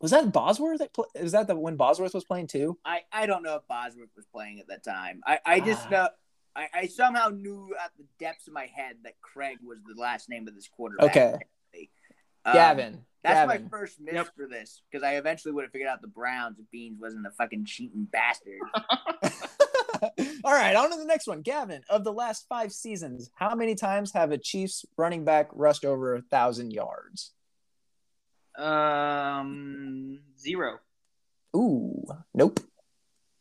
was 0.02 0.12
that 0.12 0.32
Bosworth 0.32 0.80
that 0.80 0.94
pl- 0.94 1.08
is 1.16 1.32
that 1.34 1.48
the 1.48 1.56
when 1.56 1.76
Bosworth 1.78 2.14
was 2.14 2.24
playing 2.26 2.48
too? 2.48 2.78
I, 2.84 3.02
I 3.12 3.26
don't 3.26 3.44
know 3.44 3.56
if 3.56 3.68
Bosworth 3.68 4.10
was 4.16 4.26
playing 4.26 4.60
at 4.60 4.68
that 4.68 4.84
time. 4.84 5.22
I, 5.26 5.40
I 5.46 5.60
just 5.60 5.86
Ah. 5.88 5.90
know 5.90 6.08
I, 6.56 6.68
I 6.74 6.88
somehow 6.88 7.30
knew 7.30 7.74
at 7.82 7.92
the 7.98 8.04
depths 8.20 8.48
of 8.48 8.54
my 8.54 8.66
head 8.66 8.98
that 9.04 9.14
Craig 9.22 9.60
was 9.64 9.80
the 9.84 10.00
last 10.00 10.28
name 10.30 10.48
of 10.50 10.56
this 10.56 10.68
quarterback. 10.68 11.10
Okay. 11.16 11.38
Um, 12.44 12.54
Gavin. 12.54 13.06
That's 13.24 13.36
Gavin. 13.36 13.64
my 13.64 13.70
first 13.70 14.02
miss 14.02 14.16
Yep. 14.16 14.28
for 14.36 14.48
this 14.48 14.82
because 14.92 15.04
I 15.04 15.14
eventually 15.18 15.54
would 15.54 15.64
have 15.64 15.72
figured 15.72 15.88
out 15.90 16.02
the 16.02 16.08
Browns 16.08 16.58
if 16.60 16.66
Beans 16.72 16.98
wasn't 17.00 17.26
a 17.28 17.32
fucking 17.32 17.66
cheating 17.66 18.08
bastard. 18.12 18.60
All 20.44 20.52
right, 20.54 20.76
on 20.76 20.90
to 20.92 20.98
the 20.98 21.06
next 21.06 21.28
one. 21.28 21.42
Gavin, 21.42 21.84
of 21.90 22.04
the 22.04 22.12
last 22.12 22.48
five 22.50 22.72
seasons, 22.74 23.30
how 23.36 23.54
many 23.56 23.76
times 23.76 24.12
have 24.14 24.32
a 24.32 24.38
Chiefs 24.38 24.84
running 24.98 25.24
back 25.24 25.50
rushed 25.54 25.86
over 25.86 26.16
a 26.16 26.22
thousand 26.22 26.72
yards? 26.74 27.32
Um, 28.56 30.20
zero. 30.40 30.80
Ooh, 31.56 32.06
nope. 32.34 32.60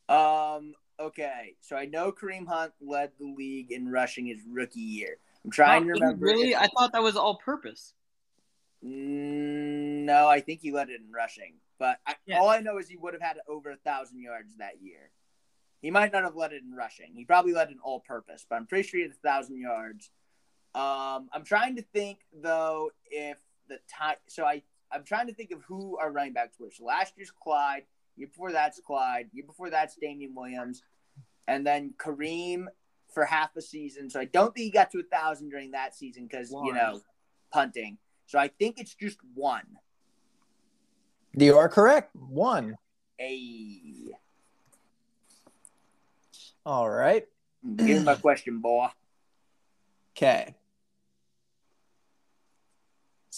Um. 0.08 0.74
Okay, 0.98 1.54
so 1.60 1.76
I 1.76 1.86
know 1.86 2.12
Kareem 2.12 2.46
Hunt 2.46 2.72
led 2.80 3.12
the 3.18 3.24
league 3.26 3.72
in 3.72 3.88
rushing 3.88 4.26
his 4.26 4.40
rookie 4.46 4.80
year. 4.80 5.16
I'm 5.44 5.50
trying 5.50 5.84
to 5.84 5.88
Oh, 5.88 5.92
remember. 5.94 6.26
Really, 6.26 6.50
if- 6.50 6.58
I 6.58 6.66
thought 6.68 6.92
that 6.92 7.02
was 7.02 7.16
all 7.16 7.36
purpose. 7.36 7.94
Mm, 8.84 10.04
no, 10.04 10.26
I 10.28 10.40
think 10.40 10.60
he 10.60 10.72
led 10.72 10.90
it 10.90 11.00
in 11.00 11.10
rushing. 11.10 11.54
But 11.78 11.98
I, 12.06 12.16
Yeah. 12.26 12.38
all 12.40 12.48
I 12.50 12.60
know 12.60 12.76
is 12.78 12.88
he 12.88 12.96
would 12.98 13.14
have 13.14 13.22
had 13.22 13.38
over 13.48 13.70
a 13.70 13.76
thousand 13.76 14.20
yards 14.20 14.56
that 14.58 14.82
year. 14.82 15.10
He 15.80 15.90
might 15.90 16.12
not 16.12 16.24
have 16.24 16.36
led 16.36 16.52
it 16.52 16.62
in 16.62 16.74
rushing. 16.74 17.14
He 17.14 17.24
probably 17.24 17.54
led 17.54 17.68
it 17.70 17.72
in 17.72 17.78
all-purpose, 17.78 18.44
but 18.48 18.56
I'm 18.56 18.66
pretty 18.66 18.86
sure 18.86 18.98
he 18.98 19.02
had 19.04 19.12
a 19.12 19.14
thousand 19.26 19.58
yards. 19.58 20.10
Um, 20.74 21.30
I'm 21.32 21.44
trying 21.44 21.76
to 21.76 21.82
think 21.82 22.18
though 22.34 22.90
if 23.10 23.38
the 23.68 23.78
time. 23.88 24.16
So 24.28 24.44
I 24.44 24.62
I'm 24.92 25.04
trying 25.04 25.26
to 25.28 25.34
think 25.34 25.50
of 25.52 25.62
who 25.62 25.96
our 25.98 26.10
running 26.10 26.32
backs 26.32 26.58
were. 26.58 26.70
So 26.70 26.84
last 26.84 27.14
year's 27.16 27.30
Clyde. 27.30 27.82
Year 28.16 28.28
before 28.28 28.52
that's 28.52 28.80
Clyde. 28.80 29.28
Year 29.32 29.44
before 29.46 29.70
that's 29.70 29.96
Damien 29.96 30.34
Williams, 30.34 30.82
and 31.46 31.66
then 31.66 31.94
Kareem 31.96 32.66
for 33.12 33.24
half 33.24 33.56
a 33.56 33.62
season. 33.62 34.10
So 34.10 34.20
I 34.20 34.24
don't 34.24 34.54
think 34.54 34.64
he 34.64 34.70
got 34.70 34.90
to 34.92 35.00
a 35.00 35.02
thousand 35.02 35.50
during 35.50 35.70
that 35.72 35.94
season 35.94 36.26
because 36.26 36.50
you 36.50 36.74
know 36.74 37.00
punting. 37.52 37.98
So 38.26 38.38
I 38.38 38.48
think 38.48 38.78
it's 38.78 38.94
just 38.94 39.18
one. 39.34 39.66
You 41.34 41.56
are 41.56 41.68
correct. 41.68 42.14
One. 42.14 42.76
A 43.20 44.16
All 46.64 46.88
right. 46.88 47.26
give 47.76 47.86
me 47.86 48.00
my 48.00 48.14
question, 48.16 48.58
boy. 48.58 48.88
Okay. 50.16 50.54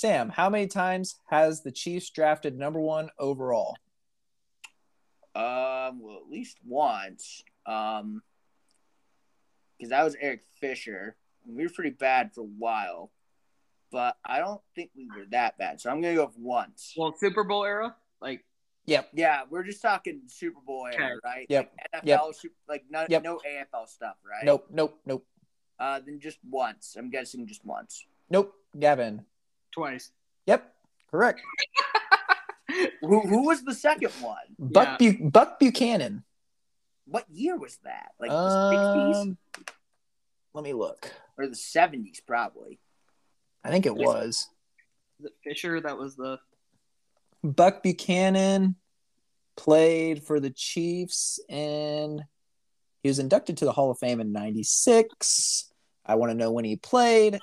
Sam, 0.02 0.30
how 0.30 0.50
many 0.50 0.66
times 0.66 1.14
has 1.30 1.62
the 1.62 1.70
Chiefs 1.70 2.10
drafted 2.10 2.58
number 2.58 2.80
one 2.80 3.08
overall? 3.20 3.76
Um, 5.36 6.00
well, 6.02 6.16
at 6.16 6.28
least 6.28 6.58
once. 6.66 7.44
Um, 7.66 8.20
because 9.78 9.90
that 9.90 10.02
was 10.02 10.16
Eric 10.20 10.40
Fisher. 10.60 11.14
We 11.46 11.62
were 11.62 11.70
pretty 11.72 11.90
bad 11.90 12.34
for 12.34 12.40
a 12.40 12.50
while, 12.58 13.12
but 13.92 14.16
I 14.24 14.40
don't 14.40 14.60
think 14.74 14.90
we 14.96 15.06
were 15.06 15.26
that 15.30 15.56
bad. 15.56 15.80
So 15.80 15.88
I'm 15.88 16.00
gonna 16.00 16.16
go 16.16 16.26
with 16.26 16.36
once. 16.36 16.94
Well, 16.96 17.14
Super 17.16 17.44
Bowl 17.44 17.64
era, 17.64 17.94
like 18.20 18.44
Yep. 18.86 19.10
Yeah, 19.12 19.42
we're 19.50 19.62
just 19.62 19.82
talking 19.82 20.22
Super 20.26 20.58
Bowl 20.66 20.88
era, 20.92 21.14
right? 21.22 21.46
Yep. 21.48 21.72
Like 21.94 22.02
NFL, 22.02 22.06
Yep. 22.08 22.20
Super, 22.34 22.54
like 22.68 22.84
no, 22.90 23.06
Yep. 23.08 23.22
no 23.22 23.40
AFL 23.46 23.86
stuff, 23.86 24.16
right? 24.28 24.44
Nope. 24.44 24.66
Nope. 24.68 24.98
Nope. 25.06 25.24
Uh, 25.78 26.00
then 26.04 26.18
just 26.18 26.38
once. 26.50 26.96
I'm 26.98 27.08
guessing 27.08 27.46
just 27.46 27.64
once. 27.64 28.04
Nope. 28.28 28.52
Gavin. 28.76 29.26
Twice. 29.72 30.10
Yep. 30.46 30.72
Correct. 31.10 31.40
Who 33.02 33.20
who 33.20 33.46
was 33.46 33.62
the 33.64 33.74
second 33.74 34.12
one? 34.22 34.36
Buck 34.58 34.98
Bu- 34.98 35.28
Buck 35.30 35.58
Buchanan. 35.58 36.24
What 37.04 37.26
year 37.28 37.56
was 37.58 37.76
that? 37.84 38.12
Like 38.18 38.30
the 38.30 38.36
Um, 38.36 39.36
let 40.54 40.64
me 40.64 40.72
look. 40.72 41.12
or 41.36 41.48
the 41.48 41.56
seventies, 41.56 42.22
probably. 42.26 42.78
I 43.62 43.70
think 43.70 43.84
it 43.84 43.94
was 43.94 44.48
Was 45.20 45.26
it 45.26 45.32
Fisher? 45.44 45.80
That 45.82 45.98
was 45.98 46.16
the 46.16 46.38
Buck 47.44 47.82
Buchanan 47.82 48.76
played 49.56 50.22
for 50.22 50.40
the 50.40 50.50
Chiefs 50.50 51.40
and 51.50 52.22
he 53.02 53.08
was 53.08 53.18
inducted 53.18 53.58
to 53.58 53.64
the 53.66 53.72
Hall 53.72 53.90
of 53.90 53.98
Fame 53.98 54.20
in 54.20 54.32
96. 54.32 55.70
I 56.06 56.14
want 56.14 56.30
to 56.30 56.38
know 56.38 56.52
when 56.52 56.64
he 56.64 56.76
played. 56.76 57.34
We 57.34 57.38
I 57.38 57.40
don't 57.40 57.40
would've 57.40 57.42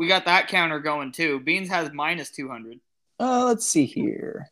We 0.00 0.06
got 0.06 0.24
that 0.24 0.48
counter 0.48 0.80
going 0.80 1.12
too. 1.12 1.40
Beans 1.40 1.68
has 1.68 1.92
minus 1.92 2.30
two 2.30 2.48
hundred. 2.48 2.80
Uh, 3.20 3.44
let's 3.44 3.66
see 3.66 3.84
here. 3.84 4.48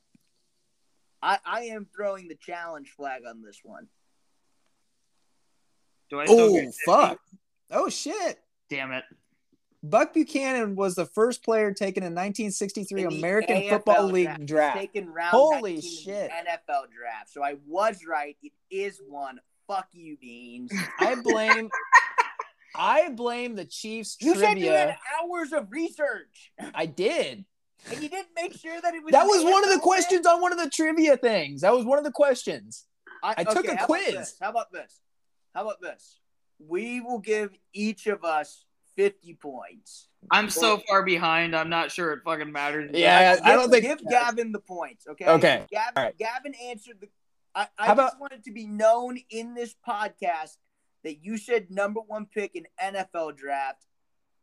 I, 1.22 1.38
I 1.42 1.60
am 1.62 1.86
throwing 1.96 2.28
the 2.28 2.34
challenge 2.34 2.90
flag 2.94 3.22
on 3.26 3.40
this 3.40 3.60
one. 3.64 3.86
Do 6.10 6.20
I 6.20 6.26
Oh, 6.28 6.70
fuck. 6.84 7.18
Oh, 7.70 7.88
shit. 7.88 8.40
Damn 8.68 8.92
it. 8.92 9.04
Buck 9.82 10.12
Buchanan 10.12 10.76
was 10.76 10.96
the 10.96 11.06
first 11.06 11.42
player 11.42 11.72
taken 11.72 12.02
in 12.02 12.12
1963 12.12 13.04
In 13.04 13.08
the 13.08 13.16
American 13.16 13.56
AFL 13.56 13.70
Football 13.70 14.04
League 14.08 14.26
draft. 14.26 14.46
draft. 14.46 14.76
Taken 14.76 15.08
round 15.14 15.30
Holy 15.30 15.72
19 15.76 15.76
in 15.76 15.76
the 15.76 15.80
shit. 15.80 16.30
NFL 16.30 16.90
draft. 16.94 17.30
So 17.32 17.42
I 17.42 17.54
was 17.66 18.00
right. 18.06 18.36
It 18.42 18.52
is 18.70 19.00
one. 19.08 19.40
Fuck 19.66 19.88
you, 19.92 20.18
Beans. 20.20 20.70
I 20.98 21.14
blame 21.22 21.70
I 22.74 23.10
blame 23.10 23.54
the 23.56 23.64
Chiefs 23.64 24.16
You 24.20 24.34
said 24.36 24.58
you 24.58 24.70
had 24.70 24.96
hours 25.20 25.52
of 25.52 25.70
research, 25.70 26.52
I 26.74 26.86
did. 26.86 27.44
and 27.90 28.02
you 28.02 28.08
didn't 28.08 28.28
make 28.34 28.54
sure 28.56 28.80
that 28.80 28.94
it 28.94 29.02
was. 29.02 29.12
That 29.12 29.24
was 29.24 29.44
one 29.44 29.64
of 29.64 29.70
the 29.70 29.78
questions 29.80 30.26
on 30.26 30.40
one 30.40 30.52
of 30.52 30.58
the 30.58 30.68
trivia 30.70 31.16
things. 31.16 31.62
That 31.62 31.72
was 31.72 31.84
one 31.84 31.98
of 31.98 32.04
the 32.04 32.10
questions. 32.12 32.84
I 33.22 33.42
took 33.44 33.66
a 33.66 33.76
how 33.76 33.86
quiz. 33.86 34.14
this? 34.14 34.36
How 34.40 34.50
about 34.50 34.72
this? 34.72 35.00
How 35.54 35.62
about 35.62 35.80
this? 35.80 36.18
We 36.58 37.00
will 37.00 37.18
give 37.18 37.50
each 37.72 38.06
of 38.06 38.24
us 38.24 38.64
fifty 38.96 39.34
points. 39.34 40.08
I'm 40.30 40.50
so 40.50 40.80
far 40.88 41.04
behind. 41.04 41.54
I'm 41.54 41.68
not 41.70 41.90
sure 41.92 42.12
it 42.12 42.20
fucking 42.24 42.50
matters. 42.52 42.90
Yeah, 42.92 43.36
I 43.44 43.52
don't 43.54 43.70
think- 43.70 43.84
give 43.84 44.00
Gavin 44.08 44.52
the 44.52 44.58
points. 44.60 45.06
Okay. 45.08 45.26
Okay, 45.26 45.64
Gavin, 45.70 45.92
all 45.96 46.02
right. 46.02 46.18
Gavin 46.18 46.54
answered 46.64 46.96
the. 47.00 47.08
I, 47.54 47.68
I 47.78 47.86
How 47.86 47.94
just 47.94 48.14
about- 48.14 48.20
wanted 48.20 48.44
to 48.44 48.52
be 48.52 48.66
known 48.66 49.18
in 49.30 49.54
this 49.54 49.74
podcast 49.86 50.56
that 51.04 51.24
you 51.24 51.36
said 51.38 51.70
number 51.70 52.00
one 52.00 52.26
pick 52.26 52.54
in 52.54 52.66
NFL 52.82 53.36
draft, 53.36 53.84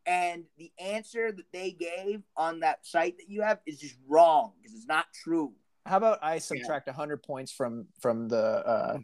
and 0.06 0.44
the 0.57 0.72
answer 0.80 1.32
that 1.32 1.52
they 1.52 1.72
gave 1.72 2.22
on 2.38 2.61
that 2.61 2.86
site 2.86 3.18
that 3.18 3.30
you 3.30 3.41
have 3.41 3.60
is 3.65 3.80
just 3.80 3.95
wrong 4.07 4.53
because 4.61 4.76
it's 4.76 4.88
not 4.88 5.06
true. 5.23 5.53
How 5.86 5.98
about 5.98 6.19
I 6.22 6.40
subtract 6.40 6.88
100 6.88 7.23
points 7.23 7.52
from 7.52 7.88
from 7.99 8.27
the 8.27 8.38
uh, 8.38 8.98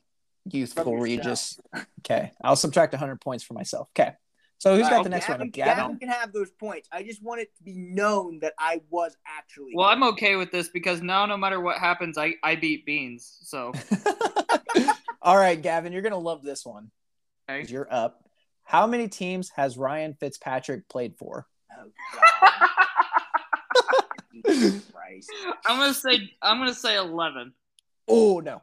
youthful 0.46 0.98
Regis? 0.98 1.60
Okay, 2.00 2.32
I'll 2.44 2.56
subtract 2.56 2.94
100 2.94 3.22
points 3.22 3.44
for 3.44 3.54
myself. 3.54 3.90
Okay, 3.98 4.14
so 4.58 4.76
who's 4.76 4.86
All 4.86 4.90
got 4.90 4.96
right, 4.98 5.04
the 5.04 5.10
next 5.10 5.28
Gavin, 5.28 5.40
one? 5.42 5.50
Gavin 5.50 5.76
Gavin. 5.78 6.00
can 6.00 6.10
have 6.10 6.34
those 6.34 6.52
points. 6.52 6.88
I 6.92 7.04
just 7.04 7.22
want 7.22 7.42
it 7.42 7.56
to 7.58 7.64
be 7.64 7.78
known 7.78 8.40
that 8.42 8.54
I 8.60 8.82
was 8.90 9.16
actually. 9.28 9.74
Well, 9.76 9.88
I'm 9.88 10.04
okay 10.04 10.36
with 10.36 10.52
this 10.52 10.70
because 10.70 11.02
now 11.02 11.26
no 11.26 11.38
matter 11.38 11.60
what 11.60 11.78
happens, 11.78 12.18
I, 12.18 12.36
I 12.44 12.56
beat 12.56 12.86
Beans. 12.86 13.40
So 13.44 13.74
All 15.22 15.38
right, 15.38 15.62
Gavin, 15.62 15.94
you're 15.94 16.02
gonna 16.02 16.18
love 16.18 16.44
this 16.44 16.66
one. 16.66 16.90
Okay. 17.52 17.62
'cause 17.62 17.72
You're 17.72 17.92
up. 17.94 18.24
How 18.64 18.88
many 18.88 19.08
teams 19.08 19.50
has 19.56 19.78
Ryan 19.78 20.14
Fitzpatrick 20.14 20.88
played 20.90 21.16
for? 21.18 21.48
Oh, 21.78 21.92
God. 22.14 22.72
I'm 25.68 25.78
gonna 25.78 25.94
say 25.94 26.32
I'm 26.42 26.58
gonna 26.60 26.74
say 26.74 26.98
eleven. 26.98 27.54
Oh 28.08 28.40
no. 28.40 28.62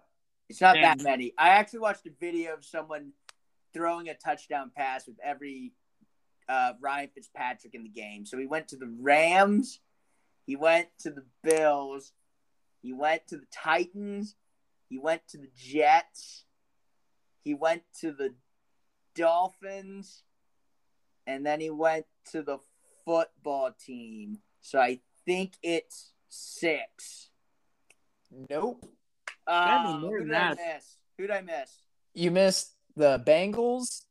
It's 0.49 0.61
not 0.61 0.75
Damn. 0.75 0.99
that 0.99 1.03
many. 1.05 1.35
I 1.37 1.51
actually 1.51 1.81
watched 1.81 2.07
a 2.07 2.11
video 2.19 2.55
of 2.55 2.65
someone 2.65 3.13
throwing 3.75 4.09
a 4.09 4.15
touchdown 4.15 4.71
pass 4.75 5.07
with 5.07 5.17
every 5.23 5.73
uh, 6.49 6.73
Ryan 6.81 7.11
Fitzpatrick 7.15 7.75
in 7.75 7.83
the 7.83 7.91
game. 7.91 8.25
So 8.25 8.39
he 8.39 8.47
went 8.47 8.69
to 8.69 8.77
the 8.77 8.91
Rams, 9.01 9.81
he 10.47 10.57
went 10.57 10.89
to 11.01 11.11
the 11.11 11.25
Bills, 11.45 12.13
he 12.81 12.95
went 12.95 13.27
to 13.29 13.37
the 13.37 13.47
Titans, 13.53 14.37
he 14.89 14.99
went 14.99 15.21
to 15.29 15.39
the 15.39 15.51
Jets, 15.55 16.45
he 17.45 17.53
went 17.53 17.83
to 18.01 18.13
the 18.13 18.35
Dolphins, 19.19 20.23
and 21.27 21.45
then 21.45 21.61
he 21.61 21.71
went 21.71 22.07
to 22.33 22.43
the 22.43 22.59
football 23.05 23.73
team. 23.85 24.39
So 24.61 24.79
I 24.79 25.01
think 25.27 25.55
it's 25.63 26.13
six. 26.29 27.31
Nope. 28.51 28.85
Uh, 29.47 29.99
who 30.01 30.19
than 30.19 30.29
did 30.29 30.35
I 30.35 30.51
miss? 30.51 30.97
Who 31.17 31.27
did 31.27 31.37
I 31.37 31.41
miss? 31.41 31.71
You 32.15 32.31
missed 32.31 32.75
the 32.97 33.23
Bengals, 33.27 34.03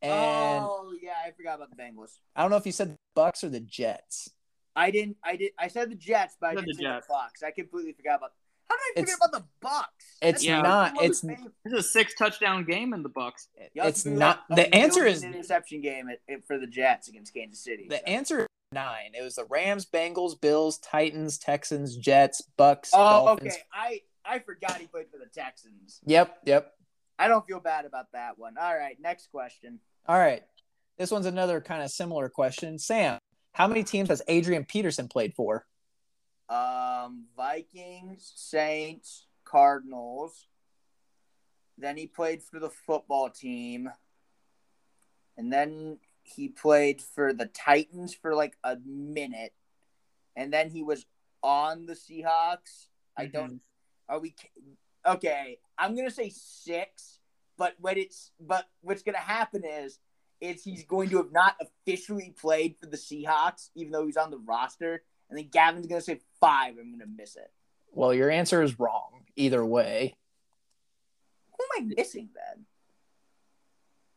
And 0.00 0.64
oh 0.64 0.92
yeah, 1.02 1.12
I 1.26 1.30
forgot 1.32 1.56
about 1.56 1.70
the 1.70 1.76
Bengals. 1.76 2.12
I 2.36 2.42
don't 2.42 2.50
know 2.50 2.56
if 2.56 2.66
you 2.66 2.72
said 2.72 2.92
the 2.92 2.98
Bucks 3.14 3.42
or 3.44 3.48
the 3.48 3.60
Jets. 3.60 4.30
I 4.74 4.90
didn't. 4.90 5.16
I 5.24 5.36
did. 5.36 5.52
I 5.58 5.68
said 5.68 5.90
the 5.90 5.94
Jets, 5.96 6.36
but 6.40 6.48
I 6.50 6.54
Said 6.54 6.64
didn't 6.64 6.68
the 6.78 6.82
say 6.82 6.82
Jets. 6.84 7.06
the 7.06 7.12
Bucks. 7.12 7.42
I 7.42 7.50
completely 7.50 7.92
forgot 7.92 8.18
about. 8.18 8.32
How 8.72 8.76
did 8.76 8.82
I 8.82 9.00
forget 9.02 9.02
It's- 9.14 9.16
about 9.28 9.32
the 9.42 9.48
Bucks? 9.60 10.16
it's 10.22 10.44
Yeah. 10.44 10.62
not. 10.62 11.02
It's 11.02 11.20
This 11.20 11.38
is 11.66 11.72
a 11.72 11.82
six 11.82 12.14
touchdown 12.14 12.64
game 12.64 12.94
in 12.94 13.02
the 13.02 13.08
Bucks. 13.08 13.48
Y'all 13.74 13.86
it's 13.86 14.04
not. 14.06 14.44
like, 14.48 14.56
The 14.70 14.74
answer 14.74 15.00
million 15.00 15.16
is 15.16 15.24
interception 15.24 15.80
game 15.82 16.08
at, 16.08 16.20
at- 16.32 16.46
for 16.46 16.58
the 16.58 16.66
Jets 16.66 17.08
against 17.08 17.34
Kansas 17.34 17.62
City. 17.62 17.86
the 17.88 17.98
so. 17.98 18.02
answer 18.04 18.40
is 18.40 18.46
nine. 18.72 19.12
It 19.14 19.22
was 19.22 19.34
the 19.34 19.44
Rams, 19.44 19.84
Bengals, 19.84 20.40
Bills, 20.40 20.78
Titans, 20.78 21.36
Texans, 21.38 21.96
Jets, 21.96 22.40
Bucks, 22.56 22.90
Oh, 22.94 23.26
Dolphins. 23.26 23.54
okay. 23.54 23.62
I 23.72 24.00
I 24.24 24.38
forgot 24.38 24.76
he 24.80 24.86
played 24.86 25.10
for 25.10 25.18
the 25.18 25.26
Texans. 25.26 26.00
Yep, 26.06 26.38
yep. 26.44 26.72
I 27.18 27.26
don't 27.28 27.44
feel 27.46 27.58
bad 27.60 27.84
about 27.84 28.12
that 28.12 28.38
one. 28.38 28.56
All 28.56 28.74
right, 28.74 28.98
next 29.00 29.30
question. 29.32 29.80
All 30.06 30.16
right. 30.18 30.44
This 30.96 31.10
one's 31.10 31.26
another 31.26 31.60
kind 31.60 31.82
of 31.82 31.90
similar 31.90 32.28
question. 32.28 32.78
Sam, 32.78 33.18
how 33.52 33.66
many 33.66 33.82
teams 33.82 34.08
has 34.08 34.22
Adrian 34.28 34.64
Peterson 34.64 35.08
played 35.08 35.34
for? 35.34 35.66
Um, 36.52 37.24
Vikings, 37.34 38.30
Saints, 38.36 39.26
Cardinals. 39.44 40.48
Then 41.78 41.96
he 41.96 42.06
played 42.06 42.42
for 42.42 42.60
the 42.60 42.68
football 42.68 43.30
team, 43.30 43.88
and 45.38 45.50
then 45.50 45.98
he 46.22 46.48
played 46.48 47.00
for 47.00 47.32
the 47.32 47.46
Titans 47.46 48.14
for 48.14 48.34
like 48.34 48.56
a 48.62 48.76
minute, 48.84 49.54
and 50.36 50.52
then 50.52 50.68
he 50.68 50.82
was 50.82 51.06
on 51.42 51.86
the 51.86 51.94
Seahawks. 51.94 52.88
I 53.16 53.26
don't. 53.26 53.60
Are 54.08 54.18
we? 54.18 54.34
Okay, 55.06 55.58
I'm 55.78 55.96
gonna 55.96 56.10
say 56.10 56.30
six, 56.34 57.18
but 57.56 57.76
when 57.80 57.96
it's 57.96 58.30
but 58.38 58.68
what's 58.82 59.02
gonna 59.02 59.18
happen 59.18 59.64
is 59.64 60.00
is 60.42 60.62
he's 60.62 60.84
going 60.84 61.08
to 61.08 61.16
have 61.18 61.32
not 61.32 61.56
officially 61.60 62.34
played 62.38 62.76
for 62.78 62.86
the 62.86 62.96
Seahawks, 62.96 63.70
even 63.74 63.92
though 63.92 64.04
he's 64.04 64.16
on 64.16 64.30
the 64.30 64.38
roster, 64.38 65.02
and 65.30 65.38
then 65.38 65.48
Gavin's 65.48 65.86
gonna 65.86 66.00
say 66.00 66.20
five. 66.42 66.74
I'm 66.78 66.90
gonna 66.90 67.10
miss 67.16 67.36
it. 67.36 67.50
Well, 67.92 68.12
your 68.12 68.30
answer 68.30 68.62
is 68.62 68.78
wrong. 68.78 69.24
Either 69.36 69.64
way. 69.64 70.14
Who 71.58 71.64
am 71.78 71.90
I 71.90 71.94
missing 71.96 72.28
then? 72.34 72.66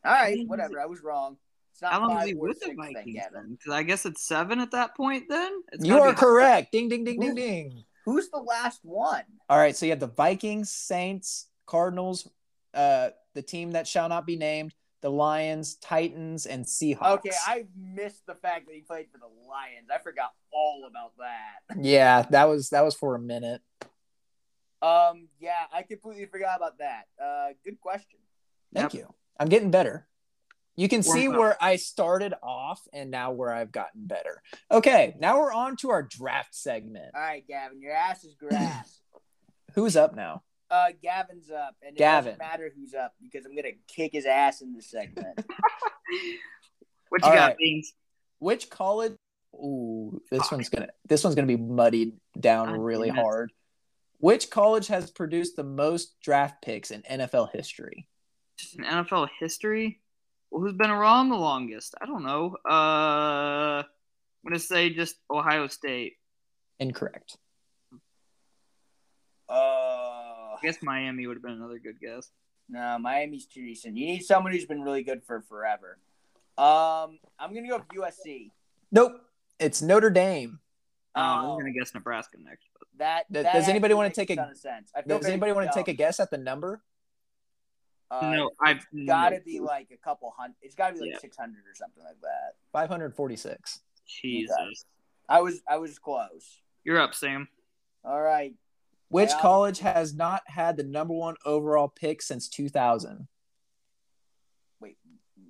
All 0.04 0.12
right, 0.12 0.38
whatever. 0.46 0.78
I 0.80 0.86
was 0.86 1.02
wrong. 1.02 1.36
It's 1.72 1.82
not 1.82 1.92
How 1.92 2.00
long 2.00 2.10
five 2.10 2.18
was 2.20 2.26
he 2.28 2.34
or 2.34 2.48
with 2.48 2.60
the 2.60 2.74
Vikings? 2.74 3.22
Because 3.58 3.72
I 3.72 3.82
guess 3.82 4.06
it's 4.06 4.22
seven 4.26 4.60
at 4.60 4.70
that 4.72 4.96
point. 4.96 5.24
Then 5.28 5.52
it's 5.72 5.84
You 5.84 5.98
are 6.00 6.12
be- 6.12 6.16
correct. 6.18 6.72
Ding, 6.72 6.88
ding, 6.88 7.04
ding, 7.04 7.18
ding, 7.20 7.34
ding. 7.34 7.84
Who's 8.04 8.28
the 8.30 8.38
last 8.38 8.80
one? 8.82 9.24
All 9.48 9.58
right. 9.58 9.76
So 9.76 9.84
you 9.86 9.92
have 9.92 10.00
the 10.00 10.06
Vikings, 10.06 10.70
Saints, 10.70 11.48
Cardinals, 11.66 12.28
uh, 12.72 13.10
the 13.34 13.42
team 13.42 13.72
that 13.72 13.86
shall 13.88 14.08
not 14.08 14.26
be 14.26 14.36
named, 14.36 14.74
the 15.02 15.10
Lions, 15.10 15.76
Titans, 15.76 16.46
and 16.46 16.64
Seahawks. 16.64 17.18
Okay, 17.18 17.30
I 17.46 17.66
missed 17.76 18.26
the 18.26 18.34
fact 18.34 18.66
that 18.66 18.74
he 18.74 18.80
played 18.80 19.06
for 19.12 19.18
the 19.18 19.26
Lions. 19.48 19.88
I 19.94 19.98
forgot 19.98 20.32
all 20.52 20.84
about 20.88 21.12
that. 21.18 21.76
Yeah, 21.84 22.22
that 22.30 22.44
was 22.44 22.70
that 22.70 22.82
was 22.84 22.94
for 22.94 23.14
a 23.14 23.18
minute. 23.18 23.60
Um, 24.82 25.28
yeah, 25.40 25.52
I 25.72 25.82
completely 25.82 26.26
forgot 26.26 26.56
about 26.56 26.78
that. 26.78 27.04
Uh, 27.22 27.48
good 27.64 27.80
question. 27.80 28.18
Thank 28.74 28.94
Yep. 28.94 29.02
you. 29.02 29.14
I'm 29.38 29.48
getting 29.48 29.70
better. 29.70 30.06
You 30.76 30.88
can 30.88 31.02
see 31.02 31.26
where 31.28 31.56
I 31.62 31.76
started 31.76 32.34
off 32.42 32.86
and 32.92 33.10
now 33.10 33.32
where 33.32 33.50
I've 33.50 33.72
gotten 33.72 34.06
better. 34.06 34.42
Okay, 34.70 35.14
now 35.18 35.38
we're 35.38 35.52
on 35.52 35.76
to 35.76 35.90
our 35.90 36.02
draft 36.02 36.54
segment. 36.54 37.14
All 37.14 37.20
right, 37.20 37.46
Gavin, 37.46 37.80
your 37.80 37.92
ass 37.92 38.24
is 38.24 38.34
grass. 38.34 39.00
Who's 39.74 39.96
up 39.96 40.14
now? 40.14 40.42
Uh, 40.70 40.88
Gavin's 41.02 41.50
up, 41.50 41.76
and 41.82 41.94
it 41.96 41.98
Gavin. 41.98 42.32
doesn't 42.32 42.38
matter 42.38 42.72
who's 42.76 42.92
up 42.94 43.14
because 43.22 43.46
I'm 43.46 43.54
gonna 43.54 43.68
kick 43.86 44.12
his 44.12 44.26
ass 44.26 44.62
in 44.62 44.74
this 44.74 44.90
segment. 44.90 45.38
What 47.08 47.22
you 47.22 47.28
All 47.28 47.34
got, 47.34 47.46
right. 47.48 47.58
Beans? 47.58 47.92
Which 48.38 48.68
college? 48.68 49.12
Ooh, 49.54 50.20
this 50.30 50.50
one's 50.50 50.68
gonna 50.68 50.88
this 51.08 51.24
one's 51.24 51.34
gonna 51.36 51.46
be 51.46 51.56
muddied 51.56 52.14
down 52.38 52.66
God 52.68 52.78
really 52.80 53.08
damn 53.08 53.16
hard. 53.16 53.52
Which 54.18 54.50
college 54.50 54.88
has 54.88 55.10
produced 55.10 55.56
the 55.56 55.62
most 55.64 56.20
draft 56.20 56.62
picks 56.62 56.90
in 56.90 57.02
NFL 57.02 57.50
history? 57.52 58.08
Just 58.58 58.76
in 58.76 58.84
NFL 58.84 59.28
history. 59.38 60.00
Well, 60.50 60.62
who's 60.62 60.72
been 60.74 60.90
around 60.90 61.28
the 61.28 61.36
longest? 61.36 61.94
I 62.00 62.06
don't 62.06 62.24
know. 62.24 62.56
Uh, 62.68 63.82
I'm 63.82 63.84
gonna 64.44 64.58
say 64.58 64.90
just 64.90 65.16
Ohio 65.30 65.68
State. 65.68 66.14
Incorrect. 66.78 67.36
uh, 69.48 69.52
I 69.52 70.05
guess 70.66 70.82
Miami 70.82 71.26
would 71.26 71.36
have 71.36 71.42
been 71.42 71.52
another 71.52 71.78
good 71.78 72.00
guess. 72.00 72.30
no, 72.68 72.98
Miami's 72.98 73.46
too 73.46 73.62
recent. 73.62 73.96
You 73.96 74.06
need 74.06 74.22
someone 74.24 74.52
who's 74.52 74.66
been 74.66 74.82
really 74.82 75.02
good 75.02 75.22
for 75.24 75.42
forever. 75.42 75.98
Um, 76.58 77.18
I'm 77.38 77.54
gonna 77.54 77.68
go 77.68 77.76
with 77.78 77.88
USC. 77.88 78.50
Nope. 78.90 79.20
It's 79.58 79.80
Notre 79.82 80.10
Dame. 80.10 80.58
Oh, 81.14 81.20
I'm 81.20 81.58
gonna 81.58 81.72
guess 81.72 81.94
Nebraska 81.94 82.38
next. 82.42 82.66
But 82.78 82.88
That, 82.98 83.32
Does- 83.32 83.44
that 83.44 83.52
does 83.54 83.68
anybody 83.68 83.94
wanna 83.94 84.10
take 84.10 84.30
a- 84.30 84.36
ton 84.36 84.54
sense? 84.54 84.90
I 84.94 85.02
feel 85.02 85.18
Does 85.18 85.26
anybody 85.28 85.52
want 85.52 85.68
to 85.70 85.74
take 85.74 85.88
a 85.88 85.92
guess 85.94 86.18
at 86.20 86.30
the 86.30 86.38
number? 86.38 86.82
Uh, 88.10 88.30
no, 88.30 88.50
I've 88.60 88.86
Got 89.06 89.30
to 89.30 89.36
no 89.38 89.42
be 89.44 89.58
like 89.60 89.90
a 89.90 89.96
couple 89.96 90.30
hundred. 90.36 90.54
It's 90.62 90.74
got 90.76 90.88
to 90.88 90.94
be 90.94 91.00
like 91.00 91.10
Yeah. 91.10 91.18
600 91.18 91.58
or 91.66 91.74
something 91.74 92.04
like 92.04 92.20
that. 92.20 92.54
546. 92.72 93.80
Jesus. 94.06 94.84
I 95.28 95.40
was 95.40 95.60
I 95.68 95.78
was 95.78 95.98
close. 95.98 96.62
You're 96.84 97.00
up, 97.00 97.14
Sam. 97.14 97.48
All 98.04 98.22
right. 98.22 98.54
Which 99.08 99.30
Yeah. 99.30 99.40
college 99.40 99.78
has 99.80 100.14
not 100.14 100.42
had 100.46 100.76
the 100.76 100.82
number 100.82 101.14
one 101.14 101.36
overall 101.44 101.88
pick 101.88 102.20
since 102.22 102.48
2000? 102.48 103.28
Wait, 104.80 104.98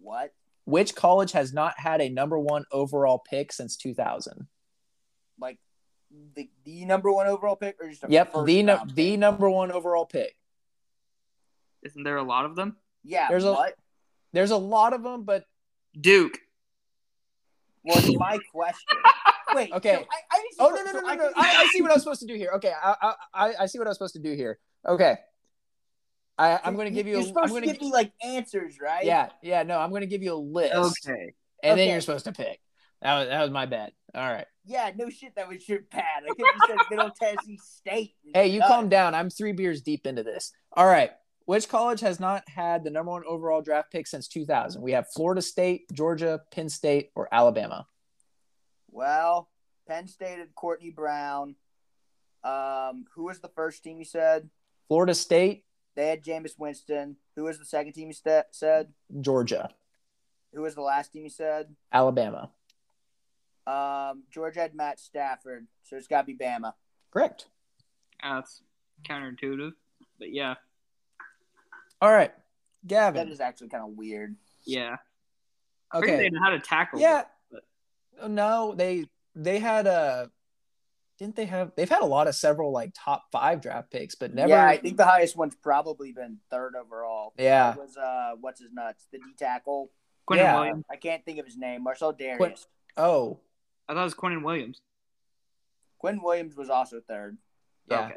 what? 0.00 0.34
Which 0.64 0.94
college 0.94 1.32
has 1.32 1.52
not 1.52 1.78
had 1.78 2.00
a 2.00 2.08
number 2.08 2.38
one 2.38 2.64
overall 2.70 3.18
pick 3.18 3.52
since 3.52 3.76
2000? 3.76 4.48
Like 5.38 5.58
the 6.34 6.50
the 6.64 6.84
number 6.84 7.10
one 7.12 7.26
overall 7.26 7.56
pick 7.56 7.76
or 7.80 7.88
just 7.88 8.04
a 8.04 8.08
Yep, 8.10 8.32
the 8.44 8.62
no, 8.62 8.80
the 8.94 9.12
pick? 9.12 9.18
number 9.20 9.48
one 9.48 9.70
overall 9.72 10.06
pick. 10.06 10.36
Isn't 11.82 12.02
there 12.02 12.16
a 12.16 12.22
lot 12.22 12.44
of 12.44 12.56
them? 12.56 12.76
Yeah. 13.04 13.28
There's 13.28 13.44
a- 13.44 13.52
what? 13.52 13.74
There's 14.32 14.50
a 14.50 14.56
lot 14.56 14.92
of 14.92 15.02
them, 15.02 15.22
but 15.24 15.44
Duke. 15.98 16.38
was 17.84 18.10
my 18.16 18.38
question. 18.52 18.98
Wait. 19.56 19.72
Okay. 19.72 19.94
so 19.94 19.98
I, 19.98 20.36
I 20.36 20.38
need 20.38 20.50
oh 20.60 20.68
no 20.70 20.76
no 20.76 20.92
so 20.92 20.92
no 20.92 21.00
no 21.00 21.08
I 21.08 21.16
no! 21.16 21.30
I, 21.36 21.54
I 21.58 21.66
see 21.72 21.82
what 21.82 21.90
I 21.90 21.94
was 21.94 22.02
supposed 22.04 22.20
to 22.20 22.26
do 22.26 22.34
here. 22.34 22.50
Okay, 22.56 22.72
I 22.82 22.94
I, 23.02 23.14
I, 23.34 23.54
I 23.60 23.66
see 23.66 23.78
what 23.78 23.88
I 23.88 23.90
was 23.90 23.96
supposed 23.96 24.14
to 24.14 24.20
do 24.20 24.34
here. 24.34 24.58
Okay, 24.86 25.16
I 26.38 26.60
I'm 26.64 26.74
going 26.74 26.88
to 26.88 26.94
give 26.94 27.06
you. 27.06 27.14
You're 27.14 27.22
A, 27.22 27.24
supposed 27.24 27.44
I'm 27.44 27.50
going 27.50 27.62
to 27.62 27.72
give 27.72 27.80
me 27.80 27.92
like 27.92 28.12
answers, 28.22 28.78
right? 28.80 29.04
Yeah 29.04 29.30
yeah 29.42 29.62
no, 29.62 29.78
I'm 29.78 29.90
going 29.90 30.02
to 30.02 30.06
give 30.06 30.22
you 30.22 30.34
a 30.34 30.36
list, 30.36 31.08
Okay. 31.08 31.34
and 31.62 31.78
then 31.78 31.88
you're 31.88 32.00
supposed 32.00 32.26
to 32.26 32.32
pick. 32.32 32.60
That 33.02 33.18
was 33.18 33.28
that 33.28 33.42
was 33.42 33.50
my 33.50 33.66
bad. 33.66 33.92
All 34.14 34.22
right. 34.22 34.46
Yeah. 34.64 34.90
No 34.96 35.10
shit. 35.10 35.34
That 35.36 35.48
was 35.48 35.68
your 35.68 35.80
bad. 35.92 36.24
I 36.24 36.34
could 36.34 36.46
have 36.46 36.68
said 36.68 36.78
Middle 36.90 37.10
Tennessee 37.10 37.58
State. 37.62 38.14
Hey, 38.34 38.48
you 38.48 38.60
calm 38.60 38.88
down. 38.88 39.14
I'm 39.14 39.30
three 39.30 39.52
beers 39.52 39.82
deep 39.82 40.06
into 40.06 40.22
this. 40.22 40.52
All 40.72 40.86
right. 40.86 41.10
Which 41.44 41.68
college 41.68 42.00
has 42.00 42.18
not 42.18 42.42
had 42.48 42.82
the 42.82 42.90
number 42.90 43.12
one 43.12 43.22
overall 43.26 43.62
draft 43.62 43.92
pick 43.92 44.06
since 44.06 44.26
2000? 44.26 44.82
We 44.82 44.92
have 44.92 45.06
Florida 45.14 45.40
State, 45.40 45.82
Georgia, 45.92 46.40
Penn 46.50 46.68
State, 46.68 47.10
or 47.14 47.28
Alabama. 47.30 47.86
Well, 49.06 49.50
Penn 49.86 50.08
State 50.08 50.38
had 50.38 50.54
Courtney 50.54 50.88
Brown. 50.88 51.54
Um, 52.42 53.04
who 53.14 53.24
was 53.24 53.40
the 53.40 53.48
first 53.54 53.84
team 53.84 53.98
you 53.98 54.06
said? 54.06 54.48
Florida 54.88 55.14
State, 55.14 55.64
They 55.96 56.08
had 56.08 56.24
Jameis 56.24 56.58
Winston. 56.58 57.16
Who 57.34 57.44
was 57.44 57.58
the 57.58 57.66
second 57.66 57.92
team 57.92 58.08
you 58.08 58.14
sta- 58.14 58.44
said? 58.52 58.88
Georgia, 59.20 59.68
Who 60.54 60.62
was 60.62 60.74
the 60.74 60.80
last 60.80 61.12
team 61.12 61.24
you 61.24 61.30
said? 61.30 61.74
Alabama. 61.92 62.50
Um, 63.66 64.22
Georgia 64.30 64.60
had 64.60 64.74
Matt 64.74 64.98
Stafford, 64.98 65.66
so 65.82 65.96
it's 65.96 66.06
got 66.06 66.22
to 66.22 66.26
be 66.26 66.36
Bama. 66.36 66.72
Correct. 67.12 67.46
That's 68.22 68.62
counterintuitive, 69.06 69.72
but 70.18 70.32
yeah, 70.32 70.54
All 72.00 72.12
right. 72.12 72.32
That 72.84 73.12
Gavin. 73.14 73.28
is 73.28 73.40
actually 73.40 73.68
kind 73.68 73.82
of 73.84 73.90
weird. 73.90 74.36
yeah. 74.64 74.96
I 75.92 76.00
figured 76.00 76.14
Okay. 76.18 76.22
they 76.24 76.30
know 76.30 76.40
how 76.42 76.50
to 76.50 76.60
tackle. 76.60 76.98
Yeah. 77.00 77.22
but- 77.24 77.30
No, 78.26 78.74
they 78.76 79.06
they 79.34 79.58
had 79.58 79.86
a 79.86 80.30
didn't 81.18 81.36
they 81.36 81.46
have 81.46 81.72
they've 81.76 81.88
had 81.88 82.02
a 82.02 82.06
lot 82.06 82.28
of 82.28 82.34
several 82.34 82.72
like 82.72 82.92
top 82.94 83.24
5 83.32 83.60
draft 83.60 83.90
picks, 83.90 84.14
but 84.14 84.34
never 84.34 84.50
Yeah, 84.50 84.66
I 84.66 84.76
think 84.76 84.96
the 84.96 85.04
highest 85.06 85.36
one's 85.36 85.54
probably 85.56 86.12
been 86.12 86.38
third 86.50 86.74
overall. 86.76 87.32
Yeah. 87.38 87.72
It 87.72 87.78
was 87.78 87.96
uh, 87.96 88.32
what's 88.40 88.60
his 88.60 88.72
nuts? 88.72 89.06
The 89.12 89.18
D 89.18 89.24
tackle. 89.38 89.90
Quinton 90.26 90.46
Yeah. 90.46 90.54
Williams. 90.58 90.84
I 90.90 90.96
can't 90.96 91.24
think 91.24 91.38
of 91.38 91.46
his 91.46 91.56
name. 91.56 91.82
Marcell 91.82 92.12
Dareus. 92.12 92.66
Oh, 92.96 93.40
I 93.88 93.94
thought 93.94 94.00
it 94.00 94.04
was 94.04 94.14
Quinton 94.14 94.42
Williams. 94.42 94.80
Quinn 95.98 96.20
Williams 96.22 96.56
was 96.56 96.68
also 96.68 97.00
third. 97.00 97.38
yeah. 97.88 98.06
Okay. 98.06 98.14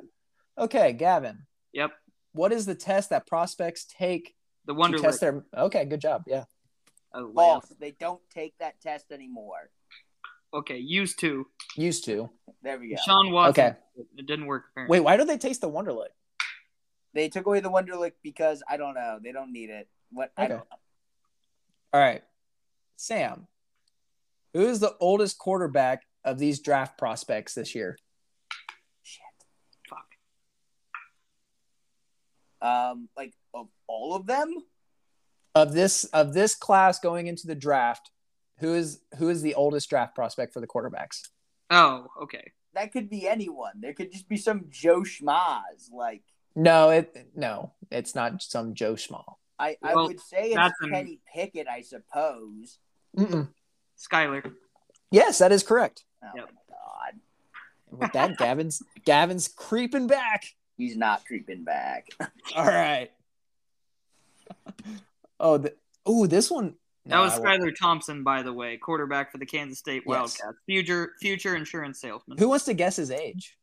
Okay, 0.58 0.94
Gavin. 0.94 1.46
Yep. 1.72 1.92
What 2.34 2.52
is 2.52 2.66
the 2.66 2.76
test 2.76 3.12
that 3.12 3.26
prospects 3.28 3.86
take 3.86 4.36
The 4.66 4.74
to 4.74 4.80
Wonder 4.80 5.00
test 5.00 5.22
their 5.22 5.46
Okay, 5.56 5.86
good 5.86 6.02
job. 6.02 6.24
Yeah. 6.28 6.44
uh, 7.14 7.24
False. 7.34 7.74
They 7.80 7.92
don't 7.92 8.22
take 8.30 8.58
that 8.60 8.82
test 8.82 9.12
anymore. 9.12 9.70
Okay, 10.54 10.78
used 10.78 11.20
to. 11.20 11.46
Used 11.76 12.06
to. 12.06 12.30
There 12.64 12.80
we 12.80 12.90
go. 12.90 12.96
Sean 13.06 13.32
Watson. 13.32 13.66
Okay. 13.66 13.78
It 14.18 14.26
didn't 14.26 14.46
work 14.48 14.66
apparently. 14.72 15.00
Wait, 15.00 15.04
why 15.04 15.18
do 15.18 15.26
they 15.26 15.38
taste 15.38 15.62
the 15.62 15.70
Wonderlic? 15.70 16.08
They 17.14 17.30
took 17.30 17.46
away 17.46 17.60
the 17.60 17.70
Wonderlic 17.70 18.14
because 18.24 18.64
I 18.68 18.78
don't 18.78 18.94
know. 18.96 19.20
They 19.22 19.32
don't 19.32 19.52
need 19.52 19.70
it. 19.70 19.88
What 20.12 20.32
I 20.38 20.44
Okay. 20.44 20.50
don't 20.50 20.60
know. 20.70 20.78
All 21.94 22.00
right. 22.02 22.24
Sam, 22.96 23.48
who 24.54 24.62
is 24.68 24.80
the 24.80 24.96
oldest 25.00 25.38
quarterback 25.38 26.04
of 26.24 26.38
these 26.40 26.60
draft 26.60 26.98
prospects 26.98 27.54
this 27.54 27.74
year? 27.76 27.98
Shit. 29.04 29.22
Fuck. 29.90 30.08
Um, 32.62 33.10
like 33.16 33.34
of 33.54 33.70
all 33.88 34.16
of 34.16 34.26
them, 34.26 34.54
Of 35.56 35.74
this 35.74 36.04
of 36.06 36.34
this 36.34 36.56
class 36.56 37.00
going 37.00 37.28
into 37.28 37.48
the 37.48 37.56
draft, 37.56 38.12
who 38.60 38.74
is 38.74 39.02
who 39.18 39.30
is 39.30 39.42
the 39.42 39.56
oldest 39.56 39.90
draft 39.90 40.16
prospect 40.16 40.54
for 40.54 40.60
the 40.62 40.68
quarterbacks? 40.68 41.28
Oh, 41.70 42.08
okay. 42.24 42.52
that 42.74 42.92
could 42.92 43.10
be 43.10 43.28
anyone. 43.28 43.74
There 43.80 43.94
could 43.94 44.12
just 44.12 44.28
be 44.28 44.38
some 44.38 44.66
Joe 44.70 45.02
Schmaz. 45.02 45.92
Like 45.92 46.24
No, 46.56 46.90
it 46.90 47.30
no, 47.36 47.74
it's 47.92 48.16
not 48.16 48.42
some 48.42 48.74
Joe 48.74 48.94
Schmal. 48.94 49.36
I, 49.60 49.76
I 49.84 49.94
Well, 49.96 50.08
would 50.08 50.20
say 50.22 50.48
it's 50.48 50.56
that's 50.56 50.82
an- 50.82 50.92
Kenny 50.92 51.20
Pickett, 51.34 51.68
I 51.68 51.82
suppose. 51.82 52.80
Mm-mm. 53.18 53.50
Skylar. 53.98 54.54
Yes, 55.12 55.40
that 55.40 55.52
is 55.52 55.64
correct. 55.64 56.06
Oh 56.24 56.28
Yep. 56.36 56.46
my 56.54 56.62
god, 56.76 57.20
And 57.92 58.00
with 58.00 58.12
that, 58.14 58.38
Gavin's 58.38 58.82
Gavin's 59.06 59.48
creeping 59.48 60.08
back. 60.08 60.46
he's 60.78 60.96
not 60.98 61.26
creeping 61.26 61.64
back. 61.64 62.08
All 62.56 62.66
right. 62.66 63.10
Oh, 65.40 65.58
the, 65.58 65.74
oh, 66.06 66.26
this 66.28 66.52
one. 66.52 66.76
That 67.06 67.16
no, 67.16 67.22
was 67.24 67.34
I. 67.40 67.40
Skylar 67.40 67.76
Thompson, 67.76 68.24
by 68.24 68.44
the 68.44 68.54
way, 68.54 68.78
quarterback 68.78 69.32
for 69.32 69.38
the 69.38 69.46
Kansas 69.46 69.80
State 69.80 70.04
Yes. 70.06 70.08
Wildcats. 70.08 70.58
Future 70.66 71.14
future 71.20 71.56
insurance 71.56 72.00
salesman. 72.02 72.38
Who 72.38 72.50
wants 72.50 72.66
to 72.66 72.74
guess 72.74 72.98
his 72.98 73.12
age? 73.12 73.58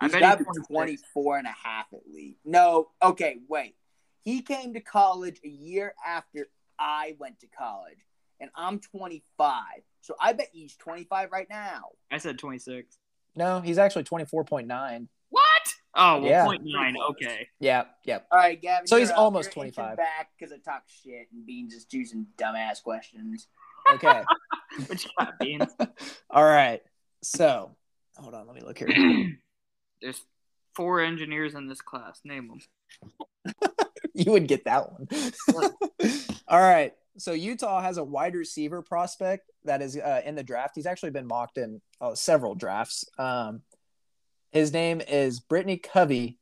I 0.00 0.08
bet 0.08 0.20
got 0.20 0.38
he's 0.38 0.46
to 0.46 0.52
be 0.52 0.66
26. 0.66 1.02
24 1.14 1.38
and 1.38 1.46
a 1.46 1.50
half 1.50 1.86
at 1.92 2.00
least. 2.12 2.38
No, 2.44 2.88
okay, 3.02 3.38
wait. 3.48 3.76
He 4.24 4.42
came 4.42 4.74
to 4.74 4.80
college 4.80 5.40
a 5.44 5.48
year 5.48 5.94
after 6.06 6.48
I 6.78 7.16
went 7.18 7.40
to 7.40 7.46
college, 7.46 7.98
and 8.40 8.50
I'm 8.54 8.80
25. 8.80 9.62
So 10.00 10.14
I 10.20 10.32
bet 10.34 10.48
he's 10.52 10.76
25 10.76 11.30
right 11.32 11.46
now. 11.48 11.84
I 12.10 12.18
said 12.18 12.38
26. 12.38 12.98
No, 13.36 13.60
he's 13.60 13.78
actually 13.78 14.04
twenty 14.04 14.24
four 14.24 14.44
point 14.44 14.66
nine. 14.66 15.08
What? 15.28 15.65
Oh, 15.96 16.20
well, 16.20 16.30
Yeah. 16.30 16.44
point 16.44 16.62
nine. 16.64 16.96
Okay. 17.10 17.48
Yeah, 17.58 17.84
yep. 18.04 18.26
All 18.30 18.38
right, 18.38 18.60
Gavin. 18.60 18.86
So 18.86 18.98
he's 18.98 19.10
up. 19.10 19.18
almost 19.18 19.46
You're 19.46 19.64
25. 19.64 19.96
Back 19.96 20.30
because 20.38 20.52
I 20.52 20.58
talk 20.58 20.82
shit 20.86 21.28
and 21.32 21.46
Beans 21.46 21.72
is 21.72 21.86
choosing 21.86 22.26
dumbass 22.36 22.82
questions. 22.82 23.48
Okay. 23.92 24.22
What 24.86 25.02
you 25.04 25.10
got, 25.18 25.38
Beans? 25.38 25.74
All 26.30 26.44
right. 26.44 26.82
So, 27.22 27.70
hold 28.16 28.34
on. 28.34 28.46
Let 28.46 28.54
me 28.54 28.62
look 28.62 28.78
here. 28.78 28.88
There's 30.02 30.22
four 30.74 31.00
engineers 31.00 31.54
in 31.54 31.66
this 31.66 31.80
class. 31.80 32.20
Name 32.24 32.48
them. 32.48 33.54
you 34.14 34.32
would 34.32 34.48
get 34.48 34.64
that 34.64 34.92
one. 34.92 35.08
All 36.48 36.60
right. 36.60 36.92
So 37.18 37.32
Utah 37.32 37.80
has 37.80 37.96
a 37.96 38.04
wide 38.04 38.34
receiver 38.34 38.82
prospect 38.82 39.50
that 39.64 39.80
is 39.80 39.96
uh, 39.96 40.20
in 40.26 40.34
the 40.34 40.42
draft. 40.42 40.72
He's 40.74 40.84
actually 40.86 41.10
been 41.10 41.26
mocked 41.26 41.56
in 41.56 41.80
uh, 42.00 42.14
several 42.14 42.54
drafts. 42.54 43.06
Um, 43.18 43.62
his 44.56 44.72
name 44.72 45.02
is 45.02 45.38
Britain 45.40 45.78
Covey. 45.78 46.38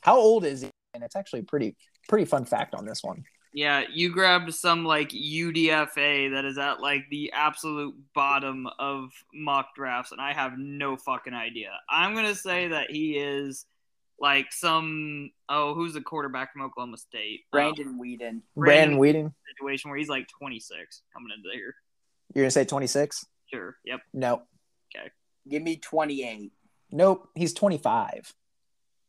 How 0.00 0.16
old 0.16 0.44
is 0.44 0.62
he? 0.62 0.70
And 0.94 1.04
it's 1.04 1.14
actually 1.14 1.42
pretty 1.42 1.76
pretty 2.08 2.24
fun 2.24 2.44
fact 2.44 2.74
on 2.74 2.86
this 2.86 3.04
one. 3.04 3.24
Yeah, 3.52 3.82
you 3.92 4.10
grabbed 4.10 4.54
some 4.54 4.84
like 4.84 5.10
UDFA 5.10 6.32
that 6.32 6.44
is 6.44 6.56
at 6.56 6.80
like 6.80 7.04
the 7.10 7.32
absolute 7.32 7.94
bottom 8.14 8.66
of 8.78 9.10
mock 9.34 9.74
drafts, 9.76 10.12
and 10.12 10.20
I 10.20 10.32
have 10.32 10.56
no 10.56 10.96
fucking 10.96 11.34
idea. 11.34 11.70
I'm 11.88 12.14
gonna 12.14 12.34
say 12.34 12.68
that 12.68 12.90
he 12.90 13.18
is 13.18 13.66
like 14.18 14.52
some 14.52 15.30
oh, 15.48 15.74
who's 15.74 15.94
the 15.94 16.00
quarterback 16.00 16.52
from 16.52 16.62
Oklahoma 16.62 16.96
State? 16.96 17.40
Uh, 17.52 17.56
Brandon 17.56 17.98
Weeden. 18.02 18.40
Brandon 18.56 18.98
Brandon- 18.98 18.98
Weeden. 18.98 19.34
situation 19.58 19.90
where 19.90 19.98
he's 19.98 20.08
like 20.08 20.26
26 20.38 21.02
coming 21.12 21.30
into 21.36 21.50
here. 21.52 21.74
You're 22.34 22.44
gonna 22.44 22.50
say 22.50 22.64
26? 22.64 23.26
Sure. 23.52 23.76
Yep. 23.84 24.00
No. 24.14 24.42
Okay. 24.96 25.10
Give 25.48 25.62
me 25.62 25.76
28. 25.76 26.52
Nope. 26.92 27.28
He's 27.34 27.54
25. 27.54 28.34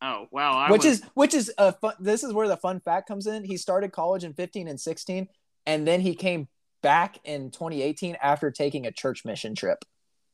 Oh 0.02 0.28
wow. 0.32 0.54
I 0.54 0.72
which 0.72 0.84
was, 0.84 1.00
is 1.00 1.06
which 1.14 1.34
is 1.34 1.54
a 1.58 1.74
fun, 1.74 1.94
this 2.00 2.24
is 2.24 2.34
where 2.34 2.48
the 2.48 2.58
fun 2.58 2.80
fact 2.80 3.08
comes 3.08 3.28
in. 3.28 3.44
He 3.44 3.58
started 3.58 3.92
college 3.92 4.24
in 4.24 4.34
15 4.34 4.68
and 4.68 4.80
16, 4.80 5.28
and 5.66 5.88
then 5.88 6.02
he 6.02 6.16
came 6.16 6.48
back 6.82 7.20
in 7.24 7.52
2018 7.52 8.18
after 8.22 8.50
taking 8.50 8.88
a 8.88 8.92
church 8.92 9.24
mission 9.26 9.54
trip. 9.54 9.86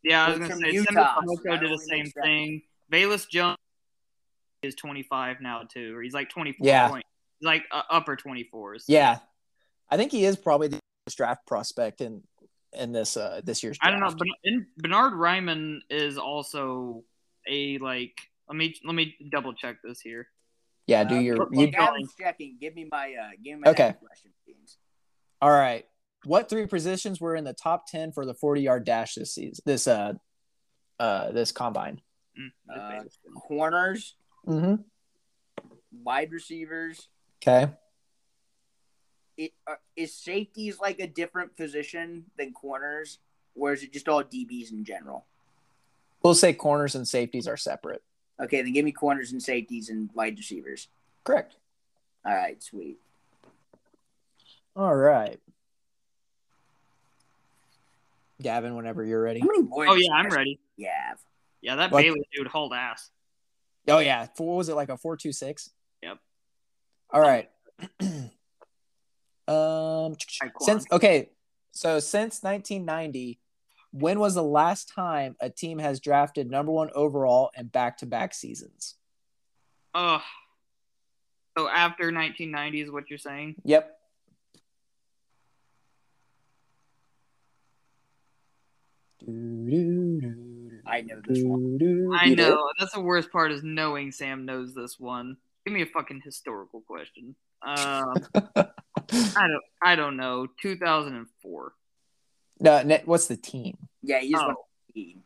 yeah. 0.03 0.26
I 0.26 0.30
was 0.30 0.40
gonna 0.40 0.52
from 0.52 0.60
say 0.61 0.72
Utah, 0.72 0.86
Simba 0.88 1.10
so 1.15 1.26
Falco 1.26 1.41
that 1.52 1.60
did 1.60 1.72
the 1.72 1.78
same 1.78 1.99
makes 1.99 2.14
thing. 2.14 2.61
Velus 2.91 3.30
Jones 3.30 3.57
is 4.64 4.76
25 4.76 5.41
now 5.41 5.64
too, 5.64 5.98
or 5.98 6.02
he's 6.02 6.14
like 6.14 6.30
24. 6.30 6.65
Yeah. 6.65 6.90
Point. 6.90 7.06
He's 7.40 7.45
like 7.45 7.64
uh, 7.72 7.82
upper 7.90 8.15
24s. 8.15 8.86
Yeah, 8.88 9.19
I 9.90 9.98
think 9.98 10.11
he 10.11 10.26
is 10.26 10.38
probably 10.38 10.69
the 10.69 10.80
best 11.06 11.18
draft 11.18 11.45
prospect 11.45 12.02
in 12.02 12.24
in 12.74 12.91
this 12.91 13.18
uh 13.18 13.41
this 13.44 13.64
year's. 13.64 13.78
I 13.82 13.91
don't 13.91 13.99
know. 13.99 14.10
But 14.18 14.28
Bernhard 14.78 15.14
Raimann 15.14 15.80
is 15.90 16.18
also 16.18 17.03
a 17.49 17.78
like. 17.80 18.14
Let 18.49 18.56
me 18.56 18.76
let 18.86 18.95
me 18.95 19.15
double 19.30 19.53
check 19.53 19.78
this 19.84 19.99
here. 19.99 20.28
Yeah, 20.88 21.03
do 21.03 21.15
Uh, 21.15 21.19
your 21.19 21.38
while 21.49 21.65
you, 21.65 21.72
Gavin's 21.72 22.14
checking. 22.18 22.57
Give 22.61 22.74
me 22.76 22.88
my 22.90 23.14
uh, 23.14 23.30
give 23.44 23.56
me 23.56 23.61
my 23.65 23.72
Okay. 23.72 23.94
question, 23.99 24.32
Beans. 24.45 24.78
all 25.41 25.52
right. 25.52 25.86
What 26.24 26.49
three 26.49 26.65
positions 26.65 27.22
were 27.22 27.36
in 27.36 27.44
the 27.44 27.53
top 27.53 27.88
10 27.88 28.11
for 28.11 28.26
the 28.26 28.34
40 28.34 28.61
yard 28.61 28.86
dash 28.86 29.15
this 29.15 29.36
season? 29.36 29.61
This 29.65 29.88
uh 29.88 30.14
uh 30.99 31.32
this 31.32 31.52
combine. 31.52 32.02
Mm, 32.40 32.52
Uh, 32.76 33.03
Corners, 33.41 34.15
Mm-hmm. 34.48 34.82
wide 36.03 36.32
receivers. 36.32 37.10
Okay. 37.41 37.72
It, 39.38 39.52
uh, 39.68 39.76
is 39.95 40.14
safeties 40.15 40.80
like 40.80 40.99
a 40.99 41.07
different 41.07 41.56
position 41.56 42.26
than 42.38 42.53
corners, 42.53 43.19
or 43.56 43.72
is 43.74 43.84
it 43.84 43.94
just 43.94 44.07
all 44.07 44.24
DBs 44.24 44.72
in 44.72 44.84
general? 44.84 45.28
We'll 46.27 46.35
say 46.35 46.51
corners 46.51 46.93
and 46.93 47.07
safeties 47.07 47.47
are 47.47 47.55
separate. 47.55 48.03
Okay, 48.37 48.61
then 48.61 48.73
give 48.73 48.83
me 48.83 48.91
corners 48.91 49.31
and 49.31 49.41
safeties 49.41 49.87
and 49.87 50.09
wide 50.13 50.37
receivers. 50.37 50.89
Correct. 51.23 51.55
All 52.25 52.35
right, 52.35 52.61
sweet. 52.61 52.97
All 54.75 54.93
right. 54.93 55.39
Gavin, 58.41 58.75
whenever 58.75 59.05
you're 59.05 59.21
ready. 59.21 59.39
How 59.39 59.45
many 59.45 59.61
more? 59.61 59.87
Oh 59.87 59.93
yeah, 59.93 60.11
I'm 60.11 60.27
ready. 60.27 60.59
Yeah. 60.75 61.13
Yeah, 61.61 61.77
that 61.77 61.93
What? 61.93 62.03
Velus 62.03 62.23
dude 62.35 62.47
hold 62.47 62.73
ass. 62.73 63.09
Oh 63.87 63.99
yeah, 63.99 64.27
what 64.35 64.57
was 64.57 64.67
it 64.67 64.75
like 64.75 64.89
a 64.89 64.97
four 64.97 65.15
two 65.15 65.31
six? 65.31 65.69
Yep. 66.03 66.17
All 67.11 67.21
right. 67.21 67.49
um, 69.47 70.17
since 70.59 70.85
okay, 70.91 71.29
so 71.71 72.01
since 72.01 72.43
1990, 72.43 73.39
when 73.91 74.19
was 74.19 74.35
the 74.35 74.43
last 74.43 74.91
time 74.93 75.35
a 75.39 75.49
team 75.49 75.80
has 75.80 75.99
drafted 75.99 76.49
number 76.49 76.72
one 76.72 76.89
overall 76.93 77.51
in 77.57 77.68
back 77.68 77.97
to 77.99 78.05
back 78.05 78.34
seasons? 78.34 78.95
Oh, 79.93 80.22
So 81.57 81.68
after 81.68 82.05
1990 82.05 82.81
is 82.81 82.91
what 82.91 83.09
you're 83.09 83.18
saying? 83.18 83.55
Yep. 83.64 83.93
I 90.88 91.01
know 91.01 91.22
this 91.27 91.43
one. 91.43 92.14
I 92.15 92.30
know. 92.30 92.69
That's 92.80 92.93
the 92.93 93.01
worst 93.01 93.31
part 93.31 93.51
is 93.51 93.64
knowing 93.64 94.11
Sam 94.11 94.45
knows 94.45 94.73
this 94.73 94.99
one. 94.99 95.38
Give 95.65 95.73
me 95.73 95.81
a 95.81 95.88
fucking 95.88 96.22
historical 96.23 96.81
question. 96.81 97.35
Um, 97.61 98.14
I 98.35 99.47
don't. 99.47 99.64
I 99.84 99.95
don't 99.95 100.15
know. 100.15 100.47
2004. 100.61 101.73
No, 102.59 102.81
ne- 102.84 103.03
what's 103.05 103.27
the 103.27 103.38
team 103.38 103.77
Yeah, 104.01 104.19
he's 104.19 104.35
Oh. 104.35 104.47
one. 104.47 104.55
team. 104.93 105.23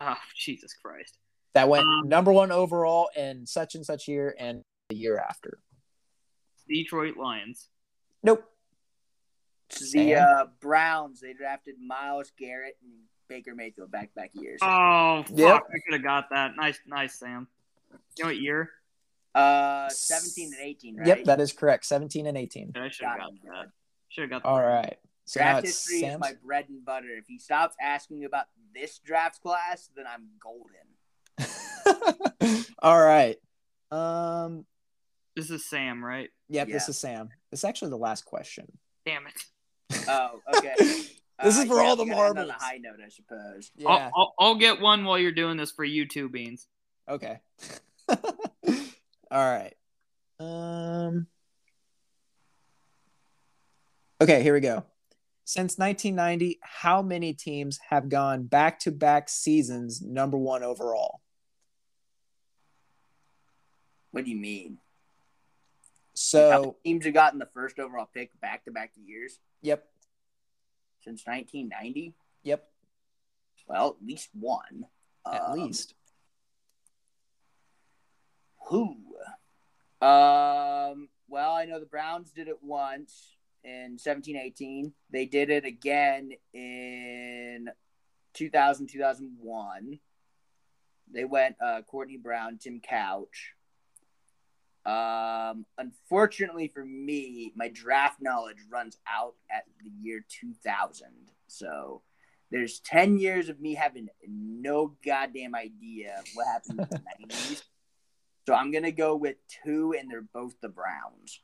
Oh, 0.00 0.16
Jesus 0.36 0.74
Christ. 0.74 1.18
that 1.54 1.68
went 1.68 1.84
Um, 1.86 2.08
number 2.08 2.32
one 2.32 2.50
overall 2.50 3.08
in 3.16 3.46
such 3.46 3.74
and 3.76 3.86
such 3.86 4.08
year 4.08 4.34
and 4.38 4.64
the 4.88 4.96
year 4.96 5.16
after? 5.18 5.60
Detroit 6.68 7.16
Lions. 7.16 7.68
Nope. 8.22 8.44
The 9.92 10.14
uh, 10.16 10.46
Browns 10.60 11.20
they 11.20 11.32
drafted 11.32 11.76
Myles 11.80 12.30
Garrett 12.36 12.76
and 12.82 12.92
Baker 13.28 13.54
Mayfield 13.54 13.90
back 13.90 14.14
back 14.14 14.30
years. 14.34 14.58
Oh, 14.62 15.22
fuck. 15.26 15.38
Yep. 15.38 15.62
I 15.68 15.78
could 15.84 15.92
have 15.94 16.02
got 16.02 16.30
that. 16.30 16.56
Nice, 16.56 16.78
nice, 16.86 17.14
Sam. 17.18 17.48
You 18.16 18.24
know 18.24 18.28
what 18.30 18.36
year? 18.38 18.70
Uh, 19.34 19.88
seventeen 19.88 20.52
and 20.52 20.62
eighteen, 20.62 20.96
right? 20.96 21.06
Yep, 21.06 21.24
that 21.24 21.40
is 21.40 21.52
correct. 21.52 21.84
17 21.86 22.26
and 22.26 22.36
18. 22.38 22.72
I 22.76 22.88
should 22.88 23.06
have 23.06 23.18
Got 23.18 23.30
got 23.30 23.52
that. 23.52 23.66
Should 24.10 24.20
have 24.22 24.42
got 24.42 24.44
All 24.44 24.58
that. 24.58 24.64
right. 24.64 24.98
So 25.24 25.40
now 25.40 25.52
draft 25.52 25.66
it's 25.66 25.90
history 25.90 26.08
is 26.08 26.18
my 26.18 26.34
bread 26.44 26.66
and 26.68 26.84
butter. 26.84 27.08
If 27.16 27.26
he 27.26 27.38
stops 27.38 27.76
asking 27.80 28.24
about 28.24 28.46
this 28.74 28.98
draft 28.98 29.40
class, 29.42 29.88
then 29.96 30.04
I'm 30.06 30.28
golden. 30.40 30.74
All 32.82 33.02
right. 33.02 33.36
Um. 33.90 34.66
This 35.36 35.50
is 35.50 35.68
Sam, 35.68 36.04
right? 36.04 36.30
Yep. 36.48 36.68
This 36.68 36.88
is 36.88 36.96
Sam. 36.96 37.28
This 37.50 37.60
is 37.60 37.64
actually 37.64 37.90
the 37.90 37.98
last 37.98 38.24
question. 38.24 38.66
Damn 39.04 39.26
it. 39.26 39.34
Oh, 40.08 40.40
okay. 40.56 40.74
This 41.42 41.58
is 41.58 41.64
for 41.64 41.80
all 41.80 41.96
the 41.96 42.04
we 42.04 42.12
on 42.12 42.16
marbles. 42.16 42.48
a 42.48 42.52
high 42.52 42.78
note, 42.78 43.00
I 43.04 43.08
suppose. 43.08 43.72
Yeah. 43.76 43.88
I'll, 43.88 44.12
I'll, 44.14 44.34
I'll 44.38 44.54
get 44.54 44.80
one 44.80 45.04
while 45.04 45.18
you're 45.18 45.32
doing 45.32 45.56
this 45.56 45.72
for 45.72 45.84
you 45.84 46.06
two, 46.06 46.28
Beans. 46.28 46.68
Okay. 47.08 47.40
All 48.08 48.16
right. 49.30 49.74
Um. 50.38 51.26
Okay, 54.20 54.44
here 54.44 54.54
we 54.54 54.60
go. 54.60 54.84
Since 55.46 55.76
1990, 55.78 56.58
how 56.62 57.02
many 57.02 57.34
teams 57.34 57.78
have 57.90 58.08
gone 58.08 58.44
back 58.44 58.78
to 58.80 58.90
back 58.90 59.28
seasons 59.28 60.00
number 60.00 60.38
one 60.38 60.62
overall? 60.62 61.20
What 64.10 64.24
do 64.24 64.30
you 64.30 64.36
mean? 64.36 64.78
So, 66.14 66.76
Teams 66.84 67.04
have 67.04 67.14
gotten 67.14 67.38
the 67.38 67.48
first 67.52 67.78
overall 67.78 68.08
pick 68.12 68.38
back 68.40 68.64
to 68.64 68.70
back 68.70 68.92
years 69.04 69.40
yep, 69.62 69.84
since 71.02 71.26
1990. 71.26 72.14
yep, 72.44 72.70
Well, 73.66 73.96
at 74.00 74.06
least 74.06 74.28
one. 74.32 74.86
at 75.30 75.42
Um, 75.42 75.52
least. 75.58 75.94
Who? 78.68 78.96
Um. 80.00 81.08
Well, 81.28 81.52
I 81.52 81.64
know 81.64 81.80
the 81.80 81.86
Browns 81.86 82.30
did 82.30 82.48
it 82.48 82.62
once 82.62 83.36
in 83.64 83.96
17-18. 83.96 84.92
They 85.10 85.26
did 85.26 85.50
it 85.50 85.64
again 85.64 86.30
in 86.52 87.68
2000 88.34 88.88
2001. 88.88 89.98
They 91.12 91.24
went 91.24 91.56
uh, 91.64 91.82
Courtney 91.82 92.16
Brown, 92.16 92.58
Tim 92.58 92.80
Couch. 92.80 93.54
Um, 94.86 95.64
unfortunately 95.78 96.68
for 96.68 96.84
me, 96.84 97.52
my 97.56 97.68
draft 97.68 98.20
knowledge 98.20 98.58
runs 98.70 98.98
out 99.08 99.34
at 99.50 99.64
the 99.82 99.90
year 100.00 100.24
2000. 100.28 101.06
So 101.46 102.02
there's 102.50 102.80
10 102.80 103.18
years 103.18 103.48
of 103.48 103.60
me 103.60 103.74
having 103.74 104.08
no 104.28 104.94
goddamn 105.04 105.54
idea 105.54 106.22
what 106.34 106.46
happened 106.46 106.80
in 106.80 106.88
the 106.90 107.26
90s. 107.34 107.62
So 108.46 108.54
I'm 108.54 108.70
going 108.70 108.84
to 108.84 108.92
go 108.92 109.16
with 109.16 109.36
two, 109.64 109.94
and 109.98 110.10
they're 110.10 110.28
both 110.34 110.54
the 110.60 110.68
Browns. 110.68 111.40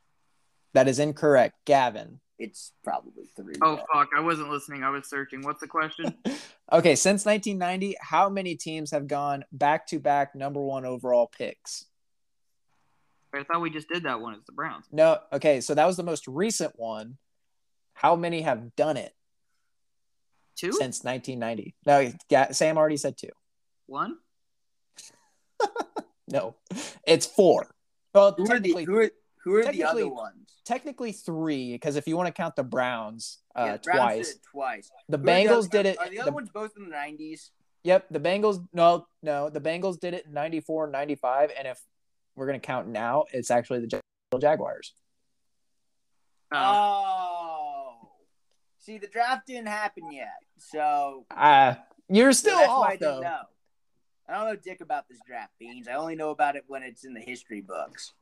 That 0.75 0.89
is 0.89 0.99
incorrect. 0.99 1.55
Gavin. 1.67 2.21
It's 2.39 2.73
probably 2.85 3.27
three. 3.37 3.55
Oh 3.61 3.77
though. 3.77 3.85
fuck! 3.93 4.09
I 4.17 4.21
wasn't 4.21 4.51
listening. 4.51 4.83
I 4.83 4.91
was 4.91 5.09
searching. 5.09 5.43
What's 5.43 5.61
the 5.61 5.69
question? 5.69 6.15
Okay, 6.73 6.95
since 6.95 7.27
1990, 7.27 7.97
how 8.01 8.29
many 8.29 8.55
teams 8.55 8.93
have 8.93 9.09
gone 9.09 9.45
back 9.51 9.89
to 9.89 9.99
back 9.99 10.37
number 10.37 10.61
one 10.61 10.85
overall 10.85 11.27
picks? 11.27 11.87
I 13.35 13.43
thought 13.43 13.61
we 13.61 13.71
just 13.71 13.89
did 13.89 14.05
that 14.05 14.21
one. 14.21 14.35
It's 14.35 14.47
the 14.47 14.53
Browns. 14.53 14.85
No, 14.93 15.19
okay, 15.33 15.61
so 15.63 15.75
that 15.75 15.85
was 15.87 15.97
the 15.97 16.05
most 16.05 16.29
recent 16.29 16.75
one. 16.79 17.19
How 17.95 18.15
many 18.15 18.43
have 18.43 18.77
done 18.77 18.97
it 18.97 19.13
Two. 20.55 20.71
since 20.71 21.03
1990? 21.03 21.75
No, 21.87 22.13
Ga- 22.31 22.53
Sam 22.53 22.79
already 22.79 22.97
said 22.99 23.17
two. 23.19 23.31
One. 23.87 24.19
No, 26.29 26.55
it's 27.05 27.27
four. 27.27 27.75
Well, 28.15 28.33
Who 28.37 28.45
are 28.45 28.47
the 28.47 28.69
technically, 28.69 28.85
who 28.85 28.99
are, 28.99 29.11
who 29.45 29.55
are 29.55 29.61
the 29.61 29.67
technically- 29.73 30.03
other 30.03 30.09
ones? 30.13 30.47
technically 30.65 31.13
three, 31.13 31.73
because 31.73 31.97
if 31.97 32.07
you 32.07 32.17
want 32.17 32.27
to 32.29 32.33
count 32.33 32.55
the 32.57 32.63
Browns 32.63 33.39
uh, 33.57 33.65
Yeah, 33.65 33.73
the 33.73 33.79
Browns 33.83 33.99
twice, 34.01 34.27
did 34.29 34.37
it 34.37 34.43
twice. 34.51 34.91
the 35.09 35.17
Who 35.19 35.25
the 35.25 35.31
Bengals 35.31 35.59
other- 35.59 35.69
did 35.69 35.87
it. 35.87 35.99
Are 35.99 36.09
the 36.09 36.21
other 36.21 36.31
the- 36.31 36.35
ones 36.35 36.51
both 36.51 36.73
in 36.77 36.85
the 36.89 36.95
90s? 36.95 37.51
Yep, 37.83 38.07
the 38.11 38.21
Bengals. 38.21 38.67
No, 38.75 39.07
no, 39.23 39.49
the 39.49 39.61
Bengals 39.61 39.99
did 39.99 40.13
it 40.15 40.27
in 40.27 40.33
94 40.35 40.85
and 40.85 40.93
95. 40.93 41.51
And 41.59 41.67
if 41.67 41.81
we're 42.37 42.47
going 42.47 42.61
to 42.61 42.65
count 42.67 42.89
now, 42.89 43.25
it's 43.33 43.51
actually 43.51 43.81
the 43.87 44.01
Jaguars. 44.39 44.93
Oh. 46.53 46.59
Oh. 48.03 48.09
See, 48.79 48.99
the 48.99 49.07
draft 49.09 49.47
didn't 49.47 49.69
happen 49.69 50.11
yet, 50.13 50.29
so 50.59 51.27
Uh, 51.31 51.75
you're 52.09 52.33
still 52.33 52.59
I 52.59 52.65
off, 52.67 52.99
though. 52.99 53.21
know. 53.21 53.43
I 54.29 54.33
don't 54.35 54.47
know 54.47 54.57
dick 54.57 54.81
about 54.81 55.09
this 55.09 55.19
draft, 55.27 55.53
Beans. 55.59 55.87
I 55.89 55.95
only 55.95 56.17
know 56.17 56.31
about 56.31 56.57
it 56.57 56.65
when 56.67 56.83
it's 56.83 57.05
in 57.05 57.15
the 57.15 57.21
history 57.21 57.61
books. 57.61 58.13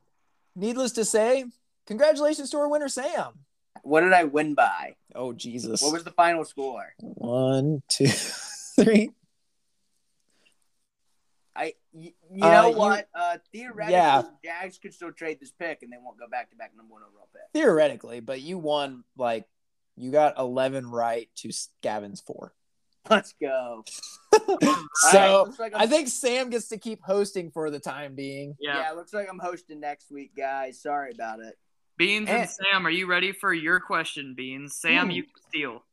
Needless 0.55 0.91
to 0.93 1.05
say, 1.05 1.45
congratulations 1.87 2.49
to 2.51 2.57
our 2.57 2.69
winner, 2.69 2.89
Sam. 2.89 3.33
What 3.83 4.01
did 4.01 4.13
I 4.13 4.25
win 4.25 4.55
by? 4.55 4.95
Oh, 5.15 5.31
Jesus. 5.33 5.81
What 5.81 5.93
was 5.93 6.03
the 6.03 6.11
final 6.11 6.43
score? 6.43 6.93
One, 6.99 7.81
two, 7.87 8.07
three. 8.75 9.11
I 11.55 11.73
you 11.93 12.11
Uh, 12.41 12.49
know 12.51 12.69
you- 12.69 12.77
what? 12.77 13.07
Uh, 13.13 13.37
theoretically, 13.51 13.93
Yeah. 13.93 14.23
Jags 14.43 14.77
could 14.77 14.93
still 14.93 15.11
trade 15.11 15.39
this 15.39 15.51
pick, 15.51 15.81
and 15.83 15.91
they 15.91 15.97
won't 16.01 16.17
go 16.19 16.27
back 16.27 16.49
to 16.51 16.55
back 16.55 16.75
number 16.75 16.93
one 16.93 17.03
overall 17.03 17.27
pick. 17.33 17.41
Theoretically, 17.53 18.19
but 18.19 18.41
you 18.41 18.57
won, 18.57 19.03
like, 19.17 19.45
you 19.95 20.11
got 20.11 20.37
11 20.37 20.89
right 20.89 21.29
to 21.37 21.51
Gavin's 21.81 22.21
four. 22.21 22.53
Let's 23.09 23.33
go. 23.41 23.83
So 25.11 25.17
All 25.17 25.37
right, 25.37 25.47
looks 25.47 25.59
like 25.59 25.71
I'm, 25.75 25.87
think 25.89 26.07
Sam 26.09 26.49
gets 26.49 26.67
to 26.69 26.77
keep 26.77 27.01
hosting 27.01 27.51
for 27.51 27.69
the 27.69 27.79
time 27.79 28.15
being. 28.15 28.55
Yeah. 28.59 28.81
yeah, 28.81 28.91
looks 28.91 29.13
like 29.13 29.27
I'm 29.29 29.39
hosting 29.39 29.79
next 29.79 30.11
week, 30.11 30.31
guys. 30.35 30.81
Sorry 30.81 31.11
about 31.13 31.39
it. 31.39 31.57
Beans 31.97 32.27
Eh. 32.29 32.37
and 32.41 32.49
Sam, 32.49 32.85
are 32.85 32.89
you 32.89 33.07
ready 33.07 33.31
for 33.31 33.53
your 33.53 33.79
question, 33.79 34.33
Beans? 34.35 34.75
Sam, 34.75 35.05
Hmm. 35.05 35.11
you 35.11 35.23
can 35.23 35.33
steal. 35.47 35.83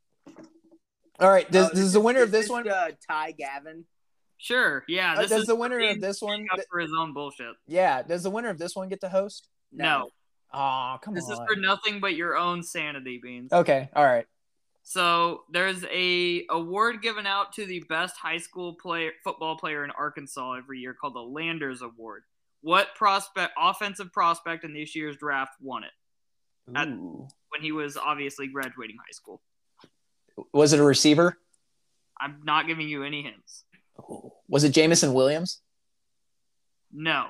All 1.21 1.31
right. 1.31 1.51
Does, 1.51 1.71
Oh, 1.71 1.75
does 1.75 1.93
the 1.93 2.01
winner 2.01 2.23
of 2.23 2.31
this 2.31 2.47
is 2.47 2.51
one? 2.51 2.69
Uh, 2.69 2.91
Ty 3.09 3.33
Gavin. 3.33 3.85
Sure. 4.39 4.85
Yeah. 4.89 5.15
uh, 5.15 5.21
This 5.23 5.31
does 5.31 5.41
is 5.43 5.47
the 5.47 5.57
winner 5.57 5.79
of 5.81 6.01
this 6.01 6.21
one? 6.21 6.39
speaking 6.41 6.49
up 6.53 6.61
for 6.71 6.81
his 6.81 6.91
own 6.99 7.13
bullshit. 7.15 7.55
Yeah. 7.67 8.03
Does 8.03 8.23
the 8.25 8.31
winner 8.31 8.51
of 8.51 8.59
this 8.59 8.75
one 8.77 8.89
get 8.89 9.01
to 9.03 9.09
host? 9.09 9.49
No. 9.73 10.11
Oh, 10.53 10.99
come 11.03 11.15
This 11.15 11.25
on. 11.25 11.31
This 11.31 11.39
is 11.41 11.45
for 11.49 11.57
nothing 11.61 12.01
but 12.01 12.15
your 12.15 12.37
own 12.37 12.63
sanity, 12.63 13.19
Beans. 13.23 13.53
Okay. 13.53 13.89
All 13.95 14.05
right. 14.05 14.27
So 14.89 15.43
there's 15.51 15.85
a 15.91 16.47
award 16.49 17.03
given 17.03 17.27
out 17.27 17.53
to 17.55 17.67
the 17.67 17.81
best 17.89 18.17
high 18.17 18.39
school 18.39 18.75
player 18.75 19.11
football 19.25 19.59
player 19.59 19.85
in 19.85 19.91
Arkansas 19.91 20.53
every 20.53 20.79
year 20.79 20.95
called 20.95 21.17
the 21.17 21.21
Landers 21.21 21.83
Award. 21.83 22.23
What 22.61 22.95
prospect 22.95 23.53
offensive 23.59 24.13
prospect 24.13 24.63
in 24.63 24.73
this 24.73 24.95
year's 24.95 25.17
draft 25.17 25.55
won 25.61 25.83
it 25.83 25.91
At- 26.73 26.87
when 26.87 27.63
he 27.63 27.73
was 27.73 27.97
obviously 27.97 28.47
graduating 28.47 28.95
high 28.97 29.11
school? 29.11 29.43
Was 30.53 30.73
it 30.73 30.79
a 30.79 30.85
receiver? 30.85 31.37
I'm 32.21 32.43
not 32.45 32.69
giving 32.69 32.89
you 32.89 33.03
any 33.03 33.23
hints. 33.23 33.65
Oh. 34.01 34.35
Was 34.49 34.63
it 34.63 34.71
Jameson 34.71 35.15
Williams? 35.15 35.63
No. 36.93 37.27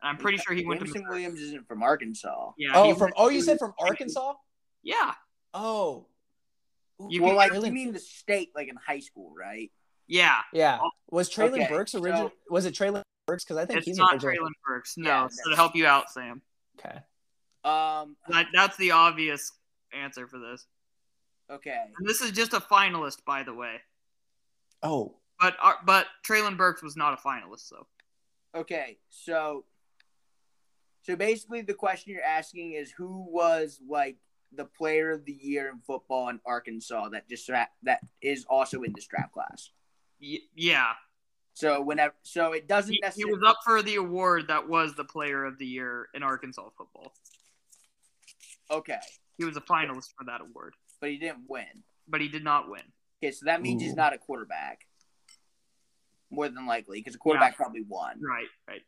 I'm 0.00 0.16
pretty 0.16 0.38
sure 0.38 0.54
he 0.54 0.64
went 0.64 0.80
to 0.80 0.86
Jameson 0.86 1.02
Missouri. 1.02 1.20
Williams 1.20 1.40
isn't 1.42 1.68
from 1.68 1.82
Arkansas. 1.82 2.52
Yeah. 2.56 2.70
Oh, 2.74 2.94
from 2.94 3.12
oh, 3.18 3.28
you 3.28 3.42
said 3.42 3.58
from 3.58 3.74
Arkansas? 3.78 4.32
Yeah. 4.82 5.12
Oh. 5.52 6.06
You 7.08 7.22
well, 7.22 7.30
can- 7.30 7.36
like 7.36 7.52
Treylon- 7.52 7.66
you 7.66 7.72
mean 7.72 7.92
the 7.92 7.98
state, 7.98 8.50
like 8.54 8.68
in 8.68 8.76
high 8.76 9.00
school, 9.00 9.34
right? 9.36 9.70
Yeah. 10.06 10.40
Yeah. 10.52 10.78
Was 11.10 11.28
Treylon 11.30 11.54
Okay, 11.54 11.68
Burks 11.68 11.92
so- 11.92 12.00
original? 12.02 12.32
was 12.50 12.64
it 12.64 12.74
Treylon 12.74 13.02
Burks? 13.26 13.44
Because 13.44 13.56
I 13.58 13.66
think 13.66 13.78
It's 13.78 13.86
he's 13.86 13.98
not 13.98 14.14
originally. 14.14 14.38
Treylon 14.38 14.52
Burks. 14.66 14.96
No. 14.96 15.08
Yeah, 15.10 15.28
so 15.30 15.50
to 15.50 15.56
help 15.56 15.74
you 15.76 15.86
out, 15.86 16.10
Sam. 16.10 16.42
Okay. 16.78 16.98
Um. 17.64 18.16
That, 18.28 18.46
that's 18.52 18.76
the 18.76 18.92
obvious 18.92 19.52
answer 19.92 20.26
for 20.28 20.38
this. 20.38 20.66
Okay. 21.50 21.76
And 21.98 22.08
this 22.08 22.20
is 22.22 22.30
just 22.32 22.52
a 22.52 22.60
finalist, 22.60 23.24
by 23.24 23.42
the 23.42 23.52
way. 23.54 23.76
Oh. 24.82 25.16
But 25.40 25.56
uh, 25.62 25.72
but 25.84 26.06
Treylon 26.26 26.56
Burks 26.56 26.82
was 26.82 26.96
not 26.96 27.12
a 27.12 27.28
finalist, 27.28 27.68
so. 27.68 27.86
Okay. 28.54 28.98
So. 29.10 29.64
So 31.02 31.14
basically, 31.14 31.60
the 31.62 31.74
question 31.74 32.12
you're 32.12 32.22
asking 32.22 32.72
is 32.72 32.90
who 32.90 33.26
was 33.28 33.80
like 33.88 34.16
the 34.56 34.64
player 34.64 35.10
of 35.10 35.24
the 35.24 35.36
year 35.40 35.68
in 35.68 35.80
football 35.86 36.28
in 36.28 36.40
Arkansas 36.46 37.08
that 37.10 37.28
just 37.28 37.46
that 37.48 38.00
is 38.22 38.44
also 38.48 38.82
in 38.82 38.92
this 38.94 39.06
draft 39.06 39.32
class. 39.32 39.70
Y- 40.20 40.38
yeah. 40.54 40.92
So 41.54 41.80
whenever, 41.82 42.14
so 42.22 42.52
it 42.52 42.68
doesn't 42.68 42.92
He, 42.92 43.02
he 43.16 43.24
was 43.24 43.42
up 43.46 43.58
for 43.64 43.82
the 43.82 43.94
award 43.96 44.48
that 44.48 44.68
was 44.68 44.94
the 44.94 45.04
player 45.04 45.44
of 45.44 45.58
the 45.58 45.66
year 45.66 46.08
in 46.14 46.22
Arkansas 46.22 46.68
football. 46.76 47.12
okay, 48.70 48.98
He 49.38 49.44
was 49.44 49.56
a 49.56 49.60
finalist 49.62 50.12
for 50.18 50.24
that 50.26 50.40
award, 50.42 50.74
but 51.00 51.10
he 51.10 51.16
didn't 51.16 51.44
win. 51.48 51.82
but 52.08 52.20
he 52.20 52.28
did 52.28 52.44
not 52.44 52.68
win. 52.68 52.82
Okay, 53.22 53.32
so 53.32 53.46
that 53.46 53.62
means 53.62 53.82
he's 53.82 53.94
not 53.96 54.12
a 54.12 54.18
quarterback. 54.18 54.86
More 56.30 56.48
than 56.48 56.66
likely, 56.66 56.98
because 57.00 57.14
a 57.14 57.18
quarterback 57.18 57.56
probably 57.56 57.82
won. 57.88 58.20
Right, 58.20 58.48
right. 58.68 58.82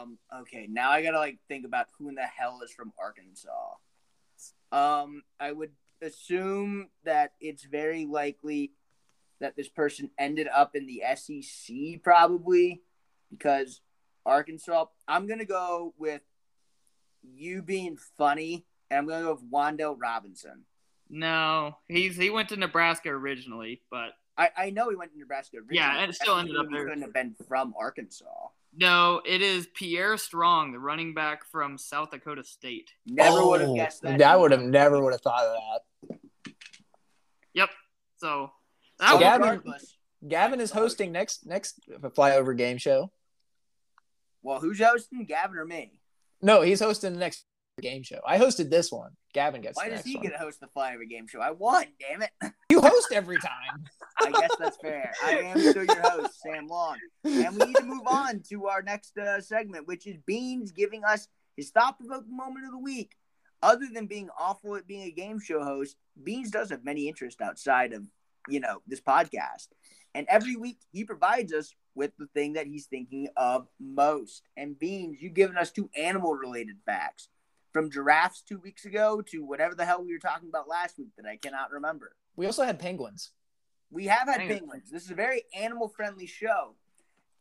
Um. 0.00 0.18
Okay. 0.42 0.66
Now 0.70 0.90
I 0.90 1.02
gotta 1.02 1.18
like 1.18 1.38
think 1.48 1.64
about 1.66 1.86
who 1.98 2.08
in 2.08 2.14
the 2.14 2.22
hell 2.22 2.60
is 2.64 2.72
from 2.72 2.92
Arkansas. 2.98 3.74
Um. 4.72 5.22
I 5.40 5.52
would 5.52 5.72
assume 6.02 6.88
that 7.04 7.32
it's 7.40 7.64
very 7.64 8.04
likely 8.06 8.72
that 9.40 9.56
this 9.56 9.68
person 9.68 10.10
ended 10.18 10.48
up 10.48 10.74
in 10.76 10.86
the 10.86 11.02
SEC 11.16 12.02
probably 12.02 12.82
because 13.30 13.80
Arkansas. 14.26 14.86
I'm 15.06 15.26
gonna 15.26 15.44
go 15.44 15.94
with 15.98 16.22
you 17.22 17.62
being 17.62 17.96
funny, 18.16 18.66
and 18.90 18.98
I'm 18.98 19.06
gonna 19.06 19.24
go 19.24 19.32
with 19.34 19.50
Wan'Dale 19.50 19.96
Robinson. 19.98 20.64
No, 21.08 21.76
he's 21.88 22.16
he 22.16 22.30
went 22.30 22.48
to 22.50 22.56
Nebraska 22.56 23.10
originally, 23.10 23.82
but 23.90 24.12
I, 24.36 24.50
I 24.56 24.70
know 24.70 24.90
he 24.90 24.96
went 24.96 25.12
to 25.12 25.18
Nebraska. 25.18 25.58
Originally. 25.58 25.76
Yeah, 25.76 25.98
and 26.00 26.10
it 26.10 26.14
still 26.14 26.36
ended 26.38 26.56
up 26.56 26.62
mean 26.66 26.72
he 26.72 26.76
there. 26.78 26.86
Couldn't 26.88 27.02
have 27.02 27.12
been 27.14 27.34
from 27.48 27.72
Arkansas. 27.78 28.24
no, 28.76 29.20
it 29.24 29.40
is 29.42 29.68
Pierre 29.74 30.16
Strong, 30.16 30.72
the 30.72 30.78
running 30.80 31.14
back 31.14 31.44
from 31.50 31.78
South 31.78 32.10
Dakota 32.10 32.42
State. 32.42 32.90
Never 33.06 33.46
would 33.46 33.60
have 33.60 33.70
Oh, 33.70 33.74
guessed 33.76 34.02
that. 34.02 34.20
I 34.22 34.34
would 34.36 34.50
have 34.50 34.62
never 34.62 35.00
would 35.02 35.12
have 35.12 35.20
thought 35.20 35.44
of 35.44 35.56
that. 36.08 36.18
Yep. 37.54 37.70
So 38.16 38.50
that 38.98 39.08
So 39.10 39.14
was, 39.14 39.22
Gavin- 39.22 39.62
Gavin 40.28 40.60
is 40.60 40.70
hosting 40.72 41.12
next 41.12 41.46
next 41.46 41.80
flyover 42.16 42.56
game 42.56 42.78
show. 42.78 43.12
Well, 44.42 44.60
who's 44.60 44.80
hosting, 44.80 45.24
Gavin 45.24 45.56
or 45.56 45.64
me? 45.64 46.00
No, 46.42 46.60
he's 46.62 46.80
hosting 46.80 47.12
the 47.12 47.18
next 47.18 47.44
game 47.80 48.02
show. 48.02 48.20
I 48.26 48.38
hosted 48.38 48.68
this 48.70 48.90
one. 48.92 49.12
Gavin 49.32 49.62
gets 49.62 49.76
Why 49.76 49.84
the 49.84 49.90
does 49.96 49.98
next 49.98 50.08
he 50.08 50.16
one. 50.16 50.22
get 50.24 50.32
to 50.32 50.38
host 50.38 50.60
the 50.60 50.66
Flyover 50.66 51.08
Game 51.08 51.26
Show? 51.26 51.40
I 51.40 51.50
won, 51.52 51.86
damn 51.98 52.22
it. 52.22 52.30
You 52.70 52.80
host 52.80 53.08
every 53.12 53.38
time. 53.38 53.84
I 54.20 54.30
guess 54.30 54.50
that's 54.58 54.76
fair. 54.78 55.12
I 55.24 55.38
am 55.38 55.58
still 55.58 55.84
your 55.84 56.00
host, 56.00 56.40
Sam 56.40 56.66
Long. 56.68 56.98
And 57.24 57.56
we 57.56 57.66
need 57.66 57.76
to 57.76 57.84
move 57.84 58.06
on 58.06 58.42
to 58.50 58.66
our 58.66 58.82
next 58.82 59.16
uh, 59.18 59.40
segment, 59.40 59.86
which 59.86 60.06
is 60.06 60.16
Beans 60.26 60.72
giving 60.72 61.04
us 61.04 61.28
his 61.56 61.70
thought 61.70 61.98
provoking 61.98 62.36
moment 62.36 62.66
of 62.66 62.72
the 62.72 62.78
week. 62.78 63.12
Other 63.62 63.86
than 63.92 64.06
being 64.06 64.28
awful 64.38 64.76
at 64.76 64.86
being 64.86 65.02
a 65.02 65.10
game 65.10 65.40
show 65.40 65.64
host, 65.64 65.96
Beans 66.22 66.50
does 66.50 66.70
have 66.70 66.84
many 66.84 67.08
interests 67.08 67.40
outside 67.40 67.92
of, 67.92 68.06
you 68.48 68.60
know, 68.60 68.82
this 68.86 69.00
podcast. 69.00 69.68
And 70.14 70.26
every 70.28 70.54
week 70.54 70.78
he 70.92 71.04
provides 71.04 71.52
us 71.52 71.74
with 71.94 72.12
the 72.18 72.26
thing 72.34 72.54
that 72.54 72.66
he's 72.66 72.86
thinking 72.86 73.28
of 73.36 73.66
most. 73.80 74.42
And 74.56 74.78
Beans, 74.78 75.18
you've 75.20 75.34
given 75.34 75.56
us 75.56 75.70
two 75.70 75.88
animal 75.96 76.34
related 76.34 76.76
facts 76.84 77.28
from 77.72 77.90
giraffes 77.90 78.42
two 78.42 78.58
weeks 78.58 78.84
ago 78.84 79.22
to 79.30 79.44
whatever 79.44 79.74
the 79.74 79.84
hell 79.84 80.04
we 80.04 80.12
were 80.12 80.18
talking 80.18 80.48
about 80.48 80.68
last 80.68 80.98
week 80.98 81.10
that 81.16 81.26
I 81.26 81.36
cannot 81.36 81.72
remember. 81.72 82.12
We 82.36 82.46
also 82.46 82.64
had 82.64 82.78
penguins. 82.78 83.30
We 83.94 84.06
have 84.06 84.26
had 84.26 84.38
Penguins. 84.38 84.60
penguins. 84.60 84.90
This 84.90 85.04
is 85.04 85.12
a 85.12 85.14
very 85.14 85.44
animal 85.56 85.88
friendly 85.88 86.26
show. 86.26 86.74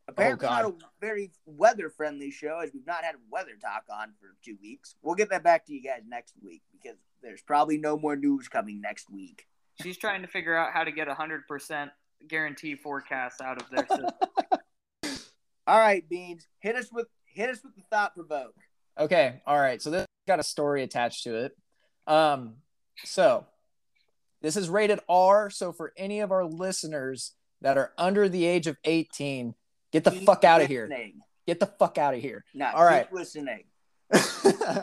Apparently, 0.08 0.48
God. 0.48 0.64
not 0.64 0.72
a 0.72 0.76
very 1.02 1.32
weather 1.46 1.90
friendly 1.90 2.30
show, 2.30 2.60
as 2.60 2.72
we've 2.74 2.86
not 2.86 3.04
had 3.04 3.16
weather 3.32 3.54
talk 3.60 3.86
on 3.90 4.14
for 4.20 4.36
two 4.46 4.58
weeks. 4.62 4.96
We'll 5.02 5.16
get 5.16 5.30
that 5.32 5.44
back 5.44 5.66
to 5.66 5.74
you 5.74 5.82
guys 5.82 6.02
next 6.08 6.36
week 6.44 6.62
because 6.72 6.98
there's 7.24 7.42
probably 7.42 7.80
no 7.80 7.98
more 7.98 8.16
news 8.16 8.50
coming 8.50 8.82
next 8.82 9.10
week. 9.10 9.48
She's 9.82 9.98
trying 9.98 10.22
to 10.22 10.28
figure 10.28 10.56
out 10.56 10.74
how 10.74 10.84
to 10.84 10.92
get 10.92 11.08
a 11.08 11.16
hundred 11.16 11.48
percent 11.48 11.90
guarantee 12.28 12.76
forecast 12.76 13.42
out 13.42 13.60
of 13.60 13.70
their 13.72 13.88
system. 13.88 14.10
All 15.68 15.80
right, 15.80 16.08
Beans, 16.08 16.46
hit 16.60 16.76
us 16.76 16.92
with 16.92 17.08
hit 17.26 17.50
us 17.50 17.64
with 17.64 17.76
the 17.76 17.82
thought 17.90 18.14
provoke. 18.14 18.54
Okay. 19.00 19.42
All 19.48 19.60
right. 19.60 19.82
So 19.82 19.90
this 19.90 20.06
got 20.28 20.40
a 20.40 20.44
story 20.44 20.84
attached 20.84 21.24
to 21.24 21.46
it. 21.46 21.58
Um, 22.06 22.58
so 23.06 23.48
this 24.44 24.56
is 24.56 24.70
rated 24.70 25.00
R. 25.10 25.50
So 25.50 25.72
for 25.72 25.92
any 25.98 26.20
of 26.20 26.32
our 26.32 26.46
listeners 26.46 27.34
that 27.62 27.78
are 27.80 27.94
under 27.98 28.30
the 28.30 28.46
age 28.46 28.68
of 28.68 28.78
18, 28.84 29.56
get 29.92 30.04
the 30.04 30.12
Keep 30.12 30.26
fuck 30.26 30.44
out 30.44 30.62
of 30.62 30.68
here. 30.68 30.88
listening. 30.88 31.22
Get 31.48 31.60
the 31.60 31.66
fuck 31.66 31.98
out 31.98 32.14
of 32.14 32.22
here. 32.22 32.46
No, 32.54 32.66
All 32.68 32.72
keep 32.74 32.80
right. 32.92 33.14
listening. 33.14 33.64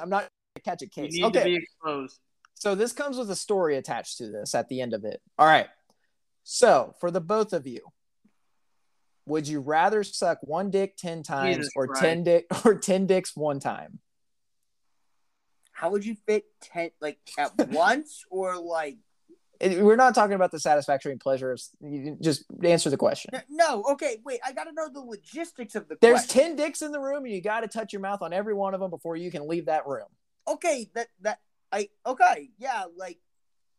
I'm 0.00 0.10
not 0.10 0.28
catch 0.64 0.82
a 0.82 0.86
You 0.86 0.90
case. 0.90 1.12
need 1.12 1.24
Okay. 1.26 1.38
to 1.40 1.44
be 1.44 1.56
exposed. 1.56 2.18
So 2.54 2.74
this 2.74 2.92
comes 2.92 3.16
with 3.16 3.30
a 3.30 3.36
story 3.36 3.76
attached 3.76 4.18
to 4.18 4.28
this 4.28 4.54
at 4.54 4.68
the 4.68 4.80
end 4.82 4.92
of 4.92 5.04
it. 5.04 5.22
All 5.38 5.46
right. 5.46 5.68
So 6.42 6.94
for 7.00 7.10
the 7.10 7.20
both 7.20 7.52
of 7.52 7.66
you, 7.66 7.80
would 9.26 9.46
you 9.46 9.60
rather 9.60 10.02
suck 10.02 10.38
one 10.42 10.70
dick 10.70 10.96
ten 10.96 11.22
times 11.22 11.56
Jesus 11.56 11.72
or 11.76 11.86
Christ. 11.86 12.02
ten 12.02 12.24
dick 12.24 12.46
or 12.64 12.74
ten 12.74 13.06
dicks 13.06 13.36
one 13.36 13.60
time? 13.60 14.00
How 15.72 15.90
would 15.90 16.04
you 16.04 16.16
fit 16.26 16.44
ten 16.60 16.90
like 17.00 17.18
at 17.38 17.52
once 17.70 18.24
or 18.30 18.56
like 18.58 18.98
we're 19.60 19.96
not 19.96 20.14
talking 20.14 20.34
about 20.34 20.50
the 20.50 20.58
satisfactory 20.60 21.12
and 21.12 21.20
pleasure 21.20 21.52
of 21.52 21.60
you 21.80 22.16
just 22.20 22.44
answer 22.62 22.90
the 22.90 22.96
question. 22.96 23.30
no? 23.48 23.84
Okay, 23.90 24.18
wait. 24.24 24.40
I 24.44 24.52
got 24.52 24.64
to 24.64 24.72
know 24.72 24.88
the 24.88 25.00
logistics 25.00 25.74
of 25.74 25.88
the. 25.88 25.96
There's 26.00 26.24
question. 26.26 26.42
10 26.42 26.56
dicks 26.56 26.82
in 26.82 26.92
the 26.92 27.00
room 27.00 27.24
and 27.24 27.32
you 27.32 27.40
got 27.40 27.60
to 27.60 27.68
touch 27.68 27.92
your 27.92 28.00
mouth 28.00 28.22
on 28.22 28.32
every 28.32 28.54
one 28.54 28.74
of 28.74 28.80
them 28.80 28.90
before 28.90 29.16
you 29.16 29.30
can 29.30 29.46
leave 29.48 29.66
that 29.66 29.86
room. 29.86 30.06
okay 30.48 30.90
that 30.94 31.08
that 31.20 31.38
i 31.72 31.88
okay 32.06 32.48
yeah 32.58 32.84
like 32.96 33.18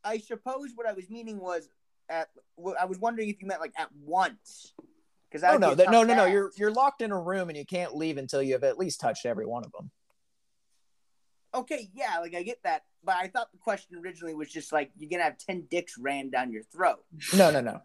i 0.03 0.17
suppose 0.17 0.69
what 0.75 0.87
i 0.87 0.93
was 0.93 1.09
meaning 1.09 1.39
was 1.39 1.67
at 2.09 2.29
i 2.79 2.85
was 2.85 2.99
wondering 2.99 3.29
if 3.29 3.41
you 3.41 3.47
meant 3.47 3.59
like 3.59 3.73
at 3.77 3.89
once 4.05 4.73
because 5.29 5.43
Oh 5.43 5.57
no, 5.57 5.73
that, 5.75 5.89
no, 5.91 6.03
no, 6.03 6.13
no. 6.13 6.25
You're 6.25 6.51
you're 6.57 6.71
locked 6.71 7.01
in 7.01 7.11
a 7.11 7.19
room 7.19 7.47
and 7.49 7.57
you 7.57 7.65
can't 7.65 7.95
leave 7.95 8.17
until 8.17 8.41
you 8.43 8.53
have 8.53 8.63
at 8.65 8.77
least 8.77 8.99
touched 8.99 9.25
every 9.25 9.45
one 9.45 9.63
of 9.63 9.71
them. 9.71 9.89
Okay 11.53 11.89
yeah 11.93 12.19
like 12.19 12.33
i 12.35 12.43
get 12.43 12.61
that 12.63 12.83
but 13.03 13.15
i 13.15 13.27
thought 13.27 13.51
the 13.51 13.57
question 13.57 13.97
originally 13.97 14.33
was 14.33 14.49
just 14.49 14.71
like 14.71 14.91
you're 14.97 15.09
gonna 15.09 15.23
have 15.23 15.37
10 15.37 15.67
dicks 15.69 15.97
rammed 15.97 16.31
down 16.31 16.51
your 16.51 16.63
throat 16.63 17.03
No, 17.35 17.51
no, 17.51 17.61
no. 17.61 17.81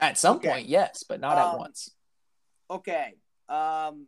At 0.00 0.18
some 0.18 0.36
Okay. 0.38 0.48
point, 0.50 0.68
yes, 0.68 1.04
but 1.08 1.20
not 1.20 1.38
at 1.38 1.44
Um, 1.52 1.58
once. 1.58 1.90
okay 2.70 3.14
um 3.48 4.06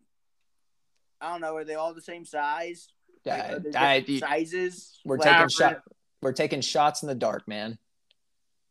i 1.20 1.30
don't 1.30 1.40
know 1.40 1.54
are 1.56 1.64
they 1.64 1.74
all 1.74 1.92
the 1.94 2.00
same 2.02 2.24
size 2.24 2.88
Like, 3.26 3.62
there 3.62 3.72
I- 3.76 4.18
sizes 4.18 5.00
we're 5.04 5.18
Like, 5.18 5.32
taking 5.36 5.48
shot. 5.48 5.82
We're 6.22 6.32
taking 6.32 6.60
shots 6.62 7.02
in 7.02 7.08
the 7.08 7.14
dark, 7.14 7.46
man. 7.46 7.78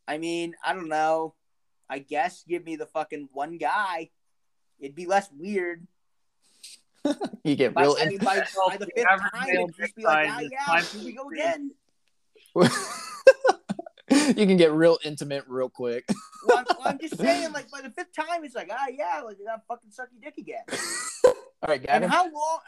i 0.08 0.18
mean 0.18 0.56
i 0.66 0.74
don't 0.74 0.90
know 0.90 1.36
i 1.90 2.00
guess 2.00 2.44
give 2.48 2.66
me 2.66 2.76
the 2.76 2.88
fucking 2.88 3.30
one 3.34 3.58
guy 3.58 4.10
it'd 4.80 4.96
be 4.96 5.06
less 5.06 5.30
weird 5.32 5.88
You 7.44 7.56
get 7.56 7.74
By, 7.74 7.84
real. 7.84 7.98
I 8.00 8.06
mean, 8.06 8.20
by, 8.20 8.46
by 8.68 8.78
the 8.78 8.86
the 8.86 8.92
fifth 8.96 9.06
average 9.06 9.32
time, 9.34 9.48
male 9.48 9.64
it'd 9.64 9.76
just 9.76 9.96
be 9.96 10.04
like, 10.04 10.28
size 10.30 10.50
ah, 10.68 10.76
yeah, 10.76 10.82
here 10.82 11.04
we 11.04 11.12
go 11.14 11.30
again. 11.30 11.72
you 14.38 14.48
can 14.48 14.58
get 14.58 14.72
real 14.72 14.98
intimate 15.04 15.44
real 15.48 15.70
quick. 15.70 16.06
Well, 16.46 16.58
I'm, 16.58 16.66
well, 16.78 16.88
I'm 16.88 17.00
just 17.00 17.18
saying, 17.18 17.54
like, 17.54 17.72
by 17.72 17.80
the 17.80 17.90
fifth 17.90 18.14
time, 18.14 18.44
it's 18.44 18.54
like, 18.54 18.70
ah, 18.70 18.88
yeah, 18.92 19.22
like, 19.22 19.38
I 19.42 19.46
got 19.46 19.62
fucking 19.66 19.92
sucky 19.92 20.22
dick 20.22 20.34
again. 20.38 20.64
All 21.24 21.34
right, 21.70 21.80
And 21.80 22.02
Gavin. 22.04 22.10
how 22.10 22.26
long? 22.26 22.60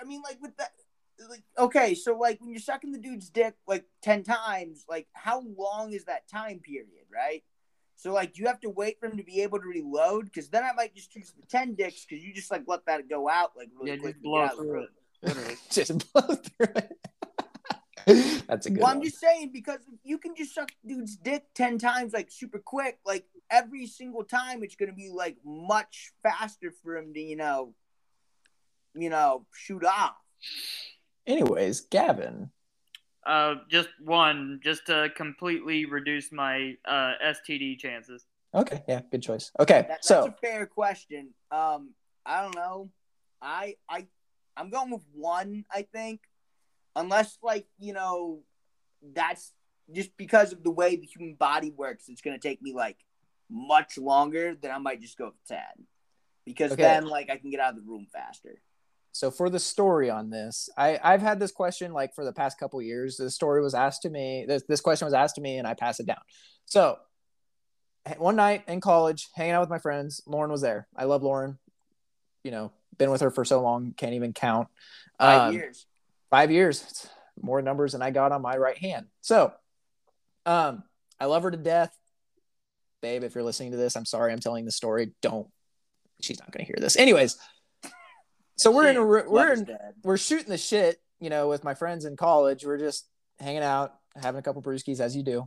I 0.00 0.04
mean, 0.04 0.20
like, 0.22 0.42
with 0.42 0.56
that, 0.56 0.72
like, 1.28 1.44
okay, 1.56 1.94
so, 1.94 2.18
like, 2.18 2.40
when 2.40 2.50
you're 2.50 2.58
sucking 2.58 2.90
the 2.90 2.98
dude's 2.98 3.30
dick, 3.30 3.54
like, 3.68 3.84
10 4.02 4.24
times, 4.24 4.84
like, 4.88 5.06
how 5.12 5.44
long 5.56 5.92
is 5.92 6.06
that 6.06 6.26
time 6.26 6.58
period, 6.58 7.04
right? 7.14 7.44
So, 8.00 8.14
like, 8.14 8.32
do 8.32 8.40
you 8.40 8.46
have 8.48 8.60
to 8.60 8.70
wait 8.70 8.98
for 8.98 9.06
him 9.10 9.18
to 9.18 9.22
be 9.22 9.42
able 9.42 9.58
to 9.60 9.66
reload? 9.66 10.24
Because 10.24 10.48
then 10.48 10.64
I 10.64 10.72
might 10.72 10.94
just 10.94 11.12
choose 11.12 11.34
the 11.38 11.46
10 11.46 11.74
dicks 11.74 12.06
because 12.06 12.24
you 12.24 12.32
just, 12.32 12.50
like, 12.50 12.62
let 12.66 12.86
that 12.86 13.10
go 13.10 13.28
out, 13.28 13.52
like, 13.54 13.68
really 13.78 13.90
Yeah, 13.90 13.96
quick. 13.98 14.14
just 14.14 14.22
blow 14.22 14.40
out 14.40 14.56
through 14.56 14.72
room. 14.72 14.84
it. 15.22 15.26
Literally. 15.28 15.56
just 15.70 16.12
blow 16.14 16.22
through 16.34 16.66
it. 16.76 16.98
That's 18.48 18.64
a 18.64 18.70
good 18.70 18.78
Well, 18.78 18.88
one. 18.88 18.96
I'm 18.96 19.02
just 19.02 19.20
saying 19.20 19.50
because 19.52 19.80
you 20.02 20.16
can 20.16 20.34
just 20.34 20.54
suck 20.54 20.72
dude's 20.86 21.14
dick 21.16 21.44
ten 21.54 21.76
times 21.76 22.14
like 22.14 22.30
super 22.30 22.58
quick, 22.58 22.98
like 23.04 23.26
every 23.50 23.86
single 23.86 24.24
time 24.24 24.62
it's 24.62 24.74
gonna 24.74 24.94
be 24.94 25.10
like 25.10 25.36
much 25.44 26.10
faster 26.22 26.72
for 26.82 26.96
him 26.96 27.12
to, 27.12 27.20
you 27.20 27.36
know, 27.36 27.74
you 28.94 29.10
know, 29.10 29.44
shoot 29.54 29.84
off. 29.84 30.16
Anyways, 31.26 31.82
Gavin. 31.82 32.50
Uh, 33.30 33.54
just 33.70 33.88
one, 34.00 34.58
just 34.60 34.86
to 34.86 35.08
completely 35.14 35.84
reduce 35.84 36.32
my 36.32 36.74
uh, 36.84 37.12
STD 37.24 37.78
chances. 37.78 38.26
Okay, 38.52 38.82
yeah, 38.88 39.02
good 39.08 39.22
choice. 39.22 39.52
Okay, 39.60 39.82
That, 39.82 39.88
that's 39.88 40.08
so 40.08 40.26
a 40.26 40.34
fair 40.44 40.66
question. 40.66 41.28
Um, 41.52 41.90
I 42.26 42.42
don't 42.42 42.56
know. 42.56 42.90
I 43.40 43.76
I 43.88 44.08
I'm 44.56 44.68
going 44.68 44.90
with 44.90 45.04
one, 45.14 45.64
I 45.72 45.82
think. 45.92 46.22
Unless 46.96 47.38
like, 47.40 47.68
you 47.78 47.92
know, 47.92 48.40
that's 49.14 49.52
just 49.92 50.10
because 50.16 50.52
of 50.52 50.64
the 50.64 50.72
way 50.72 50.96
the 50.96 51.06
human 51.06 51.36
body 51.36 51.70
works, 51.70 52.06
it's 52.08 52.22
gonna 52.22 52.40
take 52.40 52.60
me 52.60 52.74
like 52.74 52.96
much 53.48 53.96
longer, 53.96 54.56
then 54.60 54.72
I 54.72 54.78
might 54.78 55.00
just 55.00 55.16
go 55.16 55.26
with 55.26 55.46
ten. 55.46 55.86
Because 56.44 56.72
Okay. 56.72 56.82
then 56.82 57.06
like 57.06 57.30
I 57.30 57.36
can 57.36 57.50
get 57.50 57.60
out 57.60 57.74
of 57.74 57.76
the 57.76 57.88
room 57.88 58.08
faster. 58.12 58.60
So 59.12 59.30
for 59.30 59.50
the 59.50 59.58
story 59.58 60.10
on 60.10 60.30
this, 60.30 60.68
I 60.76 60.98
I've 61.02 61.22
had 61.22 61.40
this 61.40 61.52
question 61.52 61.92
like 61.92 62.14
for 62.14 62.24
the 62.24 62.32
past 62.32 62.58
couple 62.58 62.80
years. 62.82 63.16
The 63.16 63.30
story 63.30 63.60
was 63.62 63.74
asked 63.74 64.02
to 64.02 64.10
me. 64.10 64.44
This 64.46 64.62
this 64.68 64.80
question 64.80 65.06
was 65.06 65.14
asked 65.14 65.34
to 65.36 65.40
me, 65.40 65.58
and 65.58 65.66
I 65.66 65.74
pass 65.74 66.00
it 66.00 66.06
down. 66.06 66.20
So 66.66 66.96
one 68.18 68.36
night 68.36 68.64
in 68.68 68.80
college, 68.80 69.28
hanging 69.34 69.52
out 69.52 69.60
with 69.60 69.70
my 69.70 69.78
friends, 69.78 70.20
Lauren 70.26 70.50
was 70.50 70.60
there. 70.62 70.88
I 70.96 71.04
love 71.04 71.22
Lauren. 71.22 71.58
You 72.44 72.50
know, 72.50 72.72
been 72.98 73.10
with 73.10 73.20
her 73.20 73.30
for 73.30 73.44
so 73.44 73.60
long, 73.60 73.92
can't 73.96 74.14
even 74.14 74.32
count. 74.32 74.68
Five 75.18 75.48
Um, 75.48 75.54
years. 75.54 75.86
five 76.30 76.50
years 76.50 76.82
It's 76.82 77.08
more 77.42 77.60
numbers 77.62 77.92
than 77.92 78.02
i 78.02 78.10
got 78.10 78.32
on 78.32 78.42
my 78.42 78.54
right 78.56 78.76
hand 78.76 79.06
so 79.22 79.50
um 80.44 80.82
i 81.18 81.24
love 81.24 81.42
her 81.42 81.50
to 81.50 81.56
death 81.56 81.90
babe 83.00 83.24
if 83.24 83.34
you're 83.34 83.44
listening 83.44 83.70
to 83.70 83.78
this 83.78 83.96
i'm 83.96 84.04
sorry 84.04 84.30
i'm 84.30 84.38
telling 84.40 84.66
the 84.66 84.70
story 84.70 85.12
don't 85.22 85.48
she's 86.20 86.38
not 86.38 86.50
going 86.50 86.64
to 86.64 86.66
hear 86.70 86.76
this 86.78 86.96
anyways 86.98 87.38
so 88.56 88.70
we're 88.70 88.88
in 88.88 88.96
a 88.96 89.04
we're 89.04 89.52
in 89.52 89.68
we're 90.02 90.16
shooting 90.16 90.48
the 90.48 90.58
shit 90.58 91.00
you 91.18 91.30
know 91.30 91.48
with 91.48 91.64
my 91.64 91.74
friends 91.74 92.04
in 92.04 92.16
college. 92.16 92.64
We're 92.64 92.78
just 92.78 93.08
hanging 93.38 93.62
out 93.62 93.94
having 94.20 94.38
a 94.38 94.42
couple 94.42 94.62
brewskis 94.62 95.00
as 95.00 95.16
you 95.16 95.22
do. 95.22 95.46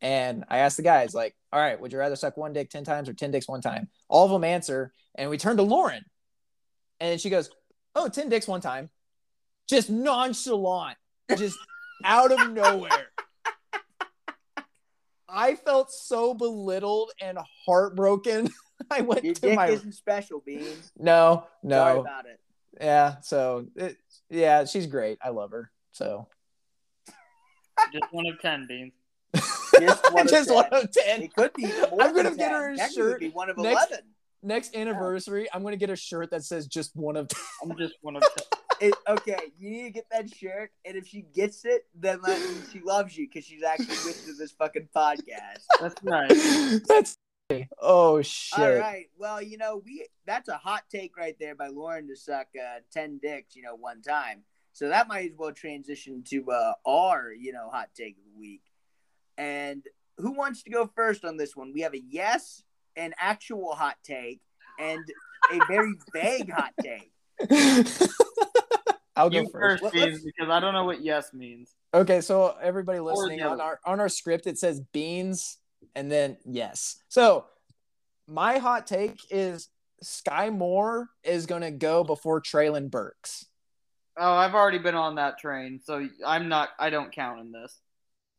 And 0.00 0.44
i 0.48 0.58
asked 0.58 0.76
the 0.76 0.82
guys 0.82 1.14
like 1.14 1.34
all 1.52 1.60
right 1.60 1.80
would 1.80 1.92
you 1.92 1.98
rather 1.98 2.16
suck 2.16 2.36
one 2.36 2.52
dick 2.52 2.68
10 2.68 2.84
times 2.84 3.08
or 3.08 3.14
10 3.14 3.30
dicks 3.30 3.48
one 3.48 3.60
time? 3.60 3.88
All 4.08 4.24
of 4.24 4.30
them 4.30 4.44
answer 4.44 4.92
and 5.14 5.30
we 5.30 5.38
turn 5.38 5.56
to 5.56 5.62
lauren. 5.62 6.04
And 7.00 7.20
she 7.20 7.30
goes 7.30 7.50
oh 7.94 8.08
10 8.08 8.28
dicks 8.28 8.48
one 8.48 8.60
time. 8.60 8.90
Just 9.68 9.90
nonchalant 9.90 10.96
just 11.36 11.56
out 12.04 12.32
of 12.32 12.52
nowhere. 12.52 12.90
I 15.28 15.56
felt 15.56 15.90
so 15.90 16.34
belittled 16.34 17.10
and 17.20 17.38
heartbroken. 17.66 18.50
I 18.90 19.00
went 19.00 19.24
Your 19.24 19.34
to 19.34 19.40
dick 19.40 19.56
my 19.56 19.68
isn't 19.68 19.94
special, 19.94 20.42
Beans. 20.44 20.92
no 20.98 21.46
Sorry 21.68 21.94
no 21.94 22.00
about 22.00 22.26
it. 22.26 22.40
Yeah 22.80 23.16
so 23.22 23.66
it, 23.76 23.96
yeah 24.30 24.64
she's 24.64 24.86
great 24.86 25.18
i 25.22 25.28
love 25.30 25.50
her 25.52 25.70
so 25.92 26.26
Just 27.92 28.12
one 28.12 28.26
of 28.26 28.40
ten 28.40 28.66
beans. 28.66 28.92
Just 29.80 30.12
one 30.12 30.22
of 30.22 30.30
just 30.30 30.48
10. 30.48 30.54
one 30.54 30.68
of 30.72 30.90
10 30.92 31.22
It 31.22 31.34
could 31.34 31.52
be 31.54 31.66
more 31.66 32.02
I'm 32.02 32.14
gonna 32.14 32.30
get 32.30 32.48
10. 32.48 32.50
her 32.52 32.72
a 32.72 32.76
Technically, 32.76 33.02
it 33.02 33.04
would 33.06 33.10
shirt 33.12 33.20
be 33.20 33.28
one 33.30 33.50
of 33.50 33.58
next- 33.58 33.88
eleven. 33.90 34.04
next 34.42 34.76
anniversary, 34.76 35.48
I'm 35.52 35.62
gonna 35.64 35.76
get 35.76 35.90
a 35.90 35.96
shirt 35.96 36.30
that 36.30 36.44
says 36.44 36.66
just 36.68 36.94
one 36.94 37.16
of. 37.16 37.28
I'm 37.62 37.76
just 37.76 37.94
one 38.02 38.16
of. 38.16 38.22
It, 38.80 38.92
okay, 39.08 39.38
you 39.56 39.70
need 39.70 39.82
to 39.84 39.90
get 39.90 40.06
that 40.10 40.28
shirt, 40.34 40.70
and 40.84 40.96
if 40.96 41.06
she 41.06 41.22
gets 41.32 41.64
it, 41.64 41.86
then 41.94 42.18
that 42.24 42.40
means 42.40 42.68
she 42.72 42.80
loves 42.80 43.16
you 43.16 43.28
because 43.28 43.44
she's 43.46 43.62
actually 43.62 43.86
listening 43.86 44.34
to 44.34 44.38
this 44.38 44.50
fucking 44.50 44.88
podcast. 44.94 45.62
That's 45.80 46.02
nice 46.02 46.80
That's. 46.88 47.16
Oh 47.78 48.22
shit! 48.22 48.58
All 48.58 48.74
right. 48.74 49.06
Well, 49.18 49.42
you 49.42 49.58
know, 49.58 49.82
we 49.84 50.06
that's 50.26 50.48
a 50.48 50.56
hot 50.56 50.84
take 50.90 51.16
right 51.16 51.36
there 51.38 51.54
by 51.54 51.68
Lauren 51.68 52.08
to 52.08 52.16
suck 52.16 52.46
uh, 52.58 52.80
ten 52.90 53.18
dicks, 53.18 53.54
you 53.54 53.62
know, 53.62 53.74
one 53.74 54.00
time. 54.00 54.42
So 54.72 54.88
that 54.88 55.08
might 55.08 55.30
as 55.30 55.36
well 55.36 55.52
transition 55.52 56.24
to 56.30 56.50
uh, 56.50 56.72
our, 56.84 57.32
you 57.32 57.52
know, 57.52 57.68
hot 57.70 57.90
take 57.94 58.16
of 58.18 58.24
the 58.24 58.40
week. 58.40 58.62
And 59.38 59.84
who 60.18 60.32
wants 60.32 60.62
to 60.64 60.70
go 60.70 60.90
first 60.96 61.24
on 61.24 61.36
this 61.36 61.54
one? 61.54 61.72
We 61.72 61.82
have 61.82 61.94
a 61.94 62.00
yes, 62.00 62.62
an 62.96 63.14
actual 63.18 63.74
hot 63.74 63.96
take, 64.02 64.40
and 64.80 65.04
a 65.52 65.60
very 65.68 65.94
vague 66.12 66.50
hot 66.50 66.72
take. 66.82 67.12
I'll 69.16 69.30
go 69.30 69.40
You 69.42 69.48
first. 69.50 69.82
first, 69.82 69.94
Let- 69.94 70.24
because 70.24 70.50
I 70.50 70.60
don't 70.60 70.72
know 70.72 70.84
what 70.84 71.02
yes 71.04 71.32
means. 71.34 71.74
Okay, 71.92 72.20
so 72.20 72.56
everybody 72.60 72.98
listening 73.00 73.42
on 73.42 73.60
our 73.60 73.78
on 73.84 74.00
our 74.00 74.08
script, 74.08 74.46
it 74.46 74.58
says 74.58 74.80
beans 74.92 75.58
and 75.94 76.10
then 76.10 76.36
yes. 76.44 76.96
So 77.08 77.46
my 78.26 78.58
hot 78.58 78.86
take 78.86 79.20
is 79.30 79.68
Sky 80.02 80.50
Moore 80.50 81.08
is 81.22 81.46
gonna 81.46 81.70
go 81.70 82.04
before 82.04 82.40
Treylon 82.40 82.90
Burks. 82.90 83.46
Oh, 84.16 84.32
I've 84.32 84.54
already 84.54 84.78
been 84.78 84.94
on 84.94 85.16
that 85.16 85.38
train, 85.38 85.80
so 85.82 86.06
I'm 86.24 86.48
not. 86.48 86.70
I 86.78 86.90
don't 86.90 87.10
count 87.12 87.40
in 87.40 87.52
this. 87.52 87.80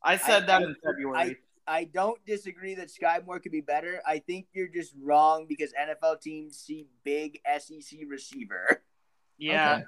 I 0.04 0.18
said 0.18 0.44
I- 0.44 0.46
that 0.48 0.62
I- 0.62 0.64
in 0.66 0.76
February. 0.84 1.38
I 1.68 1.86
don't 1.86 2.24
disagree 2.28 2.76
that 2.76 2.92
Sky 2.92 3.20
Moore 3.26 3.40
could 3.40 3.52
be 3.52 3.62
better. 3.62 4.00
I 4.06 4.20
think 4.20 4.46
you're 4.54 4.68
just 4.68 4.94
wrong 5.02 5.48
because 5.50 5.74
NFL 5.74 6.22
teams 6.22 6.60
see 6.60 6.86
big 7.04 7.40
SEC 7.44 8.06
receiver. 8.08 8.84
yeah, 9.40 9.78
Okay. 9.78 9.84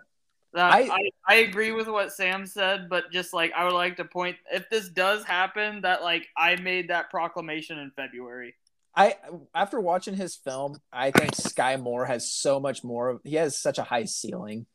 That- 0.58 0.74
I- 0.74 0.90
I, 0.90 1.10
I 1.28 1.36
agree 1.36 1.72
with 1.72 1.88
what 1.88 2.12
Sam 2.12 2.48
said, 2.48 2.90
but 2.90 3.12
just 3.12 3.32
like 3.32 3.54
I 3.56 3.64
would 3.64 3.74
like 3.76 3.98
to 3.98 4.06
point, 4.06 4.38
if 4.52 4.68
this 4.72 4.90
does 4.90 5.24
happen, 5.24 5.82
that 5.82 6.02
like 6.02 6.28
I 6.36 6.56
made 6.56 6.90
that 6.90 7.12
proclamation 7.12 7.78
in 7.78 7.92
February. 7.96 8.56
I 8.96 9.18
after 9.54 9.80
watching 9.80 10.16
his 10.16 10.36
film, 10.36 10.82
I 10.92 11.12
think 11.12 11.36
Sky 11.36 11.78
Moore 11.78 12.06
has 12.06 12.32
so 12.32 12.60
much 12.60 12.84
more. 12.84 13.22
He 13.24 13.36
has 13.36 13.56
such 13.56 13.78
a 13.78 13.84
high 13.84 14.06
ceiling. 14.06 14.66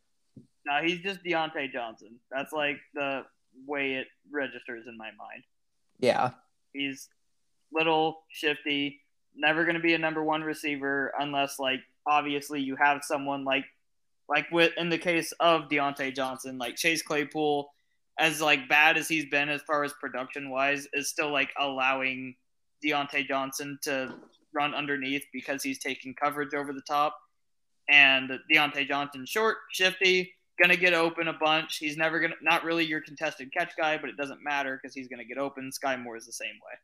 No, 0.65 0.81
he's 0.85 1.01
just 1.01 1.25
Diontae 1.25 1.73
Johnson. 1.73 2.21
That's 2.31 2.53
like 2.53 2.77
the 2.95 3.23
way 3.67 3.95
it 3.95 4.07
registers 4.31 4.87
in 4.87 4.97
my 4.97 5.11
mind. 5.19 5.43
Yeah, 5.99 6.31
He's 6.73 7.09
little, 7.73 8.23
shifty, 8.29 9.01
never 9.35 9.65
going 9.65 9.75
to 9.75 9.81
be 9.83 9.95
a 9.95 9.99
number 9.99 10.23
one 10.23 10.43
receiver 10.43 11.13
unless, 11.19 11.59
like, 11.59 11.81
obviously 12.07 12.61
you 12.61 12.77
have 12.77 13.03
someone 13.03 13.45
like, 13.45 13.65
like 14.29 14.51
with 14.51 14.73
in 14.77 14.89
the 14.89 14.99
case 14.99 15.33
of 15.41 15.69
Diontae 15.69 16.15
Johnson, 16.15 16.59
like 16.59 16.77
Chase 16.77 17.03
Claypool, 17.03 17.71
as 18.19 18.41
like 18.41 18.69
bad 18.69 18.97
as 18.97 19.09
he's 19.09 19.27
been 19.27 19.49
as 19.49 19.63
far 19.63 19.85
as 19.85 19.93
production 19.95 20.51
wise, 20.51 20.87
is 20.93 21.09
still 21.09 21.31
like 21.31 21.51
allowing 21.59 22.35
Diontae 22.85 23.27
Johnson 23.27 23.79
to 23.83 24.15
run 24.55 24.75
underneath 24.75 25.25
because 25.33 25.63
he's 25.63 25.79
taking 25.79 26.15
coverage 26.15 26.55
over 26.55 26.73
the 26.73 26.83
top. 26.83 27.17
And 27.91 28.31
Diontae 28.53 28.89
Johnson, 28.89 29.27
short, 29.27 29.59
shifty, 29.73 30.33
gonna 30.61 30.77
get 30.77 30.95
open 30.95 31.29
a 31.29 31.33
bunch. 31.33 31.79
He's 31.79 31.97
never 31.97 32.21
gonna 32.21 32.35
not 32.43 32.65
really 32.65 32.85
your 32.85 33.01
contested 33.01 33.53
catch 33.53 33.73
guy, 33.77 33.99
but 33.99 34.11
it 34.11 34.17
doesn't 34.17 34.43
matter 34.43 34.79
because 34.81 34.95
he's 34.95 35.09
gonna 35.09 35.25
get 35.25 35.39
open. 35.39 35.73
Sky 35.73 35.97
Moore 35.97 36.17
is 36.17 36.27
the 36.27 36.33
same 36.33 36.55
way. 36.55 36.79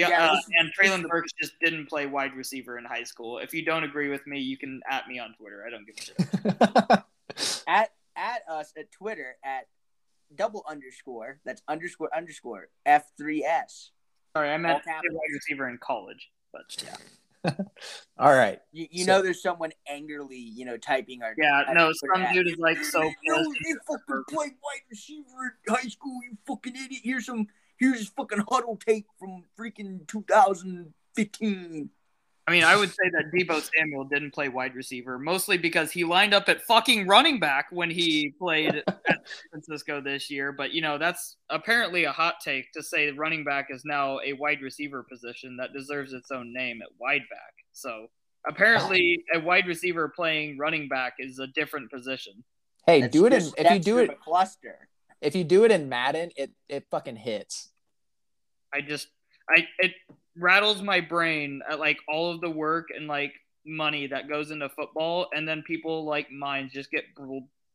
Yeah, 0.00 0.08
Yeah, 0.10 0.32
uh, 0.32 0.36
and 0.58 0.70
Treylon 0.78 1.08
Burks 1.08 1.32
just 1.40 1.52
didn't 1.60 1.86
play 1.86 2.06
wide 2.06 2.34
receiver 2.34 2.78
in 2.78 2.84
high 2.84 3.04
school. 3.04 3.38
If 3.38 3.52
you 3.54 3.64
don't 3.64 3.84
agree 3.84 4.08
with 4.08 4.26
me, 4.26 4.40
you 4.40 4.56
can 4.56 4.80
at 4.90 5.06
me 5.08 5.18
on 5.18 5.34
Twitter. 5.34 5.64
I 5.66 5.70
don't 5.70 5.86
give 5.86 5.96
a 5.98 6.02
shit. 6.02 7.64
At 7.68 7.90
at 8.16 8.42
us 8.50 8.72
at 8.76 8.90
Twitter 8.90 9.36
at 9.44 9.66
double 10.34 10.64
underscore. 10.68 11.38
That's 11.44 11.62
underscore 11.68 12.10
underscore 12.14 12.68
F 12.84 13.04
three 13.16 13.44
S. 13.44 13.90
Sorry, 14.36 14.50
I 14.50 14.56
meant 14.58 14.74
All 14.74 14.80
capitals. 14.80 15.14
wide 15.16 15.32
receiver 15.34 15.68
in 15.68 15.78
college, 15.78 16.30
but 16.52 16.76
yeah, 16.84 17.50
all 18.18 18.34
right. 18.34 18.60
You, 18.72 18.86
you 18.90 19.04
So- 19.04 19.12
know, 19.18 19.22
there's 19.22 19.40
someone 19.42 19.70
angrily, 19.88 20.36
you 20.38 20.64
know, 20.64 20.76
typing 20.76 21.22
our. 21.22 21.34
yeah. 21.38 21.62
No, 21.72 21.92
some 21.92 22.26
dude 22.32 22.48
is 22.48 22.56
like 22.58 22.82
so 22.84 23.02
You 23.22 23.34
pissed. 23.36 23.50
they 23.64 23.72
fucking 23.86 24.24
played 24.28 24.52
wide 24.62 24.82
receiver 24.90 25.56
in 25.68 25.74
high 25.74 25.88
school. 25.88 26.18
You 26.28 26.36
fucking 26.46 26.74
idiot. 26.76 27.02
Here's 27.04 27.26
some. 27.26 27.46
Here's 27.80 28.08
fucking 28.10 28.44
huddle 28.48 28.76
tape 28.76 29.06
from 29.18 29.42
freaking 29.58 30.06
2015. 30.06 31.90
I 32.46 32.52
mean, 32.52 32.64
I 32.64 32.76
would 32.76 32.90
say 32.90 33.08
that 33.12 33.30
Deebo 33.32 33.62
Samuel 33.76 34.04
didn't 34.04 34.32
play 34.32 34.48
wide 34.48 34.74
receiver, 34.74 35.18
mostly 35.18 35.56
because 35.56 35.92
he 35.92 36.04
lined 36.04 36.34
up 36.34 36.48
at 36.48 36.62
fucking 36.62 37.06
running 37.06 37.38
back 37.38 37.66
when 37.70 37.90
he 37.90 38.34
played 38.38 38.74
at 38.74 38.84
San 39.06 39.18
Francisco 39.50 40.00
this 40.00 40.30
year. 40.30 40.52
But, 40.52 40.72
you 40.72 40.82
know, 40.82 40.98
that's 40.98 41.36
apparently 41.48 42.04
a 42.04 42.12
hot 42.12 42.40
take 42.44 42.72
to 42.72 42.82
say 42.82 43.10
running 43.12 43.44
back 43.44 43.68
is 43.70 43.84
now 43.84 44.18
a 44.24 44.32
wide 44.34 44.62
receiver 44.62 45.02
position 45.02 45.56
that 45.58 45.72
deserves 45.72 46.12
its 46.12 46.30
own 46.30 46.52
name 46.52 46.80
at 46.82 46.88
wide 47.00 47.22
back. 47.30 47.54
So 47.72 48.08
apparently, 48.46 49.24
a 49.32 49.40
wide 49.40 49.66
receiver 49.66 50.08
playing 50.08 50.58
running 50.58 50.88
back 50.88 51.14
is 51.18 51.38
a 51.38 51.46
different 51.46 51.90
position. 51.90 52.44
Hey, 52.84 53.02
That's 53.02 53.12
do 53.12 53.26
it 53.26 53.32
in 53.32 53.42
if 53.58 53.72
you 53.72 53.78
do 53.78 53.98
it 53.98 54.20
cluster. 54.20 54.88
if 55.20 55.36
you 55.36 55.44
do 55.44 55.64
it 55.64 55.70
in 55.70 55.88
Madden, 55.88 56.30
it 56.36 56.50
it 56.68 56.86
fucking 56.90 57.16
hits. 57.16 57.69
I 58.72 58.80
just, 58.80 59.08
I, 59.48 59.66
it 59.78 59.92
rattles 60.36 60.82
my 60.82 61.00
brain 61.00 61.60
at 61.68 61.78
like 61.78 61.98
all 62.08 62.32
of 62.32 62.40
the 62.40 62.50
work 62.50 62.88
and 62.96 63.06
like 63.06 63.32
money 63.66 64.06
that 64.06 64.28
goes 64.28 64.50
into 64.50 64.68
football, 64.68 65.28
and 65.34 65.48
then 65.48 65.62
people 65.62 66.04
like 66.04 66.30
mine 66.30 66.70
just 66.72 66.90
get 66.90 67.04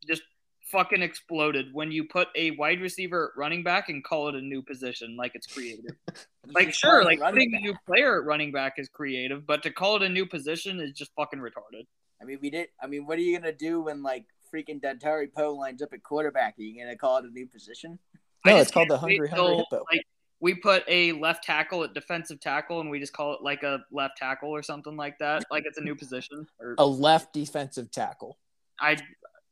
just 0.08 0.24
fucking 0.72 1.02
exploded 1.02 1.68
when 1.74 1.92
you 1.92 2.06
put 2.06 2.28
a 2.36 2.52
wide 2.52 2.82
receiver 2.82 3.32
running 3.38 3.64
back 3.64 3.88
and 3.90 4.04
call 4.04 4.28
it 4.28 4.36
a 4.36 4.42
new 4.42 4.62
position 4.62 5.16
like 5.16 5.34
it's 5.36 5.48
creative. 5.48 5.96
like 6.54 6.74
sure, 6.74 7.04
like 7.04 7.20
it 7.20 7.22
running 7.22 7.52
putting 7.52 7.56
a 7.56 7.60
new 7.60 7.76
player 7.86 8.20
at 8.20 8.26
running 8.26 8.52
back 8.52 8.74
is 8.78 8.90
creative, 8.90 9.46
but 9.46 9.64
to 9.64 9.72
call 9.72 9.96
it 9.96 10.04
a 10.04 10.10
new 10.10 10.26
position 10.26 10.80
is 10.80 10.92
just 10.92 11.12
fucking 11.16 11.40
retarded. 11.40 11.86
I 12.22 12.26
mean, 12.26 12.40
we 12.42 12.50
did. 12.50 12.70
I 12.82 12.88
mean, 12.88 13.06
what 13.06 13.18
are 13.18 13.22
you 13.22 13.38
gonna 13.38 13.52
do 13.52 13.82
when 13.82 14.02
like 14.02 14.26
freaking 14.54 14.82
Dontari 14.82 15.32
Poe 15.32 15.54
lines 15.54 15.82
up 15.82 15.94
at 15.94 16.04
quarterback? 16.04 16.56
Are 16.58 16.62
you 16.62 16.82
gonna 16.82 16.98
call 16.98 17.18
it 17.18 17.26
a 17.26 17.30
new 17.30 17.48
position? 17.48 18.00
No, 18.46 18.58
it's 18.58 18.72
called 18.72 18.90
the 18.90 18.98
Hungry 18.98 19.28
Hungry 19.28 19.56
till, 19.56 19.58
Hippo. 19.58 19.84
Like 19.92 20.06
we 20.40 20.53
put 20.56 20.84
a 20.88 21.14
left 21.14 21.44
tackle 21.44 21.84
at 21.84 21.94
defensive 21.94 22.40
tackle, 22.40 22.82
and 22.82 22.90
we 22.90 22.99
just 22.99 23.14
call 23.14 23.34
it 23.34 23.41
like 23.41 23.64
a 23.64 23.80
left 23.91 24.18
tackle 24.18 24.49
or 24.49 24.62
something 24.64 24.95
like 24.98 25.18
that, 25.20 25.45
like 25.52 25.64
it's 25.66 25.78
a 25.78 25.84
new 25.84 25.95
position. 25.95 26.45
Or 26.60 26.76
A 26.78 26.86
left 26.86 27.34
defensive 27.34 27.91
tackle. 27.91 28.38
I, 28.80 28.98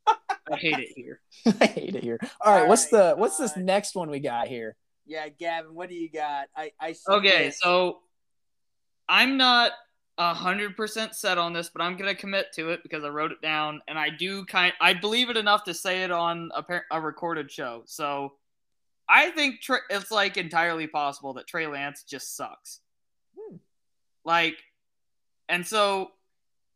I 0.07 0.57
hate 0.57 0.79
it 0.79 0.89
here. 0.95 1.21
I 1.61 1.65
hate 1.65 1.95
it 1.95 2.03
here. 2.03 2.19
All 2.41 2.53
right, 2.53 2.67
what's 2.67 2.91
All 2.93 2.99
right, 2.99 3.09
the 3.11 3.15
what's 3.15 3.37
this 3.37 3.55
next 3.55 3.95
one 3.95 4.09
we 4.09 4.19
got 4.19 4.47
here? 4.47 4.75
Yeah, 5.05 5.27
Gavin, 5.29 5.73
what 5.73 5.89
do 5.89 5.95
you 5.95 6.09
got? 6.09 6.47
I 6.55 6.71
I 6.79 6.93
see 6.93 7.11
Okay, 7.11 7.45
this. 7.45 7.59
so 7.59 7.99
I'm 9.07 9.37
not 9.37 9.71
a 10.17 10.33
hundred 10.33 10.75
percent 10.77 11.15
set 11.15 11.37
on 11.37 11.53
this, 11.53 11.69
but 11.69 11.81
I'm 11.81 11.97
gonna 11.97 12.15
commit 12.15 12.47
to 12.55 12.69
it 12.69 12.81
because 12.83 13.03
I 13.03 13.09
wrote 13.09 13.31
it 13.31 13.41
down, 13.41 13.81
and 13.87 13.97
I 13.97 14.09
do 14.09 14.45
kind. 14.45 14.73
I 14.81 14.93
believe 14.93 15.29
it 15.29 15.37
enough 15.37 15.63
to 15.65 15.73
say 15.73 16.03
it 16.03 16.11
on 16.11 16.51
a, 16.55 16.63
a 16.91 17.01
recorded 17.01 17.49
show. 17.51 17.83
So 17.85 18.33
I 19.09 19.31
think 19.31 19.61
Trey, 19.61 19.79
it's 19.89 20.11
like 20.11 20.37
entirely 20.37 20.87
possible 20.87 21.33
that 21.33 21.47
Trey 21.47 21.67
Lance 21.67 22.03
just 22.03 22.35
sucks. 22.35 22.79
Hmm. 23.37 23.57
Like, 24.23 24.57
and 25.49 25.65
so 25.65 26.11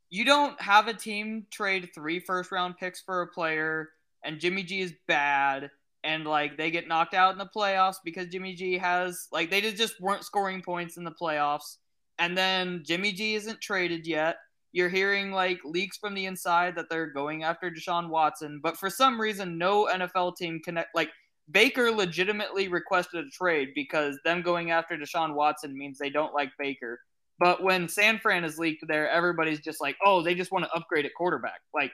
you 0.09 0.25
don't 0.25 0.59
have 0.61 0.87
a 0.87 0.93
team 0.93 1.45
trade 1.51 1.89
three 1.93 2.19
first 2.19 2.51
round 2.51 2.77
picks 2.77 3.01
for 3.01 3.21
a 3.21 3.27
player, 3.27 3.89
and 4.23 4.39
Jimmy 4.39 4.63
G 4.63 4.81
is 4.81 4.93
bad, 5.07 5.69
and 6.03 6.25
like 6.25 6.57
they 6.57 6.71
get 6.71 6.87
knocked 6.87 7.13
out 7.13 7.31
in 7.31 7.37
the 7.37 7.49
playoffs 7.55 7.97
because 8.03 8.27
Jimmy 8.27 8.53
G 8.53 8.77
has 8.77 9.27
like 9.31 9.49
they 9.49 9.61
just 9.61 9.99
weren't 10.01 10.23
scoring 10.25 10.61
points 10.61 10.97
in 10.97 11.03
the 11.03 11.11
playoffs, 11.11 11.77
and 12.19 12.37
then 12.37 12.83
Jimmy 12.85 13.11
G 13.11 13.35
isn't 13.35 13.61
traded 13.61 14.05
yet. 14.05 14.37
You're 14.73 14.89
hearing 14.89 15.31
like 15.31 15.59
leaks 15.63 15.97
from 15.97 16.13
the 16.13 16.25
inside 16.25 16.75
that 16.75 16.89
they're 16.89 17.11
going 17.11 17.43
after 17.43 17.71
Deshaun 17.71 18.09
Watson, 18.09 18.59
but 18.61 18.77
for 18.77 18.89
some 18.89 19.19
reason, 19.19 19.57
no 19.57 19.85
NFL 19.85 20.35
team 20.35 20.59
connect 20.63 20.93
like 20.93 21.09
Baker 21.49 21.91
legitimately 21.91 22.68
requested 22.68 23.26
a 23.26 23.30
trade 23.30 23.69
because 23.74 24.19
them 24.26 24.41
going 24.41 24.72
after 24.72 24.98
Deshaun 24.98 25.34
Watson 25.34 25.78
means 25.78 25.98
they 25.98 26.10
don't 26.10 26.34
like 26.34 26.52
Baker. 26.60 26.99
But 27.40 27.64
when 27.64 27.88
San 27.88 28.19
Fran 28.19 28.44
is 28.44 28.57
leaked 28.57 28.86
there, 28.88 29.10
everybody's 29.10 29.61
just 29.61 29.80
like, 29.80 29.95
oh, 30.06 30.22
they 30.22 30.36
just 30.36 30.52
want 30.52 30.65
to 30.65 30.72
upgrade 30.74 31.06
at 31.06 31.14
quarterback. 31.14 31.61
Like 31.74 31.91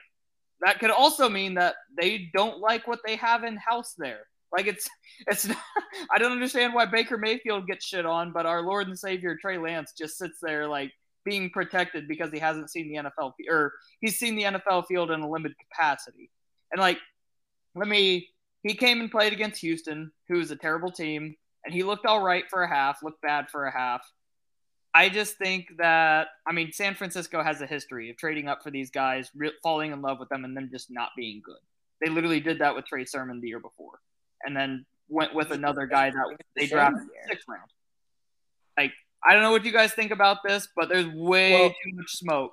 that 0.60 0.80
could 0.80 0.90
also 0.90 1.28
mean 1.28 1.54
that 1.54 1.76
they 1.96 2.30
don't 2.34 2.58
like 2.58 2.86
what 2.86 3.00
they 3.06 3.16
have 3.16 3.44
in 3.44 3.56
house 3.56 3.94
there. 3.96 4.26
Like 4.50 4.66
it's 4.66 4.88
it's 5.26 5.46
not, 5.46 5.58
I 6.10 6.18
don't 6.18 6.32
understand 6.32 6.74
why 6.74 6.86
Baker 6.86 7.18
Mayfield 7.18 7.66
gets 7.66 7.84
shit 7.84 8.06
on, 8.06 8.32
but 8.32 8.46
our 8.46 8.62
Lord 8.62 8.88
and 8.88 8.98
Savior 8.98 9.36
Trey 9.40 9.58
Lance 9.58 9.92
just 9.96 10.18
sits 10.18 10.38
there 10.42 10.66
like 10.66 10.92
being 11.24 11.50
protected 11.50 12.08
because 12.08 12.30
he 12.32 12.38
hasn't 12.38 12.70
seen 12.70 12.88
the 12.88 13.10
NFL 13.10 13.32
or 13.48 13.72
he's 14.00 14.18
seen 14.18 14.36
the 14.36 14.42
NFL 14.42 14.86
field 14.86 15.10
in 15.10 15.20
a 15.20 15.28
limited 15.28 15.56
capacity. 15.70 16.30
And 16.72 16.80
like 16.80 16.98
let 17.74 17.88
me 17.88 18.28
he 18.64 18.74
came 18.74 19.00
and 19.00 19.10
played 19.10 19.32
against 19.32 19.60
Houston, 19.60 20.10
who 20.28 20.40
is 20.40 20.50
a 20.50 20.56
terrible 20.56 20.90
team, 20.90 21.36
and 21.64 21.72
he 21.72 21.82
looked 21.82 22.06
all 22.06 22.22
right 22.22 22.44
for 22.50 22.62
a 22.62 22.68
half, 22.68 23.02
looked 23.02 23.20
bad 23.20 23.48
for 23.50 23.66
a 23.66 23.72
half. 23.72 24.00
I 24.94 25.08
just 25.08 25.36
think 25.36 25.76
that 25.78 26.28
I 26.46 26.52
mean 26.52 26.72
San 26.72 26.94
Francisco 26.94 27.42
has 27.42 27.60
a 27.60 27.66
history 27.66 28.10
of 28.10 28.16
trading 28.16 28.48
up 28.48 28.62
for 28.62 28.70
these 28.70 28.90
guys, 28.90 29.30
re- 29.36 29.52
falling 29.62 29.92
in 29.92 30.02
love 30.02 30.18
with 30.18 30.30
them, 30.30 30.44
and 30.44 30.56
then 30.56 30.70
just 30.72 30.90
not 30.90 31.10
being 31.16 31.42
good. 31.44 31.58
They 32.00 32.10
literally 32.10 32.40
did 32.40 32.60
that 32.60 32.74
with 32.74 32.86
Trey 32.86 33.04
Sermon 33.04 33.40
the 33.40 33.48
year 33.48 33.60
before, 33.60 34.00
and 34.42 34.56
then 34.56 34.86
went 35.08 35.34
with 35.34 35.50
another 35.50 35.86
guy 35.86 36.10
that 36.10 36.36
they 36.56 36.66
drafted 36.66 37.08
sixth 37.28 37.46
round. 37.46 37.70
Like 38.78 38.92
I 39.22 39.34
don't 39.34 39.42
know 39.42 39.50
what 39.50 39.64
you 39.64 39.72
guys 39.72 39.92
think 39.92 40.10
about 40.10 40.38
this, 40.46 40.68
but 40.74 40.88
there's 40.88 41.08
way 41.08 41.52
well, 41.52 41.68
too 41.68 41.96
much 41.96 42.12
smoke. 42.12 42.52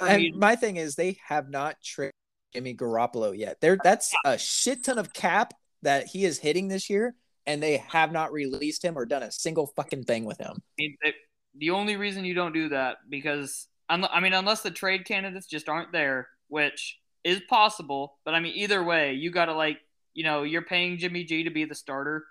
And 0.00 0.34
my 0.36 0.56
thing 0.56 0.76
is, 0.76 0.96
they 0.96 1.18
have 1.28 1.50
not 1.50 1.76
traded 1.84 2.14
Jimmy 2.52 2.74
Garoppolo 2.74 3.36
yet. 3.36 3.60
There, 3.60 3.78
that's 3.82 4.12
a 4.24 4.38
shit 4.38 4.84
ton 4.84 4.98
of 4.98 5.12
cap 5.12 5.54
that 5.82 6.06
he 6.06 6.24
is 6.24 6.38
hitting 6.38 6.68
this 6.68 6.88
year, 6.88 7.14
and 7.46 7.62
they 7.62 7.78
have 7.88 8.12
not 8.12 8.32
released 8.32 8.84
him 8.84 8.96
or 8.96 9.04
done 9.04 9.22
a 9.22 9.32
single 9.32 9.66
fucking 9.76 10.04
thing 10.04 10.24
with 10.24 10.38
him. 10.38 10.52
I 10.56 10.60
mean, 10.78 10.96
the 11.56 11.70
only 11.70 11.96
reason 11.96 12.24
you 12.24 12.34
don't 12.34 12.52
do 12.52 12.68
that 12.70 12.98
because 13.08 13.68
I 13.88 14.20
mean, 14.20 14.32
unless 14.32 14.62
the 14.62 14.70
trade 14.70 15.04
candidates 15.04 15.46
just 15.46 15.68
aren't 15.68 15.92
there, 15.92 16.28
which 16.48 16.98
is 17.24 17.40
possible, 17.48 18.18
but 18.24 18.34
I 18.34 18.40
mean, 18.40 18.54
either 18.56 18.82
way, 18.82 19.14
you 19.14 19.30
got 19.30 19.46
to 19.46 19.54
like, 19.54 19.78
you 20.14 20.24
know, 20.24 20.44
you're 20.44 20.62
paying 20.62 20.98
Jimmy 20.98 21.24
G 21.24 21.44
to 21.44 21.50
be 21.50 21.64
the 21.64 21.74
starter. 21.74 22.24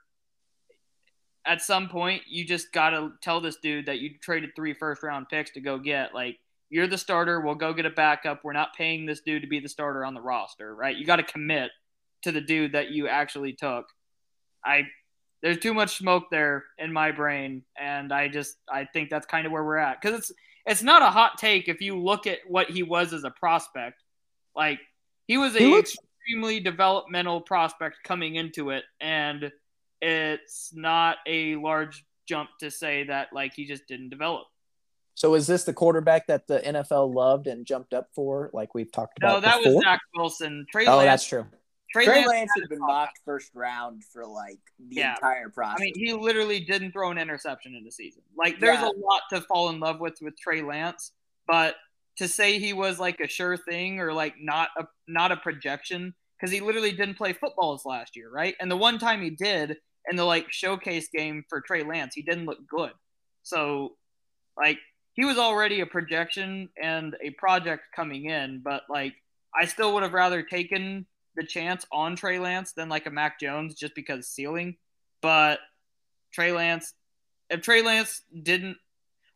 At 1.46 1.62
some 1.62 1.90
point, 1.90 2.24
you 2.28 2.46
just 2.46 2.72
got 2.72 2.92
to 2.92 3.12
tell 3.22 3.42
this 3.42 3.58
dude 3.58 3.88
that 3.88 4.00
you 4.00 4.12
traded 4.22 4.52
three 4.56 4.74
first 4.74 5.04
round 5.04 5.28
picks 5.30 5.52
to 5.52 5.62
go 5.62 5.78
get. 5.78 6.14
Like, 6.14 6.40
you're 6.72 6.88
the 6.88 6.98
starter. 6.98 7.42
We'll 7.42 7.56
go 7.56 7.74
get 7.74 7.86
a 7.86 7.92
backup. 7.92 8.44
We're 8.44 8.54
not 8.54 8.74
paying 8.76 9.06
this 9.06 9.20
dude 9.20 9.42
to 9.42 9.48
be 9.48 9.60
the 9.60 9.70
starter 9.70 10.06
on 10.06 10.14
the 10.14 10.22
roster, 10.22 10.74
right? 10.74 10.96
You 10.96 11.06
got 11.06 11.18
to 11.18 11.24
commit 11.24 11.70
to 12.24 12.32
the 12.32 12.42
dude 12.42 12.72
that 12.72 12.92
you 12.92 13.08
actually 13.08 13.54
took. 13.54 13.86
I 14.66 14.84
there's 15.44 15.58
too 15.58 15.74
much 15.74 15.98
smoke 15.98 16.26
there 16.32 16.66
in 16.78 16.94
my 16.94 17.12
brain, 17.12 17.64
and 17.78 18.14
I 18.14 18.30
just 18.30 18.56
I 18.72 18.86
think 18.86 19.10
that's 19.10 19.26
kind 19.26 19.46
of 19.46 19.52
where 19.52 19.64
we're 19.64 19.78
at 19.78 20.02
because 20.02 20.18
it's 20.18 20.32
it's 20.66 20.82
not 20.82 21.02
a 21.02 21.10
hot 21.10 21.38
take 21.38 21.68
if 21.68 21.82
you 21.82 22.00
look 22.00 22.26
at 22.26 22.40
what 22.48 22.70
he 22.70 22.84
was 22.84 23.12
as 23.12 23.26
a 23.26 23.32
prospect. 23.32 24.02
Like 24.56 24.80
he 25.28 25.38
was 25.38 25.56
a 25.56 25.60
looks- 25.60 25.96
extremely 26.24 26.62
developmental 26.62 27.42
prospect 27.42 27.98
coming 28.06 28.36
into 28.36 28.70
it, 28.70 28.86
and 29.02 29.52
it's 30.02 30.72
not 30.74 31.18
a 31.28 31.56
large 31.58 32.06
jump 32.30 32.50
to 32.62 32.72
say 32.72 33.04
that 33.04 33.28
like 33.34 33.54
he 33.54 33.66
just 33.66 33.88
didn't 33.88 34.10
develop. 34.10 34.48
So 35.22 35.36
is 35.36 35.46
this 35.46 35.66
the 35.66 35.74
quarterback 35.74 36.26
that 36.26 36.48
the 36.48 36.62
NFL 36.62 37.14
loved 37.14 37.46
and 37.46 37.64
jumped 37.64 37.94
up 37.94 38.08
for, 38.16 38.50
like 38.54 38.74
we've 38.74 38.92
talked 38.92 39.20
about? 39.20 39.34
No, 39.36 39.40
that 39.42 39.58
before? 39.60 39.76
was 39.76 39.84
Zach 39.84 40.00
Wilson. 40.16 40.66
Trey 40.72 40.88
oh, 40.88 40.98
Lance, 40.98 41.06
that's 41.06 41.28
true. 41.28 41.46
Trey, 41.92 42.06
Trey 42.06 42.16
Lance, 42.26 42.30
Lance 42.30 42.52
has 42.60 42.68
been 42.68 42.80
mocked 42.80 43.20
first 43.24 43.52
round 43.54 44.02
for 44.12 44.26
like 44.26 44.58
the 44.80 44.96
yeah. 44.96 45.14
entire 45.14 45.50
process. 45.50 45.80
I 45.80 45.84
mean, 45.84 45.94
he 45.96 46.12
literally 46.14 46.62
didn't 46.62 46.94
throw 46.94 47.12
an 47.12 47.20
interception 47.20 47.76
in 47.76 47.84
the 47.84 47.92
season. 47.92 48.24
Like, 48.36 48.60
there's 48.60 48.80
yeah. 48.80 48.90
a 48.90 48.98
lot 48.98 49.22
to 49.30 49.42
fall 49.42 49.70
in 49.70 49.80
love 49.80 50.00
with 50.00 50.18
with 50.24 50.36
Trey 50.40 50.64
Lance, 50.64 51.12
but 51.46 51.76
to 52.18 52.28
say 52.28 52.58
he 52.58 52.74
was 52.74 53.00
like 53.00 53.20
a 53.20 53.28
sure 53.28 53.58
thing 53.58 54.00
or 54.00 54.14
like 54.14 54.34
not 54.42 54.70
a 54.76 54.88
not 55.08 55.32
a 55.32 55.38
projection 55.38 56.16
because 56.40 56.52
he 56.52 56.62
literally 56.62 56.94
didn't 56.94 57.14
play 57.14 57.34
football 57.34 57.74
this 57.74 57.86
last 57.86 58.16
year, 58.16 58.32
right? 58.32 58.56
And 58.60 58.72
the 58.72 58.76
one 58.76 58.98
time 58.98 59.22
he 59.22 59.30
did 59.30 59.78
in 60.10 60.16
the 60.16 60.26
like 60.26 60.52
showcase 60.52 61.10
game 61.16 61.44
for 61.48 61.62
Trey 61.62 61.84
Lance, 61.84 62.16
he 62.16 62.24
didn't 62.24 62.48
look 62.48 62.68
good. 62.68 62.94
So, 63.44 63.98
like, 64.58 64.80
he 65.14 65.26
was 65.26 65.38
already 65.38 65.82
a 65.82 65.86
projection 65.86 66.70
and 66.82 67.16
a 67.22 67.32
project 67.32 67.84
coming 67.96 68.26
in, 68.26 68.62
but 68.64 68.84
like, 68.90 69.14
I 69.54 69.66
still 69.66 69.94
would 69.94 70.04
have 70.04 70.14
rather 70.14 70.44
taken 70.44 71.06
the 71.36 71.44
chance 71.44 71.86
on 71.92 72.16
Trey 72.16 72.40
Lance 72.40 72.74
than 72.74 72.90
like 72.90 73.06
a 73.06 73.12
Mac 73.12 73.40
Jones 73.40 73.76
just 73.76 73.96
because 73.96 74.28
ceiling. 74.28 74.78
But 75.22 75.60
Trey 76.32 76.52
Lance, 76.52 76.94
if 77.50 77.62
Trey 77.62 77.82
Lance 77.82 78.24
didn't, 78.42 78.78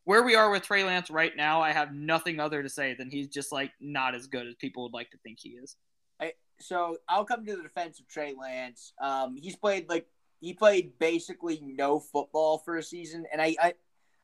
where 0.04 0.22
we 0.22 0.34
are 0.34 0.50
with 0.50 0.62
Trey 0.62 0.84
Lance 0.84 1.10
right 1.10 1.36
now, 1.36 1.60
I 1.60 1.72
have 1.72 1.92
nothing 1.92 2.40
other 2.40 2.62
to 2.62 2.68
say 2.68 2.94
than 2.94 3.10
he's 3.10 3.28
just 3.28 3.52
like 3.52 3.72
not 3.80 4.14
as 4.14 4.26
good 4.26 4.46
as 4.46 4.54
people 4.54 4.84
would 4.84 4.92
like 4.94 5.10
to 5.10 5.18
think 5.18 5.38
he 5.40 5.50
is. 5.50 5.76
I, 6.20 6.32
so 6.60 6.96
I'll 7.08 7.24
come 7.24 7.44
to 7.44 7.56
the 7.56 7.62
defense 7.62 8.00
of 8.00 8.08
Trey 8.08 8.34
Lance. 8.40 8.92
Um, 9.00 9.36
he's 9.36 9.56
played 9.56 9.88
like 9.88 10.06
he 10.40 10.54
played 10.54 10.98
basically 10.98 11.60
no 11.62 11.98
football 11.98 12.58
for 12.58 12.76
a 12.76 12.82
season, 12.82 13.26
and 13.32 13.42
I, 13.42 13.56
I 13.60 13.74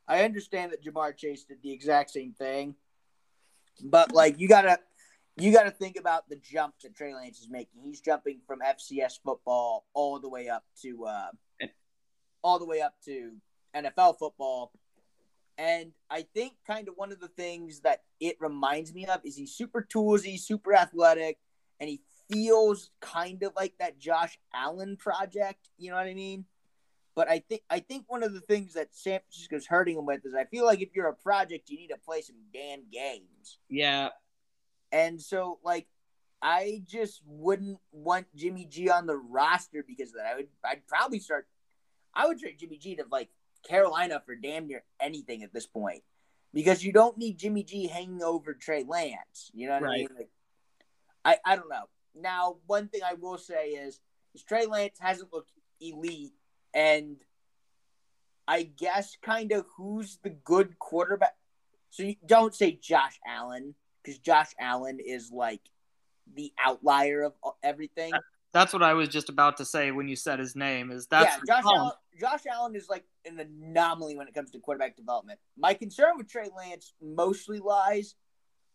I 0.08 0.24
understand 0.24 0.72
that 0.72 0.84
Ja'Marr 0.84 1.16
Chase 1.16 1.44
did 1.44 1.58
the 1.62 1.72
exact 1.72 2.10
same 2.10 2.32
thing, 2.32 2.74
but 3.82 4.12
like 4.12 4.38
you 4.38 4.48
gotta 4.48 4.78
you 5.36 5.52
got 5.52 5.62
to 5.64 5.70
think 5.70 5.96
about 5.98 6.28
the 6.28 6.36
jump 6.36 6.74
that 6.82 6.94
Trey 6.94 7.14
Lance 7.14 7.40
is 7.40 7.48
making. 7.48 7.82
He's 7.82 8.00
jumping 8.00 8.40
from 8.46 8.60
FCS 8.60 9.18
football 9.24 9.86
all 9.94 10.18
the 10.18 10.28
way 10.28 10.48
up 10.48 10.64
to 10.82 11.06
uh, 11.06 11.30
all 12.42 12.58
the 12.58 12.66
way 12.66 12.80
up 12.80 12.94
to 13.06 13.32
NFL 13.74 14.18
football. 14.18 14.72
And 15.56 15.92
I 16.10 16.26
think 16.34 16.54
kind 16.66 16.88
of 16.88 16.94
one 16.96 17.12
of 17.12 17.20
the 17.20 17.28
things 17.28 17.80
that 17.80 18.00
it 18.20 18.36
reminds 18.40 18.92
me 18.92 19.06
of 19.06 19.20
is 19.24 19.36
he's 19.36 19.54
super 19.54 19.86
toolsy, 19.90 20.38
super 20.38 20.74
athletic, 20.74 21.38
and 21.78 21.88
he 21.88 22.00
feels 22.30 22.90
kind 23.00 23.42
of 23.42 23.52
like 23.54 23.74
that 23.78 23.98
Josh 23.98 24.38
Allen 24.54 24.96
project. 24.96 25.68
You 25.78 25.90
know 25.90 25.96
what 25.96 26.06
I 26.06 26.14
mean? 26.14 26.44
But 27.14 27.28
I 27.28 27.40
think 27.40 27.62
I 27.68 27.80
think 27.80 28.04
one 28.08 28.22
of 28.22 28.32
the 28.32 28.40
things 28.40 28.72
that 28.74 28.94
San 28.94 29.20
Francisco's 29.20 29.66
hurting 29.66 29.98
him 29.98 30.06
with 30.06 30.24
is 30.24 30.34
I 30.34 30.44
feel 30.44 30.64
like 30.64 30.80
if 30.80 30.90
you're 30.94 31.08
a 31.08 31.14
project, 31.14 31.68
you 31.68 31.76
need 31.76 31.88
to 31.88 31.98
play 31.98 32.22
some 32.22 32.36
damn 32.54 32.84
games. 32.90 33.58
Yeah, 33.68 34.08
and 34.90 35.20
so, 35.20 35.58
like, 35.62 35.86
I 36.40 36.82
just 36.88 37.20
wouldn't 37.26 37.78
want 37.92 38.26
Jimmy 38.34 38.64
G 38.64 38.88
on 38.88 39.06
the 39.06 39.16
roster 39.16 39.84
because 39.86 40.08
of 40.10 40.16
that. 40.16 40.26
I 40.26 40.36
would, 40.36 40.48
I'd 40.64 40.86
probably 40.86 41.18
start. 41.18 41.46
I 42.14 42.26
would 42.26 42.38
trade 42.38 42.58
Jimmy 42.58 42.78
G 42.78 42.96
to 42.96 43.04
like 43.10 43.28
Carolina 43.68 44.22
for 44.24 44.34
damn 44.34 44.66
near 44.66 44.82
anything 44.98 45.42
at 45.42 45.52
this 45.52 45.66
point, 45.66 46.02
because 46.54 46.82
you 46.82 46.92
don't 46.92 47.18
need 47.18 47.38
Jimmy 47.38 47.62
G 47.62 47.88
hanging 47.88 48.22
over 48.22 48.54
Trey 48.54 48.84
Lance. 48.88 49.50
You 49.52 49.68
know 49.68 49.74
what 49.74 49.82
right. 49.82 49.92
I 49.92 49.96
mean? 49.98 50.08
Like, 50.16 50.30
I, 51.24 51.36
I 51.44 51.56
don't 51.56 51.68
know. 51.68 51.84
Now, 52.14 52.56
one 52.66 52.88
thing 52.88 53.02
I 53.04 53.14
will 53.14 53.38
say 53.38 53.70
is, 53.70 54.00
is 54.34 54.42
Trey 54.42 54.66
Lance 54.66 54.98
hasn't 54.98 55.32
looked 55.32 55.52
elite, 55.80 56.32
and 56.74 57.16
I 58.46 58.62
guess 58.62 59.16
kind 59.22 59.52
of 59.52 59.64
who's 59.76 60.18
the 60.22 60.30
good 60.30 60.78
quarterback. 60.78 61.34
So 61.90 62.02
you 62.02 62.16
don't 62.24 62.54
say 62.54 62.72
Josh 62.72 63.18
Allen 63.26 63.74
because 64.02 64.18
Josh 64.18 64.52
Allen 64.58 64.98
is 65.04 65.30
like 65.30 65.60
the 66.34 66.52
outlier 66.64 67.24
of 67.24 67.34
everything. 67.62 68.12
That's 68.52 68.72
what 68.72 68.82
I 68.82 68.94
was 68.94 69.08
just 69.08 69.28
about 69.28 69.56
to 69.58 69.64
say 69.64 69.90
when 69.92 70.08
you 70.08 70.16
said 70.16 70.38
his 70.38 70.54
name. 70.54 70.90
Is 70.90 71.06
that 71.06 71.40
yeah? 71.46 71.54
Josh 71.54 71.64
Allen, 71.64 71.92
Josh 72.20 72.42
Allen 72.50 72.76
is 72.76 72.88
like 72.88 73.04
an 73.24 73.38
anomaly 73.38 74.16
when 74.16 74.28
it 74.28 74.34
comes 74.34 74.50
to 74.50 74.58
quarterback 74.58 74.96
development. 74.96 75.38
My 75.56 75.74
concern 75.74 76.12
with 76.16 76.28
Trey 76.28 76.48
Lance 76.54 76.92
mostly 77.00 77.60
lies 77.60 78.14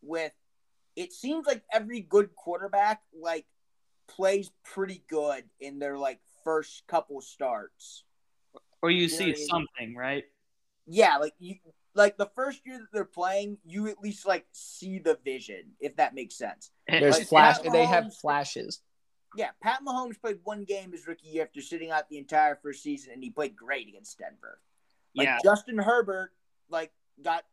with 0.01 0.31
it 0.95 1.13
seems 1.13 1.45
like 1.45 1.63
every 1.71 2.01
good 2.01 2.35
quarterback 2.35 3.01
like 3.17 3.45
plays 4.07 4.49
pretty 4.63 5.03
good 5.07 5.43
in 5.59 5.79
their 5.79 5.97
like 5.97 6.19
first 6.47 6.87
couple 6.87 7.19
starts. 7.19 8.05
Or 8.81 8.89
you, 8.89 9.01
you 9.01 9.09
see 9.09 9.35
something, 9.35 9.95
right? 9.97 10.23
Yeah, 10.85 11.17
like 11.17 11.33
you 11.39 11.55
like 11.93 12.15
the 12.15 12.29
first 12.35 12.61
year 12.65 12.77
that 12.79 12.87
they're 12.93 13.03
playing, 13.03 13.57
you 13.65 13.87
at 13.89 13.99
least 13.99 14.25
like 14.25 14.45
see 14.53 14.97
the 14.99 15.19
vision, 15.25 15.73
if 15.81 15.97
that 15.97 16.15
makes 16.15 16.37
sense. 16.37 16.71
There's 16.87 17.17
like, 17.17 17.27
flash. 17.27 17.59
Mahomes, 17.59 17.71
they 17.73 17.85
have 17.85 18.15
flashes. 18.15 18.81
Yeah, 19.35 19.49
Pat 19.61 19.81
Mahomes 19.85 20.21
played 20.21 20.39
one 20.45 20.63
game 20.63 20.93
his 20.93 21.05
rookie 21.05 21.27
year 21.27 21.43
after 21.43 21.59
sitting 21.59 21.91
out 21.91 22.07
the 22.07 22.17
entire 22.17 22.55
first 22.55 22.81
season, 22.81 23.11
and 23.11 23.21
he 23.21 23.29
played 23.29 23.57
great 23.57 23.89
against 23.89 24.17
Denver. 24.17 24.61
Like 25.15 25.27
yeah. 25.27 25.39
Justin 25.43 25.77
Herbert, 25.77 26.31
like 26.69 26.93
got 27.21 27.43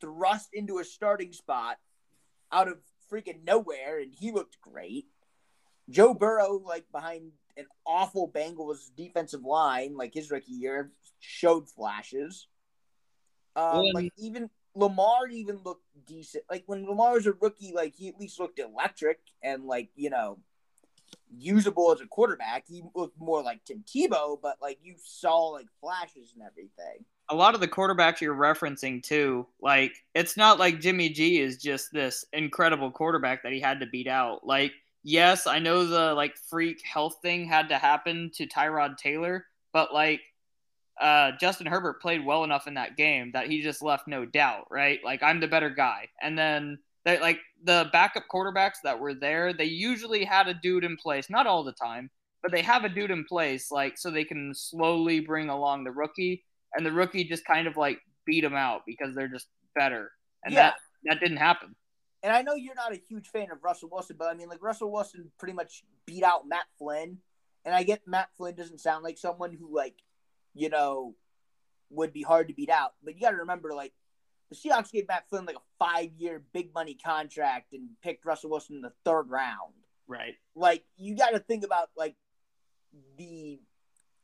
thrust 0.00 0.48
into 0.54 0.78
a 0.78 0.84
starting 0.84 1.34
spot 1.34 1.76
out 2.50 2.68
of 2.68 2.78
freaking 3.12 3.44
nowhere, 3.44 3.98
and 4.00 4.14
he 4.14 4.32
looked 4.32 4.58
great. 4.62 5.04
Joe 5.90 6.14
Burrow, 6.14 6.62
like 6.64 6.84
behind 6.92 7.32
an 7.58 7.66
awful 7.86 8.30
Bengals 8.30 8.90
defensive 8.96 9.44
line, 9.44 9.96
like 9.96 10.14
his 10.14 10.30
rookie 10.30 10.52
year, 10.52 10.92
showed 11.20 11.68
flashes. 11.68 12.46
Um, 13.56 13.86
like 13.92 14.12
even 14.16 14.48
Lamar 14.74 15.26
even 15.28 15.56
looked 15.64 15.84
decent. 16.06 16.44
Like 16.48 16.62
when 16.66 16.86
Lamar 16.86 17.14
was 17.14 17.26
a 17.26 17.32
rookie, 17.32 17.72
like 17.74 17.94
he 17.96 18.08
at 18.08 18.18
least 18.18 18.38
looked 18.38 18.58
electric 18.58 19.18
and 19.42 19.64
like 19.64 19.90
you 19.96 20.10
know 20.10 20.38
usable 21.36 21.92
as 21.92 22.00
a 22.00 22.06
quarterback. 22.06 22.64
He 22.66 22.82
looked 22.94 23.18
more 23.20 23.42
like 23.42 23.64
Tim 23.64 23.84
Tebow, 23.86 24.38
but 24.40 24.56
like 24.62 24.78
you 24.82 24.94
saw 25.02 25.48
like 25.48 25.66
flashes 25.80 26.32
and 26.34 26.42
everything. 26.46 27.04
A 27.30 27.34
lot 27.34 27.54
of 27.54 27.60
the 27.60 27.68
quarterbacks 27.68 28.20
you're 28.20 28.34
referencing 28.34 29.02
too, 29.02 29.46
like 29.60 29.92
it's 30.14 30.36
not 30.36 30.58
like 30.58 30.80
Jimmy 30.80 31.10
G 31.10 31.40
is 31.40 31.58
just 31.58 31.92
this 31.92 32.24
incredible 32.32 32.90
quarterback 32.90 33.42
that 33.42 33.52
he 33.52 33.60
had 33.60 33.80
to 33.80 33.86
beat 33.86 34.06
out. 34.06 34.46
Like, 34.46 34.72
yes, 35.08 35.46
I 35.46 35.58
know 35.58 35.86
the 35.86 36.12
like 36.14 36.36
freak 36.36 36.82
health 36.84 37.16
thing 37.22 37.46
had 37.46 37.70
to 37.70 37.78
happen 37.78 38.30
to 38.34 38.46
Tyrod 38.46 38.98
Taylor, 38.98 39.46
but 39.72 39.92
like 39.94 40.20
uh, 41.00 41.32
Justin 41.40 41.66
Herbert 41.66 42.02
played 42.02 42.24
well 42.24 42.44
enough 42.44 42.66
in 42.66 42.74
that 42.74 42.96
game 42.96 43.30
that 43.32 43.46
he 43.48 43.62
just 43.62 43.82
left 43.82 44.06
no 44.06 44.26
doubt, 44.26 44.66
right? 44.70 45.00
Like 45.04 45.22
I'm 45.22 45.40
the 45.40 45.48
better 45.48 45.70
guy. 45.70 46.08
And 46.20 46.36
then 46.38 46.78
they 47.04 47.18
like 47.20 47.38
the 47.64 47.88
backup 47.92 48.24
quarterbacks 48.32 48.82
that 48.84 48.98
were 49.00 49.14
there, 49.14 49.52
they 49.52 49.64
usually 49.64 50.24
had 50.24 50.48
a 50.48 50.54
dude 50.54 50.84
in 50.84 50.96
place, 50.96 51.30
not 51.30 51.46
all 51.46 51.64
the 51.64 51.72
time, 51.72 52.10
but 52.42 52.52
they 52.52 52.62
have 52.62 52.84
a 52.84 52.88
dude 52.88 53.10
in 53.10 53.24
place 53.24 53.70
like 53.70 53.96
so 53.96 54.10
they 54.10 54.24
can 54.24 54.52
slowly 54.54 55.20
bring 55.20 55.48
along 55.48 55.84
the 55.84 55.90
rookie 55.92 56.44
and 56.74 56.84
the 56.84 56.92
rookie 56.92 57.24
just 57.24 57.44
kind 57.46 57.66
of 57.66 57.76
like 57.76 57.98
beat 58.26 58.42
them 58.42 58.54
out 58.54 58.82
because 58.86 59.14
they're 59.14 59.28
just 59.28 59.46
better, 59.74 60.10
and 60.44 60.52
Yeah. 60.52 60.62
that 60.70 60.74
that 61.04 61.20
didn't 61.20 61.38
happen. 61.38 61.74
And 62.22 62.32
I 62.32 62.42
know 62.42 62.54
you're 62.54 62.74
not 62.74 62.92
a 62.92 63.00
huge 63.08 63.28
fan 63.28 63.50
of 63.50 63.62
Russell 63.62 63.88
Wilson, 63.90 64.16
but 64.18 64.28
I 64.28 64.34
mean, 64.34 64.48
like 64.48 64.62
Russell 64.62 64.90
Wilson 64.92 65.30
pretty 65.38 65.54
much 65.54 65.84
beat 66.06 66.22
out 66.22 66.48
Matt 66.48 66.66
Flynn, 66.78 67.18
and 67.64 67.74
I 67.74 67.82
get 67.82 68.06
Matt 68.06 68.28
Flynn 68.36 68.54
doesn't 68.54 68.80
sound 68.80 69.04
like 69.04 69.18
someone 69.18 69.52
who 69.52 69.74
like, 69.74 69.96
you 70.54 70.68
know, 70.68 71.14
would 71.90 72.12
be 72.12 72.22
hard 72.22 72.48
to 72.48 72.54
beat 72.54 72.70
out. 72.70 72.94
But 73.02 73.14
you 73.14 73.20
got 73.20 73.30
to 73.30 73.36
remember, 73.38 73.72
like, 73.72 73.92
the 74.50 74.56
Seahawks 74.56 74.92
gave 74.92 75.08
Matt 75.08 75.28
Flynn 75.28 75.44
like 75.44 75.56
a 75.56 75.84
five-year 75.84 76.42
big 76.52 76.72
money 76.74 76.94
contract 76.94 77.72
and 77.72 77.90
picked 78.02 78.24
Russell 78.24 78.50
Wilson 78.50 78.76
in 78.76 78.82
the 78.82 78.92
third 79.04 79.28
round. 79.28 79.74
Right. 80.06 80.36
Like, 80.54 80.84
you 80.96 81.16
got 81.16 81.30
to 81.30 81.38
think 81.38 81.64
about 81.64 81.90
like 81.96 82.16
the 83.18 83.60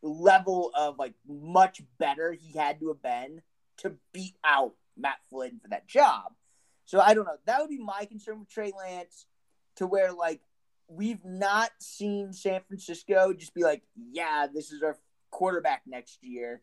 level 0.03 0.71
of 0.75 0.99
like 0.99 1.15
much 1.29 1.83
better 1.99 2.33
he 2.33 2.59
had 2.59 2.81
to 2.81 2.89
have 2.89 3.03
been 3.03 3.43
to 3.79 3.95
beat 4.13 4.37
out 4.45 4.75
Matt 4.97 5.19
Flynn 5.29 5.61
for 5.63 5.69
that 5.69 5.87
job. 5.87 6.33
So 6.85 7.01
I 7.01 7.15
don't 7.15 7.25
know. 7.25 7.37
That 7.47 7.61
would 7.61 7.71
be 7.71 7.79
my 7.79 8.05
concern 8.05 8.41
with 8.41 8.51
Trey 8.51 8.73
Lance, 8.77 9.27
to 9.77 9.87
where 9.87 10.13
like 10.13 10.41
we've 10.89 11.25
not 11.25 11.71
seen 11.79 12.33
San 12.33 12.61
Francisco 12.67 13.33
just 13.33 13.55
be 13.55 13.63
like, 13.63 13.83
yeah, 13.97 14.47
this 14.53 14.71
is 14.71 14.83
our 14.83 14.99
quarterback 15.31 15.83
next 15.87 16.19
year, 16.23 16.63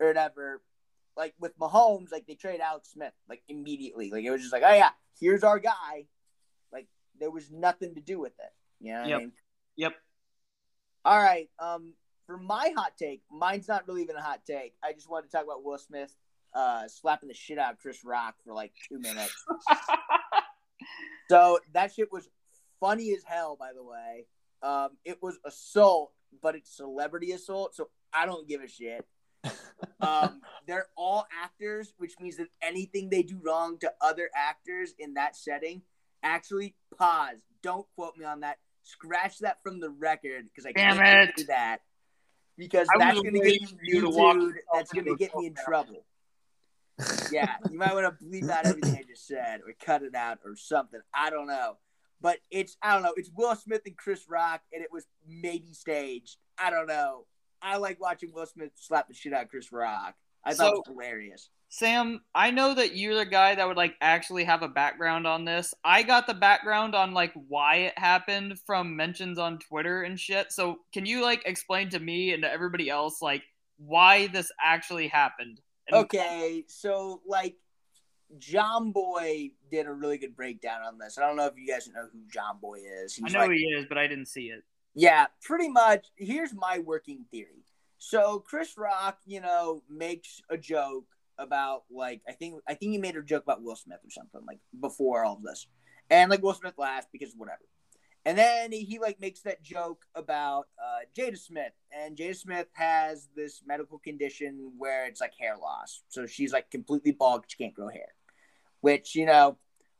or 0.00 0.08
whatever. 0.08 0.62
Like 1.16 1.34
with 1.38 1.56
Mahomes, 1.58 2.10
like 2.10 2.26
they 2.26 2.34
trade 2.34 2.60
Alex 2.60 2.90
Smith 2.92 3.12
like 3.28 3.42
immediately. 3.48 4.10
Like 4.10 4.24
it 4.24 4.30
was 4.30 4.40
just 4.40 4.52
like, 4.52 4.64
oh 4.66 4.74
yeah, 4.74 4.90
here's 5.20 5.44
our 5.44 5.60
guy. 5.60 6.06
Like 6.72 6.88
there 7.20 7.30
was 7.30 7.50
nothing 7.50 7.94
to 7.94 8.00
do 8.00 8.18
with 8.18 8.32
it. 8.40 8.52
You 8.80 8.94
know 8.94 9.04
Yep. 9.04 9.16
I 9.16 9.20
mean? 9.20 9.32
Yep. 9.76 9.94
All 11.04 11.22
right. 11.22 11.48
Um, 11.60 11.94
for 12.26 12.36
my 12.36 12.72
hot 12.76 12.96
take, 12.98 13.22
mine's 13.30 13.68
not 13.68 13.86
really 13.86 14.02
even 14.02 14.16
a 14.16 14.22
hot 14.22 14.40
take. 14.46 14.74
I 14.82 14.92
just 14.92 15.08
wanted 15.08 15.26
to 15.26 15.32
talk 15.32 15.44
about 15.44 15.62
Will 15.62 15.78
Smith 15.78 16.14
uh 16.54 16.86
slapping 16.88 17.28
the 17.28 17.34
shit 17.34 17.58
out 17.58 17.72
of 17.72 17.78
Chris 17.78 18.04
Rock 18.04 18.34
for 18.44 18.54
like 18.54 18.72
two 18.88 18.98
minutes. 18.98 19.34
So 21.30 21.58
that 21.72 21.92
shit 21.94 22.12
was 22.12 22.28
funny 22.80 23.12
as 23.14 23.22
hell, 23.24 23.56
by 23.58 23.72
the 23.74 23.82
way. 23.82 24.26
Um, 24.62 24.90
it 25.04 25.22
was 25.22 25.38
assault, 25.44 26.12
but 26.42 26.54
it's 26.54 26.76
celebrity 26.76 27.32
assault, 27.32 27.74
so 27.74 27.88
I 28.12 28.26
don't 28.26 28.48
give 28.48 28.60
a 28.62 28.68
shit. 28.68 29.04
Um, 30.00 30.42
they're 30.66 30.88
all 30.98 31.26
actors, 31.42 31.94
which 31.96 32.12
means 32.20 32.36
that 32.36 32.48
anything 32.60 33.08
they 33.08 33.22
do 33.22 33.40
wrong 33.42 33.78
to 33.78 33.92
other 34.02 34.28
actors 34.34 34.92
in 34.98 35.14
that 35.14 35.34
setting, 35.34 35.80
actually 36.22 36.74
pause. 36.98 37.36
Don't 37.62 37.86
quote 37.94 38.16
me 38.18 38.26
on 38.26 38.40
that. 38.40 38.58
Scratch 38.82 39.38
that 39.38 39.62
from 39.62 39.80
the 39.80 39.88
record 39.88 40.44
because 40.44 40.66
I 40.66 40.72
Damn 40.72 40.98
can't 40.98 41.30
it. 41.30 41.36
do 41.36 41.44
that. 41.44 41.78
Because 42.58 42.86
I 42.94 42.98
that's 42.98 43.20
going 43.20 43.34
to 43.34 43.40
get 43.40 43.68
for 43.68 43.76
you 43.82 44.00
to 44.02 44.10
walk 44.10 44.36
That's 44.74 44.92
going 44.92 45.06
to 45.06 45.16
get 45.16 45.34
me 45.36 45.46
in 45.46 45.54
trouble. 45.54 46.04
Yeah, 47.32 47.54
you 47.70 47.78
might 47.78 47.94
want 47.94 48.06
to 48.06 48.24
bleep 48.24 48.48
out 48.48 48.66
everything 48.66 48.96
I 48.96 49.02
just 49.02 49.26
said 49.26 49.60
or 49.60 49.72
cut 49.84 50.02
it 50.02 50.14
out 50.14 50.38
or 50.44 50.56
something. 50.56 51.00
I 51.14 51.30
don't 51.30 51.46
know. 51.46 51.76
But 52.20 52.38
it's 52.50 52.76
I 52.82 52.94
don't 52.94 53.02
know. 53.02 53.14
It's 53.16 53.30
Will 53.34 53.54
Smith 53.56 53.82
and 53.86 53.96
Chris 53.96 54.26
Rock, 54.28 54.62
and 54.72 54.82
it 54.82 54.90
was 54.92 55.04
maybe 55.26 55.72
staged. 55.72 56.36
I 56.58 56.70
don't 56.70 56.86
know. 56.86 57.26
I 57.60 57.76
like 57.78 58.00
watching 58.00 58.32
Will 58.32 58.46
Smith 58.46 58.70
slap 58.76 59.08
the 59.08 59.14
shit 59.14 59.32
out 59.32 59.44
of 59.44 59.48
Chris 59.50 59.72
Rock. 59.72 60.14
I 60.44 60.54
thought 60.54 60.74
it 60.74 60.76
was 60.76 60.82
hilarious. 60.86 61.48
Sam, 61.70 62.20
I 62.34 62.50
know 62.50 62.74
that 62.74 62.94
you're 62.94 63.16
the 63.16 63.26
guy 63.26 63.54
that 63.54 63.66
would 63.66 63.76
like 63.76 63.96
actually 64.00 64.44
have 64.44 64.62
a 64.62 64.68
background 64.68 65.26
on 65.26 65.44
this. 65.44 65.74
I 65.82 66.02
got 66.02 66.26
the 66.26 66.34
background 66.34 66.94
on 66.94 67.14
like 67.14 67.32
why 67.48 67.76
it 67.76 67.98
happened 67.98 68.58
from 68.64 68.94
mentions 68.94 69.38
on 69.38 69.58
Twitter 69.58 70.02
and 70.02 70.20
shit. 70.20 70.52
So 70.52 70.76
can 70.92 71.04
you 71.04 71.22
like 71.22 71.42
explain 71.46 71.88
to 71.90 71.98
me 71.98 72.32
and 72.32 72.42
to 72.42 72.52
everybody 72.52 72.90
else 72.90 73.20
like 73.20 73.42
why 73.78 74.28
this 74.28 74.52
actually 74.62 75.08
happened? 75.08 75.60
And- 75.88 76.04
Okay, 76.04 76.64
so 76.68 77.20
like 77.26 77.56
John 78.38 78.92
Boy 78.92 79.50
did 79.70 79.86
a 79.86 79.92
really 79.92 80.18
good 80.18 80.34
breakdown 80.34 80.82
on 80.82 80.98
this. 80.98 81.18
I 81.18 81.26
don't 81.26 81.36
know 81.36 81.46
if 81.46 81.54
you 81.56 81.66
guys 81.66 81.88
know 81.88 82.08
who 82.12 82.20
John 82.32 82.58
Boy 82.60 82.80
is. 83.04 83.18
I 83.24 83.28
know 83.28 83.40
like, 83.40 83.50
he 83.50 83.64
is, 83.64 83.86
but 83.88 83.98
I 83.98 84.06
didn't 84.06 84.26
see 84.26 84.46
it. 84.46 84.62
Yeah, 84.94 85.26
pretty 85.42 85.68
much. 85.68 86.06
Here's 86.16 86.54
my 86.54 86.78
working 86.78 87.24
theory. 87.30 87.64
So 87.98 88.38
Chris 88.40 88.76
Rock, 88.76 89.18
you 89.26 89.40
know, 89.40 89.82
makes 89.88 90.40
a 90.50 90.56
joke 90.56 91.06
about 91.38 91.82
like 91.90 92.22
I 92.28 92.32
think 92.32 92.60
I 92.68 92.74
think 92.74 92.92
he 92.92 92.98
made 92.98 93.16
a 93.16 93.22
joke 93.22 93.42
about 93.42 93.62
Will 93.62 93.76
Smith 93.76 93.98
or 94.04 94.10
something 94.10 94.42
like 94.46 94.60
before 94.78 95.24
all 95.24 95.36
of 95.36 95.42
this, 95.42 95.66
and 96.10 96.30
like 96.30 96.42
Will 96.42 96.54
Smith 96.54 96.74
laughed 96.78 97.08
because 97.12 97.32
whatever. 97.36 97.62
And 98.26 98.38
then 98.38 98.72
he, 98.72 98.84
he 98.84 98.98
like 98.98 99.20
makes 99.20 99.40
that 99.40 99.62
joke 99.62 100.06
about 100.14 100.68
uh, 100.82 101.04
Jada 101.16 101.38
Smith, 101.38 101.72
and 101.92 102.16
Jada 102.16 102.34
Smith 102.34 102.68
has 102.72 103.28
this 103.36 103.62
medical 103.66 103.98
condition 103.98 104.72
where 104.78 105.06
it's 105.06 105.20
like 105.20 105.34
hair 105.38 105.56
loss, 105.60 106.02
so 106.08 106.26
she's 106.26 106.52
like 106.52 106.70
completely 106.70 107.12
bald, 107.12 107.44
she 107.46 107.62
can't 107.62 107.74
grow 107.74 107.88
hair, 107.88 108.14
which 108.80 109.14
you 109.14 109.26
know, 109.26 109.58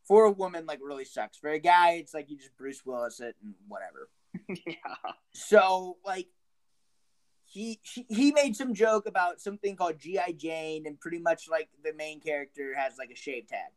for 0.09 0.25
a 0.25 0.31
woman 0.31 0.65
like 0.65 0.81
really 0.83 1.05
sucks. 1.05 1.37
For 1.37 1.51
a 1.51 1.59
guy, 1.59 1.93
it's 1.93 2.15
like 2.15 2.31
you 2.31 2.39
just 2.39 2.57
Bruce 2.57 2.85
Willis 2.87 3.21
it 3.21 3.37
and 3.43 3.55
whatever. 3.69 4.09
yeah. 4.67 5.13
So 5.33 5.99
like 6.05 6.29
he, 7.45 7.79
he 7.83 8.07
he 8.09 8.33
made 8.33 8.57
some 8.57 8.73
joke 8.73 9.07
about 9.07 9.41
something 9.41 9.77
called 9.77 9.99
GI 9.99 10.35
Jane, 10.39 10.87
and 10.87 10.99
pretty 10.99 11.19
much 11.19 11.49
like 11.51 11.69
the 11.85 11.93
main 11.93 12.21
character 12.21 12.75
has 12.75 12.95
like 12.99 13.11
a 13.11 13.17
shaved 13.17 13.51
head. 13.51 13.71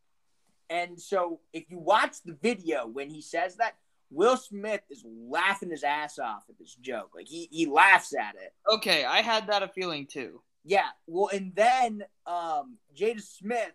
And 0.70 1.00
so 1.00 1.42
if 1.54 1.70
you 1.70 1.80
watch 1.80 2.24
the 2.24 2.38
video 2.42 2.88
when 2.88 3.10
he 3.10 3.22
says 3.22 3.58
that, 3.58 3.76
Will 4.10 4.38
Smith 4.38 4.82
is 4.90 5.04
laughing 5.06 5.70
his 5.70 5.84
ass 5.84 6.18
off 6.20 6.44
at 6.50 6.58
this 6.58 6.76
joke. 6.76 7.12
Like 7.16 7.28
he 7.28 7.48
he 7.52 7.66
laughs 7.66 8.14
at 8.14 8.36
it. 8.36 8.54
Okay, 8.72 9.04
I 9.04 9.22
had 9.22 9.48
that 9.48 9.64
a 9.64 9.68
feeling 9.68 10.08
too. 10.08 10.42
Yeah. 10.64 10.88
Well, 11.08 11.30
and 11.34 11.54
then 11.56 12.04
um 12.26 12.78
Jada 12.96 13.22
Smith 13.22 13.74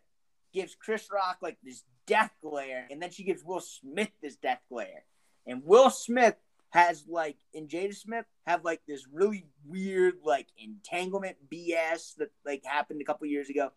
gives 0.53 0.75
Chris 0.75 1.09
Rock 1.13 1.39
like 1.43 1.59
this 1.63 1.83
death 2.07 2.33
glare, 2.43 2.87
and 2.91 3.01
then 3.01 3.11
she 3.11 3.25
gives 3.25 3.45
Will 3.45 3.61
Smith 3.61 4.11
this 4.23 4.37
death 4.37 4.61
glare. 4.69 5.05
And 5.47 5.63
Will 5.65 5.91
Smith 5.91 6.37
has 6.71 7.05
like 7.07 7.37
and 7.55 7.69
Jada 7.69 7.95
Smith 7.95 8.25
have 8.47 8.65
like 8.65 8.81
this 8.89 9.07
really 9.13 9.47
weird 9.67 10.15
like 10.25 10.49
entanglement 10.57 11.37
BS 11.53 12.15
that 12.17 12.31
like 12.47 12.65
happened 12.65 13.03
a 13.03 13.05
couple 13.05 13.27
years 13.27 13.51
ago. 13.51 13.71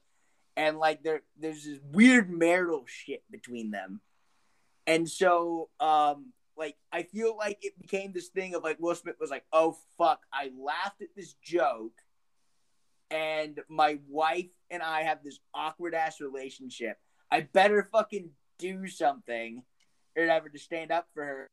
And 0.56 0.77
like 0.77 1.03
there 1.03 1.22
there's 1.38 1.65
this 1.65 1.80
weird 1.91 2.30
marital 2.30 2.86
shit 2.88 3.23
between 3.30 3.72
them. 3.72 3.99
And 4.88 5.10
so 5.10 5.69
um 5.82 6.27
like 6.57 6.76
I 6.91 7.03
feel 7.03 7.36
like 7.38 7.60
it 7.61 7.80
became 7.80 8.14
this 8.14 8.30
thing 8.30 8.56
of 8.56 8.64
like 8.64 8.80
Will 8.80 8.95
Smith 8.95 9.15
was 9.19 9.30
like, 9.30 9.45
"Oh 9.52 9.77
fuck, 9.98 10.22
I 10.34 10.52
laughed 10.57 11.02
at 11.02 11.15
this 11.15 11.34
joke." 11.44 11.94
and 13.11 13.60
my 13.69 13.99
wife 14.10 14.49
and 14.69 14.82
I 14.82 15.03
have 15.03 15.23
this 15.23 15.40
awkward 15.53 15.94
ass 15.94 16.19
relationship. 16.19 16.98
I 17.32 17.41
better 17.41 17.88
fucking 17.91 18.32
do 18.57 18.88
something 18.88 19.64
or 20.15 20.23
whatever 20.23 20.49
to 20.49 20.60
stand 20.60 20.91
up 20.91 21.07
for 21.14 21.23
her. 21.23 21.48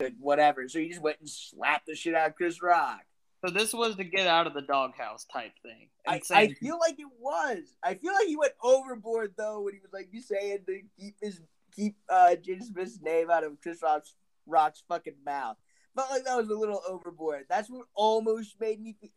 Like, 0.00 0.14
whatever. 0.20 0.68
So 0.68 0.78
he 0.78 0.88
just 0.88 1.00
went 1.00 1.20
and 1.20 1.28
slapped 1.28 1.86
the 1.86 1.94
shit 1.94 2.14
out 2.14 2.28
of 2.28 2.36
Chris 2.36 2.62
Rock. 2.62 3.00
So 3.44 3.52
this 3.52 3.72
was 3.72 3.96
to 3.96 4.04
get 4.04 4.26
out 4.26 4.46
of 4.46 4.54
the 4.54 4.62
doghouse 4.62 5.26
type 5.32 5.52
thing. 5.62 5.88
I, 6.06 6.20
I 6.30 6.48
feel 6.48 6.78
like 6.78 6.98
it 6.98 7.06
was. 7.18 7.76
I 7.82 7.94
feel 7.94 8.12
like 8.12 8.26
he 8.26 8.36
went 8.36 8.52
overboard 8.62 9.34
though 9.36 9.60
when 9.60 9.74
he 9.74 9.80
was 9.80 9.92
like 9.92 10.08
you 10.12 10.20
saying 10.20 10.60
to 10.66 10.80
keep 10.98 11.16
his 11.20 11.40
keep 11.74 11.96
uh 12.08 12.34
Jaden 12.42 12.62
Smith's 12.62 13.00
name 13.02 13.30
out 13.30 13.44
of 13.44 13.60
Chris 13.62 13.82
Rock's 13.82 14.14
Rock's 14.46 14.82
fucking 14.88 15.16
mouth. 15.24 15.56
But 15.94 16.10
like 16.10 16.24
that 16.24 16.36
was 16.36 16.48
a 16.50 16.54
little 16.54 16.82
overboard. 16.88 17.44
That's 17.48 17.70
what 17.70 17.86
almost 17.94 18.60
made 18.60 18.80
me 18.80 18.96
feel 19.00 19.10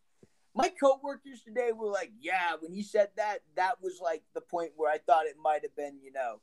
my 0.54 0.68
coworkers 0.68 1.42
today 1.44 1.70
were 1.72 1.88
like, 1.90 2.10
"Yeah, 2.20 2.56
when 2.60 2.72
he 2.72 2.82
said 2.82 3.10
that, 3.16 3.38
that 3.56 3.80
was 3.82 4.00
like 4.02 4.22
the 4.34 4.40
point 4.40 4.72
where 4.76 4.90
I 4.90 4.98
thought 4.98 5.26
it 5.26 5.36
might 5.42 5.62
have 5.62 5.76
been, 5.76 5.98
you 6.02 6.10
know, 6.12 6.40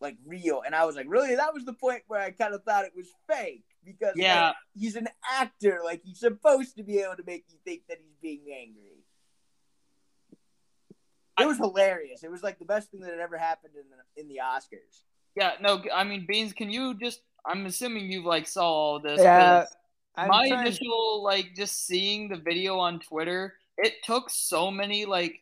like 0.00 0.16
real." 0.26 0.62
And 0.64 0.74
I 0.74 0.84
was 0.84 0.94
like, 0.96 1.06
"Really? 1.08 1.34
That 1.36 1.54
was 1.54 1.64
the 1.64 1.72
point 1.72 2.02
where 2.06 2.20
I 2.20 2.32
kind 2.32 2.52
of 2.54 2.64
thought 2.64 2.84
it 2.84 2.92
was 2.94 3.08
fake 3.28 3.64
because 3.84 4.10
like, 4.16 4.16
Yeah. 4.16 4.52
he's 4.76 4.96
an 4.96 5.08
actor, 5.30 5.80
like 5.84 6.02
he's 6.04 6.20
supposed 6.20 6.76
to 6.76 6.82
be 6.82 6.98
able 6.98 7.16
to 7.16 7.24
make 7.24 7.44
you 7.48 7.58
think 7.64 7.82
that 7.88 7.98
he's 7.98 8.16
being 8.20 8.42
angry." 8.52 9.04
It 11.38 11.46
was 11.46 11.56
hilarious. 11.56 12.22
It 12.22 12.30
was 12.30 12.42
like 12.42 12.58
the 12.58 12.66
best 12.66 12.90
thing 12.90 13.00
that 13.00 13.10
had 13.12 13.20
ever 13.20 13.38
happened 13.38 13.72
in 13.74 13.84
the 13.88 14.20
in 14.20 14.28
the 14.28 14.40
Oscars. 14.44 15.04
yeah, 15.34 15.52
no, 15.60 15.82
I 15.94 16.04
mean 16.04 16.26
Beans, 16.28 16.52
can 16.52 16.68
you 16.68 16.92
just 16.94 17.22
I'm 17.46 17.66
assuming 17.66 18.10
you 18.10 18.24
like 18.24 18.46
saw 18.46 18.68
all 18.68 19.00
this. 19.00 19.20
Yeah, 19.20 19.66
my 20.16 20.48
trying- 20.48 20.66
initial 20.66 21.22
like 21.22 21.54
just 21.56 21.86
seeing 21.86 22.28
the 22.28 22.36
video 22.36 22.78
on 22.78 23.00
Twitter, 23.00 23.54
it 23.76 23.94
took 24.04 24.30
so 24.30 24.70
many 24.70 25.04
like 25.04 25.40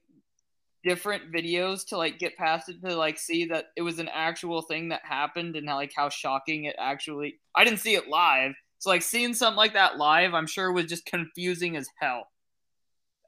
different 0.84 1.32
videos 1.32 1.86
to 1.88 1.96
like 1.96 2.18
get 2.18 2.36
past 2.36 2.68
it 2.68 2.80
to 2.82 2.94
like 2.96 3.18
see 3.18 3.46
that 3.46 3.66
it 3.76 3.82
was 3.82 3.98
an 3.98 4.08
actual 4.12 4.62
thing 4.62 4.90
that 4.90 5.00
happened 5.04 5.56
and 5.56 5.68
how 5.68 5.74
like 5.74 5.92
how 5.94 6.08
shocking 6.08 6.64
it 6.64 6.76
actually 6.78 7.38
I 7.54 7.64
didn't 7.64 7.80
see 7.80 7.94
it 7.94 8.08
live. 8.08 8.52
So 8.78 8.90
like 8.90 9.02
seeing 9.02 9.34
something 9.34 9.56
like 9.56 9.72
that 9.72 9.98
live, 9.98 10.34
I'm 10.34 10.46
sure 10.46 10.70
was 10.72 10.86
just 10.86 11.04
confusing 11.04 11.76
as 11.76 11.88
hell. 12.00 12.28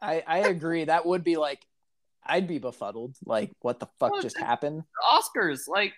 I, 0.01 0.23
I 0.27 0.39
agree. 0.39 0.85
That 0.85 1.05
would 1.05 1.25
be 1.25 1.37
like, 1.37 1.61
I'd 2.25 2.47
be 2.47 2.59
befuddled. 2.59 3.17
Like, 3.27 3.51
what 3.61 3.81
the 3.81 3.87
fuck 3.99 4.13
Well, 4.13 4.23
just 4.23 4.39
happened? 4.39 4.85
Oscars, 5.13 5.69
like 5.69 5.93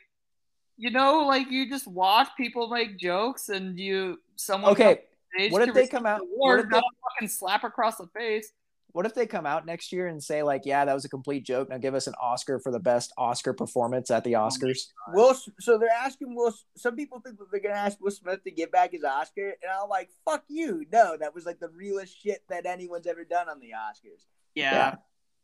you 0.76 0.90
know, 0.90 1.20
like 1.26 1.50
you 1.50 1.68
just 1.68 1.86
watch 1.86 2.28
people 2.36 2.68
make 2.68 2.98
jokes 2.98 3.48
and 3.48 3.78
you 3.78 4.18
someone 4.36 4.72
Okay, 4.72 4.84
comes 4.84 4.98
on 4.98 5.38
stage 5.40 5.52
what 5.52 5.68
if 5.68 5.74
they 5.74 5.86
come 5.86 6.06
out- 6.06 6.20
the 6.20 6.26
what 6.36 6.58
if 6.60 6.64
they- 6.66 6.70
not 6.70 6.84
fucking 7.14 7.28
slap 7.28 7.64
across 7.64 7.96
the 7.96 8.06
face. 8.08 8.52
what 8.92 9.06
if 9.06 9.14
they 9.14 9.26
come 9.26 9.46
out 9.46 9.64
next 9.64 9.90
year 9.92 10.06
and 10.08 10.22
say 10.22 10.42
like, 10.42 10.62
yeah, 10.66 10.84
that 10.84 10.92
was 10.92 11.04
a 11.04 11.08
complete 11.08 11.44
joke. 11.44 11.68
Now 11.70 11.78
give 11.78 11.94
us 11.94 12.06
an 12.06 12.14
Oscar 12.20 12.58
for 12.58 12.70
the 12.70 12.78
best 12.80 13.10
Oscar 13.16 13.52
performance 13.54 14.10
at 14.10 14.22
the 14.24 14.36
oh 14.36 14.40
Oscars. 14.48 14.88
Will 15.14 15.34
so 15.60 15.78
they're 15.78 15.88
asking 15.88 16.34
Will. 16.34 16.52
Some 16.76 16.96
people 16.96 17.20
think 17.20 17.38
that 17.38 17.46
they're 17.50 17.60
gonna 17.60 17.74
ask 17.74 17.98
Will 18.00 18.10
Smith 18.10 18.42
to 18.44 18.50
get 18.50 18.70
back 18.70 18.92
his 18.92 19.04
Oscar, 19.04 19.50
and 19.62 19.70
I'm 19.72 19.88
like, 19.88 20.10
fuck 20.26 20.44
you. 20.48 20.84
No, 20.92 21.16
that 21.16 21.34
was 21.34 21.46
like 21.46 21.58
the 21.60 21.70
realest 21.70 22.20
shit 22.22 22.42
that 22.50 22.66
anyone's 22.66 23.06
ever 23.06 23.24
done 23.24 23.48
on 23.48 23.60
the 23.60 23.70
Oscars. 23.70 24.24
Yeah, 24.54 24.72
Yeah. 24.74 24.94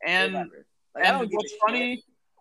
and 0.05 0.33
Whatever. 0.35 0.67
Like, 0.95 1.05
and 1.07 1.19
don't 1.19 1.29
give 1.31 1.33
a 1.33 1.37
what's 1.37 1.51
shit. 1.53 1.61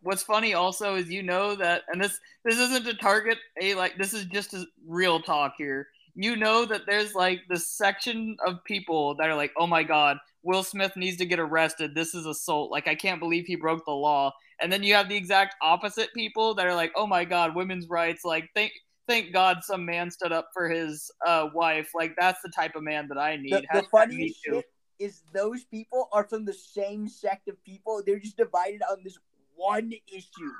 What's 0.02 0.24
funny 0.24 0.54
also 0.54 0.96
is 0.96 1.10
you 1.10 1.24
know 1.24 1.56
that 1.56 1.84
and 1.90 2.02
this 2.02 2.20
this 2.44 2.60
isn't 2.60 2.86
to 2.86 2.94
target 2.96 3.38
a 3.62 3.76
like 3.76 3.98
this 3.98 4.14
is 4.14 4.26
just 4.26 4.54
a 4.54 4.66
real 4.88 5.20
talk 5.22 5.54
here. 5.58 5.88
You 6.16 6.36
know 6.36 6.66
that 6.66 6.86
there's 6.88 7.14
like 7.14 7.42
this 7.48 7.70
section 7.70 8.38
of 8.46 8.64
people 8.64 9.16
that 9.16 9.30
are 9.30 9.36
like 9.36 9.52
oh 9.58 9.68
my 9.68 9.84
god 9.84 10.18
will 10.44 10.64
smith 10.64 10.94
needs 10.96 11.18
to 11.18 11.26
get 11.26 11.40
arrested. 11.40 11.94
This 11.94 12.16
is 12.16 12.26
assault. 12.26 12.72
Like 12.72 12.88
i 12.88 12.96
can't 12.96 13.20
believe 13.20 13.46
he 13.46 13.56
broke 13.56 13.86
the 13.86 13.92
law. 13.92 14.34
And 14.60 14.72
then 14.72 14.82
you 14.82 14.96
have 14.96 15.10
the 15.10 15.16
exact 15.16 15.56
opposite 15.62 16.14
people 16.14 16.56
that 16.56 16.66
are 16.66 16.76
like 16.76 16.92
oh 16.96 17.08
my 17.08 17.26
god 17.26 17.56
women's 17.56 17.88
rights. 17.88 18.24
Like 18.26 18.50
thank 18.56 18.72
thank 19.08 19.32
god 19.32 19.64
some 19.64 19.86
man 19.86 20.12
stood 20.12 20.32
up 20.32 20.50
for 20.54 20.70
his 20.70 21.12
uh, 21.26 21.50
wife. 21.54 21.92
Like 21.94 22.16
that's 22.18 22.42
the 22.42 22.52
type 22.56 22.76
of 22.76 22.84
man 22.84 23.08
that 23.10 23.18
i 23.18 23.36
need. 23.36 23.54
The, 23.54 23.82
the 23.82 23.88
funniest 23.92 24.44
shit 24.44 24.66
is 25.00 25.22
those 25.34 25.64
people 25.66 26.10
are 26.12 26.28
from 26.28 26.46
the 26.46 26.54
same 26.54 27.08
sect 27.08 27.48
of 27.48 27.64
people. 27.64 28.02
They're 28.06 28.20
just 28.20 28.38
divided 28.38 28.82
on 28.90 28.98
this 29.04 29.18
one 29.58 29.92
issue. 30.08 30.52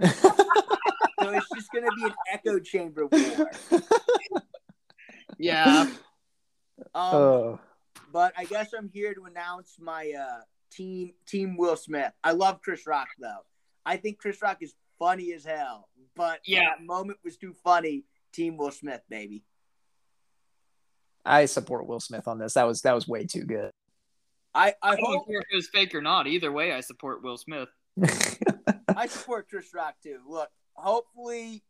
So 1.18 1.30
it's 1.30 1.46
just 1.54 1.72
gonna 1.72 1.90
be 1.96 2.04
an 2.04 2.14
echo 2.30 2.58
chamber 2.60 3.06
war. 3.06 3.50
yeah 5.38 5.86
Um, 6.94 7.14
oh, 7.14 7.60
but 8.12 8.34
I 8.36 8.44
guess 8.44 8.72
I'm 8.76 8.88
here 8.90 9.14
to 9.14 9.24
announce 9.24 9.76
my 9.80 10.12
uh, 10.12 10.42
team 10.70 11.14
team 11.26 11.56
Will 11.56 11.74
Smith. 11.76 12.12
I 12.22 12.32
love 12.32 12.60
Chris 12.62 12.86
Rock 12.86 13.08
though. 13.18 13.40
I 13.86 13.96
think 13.96 14.18
Chris 14.18 14.40
Rock 14.42 14.58
is 14.60 14.74
funny 14.98 15.32
as 15.32 15.44
hell. 15.44 15.88
But 16.14 16.40
Yeah. 16.44 16.64
that 16.68 16.84
moment 16.84 17.18
was 17.24 17.38
too 17.38 17.54
funny. 17.64 18.04
Team 18.32 18.58
Will 18.58 18.70
Smith, 18.70 19.00
baby. 19.08 19.42
I 21.24 21.46
support 21.46 21.86
Will 21.86 21.98
Smith 22.00 22.28
on 22.28 22.38
this. 22.38 22.54
That 22.54 22.66
was 22.66 22.82
that 22.82 22.94
was 22.94 23.08
way 23.08 23.24
too 23.24 23.44
good. 23.44 23.70
I 24.54 24.74
I 24.82 24.90
I 24.92 24.96
don't 24.96 25.04
hope 25.06 25.26
care 25.28 25.40
if 25.40 25.46
it 25.50 25.56
was 25.56 25.68
fake 25.68 25.94
or 25.94 26.02
not. 26.02 26.26
Either 26.26 26.52
way, 26.52 26.72
I 26.72 26.80
support 26.80 27.22
Will 27.24 27.38
Smith. 27.38 27.68
I 28.96 29.06
support 29.06 29.48
Chris 29.48 29.72
Rock 29.74 29.94
too. 30.02 30.18
Look, 30.28 30.48
hopefully, 30.74 31.62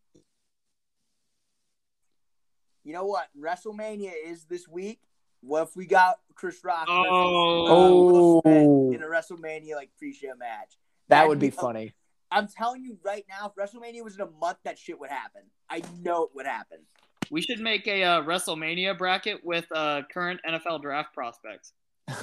you 2.85 2.93
know 2.93 3.05
what? 3.05 3.29
WrestleMania 3.39 4.13
is 4.27 4.45
this 4.45 4.69
week. 4.69 5.01
What 5.43 5.63
if 5.69 5.77
we 5.77 5.87
got 5.87 6.17
Chris 6.35 6.59
Rock 6.65 6.87
versus, 6.89 7.07
uh, 7.07 7.13
Will 7.13 8.41
Smith 8.43 8.67
Oh. 8.67 8.93
in 8.93 9.03
a 9.03 9.07
WrestleMania 9.07 9.75
like 9.75 9.91
pre-show 9.99 10.35
match? 10.39 10.77
that 11.09 11.29
would 11.29 11.39
be 11.39 11.51
funny. 11.51 11.95
I'm 12.33 12.49
telling 12.49 12.83
you 12.83 12.99
right 13.05 13.25
now, 13.29 13.47
if 13.49 13.55
WrestleMania 13.55 14.03
was 14.03 14.17
in 14.17 14.23
a 14.23 14.31
month, 14.41 14.59
that 14.65 14.77
shit 14.79 14.99
would 14.99 15.11
happen. 15.11 15.43
I 15.71 15.83
know 16.01 16.25
it 16.25 16.31
would 16.35 16.47
happen. 16.47 16.79
We 17.31 17.41
should 17.43 17.61
make 17.61 17.87
a 17.87 18.03
uh, 18.03 18.23
WrestleMania 18.23 18.99
bracket 18.99 19.45
with 19.45 19.67
uh, 19.73 20.03
current 20.13 20.41
NFL 20.49 20.83
draft 20.83 21.15
prospects. 21.15 21.73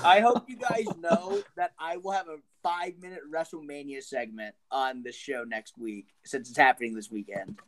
I 0.04 0.22
hope 0.22 0.50
you 0.50 0.56
guys 0.58 0.86
know 1.00 1.42
that 1.58 1.74
I 1.80 1.98
will 1.98 2.12
have 2.12 2.28
a 2.28 2.38
five 2.62 2.94
minute 3.02 3.20
WrestleMania 3.32 4.02
segment 4.02 4.56
on 4.72 5.04
the 5.04 5.12
show 5.12 5.44
next 5.44 5.78
week 5.78 6.08
since 6.24 6.50
it's 6.50 6.58
happening 6.58 6.94
this 6.96 7.12
weekend. 7.12 7.60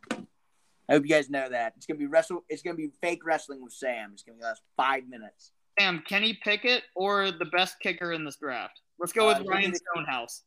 I 0.88 0.92
hope 0.94 1.02
you 1.02 1.10
guys 1.10 1.28
know 1.28 1.48
that. 1.48 1.74
It's 1.76 1.84
gonna 1.86 1.98
be 1.98 2.06
wrestle 2.06 2.44
it's 2.48 2.62
gonna 2.62 2.76
be 2.76 2.90
fake 3.02 3.24
wrestling 3.24 3.62
with 3.62 3.72
Sam. 3.72 4.10
It's 4.14 4.22
gonna 4.22 4.38
last 4.40 4.62
five 4.76 5.08
minutes. 5.08 5.52
Sam, 5.78 6.02
Kenny 6.08 6.38
Pickett 6.42 6.84
or 6.94 7.30
the 7.30 7.44
best 7.46 7.76
kicker 7.80 8.12
in 8.12 8.24
this 8.24 8.36
draft? 8.36 8.80
Let's 8.98 9.12
go 9.12 9.28
Uh, 9.28 9.38
with 9.38 9.46
Ryan 9.46 9.62
give 9.64 9.72
me 9.72 9.78
Stonehouse. 9.92 10.42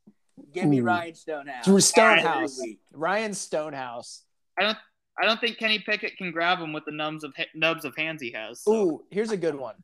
Give 0.54 0.66
me 0.66 0.80
Ooh. 0.80 0.84
Ryan 0.86 1.14
Stonehouse. 1.16 1.66
Drew 1.66 1.80
Stonehouse. 1.80 2.60
Ryan 2.94 3.34
Stonehouse. 3.36 4.24
I 4.58 4.64
don't. 4.64 4.78
I 5.22 5.26
don't 5.26 5.40
think 5.42 5.58
Kenny 5.58 5.80
Pickett 5.80 6.16
can 6.18 6.32
grab 6.32 6.60
him 6.60 6.72
with 6.74 6.86
the 6.86 6.94
nubs 6.94 7.24
of 7.26 7.34
nubs 7.54 7.84
of 7.86 7.96
hands 7.96 8.22
he 8.22 8.32
has. 8.32 8.64
so- 8.64 8.74
Ooh, 8.74 9.06
here's 9.12 9.32
a 9.32 9.38
good 9.38 9.54
one. 9.56 9.76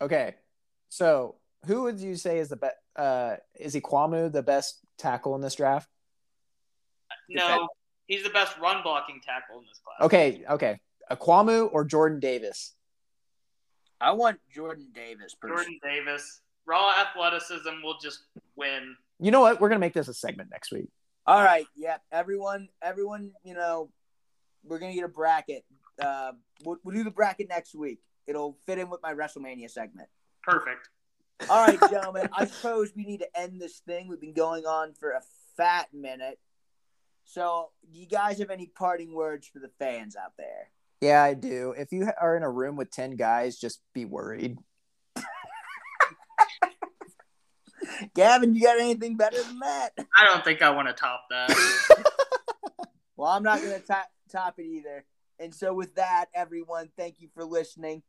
Okay, 0.00 0.34
so 0.88 1.36
who 1.66 1.82
would 1.82 2.00
you 2.00 2.16
say 2.16 2.38
is 2.38 2.48
the 2.48 2.56
best? 2.56 2.76
Uh, 2.94 3.36
is 3.58 3.74
Ekwonu 3.74 4.32
the 4.32 4.42
best 4.42 4.78
tackle 4.98 5.34
in 5.34 5.40
this 5.40 5.54
draft? 5.54 5.88
no, 7.28 7.68
he's 8.06 8.22
the 8.22 8.30
best 8.30 8.56
run 8.58 8.82
blocking 8.82 9.20
tackle 9.24 9.58
in 9.58 9.64
this 9.66 9.80
class. 9.84 10.06
Okay, 10.06 10.44
okay, 10.48 10.80
Ekwonu 11.10 11.68
or 11.72 11.84
Jordan 11.84 12.20
Davis? 12.20 12.74
I 14.00 14.12
want 14.12 14.38
Jordan 14.54 14.88
Davis 14.94 15.34
personally. 15.34 15.78
Jordan 15.82 16.06
Davis, 16.06 16.40
raw 16.66 16.92
athleticism 17.00 17.82
will 17.82 17.98
just 17.98 18.20
win. 18.54 18.96
You 19.18 19.30
know 19.30 19.40
what? 19.40 19.60
We're 19.60 19.68
gonna 19.68 19.80
make 19.80 19.94
this 19.94 20.08
a 20.08 20.14
segment 20.14 20.50
next 20.50 20.72
week. 20.72 20.88
All 21.26 21.42
right, 21.42 21.66
yeah. 21.74 21.96
Everyone 22.12 22.68
everyone, 22.82 23.32
you 23.42 23.54
know, 23.54 23.90
we're 24.64 24.78
gonna 24.78 24.94
get 24.94 25.04
a 25.04 25.08
bracket. 25.08 25.64
Uh, 26.00 26.32
we'll, 26.64 26.76
we'll 26.84 26.94
do 26.94 27.04
the 27.04 27.10
bracket 27.10 27.48
next 27.48 27.74
week. 27.74 28.00
It'll 28.26 28.56
fit 28.66 28.78
in 28.78 28.90
with 28.90 29.00
my 29.02 29.14
WrestleMania 29.14 29.70
segment. 29.70 30.08
Perfect. 30.46 30.88
All 31.50 31.66
right, 31.66 31.78
gentlemen. 31.90 32.28
I 32.32 32.46
suppose 32.46 32.92
we 32.96 33.04
need 33.04 33.18
to 33.18 33.38
end 33.38 33.60
this 33.60 33.80
thing. 33.80 34.08
We've 34.08 34.20
been 34.20 34.32
going 34.32 34.64
on 34.64 34.94
for 34.94 35.10
a 35.10 35.20
fat 35.56 35.88
minute. 35.92 36.38
So, 37.24 37.70
do 37.92 37.98
you 37.98 38.06
guys 38.06 38.38
have 38.38 38.50
any 38.50 38.66
parting 38.66 39.12
words 39.12 39.48
for 39.48 39.58
the 39.58 39.70
fans 39.78 40.14
out 40.16 40.32
there? 40.38 40.70
Yeah, 41.00 41.22
I 41.22 41.34
do. 41.34 41.74
If 41.76 41.92
you 41.92 42.08
are 42.20 42.36
in 42.36 42.42
a 42.44 42.50
room 42.50 42.76
with 42.76 42.90
ten 42.90 43.16
guys, 43.16 43.58
just 43.58 43.80
be 43.92 44.04
worried. 44.04 44.56
Gavin, 48.14 48.54
you 48.54 48.62
got 48.62 48.78
anything 48.78 49.16
better 49.16 49.42
than 49.42 49.58
that? 49.58 49.90
I 50.16 50.24
don't 50.26 50.44
think 50.44 50.62
I 50.62 50.70
want 50.70 50.88
to 50.88 50.94
top 50.94 51.24
that. 51.30 51.50
Well, 53.16 53.30
I'm 53.30 53.42
not 53.42 53.62
going 53.62 53.72
to 53.72 53.86
top, 53.86 54.06
top 54.30 54.58
it 54.58 54.66
either. 54.66 55.06
And 55.38 55.54
so, 55.54 55.72
with 55.72 55.94
that, 55.94 56.26
everyone, 56.34 56.90
thank 56.98 57.16
you 57.18 57.28
for 57.34 57.44
listening. 57.44 58.02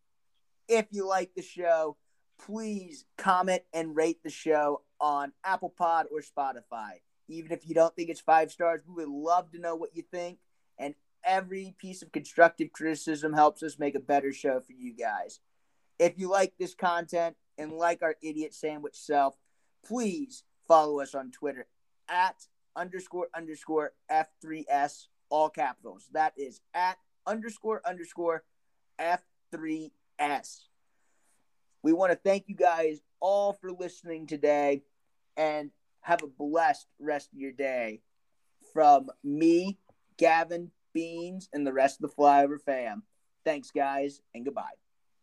If 0.68 0.88
you 0.91 1.07
like 1.07 1.31
the 1.34 1.41
show, 1.41 1.95
please 2.43 3.05
comment 3.18 3.64
and 3.73 3.95
rate 3.95 4.23
the 4.23 4.30
show 4.30 4.81
on 4.99 5.34
Apple 5.43 5.73
Pod 5.76 6.07
or 6.11 6.22
Spotify. 6.22 7.01
Even 7.27 7.51
if 7.51 7.68
you 7.68 7.76
don't 7.76 7.95
think 7.95 8.09
it's 8.09 8.22
five 8.22 8.51
stars, 8.51 8.81
we 8.88 9.05
would 9.05 9.14
love 9.14 9.51
to 9.51 9.59
know 9.59 9.76
what 9.76 9.95
you 9.95 10.03
think. 10.03 10.39
And 10.77 10.95
every 11.23 11.76
piece 11.77 12.01
of 12.01 12.11
constructive 12.11 12.72
criticism 12.72 13.34
helps 13.34 13.64
us 13.64 13.80
make 13.80 13.95
a 13.95 13.99
better 13.99 14.31
show 14.31 14.59
for 14.59 14.72
you 14.72 14.93
guys. 14.93 15.39
If 15.99 16.18
you 16.18 16.30
like 16.30 16.53
this 16.57 16.73
content 16.73 17.35
and 17.57 17.72
like 17.72 18.01
our 18.01 18.15
idiot 18.22 18.53
sandwich 18.53 18.95
self, 18.95 19.35
please 19.85 20.43
follow 20.68 20.99
us 21.01 21.15
on 21.15 21.31
Twitter 21.31 21.68
at 22.07 22.35
underscore 22.76 23.27
underscore 23.35 23.93
F3S, 24.09 25.07
all 25.30 25.49
capitals. 25.49 26.07
That 26.14 26.34
is 26.38 26.61
at 26.73 26.97
underscore 27.26 27.81
underscore 27.85 28.43
F3S. 28.99 30.68
We 31.88 31.93
want 31.93 32.11
to 32.11 32.18
thank 32.18 32.49
you 32.49 32.55
guys 32.55 32.99
all 33.22 33.53
for 33.53 33.72
listening 33.72 34.27
today 34.27 34.84
and 35.38 35.72
have 36.01 36.22
a 36.22 36.27
blessed 36.27 36.85
rest 36.99 37.30
of 37.31 37.39
your 37.39 37.53
day. 37.53 38.01
From 38.73 39.09
me, 39.23 39.77
Gavin, 40.18 40.72
Beans, 40.93 41.47
and 41.53 41.65
the 41.65 41.72
rest 41.72 42.03
of 42.03 42.09
the 42.09 42.14
Flyover 42.14 42.59
fam. 42.59 43.03
Thanks, 43.45 43.72
guys, 43.72 44.19
and 44.35 44.43
goodbye. 44.43 44.76